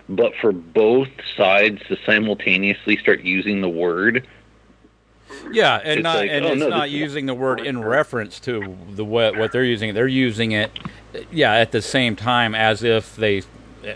but 0.08 0.32
for 0.40 0.52
both 0.52 1.08
sides 1.36 1.80
to 1.88 1.96
simultaneously 2.04 2.96
start 2.96 3.20
using 3.20 3.60
the 3.60 3.68
word 3.68 4.26
Yeah, 5.52 5.80
and 5.82 6.00
It's 6.00 6.02
not 6.02 6.16
like, 6.16 6.30
and 6.30 6.44
oh, 6.44 6.48
it's 6.48 6.60
no, 6.60 6.68
not 6.68 6.90
using 6.90 7.26
the 7.26 7.34
word 7.34 7.60
in 7.60 7.82
reference 7.82 8.40
to 8.40 8.76
the 8.90 9.04
what 9.04 9.36
what 9.36 9.52
they're 9.52 9.64
using. 9.64 9.94
They're 9.94 10.08
using 10.08 10.52
it, 10.52 10.70
yeah, 11.30 11.54
at 11.54 11.72
the 11.72 11.82
same 11.82 12.16
time 12.16 12.54
as 12.54 12.82
if 12.82 13.16
they, 13.16 13.42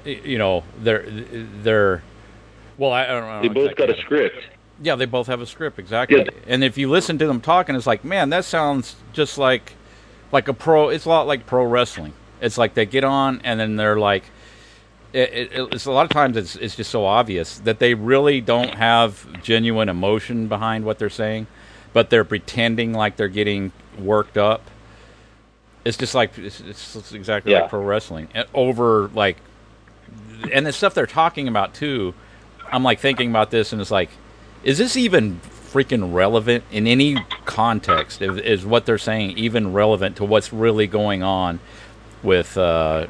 you 0.04 0.38
know, 0.38 0.64
they're 0.78 1.04
they're. 1.08 2.02
Well, 2.78 2.92
I, 2.92 3.04
I 3.04 3.06
don't 3.08 3.26
know. 3.26 3.42
they 3.42 3.48
both 3.48 3.70
exactly 3.70 3.86
got 3.86 3.98
a 3.98 4.00
script 4.02 4.36
Yeah, 4.82 4.96
they 4.96 5.06
both 5.06 5.28
have 5.28 5.40
a 5.40 5.46
script 5.46 5.78
exactly. 5.78 6.18
Yeah. 6.18 6.30
And 6.46 6.64
if 6.64 6.76
you 6.76 6.90
listen 6.90 7.18
to 7.18 7.26
them 7.26 7.40
talking, 7.40 7.74
it's 7.76 7.86
like, 7.86 8.04
man, 8.04 8.30
that 8.30 8.44
sounds 8.44 8.96
just 9.12 9.38
like 9.38 9.74
like 10.32 10.48
a 10.48 10.54
pro. 10.54 10.88
It's 10.88 11.04
a 11.04 11.08
lot 11.08 11.26
like 11.26 11.46
pro 11.46 11.64
wrestling. 11.64 12.12
It's 12.40 12.58
like 12.58 12.74
they 12.74 12.86
get 12.86 13.04
on 13.04 13.40
and 13.44 13.60
then 13.60 13.76
they're 13.76 13.98
like, 13.98 14.24
it, 15.12 15.32
it, 15.32 15.68
it's 15.72 15.86
a 15.86 15.92
lot 15.92 16.02
of 16.04 16.10
times 16.10 16.36
it's 16.36 16.56
it's 16.56 16.74
just 16.74 16.90
so 16.90 17.04
obvious 17.04 17.58
that 17.60 17.78
they 17.78 17.94
really 17.94 18.40
don't 18.40 18.74
have 18.74 19.42
genuine 19.42 19.88
emotion 19.88 20.48
behind 20.48 20.84
what 20.84 20.98
they're 20.98 21.08
saying, 21.08 21.46
but 21.92 22.10
they're 22.10 22.24
pretending 22.24 22.92
like 22.92 23.16
they're 23.16 23.28
getting 23.28 23.70
worked 23.98 24.36
up. 24.36 24.62
It's 25.84 25.96
just 25.96 26.14
like 26.14 26.36
it's, 26.36 26.60
it's, 26.60 27.12
exactly 27.12 27.52
Yeah. 27.52 27.60
like 27.62 27.70
pro 27.70 27.82
wrestling 27.82 28.28
And 28.34 28.48
over 28.54 29.08
like, 29.14 29.36
and 30.52 30.66
the 30.66 30.72
stuff 30.72 30.94
they're 30.94 31.06
talking 31.06 31.46
about 31.46 31.74
too. 31.74 32.12
I'm 32.72 32.82
like 32.82 32.98
thinking 32.98 33.30
about 33.30 33.50
this 33.52 33.72
and 33.72 33.80
it's 33.80 33.90
like, 33.92 34.10
is 34.64 34.78
this 34.78 34.96
even 34.96 35.40
freaking 35.72 36.12
relevant 36.14 36.64
in 36.72 36.86
any 36.86 37.16
context? 37.44 38.22
Is, 38.22 38.38
is 38.38 38.66
what 38.66 38.86
they're 38.86 38.98
saying 38.98 39.36
even 39.38 39.72
relevant 39.72 40.16
to 40.16 40.24
what's 40.24 40.52
really 40.52 40.86
going 40.86 41.22
on 41.22 41.60
with 42.22 42.56
uh, 42.56 43.06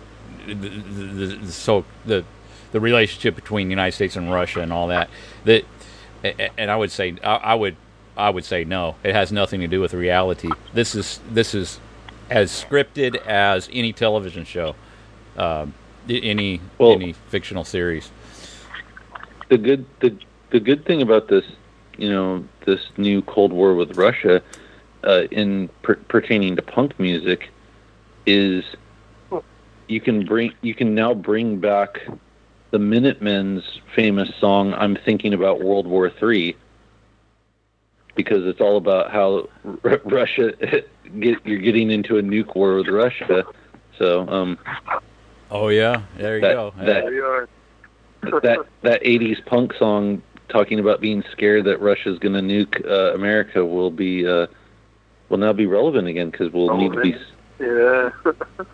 the, 0.46 0.54
the, 0.54 1.36
the, 1.36 1.52
so 1.52 1.84
the 2.04 2.24
the 2.72 2.80
relationship 2.80 3.36
between 3.36 3.68
the 3.68 3.72
United 3.72 3.92
States 3.94 4.16
and 4.16 4.32
Russia 4.32 4.60
and 4.60 4.72
all 4.72 4.88
that? 4.88 5.08
That 5.44 5.64
and 6.58 6.70
I 6.70 6.76
would 6.76 6.90
say 6.90 7.14
I, 7.22 7.34
I 7.36 7.54
would 7.54 7.76
I 8.16 8.30
would 8.30 8.44
say 8.44 8.64
no. 8.64 8.96
It 9.04 9.14
has 9.14 9.30
nothing 9.32 9.60
to 9.60 9.68
do 9.68 9.80
with 9.80 9.94
reality. 9.94 10.50
This 10.72 10.94
is 10.94 11.20
this 11.30 11.54
is 11.54 11.78
as 12.30 12.50
scripted 12.50 13.16
as 13.26 13.68
any 13.72 13.92
television 13.92 14.44
show, 14.44 14.74
um, 15.36 15.74
i- 16.08 16.12
any 16.14 16.60
Well- 16.78 16.92
any 16.92 17.12
fictional 17.12 17.64
series. 17.64 18.10
the 19.50 19.58
good 19.58 19.84
the 20.00 20.16
the 20.54 20.60
good 20.60 20.84
thing 20.86 21.02
about 21.02 21.26
this, 21.26 21.44
you 21.98 22.08
know, 22.08 22.44
this 22.64 22.78
new 22.96 23.20
Cold 23.22 23.52
War 23.52 23.74
with 23.74 23.96
Russia, 23.98 24.40
uh, 25.02 25.24
in 25.32 25.68
per, 25.82 25.96
pertaining 25.96 26.54
to 26.54 26.62
punk 26.62 26.98
music, 27.00 27.50
is 28.24 28.64
you 29.88 30.00
can 30.00 30.24
bring 30.24 30.52
you 30.62 30.72
can 30.72 30.94
now 30.94 31.12
bring 31.12 31.58
back 31.58 32.00
the 32.70 32.78
Minutemen's 32.78 33.80
famous 33.96 34.32
song 34.38 34.72
"I'm 34.74 34.94
Thinking 35.04 35.34
About 35.34 35.60
World 35.60 35.88
War 35.88 36.06
III," 36.22 36.56
because 38.14 38.46
it's 38.46 38.60
all 38.60 38.76
about 38.76 39.10
how 39.10 39.48
R- 39.84 40.00
Russia 40.04 40.52
get 41.18 41.44
you're 41.44 41.58
getting 41.58 41.90
into 41.90 42.16
a 42.18 42.22
nuke 42.22 42.54
war 42.54 42.76
with 42.76 42.86
Russia. 42.88 43.44
So 43.98 44.26
um, 44.28 44.56
Oh 45.50 45.66
yeah, 45.66 46.02
there 46.16 46.36
you 46.36 46.42
That- 46.42 46.54
go. 46.54 46.72
that- 46.78 46.84
There 47.02 47.12
you 47.12 47.24
are. 47.24 47.48
that 48.40 48.58
that 48.82 49.02
'80s 49.02 49.44
punk 49.46 49.74
song 49.74 50.22
talking 50.54 50.78
about 50.78 51.00
being 51.00 51.24
scared 51.32 51.64
that 51.64 51.80
Russia's 51.80 52.18
going 52.20 52.32
to 52.34 52.40
nuke 52.40 52.88
uh, 52.88 53.12
America 53.14 53.64
will 53.64 53.90
be 53.90 54.26
uh, 54.26 54.46
will 55.28 55.38
now 55.38 55.52
be 55.52 55.66
relevant 55.66 56.06
again 56.06 56.30
because 56.30 56.52
we'll 56.52 56.76
need 56.76 56.92
to 56.92 57.00
be. 57.00 57.16
yeah. 57.60 58.10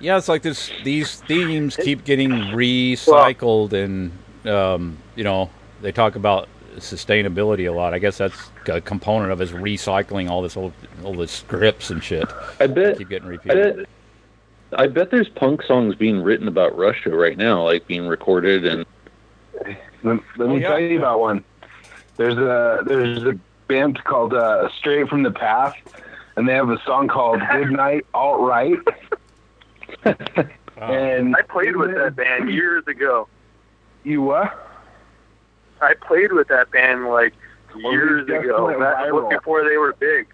Yeah, 0.00 0.16
it's 0.16 0.28
like 0.28 0.42
this. 0.42 0.70
These 0.84 1.22
themes 1.22 1.74
keep 1.74 2.04
getting 2.04 2.30
recycled, 2.30 3.72
and 3.72 4.12
um, 4.46 4.96
you 5.16 5.24
know 5.24 5.50
they 5.82 5.90
talk 5.90 6.14
about 6.14 6.48
sustainability 6.76 7.68
a 7.68 7.72
lot. 7.72 7.94
I 7.94 7.98
guess 7.98 8.16
that's 8.16 8.50
a 8.68 8.80
component 8.80 9.32
of 9.32 9.42
is 9.42 9.50
recycling 9.50 10.30
all 10.30 10.40
this 10.40 10.56
old, 10.56 10.72
all 11.02 11.14
the 11.14 11.26
scripts 11.26 11.90
and 11.90 12.00
shit. 12.00 12.28
I 12.60 12.68
bet. 12.68 12.98
Keep 12.98 13.08
getting 13.08 13.26
I 13.26 13.30
repeated. 13.32 13.76
bet, 13.76 13.86
I 14.78 14.86
bet 14.86 15.10
there's 15.10 15.28
punk 15.30 15.64
songs 15.64 15.96
being 15.96 16.22
written 16.22 16.46
about 16.46 16.78
Russia 16.78 17.10
right 17.10 17.36
now, 17.36 17.64
like 17.64 17.84
being 17.88 18.06
recorded 18.06 18.66
and 18.66 18.86
Let, 20.02 20.18
let 20.36 20.48
Oh, 20.48 20.54
me 20.54 20.60
yeah. 20.60 20.68
tell 20.68 20.78
you 20.80 20.98
about 20.98 21.20
one. 21.20 21.44
There's 22.16 22.36
a 22.36 22.82
there's 22.86 23.22
a 23.24 23.34
band 23.68 24.02
called 24.04 24.34
uh, 24.34 24.68
Stray 24.78 25.06
from 25.06 25.22
the 25.22 25.30
Path, 25.30 25.74
and 26.36 26.48
they 26.48 26.54
have 26.54 26.68
a 26.70 26.78
song 26.84 27.08
called 27.08 27.40
Good 27.52 27.70
Night 27.70 28.04
Alt 28.14 28.40
Right. 28.40 28.76
and 30.76 31.36
I 31.36 31.42
played 31.42 31.76
with 31.76 31.94
that 31.94 32.16
band 32.16 32.50
years 32.50 32.84
ago. 32.86 33.28
you 34.04 34.22
what? 34.22 34.66
I 35.80 35.94
played 36.06 36.32
with 36.32 36.48
that 36.48 36.70
band 36.70 37.06
like 37.08 37.34
Well, 37.82 37.92
years 37.92 38.26
they 38.26 38.36
ago. 38.36 38.66
went 38.66 38.80
That 38.80 39.12
was 39.12 39.24
viral. 39.24 39.30
before 39.30 39.68
they 39.68 39.76
were 39.76 39.94
big. 39.98 40.28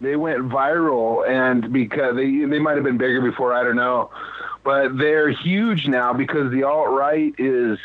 They 0.00 0.16
went 0.16 0.42
viral, 0.50 1.26
and 1.28 1.72
because 1.72 2.16
they 2.16 2.44
they 2.44 2.58
might 2.58 2.74
have 2.74 2.84
been 2.84 2.98
bigger 2.98 3.20
before, 3.22 3.54
I 3.54 3.62
don't 3.64 3.76
know, 3.76 4.10
but 4.62 4.96
they're 4.98 5.30
huge 5.30 5.86
now 5.88 6.12
because 6.12 6.50
the 6.52 6.64
alt 6.64 6.90
right 6.90 7.32
is 7.38 7.78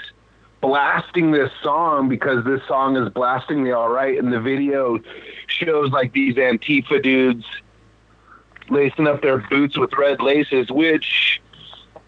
blasting 0.62 1.32
this 1.32 1.52
song 1.64 2.08
because 2.08 2.46
this 2.46 2.62
song 2.68 2.96
is 2.96 3.10
blasting 3.10 3.64
the 3.64 3.72
alt 3.72 3.92
right. 3.92 4.18
and 4.18 4.32
the 4.32 4.40
video 4.40 5.00
shows 5.48 5.92
like 5.92 6.14
these 6.14 6.36
Antifa 6.36 7.02
dudes 7.02 7.46
lacing 8.70 9.08
up 9.08 9.22
their 9.22 9.40
boots 9.50 9.78
with 9.78 9.92
red 9.98 10.22
laces, 10.22 10.72
which. 10.72 11.42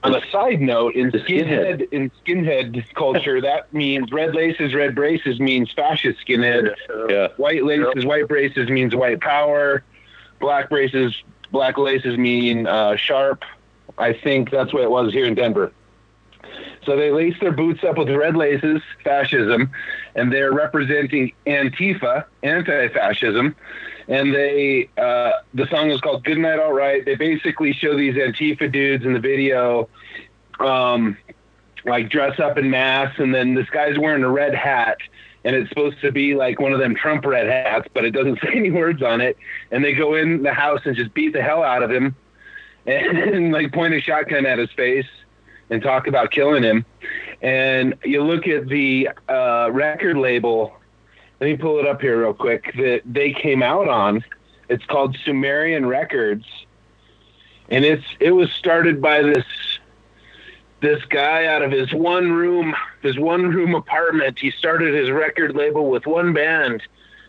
On 0.03 0.13
a 0.13 0.21
side 0.31 0.59
note, 0.59 0.95
in 0.95 1.11
skinhead. 1.11 1.87
skinhead 1.87 1.93
in 1.93 2.11
skinhead 2.25 2.93
culture, 2.93 3.39
that 3.39 3.73
means 3.73 4.11
red 4.11 4.35
laces, 4.35 4.73
red 4.73 4.95
braces 4.95 5.39
means 5.39 5.71
fascist 5.71 6.19
skinhead. 6.27 6.75
yeah. 7.09 7.29
White 7.37 7.63
laces, 7.63 8.05
white 8.05 8.27
braces 8.27 8.69
means 8.69 8.93
white 8.93 9.21
power. 9.21 9.81
Black 10.41 10.69
braces, 10.69 11.15
black 11.51 11.77
laces 11.77 12.17
mean 12.17 12.67
uh, 12.67 12.97
sharp. 12.97 13.45
I 13.97 14.11
think 14.11 14.51
that's 14.51 14.73
what 14.73 14.83
it 14.83 14.91
was 14.91 15.13
here 15.13 15.25
in 15.25 15.35
Denver. 15.35 15.71
So 16.85 16.97
they 16.97 17.11
lace 17.11 17.35
their 17.39 17.51
boots 17.51 17.83
up 17.83 17.97
with 17.97 18.09
red 18.09 18.35
laces, 18.35 18.81
fascism, 19.03 19.71
and 20.15 20.31
they're 20.31 20.51
representing 20.51 21.33
Antifa, 21.47 22.25
anti-fascism. 22.43 23.55
And 24.07 24.33
they, 24.33 24.89
uh, 24.97 25.31
the 25.53 25.65
song 25.67 25.91
is 25.91 26.01
called 26.01 26.25
"Good 26.25 26.37
Night, 26.37 26.59
Alt 26.59 26.73
Right." 26.73 27.05
They 27.05 27.15
basically 27.15 27.71
show 27.71 27.97
these 27.97 28.15
Antifa 28.15 28.69
dudes 28.71 29.05
in 29.05 29.13
the 29.13 29.19
video, 29.19 29.87
um, 30.59 31.17
like 31.85 32.09
dress 32.09 32.37
up 32.39 32.57
in 32.57 32.69
masks, 32.69 33.19
and 33.19 33.33
then 33.33 33.53
this 33.53 33.69
guy's 33.69 33.97
wearing 33.97 34.23
a 34.23 34.29
red 34.29 34.53
hat, 34.53 34.97
and 35.45 35.55
it's 35.55 35.69
supposed 35.69 36.01
to 36.01 36.11
be 36.11 36.35
like 36.35 36.59
one 36.59 36.73
of 36.73 36.79
them 36.79 36.95
Trump 36.95 37.25
red 37.25 37.47
hats, 37.47 37.87
but 37.93 38.03
it 38.03 38.11
doesn't 38.11 38.39
say 38.43 38.49
any 38.53 38.71
words 38.71 39.01
on 39.01 39.21
it. 39.21 39.37
And 39.71 39.85
they 39.85 39.93
go 39.93 40.15
in 40.15 40.43
the 40.43 40.53
house 40.53 40.81
and 40.83 40.97
just 40.97 41.13
beat 41.13 41.31
the 41.31 41.41
hell 41.41 41.63
out 41.63 41.81
of 41.81 41.89
him, 41.89 42.13
and, 42.85 43.53
like 43.53 43.71
point 43.71 43.93
a 43.93 44.01
shotgun 44.01 44.45
at 44.45 44.59
his 44.59 44.71
face 44.71 45.07
and 45.73 45.81
talk 45.81 46.05
about 46.07 46.29
killing 46.29 46.61
him. 46.61 46.85
And 47.41 47.95
you 48.05 48.23
look 48.23 48.47
at 48.47 48.67
the 48.67 49.09
uh, 49.27 49.69
record 49.71 50.17
label. 50.17 50.73
Let 51.41 51.47
me 51.47 51.57
pull 51.57 51.79
it 51.79 51.87
up 51.87 51.99
here 51.99 52.21
real 52.21 52.33
quick. 52.33 52.71
That 52.77 53.01
they 53.05 53.33
came 53.33 53.63
out 53.63 53.89
on. 53.89 54.23
It's 54.69 54.85
called 54.85 55.17
Sumerian 55.25 55.85
Records, 55.85 56.45
and 57.69 57.83
it's 57.83 58.05
it 58.19 58.31
was 58.31 58.49
started 58.51 59.01
by 59.01 59.23
this 59.23 59.45
this 60.79 61.03
guy 61.05 61.47
out 61.47 61.61
of 61.61 61.71
his 61.71 61.91
one 61.91 62.31
room 62.31 62.73
his 63.01 63.19
one 63.19 63.49
room 63.49 63.75
apartment. 63.75 64.39
He 64.39 64.51
started 64.51 64.93
his 64.93 65.11
record 65.11 65.55
label 65.55 65.89
with 65.89 66.05
one 66.05 66.33
band, 66.33 66.83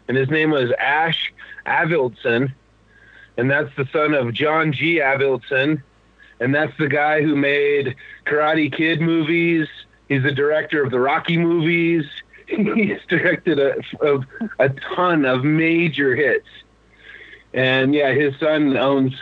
and 0.06 0.16
his 0.16 0.28
name 0.28 0.50
was 0.50 0.70
Ash 0.78 1.32
Avildsen, 1.66 2.52
and 3.36 3.50
that's 3.50 3.74
the 3.76 3.88
son 3.92 4.14
of 4.14 4.32
John 4.32 4.72
G. 4.72 4.98
Avildsen, 4.98 5.82
and 6.44 6.54
that's 6.54 6.76
the 6.78 6.88
guy 6.88 7.22
who 7.22 7.34
made 7.34 7.96
Karate 8.26 8.70
Kid 8.70 9.00
movies. 9.00 9.66
He's 10.08 10.22
the 10.22 10.30
director 10.30 10.84
of 10.84 10.90
the 10.90 11.00
Rocky 11.00 11.38
movies. 11.38 12.04
He's 12.46 12.98
directed 13.08 13.58
a, 13.58 13.76
a, 14.02 14.18
a 14.58 14.68
ton 14.94 15.24
of 15.24 15.42
major 15.42 16.14
hits. 16.14 16.46
And 17.54 17.94
yeah, 17.94 18.12
his 18.12 18.38
son 18.38 18.76
owns 18.76 19.14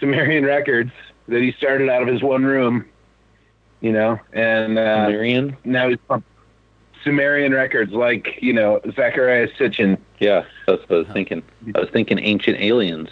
Sumerian 0.00 0.46
Records 0.46 0.92
that 1.28 1.42
he 1.42 1.52
started 1.52 1.90
out 1.90 2.00
of 2.00 2.08
his 2.08 2.22
one 2.22 2.46
room, 2.46 2.86
you 3.82 3.92
know, 3.92 4.18
and 4.32 4.78
uh, 4.78 5.08
Marion. 5.10 5.54
now 5.64 5.90
he's 5.90 5.98
from 6.06 6.24
Sumerian 7.04 7.52
Records, 7.52 7.92
like, 7.92 8.38
you 8.40 8.54
know, 8.54 8.80
Zecharia 8.86 9.54
Sitchin. 9.58 9.98
Yeah, 10.18 10.46
that's 10.66 10.80
what 10.88 10.90
I 10.90 10.98
was 11.00 11.08
thinking. 11.12 11.42
I 11.74 11.80
was 11.80 11.90
thinking 11.90 12.18
ancient 12.18 12.58
aliens. 12.58 13.10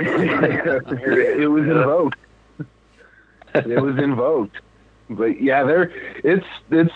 It 0.00 1.50
was 1.50 1.62
invoked. 1.64 2.18
It 3.54 3.80
was 3.82 3.98
invoked. 3.98 4.56
But 5.08 5.42
yeah, 5.42 5.64
they're 5.64 5.90
it's 6.24 6.46
it's 6.70 6.94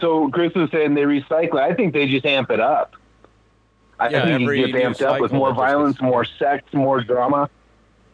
so 0.00 0.28
Chris 0.30 0.54
was 0.54 0.70
saying 0.70 0.94
they 0.94 1.02
recycle. 1.02 1.58
I 1.58 1.74
think 1.74 1.92
they 1.94 2.06
just 2.06 2.24
amp 2.24 2.50
it 2.50 2.60
up. 2.60 2.94
I 3.98 4.08
Yeah, 4.10 4.24
think 4.26 4.42
every 4.42 4.62
it 4.62 4.72
gets 4.72 5.00
amped 5.00 5.06
up 5.06 5.20
with 5.20 5.32
more 5.32 5.50
it 5.50 5.54
violence, 5.54 6.00
more 6.00 6.24
sex, 6.24 6.72
more 6.72 7.00
drama. 7.02 7.50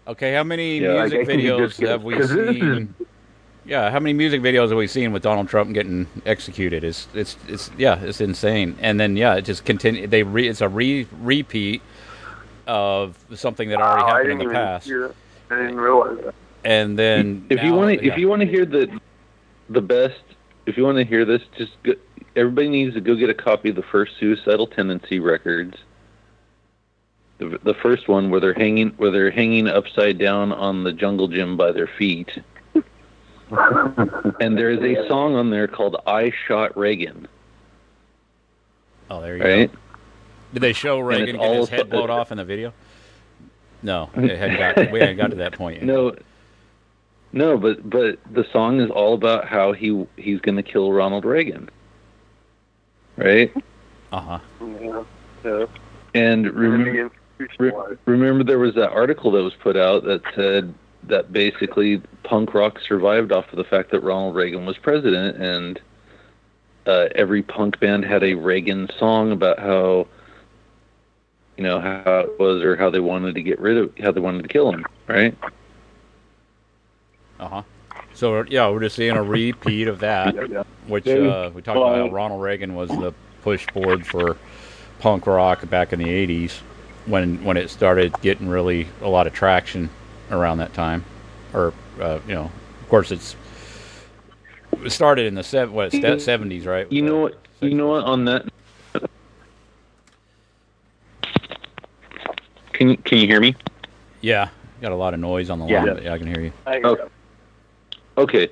Okay, 0.06 0.32
how 0.34 0.42
many 0.44 0.78
Yeah, 0.78 1.00
music 1.00 1.20
you 1.20 1.26
videos 1.26 1.78
get- 1.78 1.88
have 1.90 2.02
we 2.02 2.16
is- 2.16 2.30
seen? 2.30 2.94
Yeah, 3.64 3.90
how 3.90 4.00
many 4.00 4.12
music 4.14 4.40
videos 4.42 4.70
have 4.70 4.78
we 4.78 4.86
seen 4.88 5.12
with 5.12 5.22
Donald 5.22 5.48
Trump 5.48 5.72
getting 5.74 6.06
executed? 6.26 6.82
It's 6.82 7.06
it's 7.14 7.36
it's 7.46 7.70
yeah, 7.76 8.00
it's 8.02 8.20
insane. 8.20 8.76
And 8.80 8.98
then 8.98 9.16
yeah, 9.16 9.34
it 9.34 9.42
just 9.42 9.64
continue. 9.64 10.06
They 10.06 10.22
re, 10.22 10.48
it's 10.48 10.60
a 10.62 10.68
re 10.68 11.06
repeat 11.20 11.82
of 12.66 13.16
something 13.34 13.68
that 13.70 13.80
already 13.80 14.02
Wow, 14.04 14.08
happened 14.08 14.42
in 14.42 14.48
the 14.48 14.54
past. 14.54 14.86
hear. 14.86 15.14
I 15.50 15.56
didn't 15.56 15.80
realize 15.80 16.18
that. 16.24 16.34
And 16.64 16.98
then 16.98 17.46
if 17.50 17.62
you 17.62 17.72
want 17.74 17.98
to, 17.98 18.04
yeah. 18.06 18.12
if 18.12 18.18
you 18.18 18.28
want 18.28 18.40
to 18.40 18.46
hear 18.46 18.64
the 18.64 19.00
the 19.68 19.80
best, 19.80 20.20
if 20.66 20.76
you 20.76 20.84
want 20.84 20.98
to 20.98 21.04
hear 21.04 21.24
this, 21.24 21.42
just 21.56 21.72
go, 21.82 21.92
everybody 22.36 22.68
needs 22.68 22.94
to 22.94 23.00
go 23.00 23.14
get 23.16 23.28
a 23.30 23.34
copy 23.34 23.70
of 23.70 23.76
the 23.76 23.82
first 23.82 24.12
Suicidal 24.18 24.66
Tendency 24.68 25.18
records. 25.18 25.76
The, 27.38 27.58
the 27.64 27.74
first 27.74 28.06
one 28.08 28.30
where 28.30 28.38
they're 28.40 28.54
hanging 28.54 28.90
where 28.90 29.10
they're 29.10 29.30
hanging 29.32 29.66
upside 29.66 30.18
down 30.18 30.52
on 30.52 30.84
the 30.84 30.92
jungle 30.92 31.26
gym 31.28 31.56
by 31.56 31.72
their 31.72 31.88
feet. 31.98 32.30
and 34.40 34.56
there 34.56 34.70
is 34.70 34.80
a 34.80 35.06
song 35.08 35.34
on 35.34 35.50
there 35.50 35.66
called 35.66 35.96
"I 36.06 36.32
Shot 36.46 36.76
Reagan." 36.78 37.26
oh 39.10 39.20
there 39.20 39.36
you 39.36 39.42
Right? 39.42 39.72
go. 39.72 39.78
Did 40.52 40.60
they 40.60 40.72
show 40.72 40.98
Reagan 41.00 41.36
it's 41.36 41.44
get 41.44 41.56
his 41.56 41.68
head 41.68 41.90
blown 41.90 42.10
off 42.10 42.30
in 42.30 42.38
the 42.38 42.44
video? 42.44 42.72
No, 43.82 44.10
it 44.16 44.38
hadn't 44.38 44.58
got, 44.58 44.92
we 44.92 45.00
hadn't 45.00 45.16
got 45.16 45.30
to 45.30 45.36
that 45.36 45.54
point 45.54 45.76
yet. 45.78 45.84
No, 45.84 46.14
no, 47.32 47.56
but 47.56 47.88
but 47.88 48.18
the 48.30 48.44
song 48.52 48.80
is 48.80 48.90
all 48.90 49.14
about 49.14 49.46
how 49.46 49.72
he 49.72 50.06
he's 50.16 50.40
going 50.40 50.56
to 50.56 50.62
kill 50.62 50.92
Ronald 50.92 51.24
Reagan, 51.24 51.68
right? 53.16 53.52
Uh 54.12 54.20
huh. 54.20 54.38
Yeah. 54.60 55.04
Yeah. 55.44 55.66
And 56.14 56.52
remember, 56.54 57.10
Remember, 57.58 57.88
re- 57.88 57.96
remember 58.04 58.44
there 58.44 58.58
was 58.58 58.74
that 58.74 58.90
article 58.90 59.30
that 59.32 59.42
was 59.42 59.54
put 59.54 59.76
out 59.76 60.04
that 60.04 60.22
said 60.34 60.74
that 61.04 61.32
basically 61.32 62.00
punk 62.22 62.54
rock 62.54 62.78
survived 62.86 63.32
off 63.32 63.46
of 63.50 63.56
the 63.56 63.64
fact 63.64 63.90
that 63.90 64.00
Ronald 64.00 64.36
Reagan 64.36 64.66
was 64.66 64.78
president, 64.78 65.36
and 65.42 65.80
uh, 66.86 67.08
every 67.14 67.42
punk 67.42 67.80
band 67.80 68.04
had 68.04 68.22
a 68.22 68.34
Reagan 68.34 68.88
song 68.98 69.32
about 69.32 69.58
how 69.58 70.06
you 71.62 71.68
know 71.68 71.80
how 71.80 72.18
it 72.18 72.40
was 72.40 72.60
or 72.60 72.74
how 72.74 72.90
they 72.90 72.98
wanted 72.98 73.36
to 73.36 73.42
get 73.42 73.60
rid 73.60 73.76
of 73.78 73.96
how 73.98 74.10
they 74.10 74.18
wanted 74.20 74.42
to 74.42 74.48
kill 74.48 74.72
him, 74.72 74.84
right? 75.06 75.32
Uh 77.38 77.48
huh. 77.48 77.62
So 78.14 78.42
yeah, 78.48 78.68
we're 78.68 78.80
just 78.80 78.96
seeing 78.96 79.14
a 79.14 79.22
repeat 79.22 79.86
of 79.86 80.00
that, 80.00 80.34
which 80.88 81.06
uh, 81.06 81.50
we 81.54 81.62
talked 81.62 81.76
about. 81.76 81.94
How 81.94 82.10
Ronald 82.10 82.42
Reagan 82.42 82.74
was 82.74 82.90
the 82.90 83.12
push 83.42 83.68
board 83.68 84.04
for 84.04 84.36
punk 84.98 85.28
rock 85.28 85.68
back 85.70 85.92
in 85.92 86.00
the 86.00 86.08
'80s, 86.08 86.62
when 87.06 87.44
when 87.44 87.56
it 87.56 87.70
started 87.70 88.12
getting 88.22 88.48
really 88.48 88.88
a 89.00 89.08
lot 89.08 89.28
of 89.28 89.32
traction 89.32 89.88
around 90.32 90.58
that 90.58 90.74
time, 90.74 91.04
or 91.54 91.72
uh, 92.00 92.18
you 92.26 92.34
know, 92.34 92.50
of 92.80 92.88
course 92.88 93.12
it's 93.12 93.36
it 94.84 94.90
started 94.90 95.26
in 95.26 95.36
the 95.36 95.44
sev- 95.44 95.70
what 95.70 95.92
'70s, 95.92 96.66
right? 96.66 96.90
You 96.90 97.02
know 97.02 97.20
what? 97.20 97.38
You 97.60 97.74
know 97.74 97.86
what? 97.86 98.02
On 98.02 98.24
that 98.24 98.46
Can 102.72 102.90
you, 102.90 102.96
can 102.98 103.18
you 103.18 103.26
hear 103.26 103.40
me? 103.40 103.54
Yeah, 104.20 104.48
got 104.80 104.92
a 104.92 104.96
lot 104.96 105.14
of 105.14 105.20
noise 105.20 105.50
on 105.50 105.58
the 105.58 105.66
Yeah. 105.66 105.84
line, 105.84 105.94
but 105.94 106.02
yeah, 106.04 106.14
I 106.14 106.18
can 106.18 106.26
hear 106.26 106.40
you. 106.40 106.52
I 106.66 106.80
Okay. 106.82 107.02
Okay. 108.18 108.48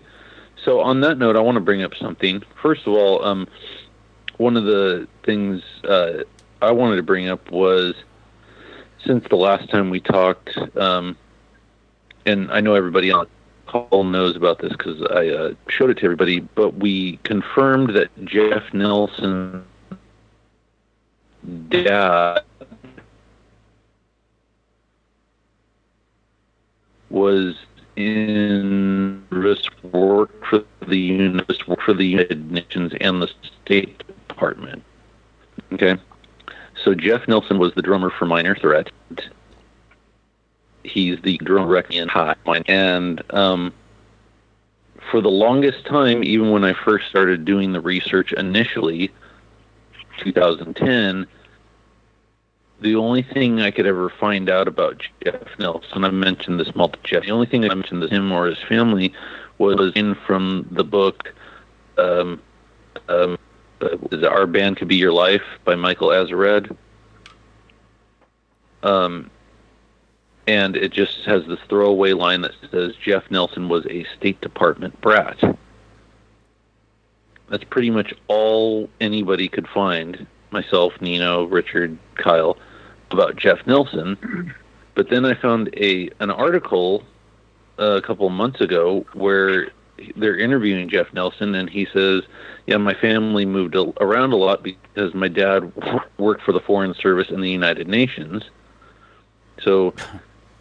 So 0.64 0.80
on 0.80 1.00
that 1.00 1.18
note, 1.18 1.36
I 1.36 1.40
want 1.40 1.56
to 1.56 1.60
bring 1.60 1.82
up 1.82 1.94
something. 1.94 2.42
First 2.60 2.86
of 2.86 2.92
all, 2.92 3.24
um, 3.24 3.48
one 4.36 4.56
of 4.56 4.64
the 4.64 5.08
things 5.24 5.62
uh, 5.84 6.24
I 6.60 6.70
wanted 6.72 6.96
to 6.96 7.02
bring 7.02 7.28
up 7.28 7.50
was 7.50 7.94
since 9.04 9.26
the 9.28 9.36
last 9.36 9.70
time 9.70 9.88
we 9.90 10.00
talked, 10.00 10.56
um, 10.76 11.16
and 12.26 12.50
I 12.52 12.60
know 12.60 12.74
everybody 12.74 13.10
on 13.10 13.26
the 13.66 13.72
call 13.72 14.04
knows 14.04 14.36
about 14.36 14.58
this 14.58 14.72
because 14.72 15.00
I 15.10 15.28
uh, 15.28 15.54
showed 15.68 15.90
it 15.90 15.98
to 15.98 16.04
everybody, 16.04 16.40
but 16.40 16.74
we 16.74 17.16
confirmed 17.24 17.94
that 17.96 18.08
Jeff 18.24 18.74
Nelson 18.74 19.64
dad 21.68 22.42
was 27.10 27.56
in 27.96 29.24
risk 29.30 29.72
work 29.82 30.30
for 30.46 30.64
the 30.86 30.98
United 30.98 31.62
for 31.84 31.92
the 31.92 32.04
United 32.04 32.50
Nations 32.50 32.92
and 33.00 33.20
the 33.20 33.28
State 33.64 34.02
Department. 34.28 34.82
Okay, 35.72 35.96
so 36.82 36.94
Jeff 36.94 37.26
Nelson 37.28 37.58
was 37.58 37.74
the 37.74 37.82
drummer 37.82 38.10
for 38.10 38.26
Minor 38.26 38.54
Threat. 38.54 38.90
He's 40.82 41.20
the 41.22 41.36
drummer 41.38 41.78
in 41.90 42.08
High, 42.08 42.36
and 42.66 43.22
um, 43.34 43.72
for 45.10 45.20
the 45.20 45.28
longest 45.28 45.84
time, 45.86 46.24
even 46.24 46.50
when 46.50 46.64
I 46.64 46.72
first 46.72 47.08
started 47.08 47.44
doing 47.44 47.72
the 47.72 47.80
research 47.80 48.32
initially, 48.32 49.10
2010 50.20 51.26
the 52.80 52.96
only 52.96 53.22
thing 53.22 53.60
I 53.60 53.70
could 53.70 53.86
ever 53.86 54.08
find 54.08 54.48
out 54.48 54.66
about 54.66 55.02
Jeff 55.24 55.58
Nelson, 55.58 56.04
I 56.04 56.10
mentioned 56.10 56.58
this 56.58 56.74
multiple 56.74 57.06
Jeff. 57.08 57.24
The 57.24 57.30
only 57.30 57.46
thing 57.46 57.64
I 57.64 57.74
mentioned 57.74 58.02
to 58.02 58.08
him 58.08 58.32
or 58.32 58.46
his 58.46 58.58
family 58.68 59.12
was 59.58 59.92
in 59.94 60.14
from 60.14 60.66
the 60.70 60.84
book, 60.84 61.34
um, 61.98 62.40
um, 63.08 63.38
uh, 63.82 64.26
"Our 64.26 64.46
Band 64.46 64.78
Could 64.78 64.88
Be 64.88 64.96
Your 64.96 65.12
Life" 65.12 65.42
by 65.64 65.74
Michael 65.74 66.08
Azerrad. 66.08 66.74
Um, 68.82 69.30
and 70.46 70.74
it 70.74 70.90
just 70.90 71.24
has 71.26 71.46
this 71.46 71.60
throwaway 71.68 72.12
line 72.12 72.40
that 72.40 72.52
says 72.70 72.94
Jeff 72.96 73.30
Nelson 73.30 73.68
was 73.68 73.84
a 73.86 74.04
State 74.16 74.40
Department 74.40 74.98
brat. 75.02 75.38
That's 77.50 77.64
pretty 77.64 77.90
much 77.90 78.14
all 78.28 78.88
anybody 79.00 79.48
could 79.48 79.68
find. 79.68 80.26
Myself, 80.50 81.00
Nino, 81.00 81.44
Richard, 81.44 81.98
Kyle 82.14 82.56
about 83.12 83.36
Jeff 83.36 83.66
Nelson, 83.66 84.54
but 84.94 85.08
then 85.10 85.24
I 85.24 85.34
found 85.34 85.70
a 85.76 86.10
an 86.20 86.30
article 86.30 87.04
uh, 87.78 87.96
a 87.96 88.02
couple 88.02 88.28
months 88.30 88.60
ago 88.60 89.06
where 89.14 89.70
they're 90.16 90.36
interviewing 90.36 90.88
Jeff 90.88 91.12
Nelson, 91.12 91.54
and 91.54 91.68
he 91.68 91.86
says, 91.92 92.22
"Yeah, 92.66 92.78
my 92.78 92.94
family 92.94 93.44
moved 93.44 93.74
around 93.74 94.32
a 94.32 94.36
lot 94.36 94.62
because 94.62 95.14
my 95.14 95.28
dad 95.28 95.72
worked 96.18 96.42
for 96.42 96.52
the 96.52 96.60
Foreign 96.60 96.94
Service 96.94 97.30
in 97.30 97.40
the 97.40 97.50
United 97.50 97.88
Nations. 97.88 98.44
So 99.62 99.94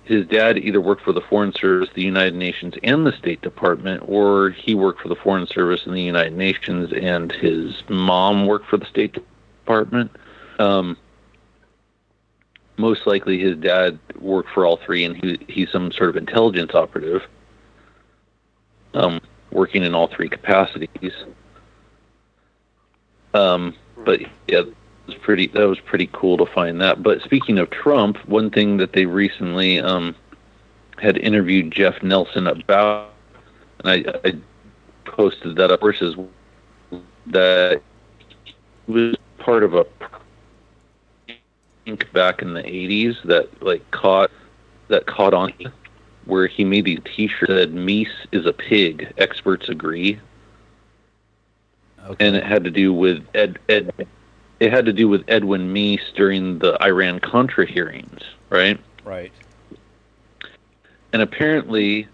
his 0.04 0.26
dad 0.28 0.58
either 0.58 0.82
worked 0.82 1.04
for 1.04 1.14
the 1.14 1.22
Foreign 1.22 1.54
Service, 1.54 1.90
the 1.94 2.04
United 2.04 2.36
Nations, 2.36 2.74
and 2.84 3.06
the 3.06 3.14
State 3.14 3.42
Department, 3.42 4.04
or 4.06 4.50
he 4.50 4.76
worked 4.76 5.02
for 5.02 5.08
the 5.08 5.16
Foreign 5.16 5.48
Service 5.48 5.86
and 5.86 5.96
the 5.96 6.02
United 6.02 6.36
Nations, 6.36 6.92
and 6.94 7.32
his 7.32 7.84
mom 7.88 8.46
worked 8.46 8.68
for 8.68 8.78
the 8.78 8.86
State 8.86 9.18
Department." 9.66 10.12
Um, 10.60 10.98
most 12.80 13.06
likely 13.06 13.38
his 13.38 13.58
dad 13.58 14.00
worked 14.20 14.50
for 14.50 14.66
all 14.66 14.78
three 14.78 15.04
and 15.04 15.16
he, 15.18 15.38
he's 15.48 15.70
some 15.72 15.92
sort 15.92 16.10
of 16.10 16.18
intelligence 16.18 16.74
operative 16.74 17.22
um, 18.94 19.20
working 19.52 19.84
in 19.84 19.94
all 19.94 20.08
three 20.08 20.30
capacities. 20.30 21.14
Um, 23.34 23.76
but 24.04 24.22
yeah 24.48 24.62
was 25.10 25.18
pretty 25.18 25.48
that 25.48 25.68
was 25.68 25.80
pretty 25.80 26.10
cool 26.14 26.38
to 26.38 26.46
find 26.46 26.80
that. 26.82 27.02
But 27.04 27.22
speaking 27.24 27.58
of 27.60 27.70
trump 27.70 28.18
one 28.28 28.50
thing 28.50 28.78
that 28.78 28.94
they 28.94 29.06
recently 29.06 29.80
um, 29.80 30.16
had 30.98 31.18
interviewed 31.18 31.72
jeff 31.72 32.02
nelson 32.04 32.48
about 32.48 33.14
and 33.80 33.90
i, 33.90 34.20
I 34.24 34.34
posted 35.06 35.56
that 35.56 35.72
up 35.72 35.82
versus 35.82 36.16
that 37.28 37.82
was 38.88 39.16
part 39.40 39.64
of 39.64 39.74
a 39.74 39.86
think 41.90 42.12
back 42.14 42.42
in 42.42 42.54
the 42.54 42.62
80s 42.64 43.22
that 43.24 43.64
like 43.64 43.90
caught 43.92 44.32
that 44.90 45.06
caught 45.06 45.34
on 45.34 45.52
where 46.26 46.46
he 46.48 46.64
made 46.64 46.86
these 46.86 47.00
t-shirts 47.04 47.48
that 47.52 47.70
said 47.70 47.74
Meese 47.74 48.08
is 48.32 48.46
a 48.46 48.54
pig 48.54 49.12
experts 49.18 49.70
agree 49.70 50.20
Okay. 52.08 52.28
and 52.28 52.36
it 52.36 52.44
had 52.44 52.64
to 52.64 52.72
do 52.72 52.94
with 52.94 53.26
ed 53.36 53.60
ed 53.68 53.92
it 54.60 54.72
had 54.72 54.86
to 54.86 54.94
do 54.94 55.08
with 55.08 55.24
Edwin 55.28 55.74
Meese 55.74 56.14
during 56.16 56.60
the 56.60 56.82
Iran 56.84 57.20
Contra 57.20 57.66
hearings 57.66 58.22
right 58.50 58.80
right. 59.04 59.32
and 61.12 61.22
apparently 61.22 62.08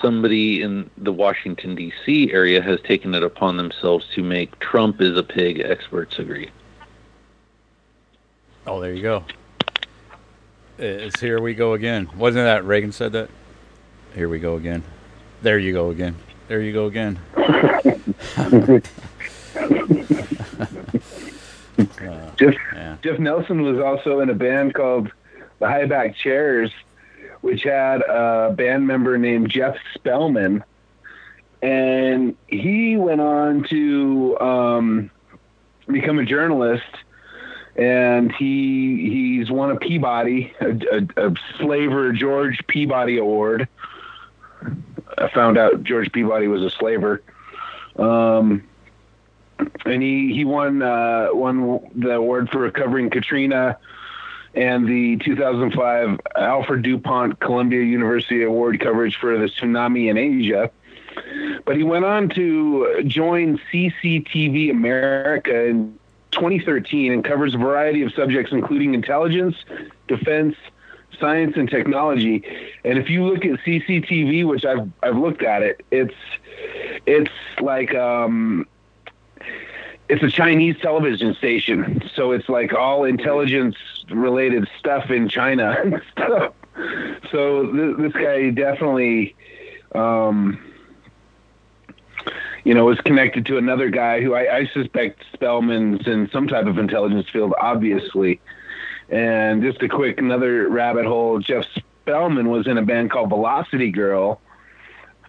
somebody 0.00 0.62
in 0.62 0.88
the 0.98 1.12
Washington 1.12 1.74
D.C. 1.74 2.30
area 2.32 2.62
has 2.62 2.80
taken 2.82 3.14
it 3.14 3.22
upon 3.22 3.56
themselves 3.56 4.06
to 4.14 4.22
make 4.22 4.58
Trump 4.58 5.00
is 5.00 5.16
a 5.16 5.22
pig 5.22 5.60
experts 5.60 6.18
agree 6.18 6.50
Oh, 8.66 8.80
there 8.80 8.92
you 8.92 9.02
go. 9.02 9.24
It's 10.78 11.20
here 11.20 11.40
we 11.40 11.54
go 11.54 11.74
again. 11.74 12.08
Wasn't 12.16 12.44
that 12.44 12.64
Reagan 12.64 12.92
said 12.92 13.12
that? 13.12 13.30
Here 14.14 14.28
we 14.28 14.38
go 14.38 14.56
again. 14.56 14.82
There 15.42 15.58
you 15.58 15.72
go 15.72 15.90
again. 15.90 16.16
There 16.48 16.60
you 16.60 16.72
go 16.72 16.86
again. 16.86 17.18
Uh, 21.78 22.30
Jeff, 22.36 22.54
yeah. 22.72 22.96
Jeff 23.02 23.18
Nelson 23.18 23.62
was 23.62 23.78
also 23.78 24.20
in 24.20 24.30
a 24.30 24.34
band 24.34 24.74
called 24.74 25.10
the 25.58 25.66
High 25.66 25.86
Back 25.86 26.16
Chairs, 26.16 26.70
which 27.42 27.62
had 27.62 28.00
a 28.02 28.54
band 28.56 28.86
member 28.86 29.18
named 29.18 29.50
Jeff 29.50 29.76
Spellman. 29.94 30.64
And 31.62 32.36
he 32.46 32.96
went 32.96 33.20
on 33.20 33.64
to 33.68 34.38
um, 34.40 35.10
become 35.86 36.18
a 36.18 36.24
journalist. 36.24 36.84
And 37.76 38.32
he 38.32 39.10
he's 39.10 39.50
won 39.50 39.70
a 39.70 39.76
Peabody, 39.76 40.52
a, 40.60 40.70
a, 40.70 41.28
a 41.28 41.34
slaver 41.58 42.12
George 42.12 42.66
Peabody 42.68 43.18
Award. 43.18 43.68
I 45.18 45.28
found 45.28 45.58
out 45.58 45.82
George 45.82 46.10
Peabody 46.12 46.48
was 46.48 46.62
a 46.62 46.70
slaver. 46.70 47.22
Um, 47.98 48.64
and 49.84 50.02
he 50.02 50.32
he 50.34 50.44
won 50.44 50.82
uh, 50.82 51.28
won 51.32 51.80
the 51.94 52.12
award 52.12 52.48
for 52.50 52.60
recovering 52.60 53.10
Katrina 53.10 53.78
and 54.54 54.88
the 54.88 55.18
2005 55.18 56.18
Alfred 56.36 56.82
DuPont 56.82 57.40
Columbia 57.40 57.82
University 57.82 58.42
Award 58.42 58.80
coverage 58.80 59.16
for 59.16 59.36
the 59.38 59.46
tsunami 59.46 60.10
in 60.10 60.16
Asia. 60.16 60.70
But 61.64 61.76
he 61.76 61.82
went 61.82 62.04
on 62.04 62.28
to 62.30 63.02
join 63.06 63.58
CCTV 63.70 64.70
America 64.70 65.66
in 65.66 65.98
2013 66.32 67.12
and 67.12 67.24
covers 67.24 67.54
a 67.54 67.58
variety 67.58 68.02
of 68.02 68.12
subjects, 68.12 68.52
including 68.52 68.94
intelligence, 68.94 69.56
defense, 70.08 70.56
science, 71.18 71.56
and 71.56 71.68
technology. 71.70 72.44
And 72.84 72.98
if 72.98 73.08
you 73.08 73.24
look 73.24 73.44
at 73.44 73.58
CCTV, 73.60 74.46
which 74.46 74.64
I've 74.64 74.88
I've 75.02 75.16
looked 75.16 75.42
at 75.42 75.62
it, 75.62 75.84
it's 75.90 76.14
it's 77.06 77.32
like 77.60 77.94
um, 77.94 78.66
it's 80.08 80.22
a 80.22 80.30
Chinese 80.30 80.76
television 80.80 81.34
station, 81.34 82.02
so 82.14 82.32
it's 82.32 82.48
like 82.48 82.72
all 82.72 83.04
intelligence 83.04 83.76
related 84.10 84.68
stuff 84.78 85.10
in 85.10 85.28
China 85.28 86.00
stuff. 86.12 86.52
So 87.30 87.72
th- 87.72 87.96
this 87.98 88.12
guy 88.12 88.50
definitely, 88.50 89.34
um, 89.94 90.62
you 92.66 92.74
know, 92.74 92.84
was 92.84 93.00
connected 93.02 93.46
to 93.46 93.58
another 93.58 93.90
guy 93.90 94.20
who 94.20 94.34
I, 94.34 94.56
I 94.56 94.66
suspect 94.66 95.22
Spellman's 95.32 96.04
in 96.08 96.28
some 96.32 96.48
type 96.48 96.66
of 96.66 96.78
intelligence 96.78 97.28
field, 97.32 97.54
obviously. 97.60 98.40
And 99.08 99.62
just 99.62 99.80
a 99.84 99.88
quick 99.88 100.18
another 100.18 100.68
rabbit 100.68 101.06
hole. 101.06 101.38
Jeff 101.38 101.64
Spellman 101.76 102.50
was 102.50 102.66
in 102.66 102.76
a 102.76 102.82
band 102.82 103.12
called 103.12 103.28
Velocity 103.28 103.92
Girl, 103.92 104.40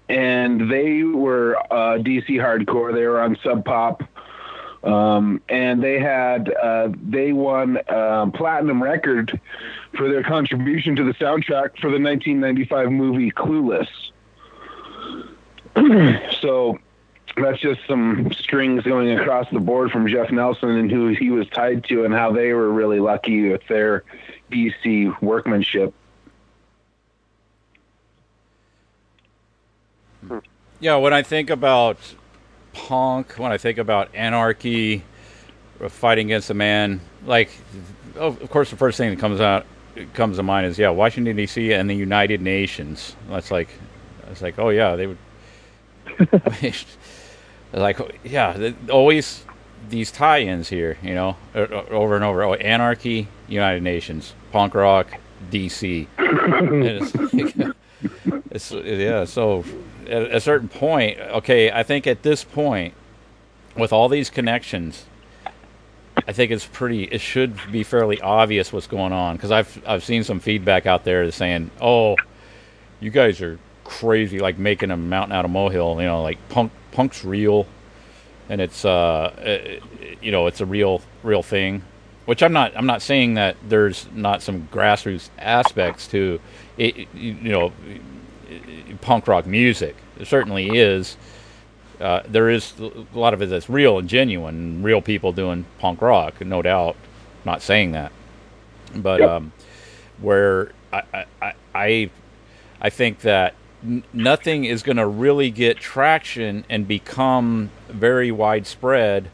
and 0.09 0.71
they 0.71 1.03
were 1.03 1.57
uh, 1.71 1.99
DC 1.99 2.27
hardcore. 2.27 2.91
They 2.91 3.05
were 3.05 3.21
on 3.21 3.37
Sub 3.43 3.63
Pop. 3.63 4.01
Um, 4.83 5.39
and 5.47 5.83
they 5.83 5.99
had 5.99 6.51
uh, 6.51 6.89
they 7.03 7.33
won 7.33 7.77
uh, 7.87 8.31
platinum 8.33 8.81
record 8.81 9.39
for 9.95 10.09
their 10.09 10.23
contribution 10.23 10.95
to 10.95 11.03
the 11.03 11.13
soundtrack 11.13 11.77
for 11.79 11.91
the 11.91 12.01
1995 12.01 12.91
movie 12.91 13.29
Clueless. 13.29 13.89
so 16.41 16.79
that's 17.41 17.59
just 17.59 17.81
some 17.87 18.31
strings 18.31 18.83
going 18.83 19.11
across 19.17 19.47
the 19.51 19.59
board 19.59 19.91
from 19.91 20.07
Jeff 20.07 20.31
Nelson 20.31 20.69
and 20.69 20.91
who 20.91 21.09
he 21.09 21.29
was 21.29 21.47
tied 21.49 21.83
to 21.85 22.03
and 22.03 22.13
how 22.13 22.31
they 22.31 22.53
were 22.53 22.71
really 22.71 22.99
lucky 22.99 23.49
with 23.49 23.65
their 23.67 24.03
HBC 24.51 25.21
workmanship. 25.21 25.93
Yeah, 30.79 30.97
when 30.97 31.13
I 31.13 31.23
think 31.23 31.49
about 31.49 31.97
punk, 32.73 33.33
when 33.33 33.51
I 33.51 33.57
think 33.57 33.77
about 33.77 34.13
anarchy, 34.13 35.03
fighting 35.89 36.27
against 36.27 36.49
a 36.49 36.53
man, 36.53 37.01
like, 37.25 37.49
of 38.15 38.49
course, 38.49 38.69
the 38.69 38.77
first 38.77 38.97
thing 38.97 39.09
that 39.09 39.19
comes 39.19 39.39
out 39.39 39.65
comes 40.13 40.37
to 40.37 40.43
mind 40.43 40.67
is 40.67 40.77
yeah, 40.77 40.89
Washington 40.89 41.35
D.C. 41.35 41.73
and 41.73 41.89
the 41.89 41.95
United 41.95 42.41
Nations. 42.41 43.15
That's 43.29 43.49
like, 43.49 43.69
it's 44.29 44.41
like, 44.41 44.59
oh 44.59 44.69
yeah, 44.69 44.95
they 44.95 45.07
would. 45.07 45.17
like, 47.73 47.99
yeah, 48.23 48.71
always 48.89 49.45
these 49.89 50.11
tie-ins 50.11 50.69
here, 50.69 50.97
you 51.01 51.13
know, 51.13 51.37
over 51.55 52.15
and 52.15 52.23
over. 52.23 52.43
Oh, 52.43 52.53
anarchy, 52.55 53.27
United 53.47 53.83
Nations, 53.83 54.33
punk 54.51 54.73
rock, 54.75 55.07
D.C. 55.49 56.07
it's, 58.51 58.71
yeah, 58.71 59.25
so 59.25 59.63
at 60.07 60.33
a 60.33 60.39
certain 60.39 60.69
point, 60.69 61.19
okay, 61.19 61.71
I 61.71 61.83
think 61.83 62.07
at 62.07 62.23
this 62.23 62.43
point, 62.43 62.93
with 63.75 63.93
all 63.93 64.09
these 64.09 64.29
connections, 64.29 65.05
I 66.27 66.33
think 66.33 66.51
it's 66.51 66.65
pretty. 66.65 67.03
It 67.03 67.21
should 67.21 67.59
be 67.71 67.83
fairly 67.83 68.19
obvious 68.21 68.73
what's 68.73 68.87
going 68.87 69.13
on 69.13 69.35
because 69.35 69.51
I've 69.51 69.81
I've 69.85 70.03
seen 70.03 70.23
some 70.23 70.39
feedback 70.39 70.85
out 70.85 71.03
there 71.03 71.29
saying, 71.31 71.69
"Oh, 71.79 72.15
you 72.99 73.11
guys 73.11 73.39
are 73.41 73.59
crazy, 73.83 74.39
like 74.39 74.57
making 74.57 74.89
a 74.89 74.97
mountain 74.97 75.35
out 75.35 75.45
of 75.45 75.51
molehill." 75.51 76.01
You 76.01 76.07
know, 76.07 76.23
like 76.23 76.37
punk 76.49 76.71
punk's 76.97 77.23
real, 77.23 77.67
and 78.49 78.59
it's 78.59 78.83
uh, 78.83 79.31
it, 79.37 79.83
you 80.19 80.31
know, 80.31 80.47
it's 80.47 80.61
a 80.61 80.65
real 80.65 81.01
real 81.21 81.43
thing. 81.43 81.83
Which 82.25 82.41
I'm 82.41 82.51
not. 82.51 82.75
I'm 82.75 82.87
not 82.87 83.01
saying 83.03 83.35
that 83.35 83.55
there's 83.69 84.07
not 84.13 84.41
some 84.41 84.67
grassroots 84.73 85.29
aspects 85.37 86.07
to 86.07 86.41
it. 86.77 87.07
You 87.13 87.33
know, 87.35 87.71
punk 89.01 89.27
rock 89.27 89.45
music. 89.45 89.95
There 90.17 90.25
certainly 90.25 90.75
is. 90.77 91.17
Uh, 92.01 92.21
there 92.27 92.49
is 92.49 92.73
a 92.79 92.91
lot 93.17 93.33
of 93.33 93.41
it 93.41 93.49
that's 93.49 93.69
real 93.69 93.99
and 93.99 94.09
genuine, 94.09 94.83
real 94.83 95.01
people 95.01 95.31
doing 95.31 95.65
punk 95.79 96.01
rock, 96.01 96.41
no 96.41 96.61
doubt. 96.61 96.95
not 97.45 97.61
saying 97.61 97.91
that, 97.93 98.11
but 98.95 99.21
um, 99.21 99.51
where 100.19 100.71
I, 100.91 101.25
I 101.41 101.53
I 101.73 102.09
I 102.81 102.89
think 102.89 103.19
that 103.19 103.53
nothing 104.13 104.65
is 104.65 104.83
going 104.83 104.97
to 104.97 105.05
really 105.05 105.51
get 105.51 105.77
traction 105.77 106.65
and 106.69 106.87
become 106.87 107.69
very 107.89 108.31
widespread 108.31 109.29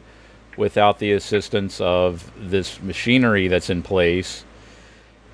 without 0.56 0.98
the 0.98 1.12
assistance 1.12 1.80
of 1.80 2.30
this 2.36 2.80
machinery 2.80 3.48
that's 3.48 3.70
in 3.70 3.82
place 3.82 4.44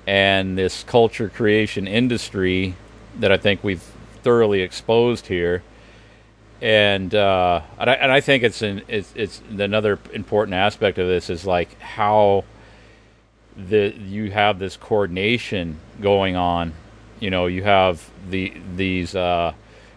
and 0.07 0.57
this 0.57 0.83
culture 0.83 1.29
creation 1.29 1.87
industry 1.87 2.75
that 3.19 3.31
I 3.31 3.37
think 3.37 3.63
we've 3.63 3.83
thoroughly 4.23 4.61
exposed 4.61 5.27
here. 5.27 5.63
And 6.61 7.13
uh, 7.13 7.61
and, 7.79 7.89
I, 7.89 7.93
and 7.93 8.11
I 8.11 8.21
think 8.21 8.43
it's 8.43 8.61
an 8.61 8.83
it's 8.87 9.11
it's 9.15 9.41
another 9.49 9.99
important 10.13 10.53
aspect 10.53 10.99
of 10.99 11.07
this 11.07 11.29
is 11.29 11.45
like 11.45 11.79
how 11.79 12.43
the 13.57 13.93
you 13.97 14.31
have 14.31 14.59
this 14.59 14.77
coordination 14.77 15.79
going 16.01 16.35
on. 16.35 16.73
You 17.21 17.29
know, 17.29 17.45
you 17.45 17.63
have 17.63 18.09
the 18.29 18.51
these 18.75 19.15
uh, 19.15 19.53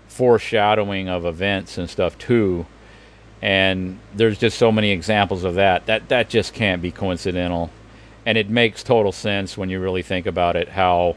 foreshadowing 0.06 1.08
of 1.08 1.26
events 1.26 1.78
and 1.78 1.90
stuff 1.90 2.16
too. 2.18 2.66
And 3.42 3.98
there's 4.14 4.38
just 4.38 4.58
so 4.58 4.70
many 4.70 4.90
examples 4.90 5.42
of 5.42 5.56
that. 5.56 5.86
That 5.86 6.08
that 6.10 6.28
just 6.28 6.54
can't 6.54 6.80
be 6.80 6.92
coincidental. 6.92 7.70
And 8.26 8.38
it 8.38 8.48
makes 8.48 8.82
total 8.82 9.10
sense 9.10 9.56
when 9.56 9.70
you 9.70 9.80
really 9.80 10.02
think 10.02 10.26
about 10.26 10.54
it 10.54 10.68
how 10.68 11.16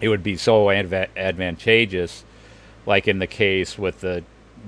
it 0.00 0.08
would 0.08 0.22
be 0.22 0.36
so 0.36 0.66
adva- 0.66 1.08
advantageous, 1.16 2.24
like 2.86 3.06
in 3.06 3.18
the 3.18 3.26
case 3.26 3.76
with 3.78 4.00
the 4.00 4.24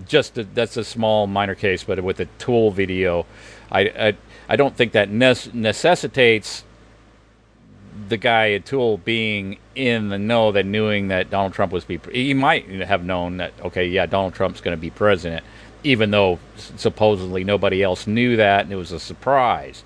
just 0.06 0.36
a, 0.36 0.44
that's 0.44 0.76
a 0.76 0.84
small 0.84 1.26
minor 1.26 1.54
case, 1.54 1.84
but 1.84 2.02
with 2.02 2.18
the 2.18 2.26
tool 2.38 2.72
video, 2.72 3.24
I 3.70 3.80
I, 3.82 4.16
I 4.48 4.56
don't 4.56 4.76
think 4.76 4.92
that 4.92 5.10
ne- 5.10 5.50
necessitates 5.52 6.64
the 8.08 8.16
guy 8.16 8.52
at 8.52 8.66
Tool 8.66 8.98
being 8.98 9.58
in 9.74 10.08
the 10.08 10.18
know 10.18 10.52
that 10.52 10.66
knowing 10.66 11.08
that 11.08 11.30
Donald 11.30 11.52
Trump 11.52 11.72
was 11.72 11.84
be 11.84 11.98
he 12.12 12.34
might 12.34 12.68
have 12.68 13.04
known 13.04 13.38
that 13.38 13.52
okay 13.62 13.86
yeah 13.86 14.06
Donald 14.06 14.34
Trump's 14.34 14.60
going 14.60 14.76
to 14.76 14.80
be 14.80 14.90
president 14.90 15.44
even 15.84 16.10
though 16.10 16.38
supposedly 16.56 17.44
nobody 17.44 17.82
else 17.82 18.06
knew 18.06 18.36
that 18.36 18.64
and 18.64 18.72
it 18.72 18.76
was 18.76 18.92
a 18.92 19.00
surprise 19.00 19.84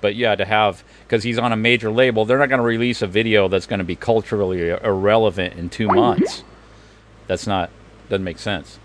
but 0.00 0.14
yeah 0.14 0.34
to 0.34 0.44
have 0.44 0.82
because 1.10 1.24
he's 1.24 1.38
on 1.38 1.52
a 1.52 1.56
major 1.56 1.90
label. 1.90 2.24
They're 2.24 2.38
not 2.38 2.48
going 2.48 2.60
to 2.60 2.64
release 2.64 3.02
a 3.02 3.06
video 3.08 3.48
that's 3.48 3.66
going 3.66 3.80
to 3.80 3.84
be 3.84 3.96
culturally 3.96 4.70
irrelevant 4.70 5.54
in 5.54 5.68
two 5.68 5.88
months. 5.88 6.44
That's 7.26 7.48
not 7.48 7.68
doesn't 8.08 8.22
make 8.22 8.38
sense. 8.38 8.78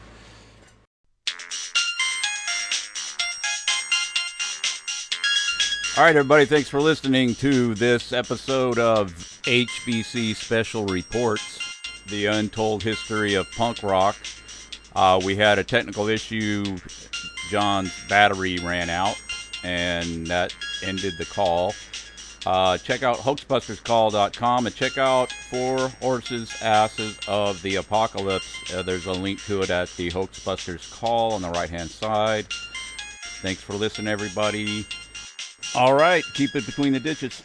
All 5.97 6.03
right, 6.03 6.13
everybody, 6.13 6.43
thanks 6.43 6.67
for 6.67 6.81
listening 6.81 7.35
to 7.35 7.73
this 7.73 8.11
episode 8.11 8.77
of 8.77 9.13
HBC 9.43 10.35
Special 10.35 10.85
Reports, 10.87 11.79
the 12.07 12.25
untold 12.25 12.83
history 12.83 13.35
of 13.35 13.49
punk 13.53 13.81
rock. 13.81 14.17
Uh, 14.93 15.21
we 15.23 15.37
had 15.37 15.57
a 15.57 15.63
technical 15.63 16.09
issue. 16.09 16.65
John's 17.49 17.93
battery 18.09 18.57
ran 18.57 18.89
out, 18.89 19.15
and 19.63 20.27
that 20.27 20.53
ended 20.83 21.13
the 21.17 21.23
call. 21.23 21.73
Uh, 22.45 22.77
check 22.77 23.01
out 23.01 23.15
hoaxbusterscall.com 23.19 24.65
and 24.65 24.75
check 24.75 24.97
out 24.97 25.31
Four 25.31 25.87
Horses 26.01 26.53
Asses 26.61 27.17
of 27.25 27.61
the 27.61 27.77
Apocalypse. 27.77 28.73
Uh, 28.73 28.81
there's 28.81 29.05
a 29.05 29.13
link 29.13 29.41
to 29.45 29.61
it 29.61 29.69
at 29.69 29.87
the 29.95 30.11
Hoaxbusters 30.11 30.91
Call 30.91 31.31
on 31.31 31.41
the 31.41 31.51
right 31.51 31.69
hand 31.69 31.89
side. 31.89 32.47
Thanks 33.41 33.61
for 33.61 33.75
listening, 33.75 34.09
everybody. 34.09 34.85
All 35.73 35.93
right, 35.93 36.23
keep 36.33 36.55
it 36.55 36.65
between 36.65 36.93
the 36.93 36.99
ditches. 36.99 37.43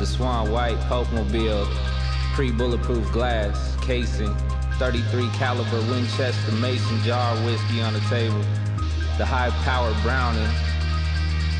The 0.00 0.06
swan 0.06 0.50
white 0.50 0.80
Pope 0.88 1.12
mobile, 1.12 1.68
pre 2.32 2.50
bulletproof 2.50 3.12
glass 3.12 3.76
casing, 3.82 4.34
33 4.78 5.28
caliber 5.34 5.78
Winchester 5.90 6.52
Mason 6.52 7.02
jar 7.02 7.36
whiskey 7.44 7.82
on 7.82 7.92
the 7.92 8.00
table, 8.08 8.40
the 9.18 9.26
high 9.26 9.50
powered 9.62 9.94
Browning. 10.02 10.48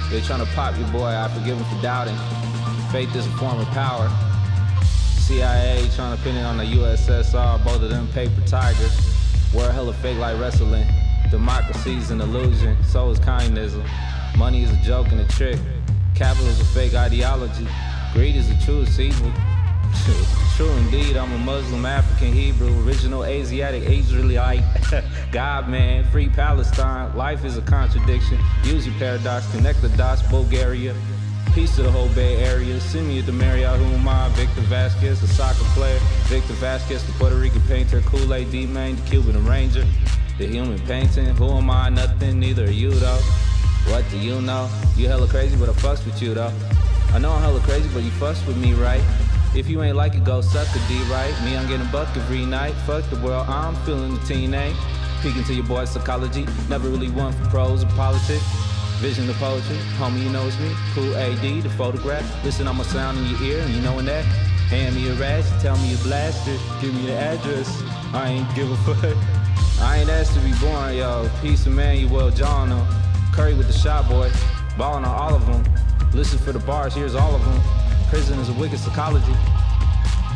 They're 0.08 0.22
trying 0.22 0.40
to 0.40 0.50
pop 0.54 0.76
your 0.78 0.88
boy, 0.88 1.08
I 1.08 1.28
forgive 1.28 1.58
him 1.58 1.64
for 1.66 1.82
doubting. 1.82 2.16
Faith 2.90 3.14
is 3.14 3.26
a 3.26 3.30
form 3.32 3.60
of 3.60 3.68
power. 3.68 4.10
CIA 5.18 5.86
trying 5.94 6.16
to 6.16 6.22
pin 6.22 6.34
it 6.34 6.42
on 6.42 6.56
the 6.56 6.64
USSR, 6.64 7.62
both 7.62 7.82
of 7.82 7.90
them 7.90 8.08
paper 8.08 8.40
tigers. 8.46 8.96
Wear 9.52 9.70
hella 9.70 9.92
fake 9.92 10.18
like 10.18 10.40
wrestling. 10.40 10.86
Democracy's 11.30 12.10
an 12.10 12.22
illusion, 12.22 12.82
so 12.84 13.10
is 13.10 13.18
kindness. 13.18 13.76
Money 14.38 14.62
is 14.62 14.72
a 14.72 14.82
joke 14.82 15.08
and 15.08 15.20
a 15.20 15.28
trick. 15.28 15.58
Capital 16.14 16.48
is 16.48 16.58
a 16.58 16.64
fake 16.64 16.94
ideology. 16.94 17.66
Greed 18.12 18.34
is 18.34 18.48
the 18.48 18.64
truest 18.64 18.98
evil. 18.98 19.30
True 20.56 20.70
indeed, 20.72 21.16
I'm 21.16 21.32
a 21.32 21.38
Muslim, 21.38 21.86
African, 21.86 22.32
Hebrew, 22.32 22.84
original 22.84 23.24
Asiatic, 23.24 23.84
Israelite. 23.84 24.62
God, 25.32 25.68
man, 25.68 26.04
free 26.10 26.28
Palestine. 26.28 27.16
Life 27.16 27.44
is 27.44 27.56
a 27.56 27.62
contradiction. 27.62 28.38
Use 28.64 28.86
your 28.86 28.96
paradox, 28.96 29.50
connect 29.52 29.80
the 29.80 29.88
dots, 29.90 30.22
Bulgaria. 30.22 30.94
Peace 31.54 31.74
to 31.76 31.82
the 31.82 31.90
whole 31.90 32.08
Bay 32.08 32.36
Area. 32.44 32.80
Send 32.80 33.08
me 33.08 33.22
to 33.22 33.32
Marriott, 33.32 33.78
who 33.78 33.84
am 33.84 34.06
I? 34.06 34.28
Victor 34.30 34.60
Vasquez, 34.62 35.22
a 35.22 35.28
soccer 35.28 35.64
player. 35.74 35.98
Victor 36.24 36.52
Vasquez, 36.54 37.04
the 37.04 37.12
Puerto 37.12 37.36
Rican 37.36 37.62
painter. 37.62 38.00
Kool-Aid 38.02 38.50
D-Main, 38.50 38.96
the 38.96 39.02
Cuban 39.02 39.36
arranger. 39.36 39.84
The 40.38 40.46
human 40.46 40.78
painting. 40.80 41.26
Who 41.36 41.48
am 41.50 41.70
I? 41.70 41.88
Nothing, 41.88 42.38
neither 42.38 42.64
are 42.64 42.70
you, 42.70 42.90
though. 42.90 43.20
What 43.86 44.04
do 44.10 44.18
you 44.18 44.40
know? 44.42 44.70
You 44.96 45.08
hella 45.08 45.26
crazy, 45.26 45.56
but 45.56 45.68
I 45.68 45.72
fucks 45.72 46.04
with 46.04 46.20
you, 46.22 46.34
though. 46.34 46.52
I 47.12 47.18
know 47.18 47.32
I'm 47.32 47.42
hella 47.42 47.60
crazy, 47.60 47.88
but 47.92 48.02
you 48.04 48.10
fuss 48.12 48.44
with 48.46 48.56
me, 48.56 48.72
right? 48.74 49.02
If 49.54 49.68
you 49.68 49.82
ain't 49.82 49.96
like 49.96 50.14
it, 50.14 50.22
go 50.22 50.40
suck 50.40 50.68
a 50.68 50.78
D, 50.88 50.96
right? 51.10 51.34
Me, 51.44 51.56
I'm 51.56 51.66
getting 51.66 51.86
bucked 51.88 52.16
every 52.16 52.46
night. 52.46 52.72
Fuck 52.86 53.08
the 53.10 53.16
world, 53.16 53.48
I'm 53.48 53.74
feeling 53.84 54.14
the 54.14 54.20
teen 54.26 54.54
eh? 54.54 54.66
ain't. 54.66 54.76
Peeking 55.20 55.42
to 55.44 55.54
your 55.54 55.64
boy's 55.64 55.90
psychology. 55.90 56.46
Never 56.68 56.88
really 56.88 57.10
one 57.10 57.32
for 57.32 57.44
pros 57.50 57.82
or 57.82 57.88
politics. 57.88 58.44
Vision 59.00 59.28
of 59.28 59.36
poetry, 59.36 59.76
homie, 59.98 60.22
you 60.22 60.28
know 60.30 60.46
it's 60.46 60.58
me. 60.60 60.70
Kool 60.94 61.16
A.D., 61.16 61.62
the 61.62 61.70
photograph. 61.70 62.44
Listen, 62.44 62.68
I'm 62.68 62.78
a 62.78 62.84
sound 62.84 63.18
in 63.18 63.26
your 63.26 63.42
ear, 63.42 63.62
and 63.62 63.74
you 63.74 63.80
knowing 63.82 64.06
that. 64.06 64.24
Hand 64.70 64.94
me 64.94 65.08
a 65.08 65.14
rash, 65.14 65.48
tell 65.60 65.76
me 65.78 65.90
you 65.90 65.96
blasted. 65.98 66.60
Give 66.80 66.94
me 66.94 67.06
the 67.06 67.16
address. 67.16 67.82
I 68.14 68.28
ain't 68.28 68.54
give 68.54 68.70
a 68.70 68.76
fuck. 68.94 69.16
I 69.80 69.96
ain't 69.96 70.10
asked 70.10 70.34
to 70.34 70.40
be 70.40 70.52
born, 70.60 70.94
yo. 70.94 71.28
Peace 71.42 71.66
Emmanuel 71.66 72.30
John, 72.30 72.68
them. 72.68 72.86
Curry 73.32 73.54
with 73.54 73.66
the 73.66 73.72
shot 73.72 74.08
boy. 74.08 74.30
Balling 74.78 75.04
on 75.04 75.14
all 75.14 75.34
of 75.34 75.46
them. 75.46 75.79
Listen 76.12 76.38
for 76.38 76.52
the 76.52 76.58
bars, 76.58 76.94
here's 76.94 77.14
all 77.14 77.34
of 77.34 77.44
them. 77.44 77.60
Prison 78.08 78.38
is 78.40 78.48
a 78.48 78.52
wicked 78.54 78.80
psychology. 78.80 79.32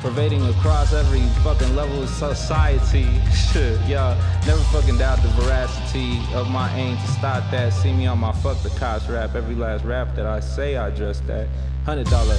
Pervading 0.00 0.46
across 0.46 0.92
every 0.92 1.22
fucking 1.42 1.74
level 1.74 2.02
of 2.02 2.08
society. 2.08 3.08
Shit, 3.34 3.80
y'all. 3.88 4.16
Never 4.46 4.62
fucking 4.70 4.98
doubt 4.98 5.20
the 5.22 5.28
veracity 5.28 6.20
of 6.34 6.48
my 6.48 6.72
aim 6.76 6.96
to 6.96 7.06
stop 7.08 7.50
that. 7.50 7.72
See 7.72 7.92
me 7.92 8.06
on 8.06 8.18
my 8.18 8.30
fuck 8.32 8.62
the 8.62 8.70
cops 8.70 9.08
rap. 9.08 9.34
Every 9.34 9.56
last 9.56 9.84
rap 9.84 10.14
that 10.14 10.26
I 10.26 10.40
say, 10.40 10.76
I 10.76 10.90
just 10.90 11.26
that. 11.26 11.48
Hundred 11.84 12.08
dollar, 12.08 12.36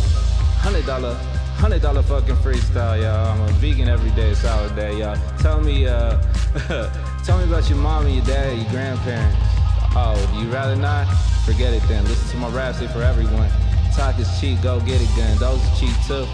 hundred 0.61 0.85
dollar, 0.85 1.15
hundred 1.57 1.81
dollar 1.81 2.03
fucking 2.03 2.35
freestyle, 2.35 3.01
y'all. 3.01 3.33
I'm 3.33 3.41
a 3.41 3.51
vegan 3.53 3.89
every 3.89 4.11
day, 4.11 4.33
solid 4.35 4.75
day, 4.75 4.99
y'all. 4.99 5.17
Tell 5.39 5.59
me, 5.59 5.87
uh, 5.87 6.21
tell 7.25 7.37
me 7.37 7.43
about 7.43 7.67
your 7.67 7.79
mom 7.79 8.05
and 8.05 8.15
your 8.15 8.25
dad, 8.25 8.57
your 8.57 8.69
grandparents. 8.69 9.37
Oh, 9.97 10.39
you 10.39 10.49
rather 10.51 10.75
not? 10.75 11.07
Forget 11.45 11.73
it 11.73 11.83
then. 11.87 12.03
Listen 12.05 12.27
to 12.31 12.37
my 12.37 12.49
rap, 12.49 12.73
say 12.73 12.87
for 12.87 13.03
everyone. 13.03 13.49
Talk 13.93 14.17
is 14.17 14.27
cheap, 14.39 14.61
go 14.63 14.79
get 14.79 14.99
it, 14.99 15.07
gun. 15.15 15.37
Those 15.37 15.61
are 15.63 15.75
cheap 15.75 15.95
too. 16.07 16.25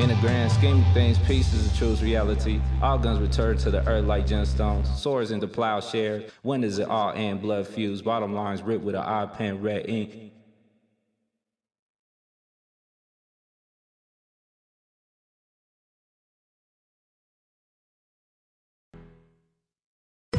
In 0.00 0.08
the 0.08 0.16
grand 0.22 0.50
scheme 0.50 0.82
of 0.82 0.94
things, 0.94 1.18
peace 1.18 1.52
is 1.52 1.70
the 1.70 1.76
truest 1.76 2.02
reality. 2.02 2.60
All 2.80 2.98
guns 2.98 3.20
return 3.20 3.58
to 3.58 3.70
the 3.70 3.86
earth 3.86 4.06
like 4.06 4.26
gemstones. 4.26 4.86
Swords 4.96 5.30
into 5.30 5.46
plowshare. 5.46 6.24
When 6.40 6.62
does 6.62 6.78
it 6.78 6.88
all 6.88 7.12
end? 7.12 7.42
Blood 7.42 7.66
fused. 7.66 8.02
Bottom 8.02 8.32
lines 8.32 8.62
ripped 8.62 8.82
with 8.82 8.94
an 8.94 9.02
eye 9.02 9.26
pen, 9.26 9.60
red 9.60 9.88
ink. 9.88 10.31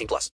18 0.00 0.06
plus. 0.08 0.28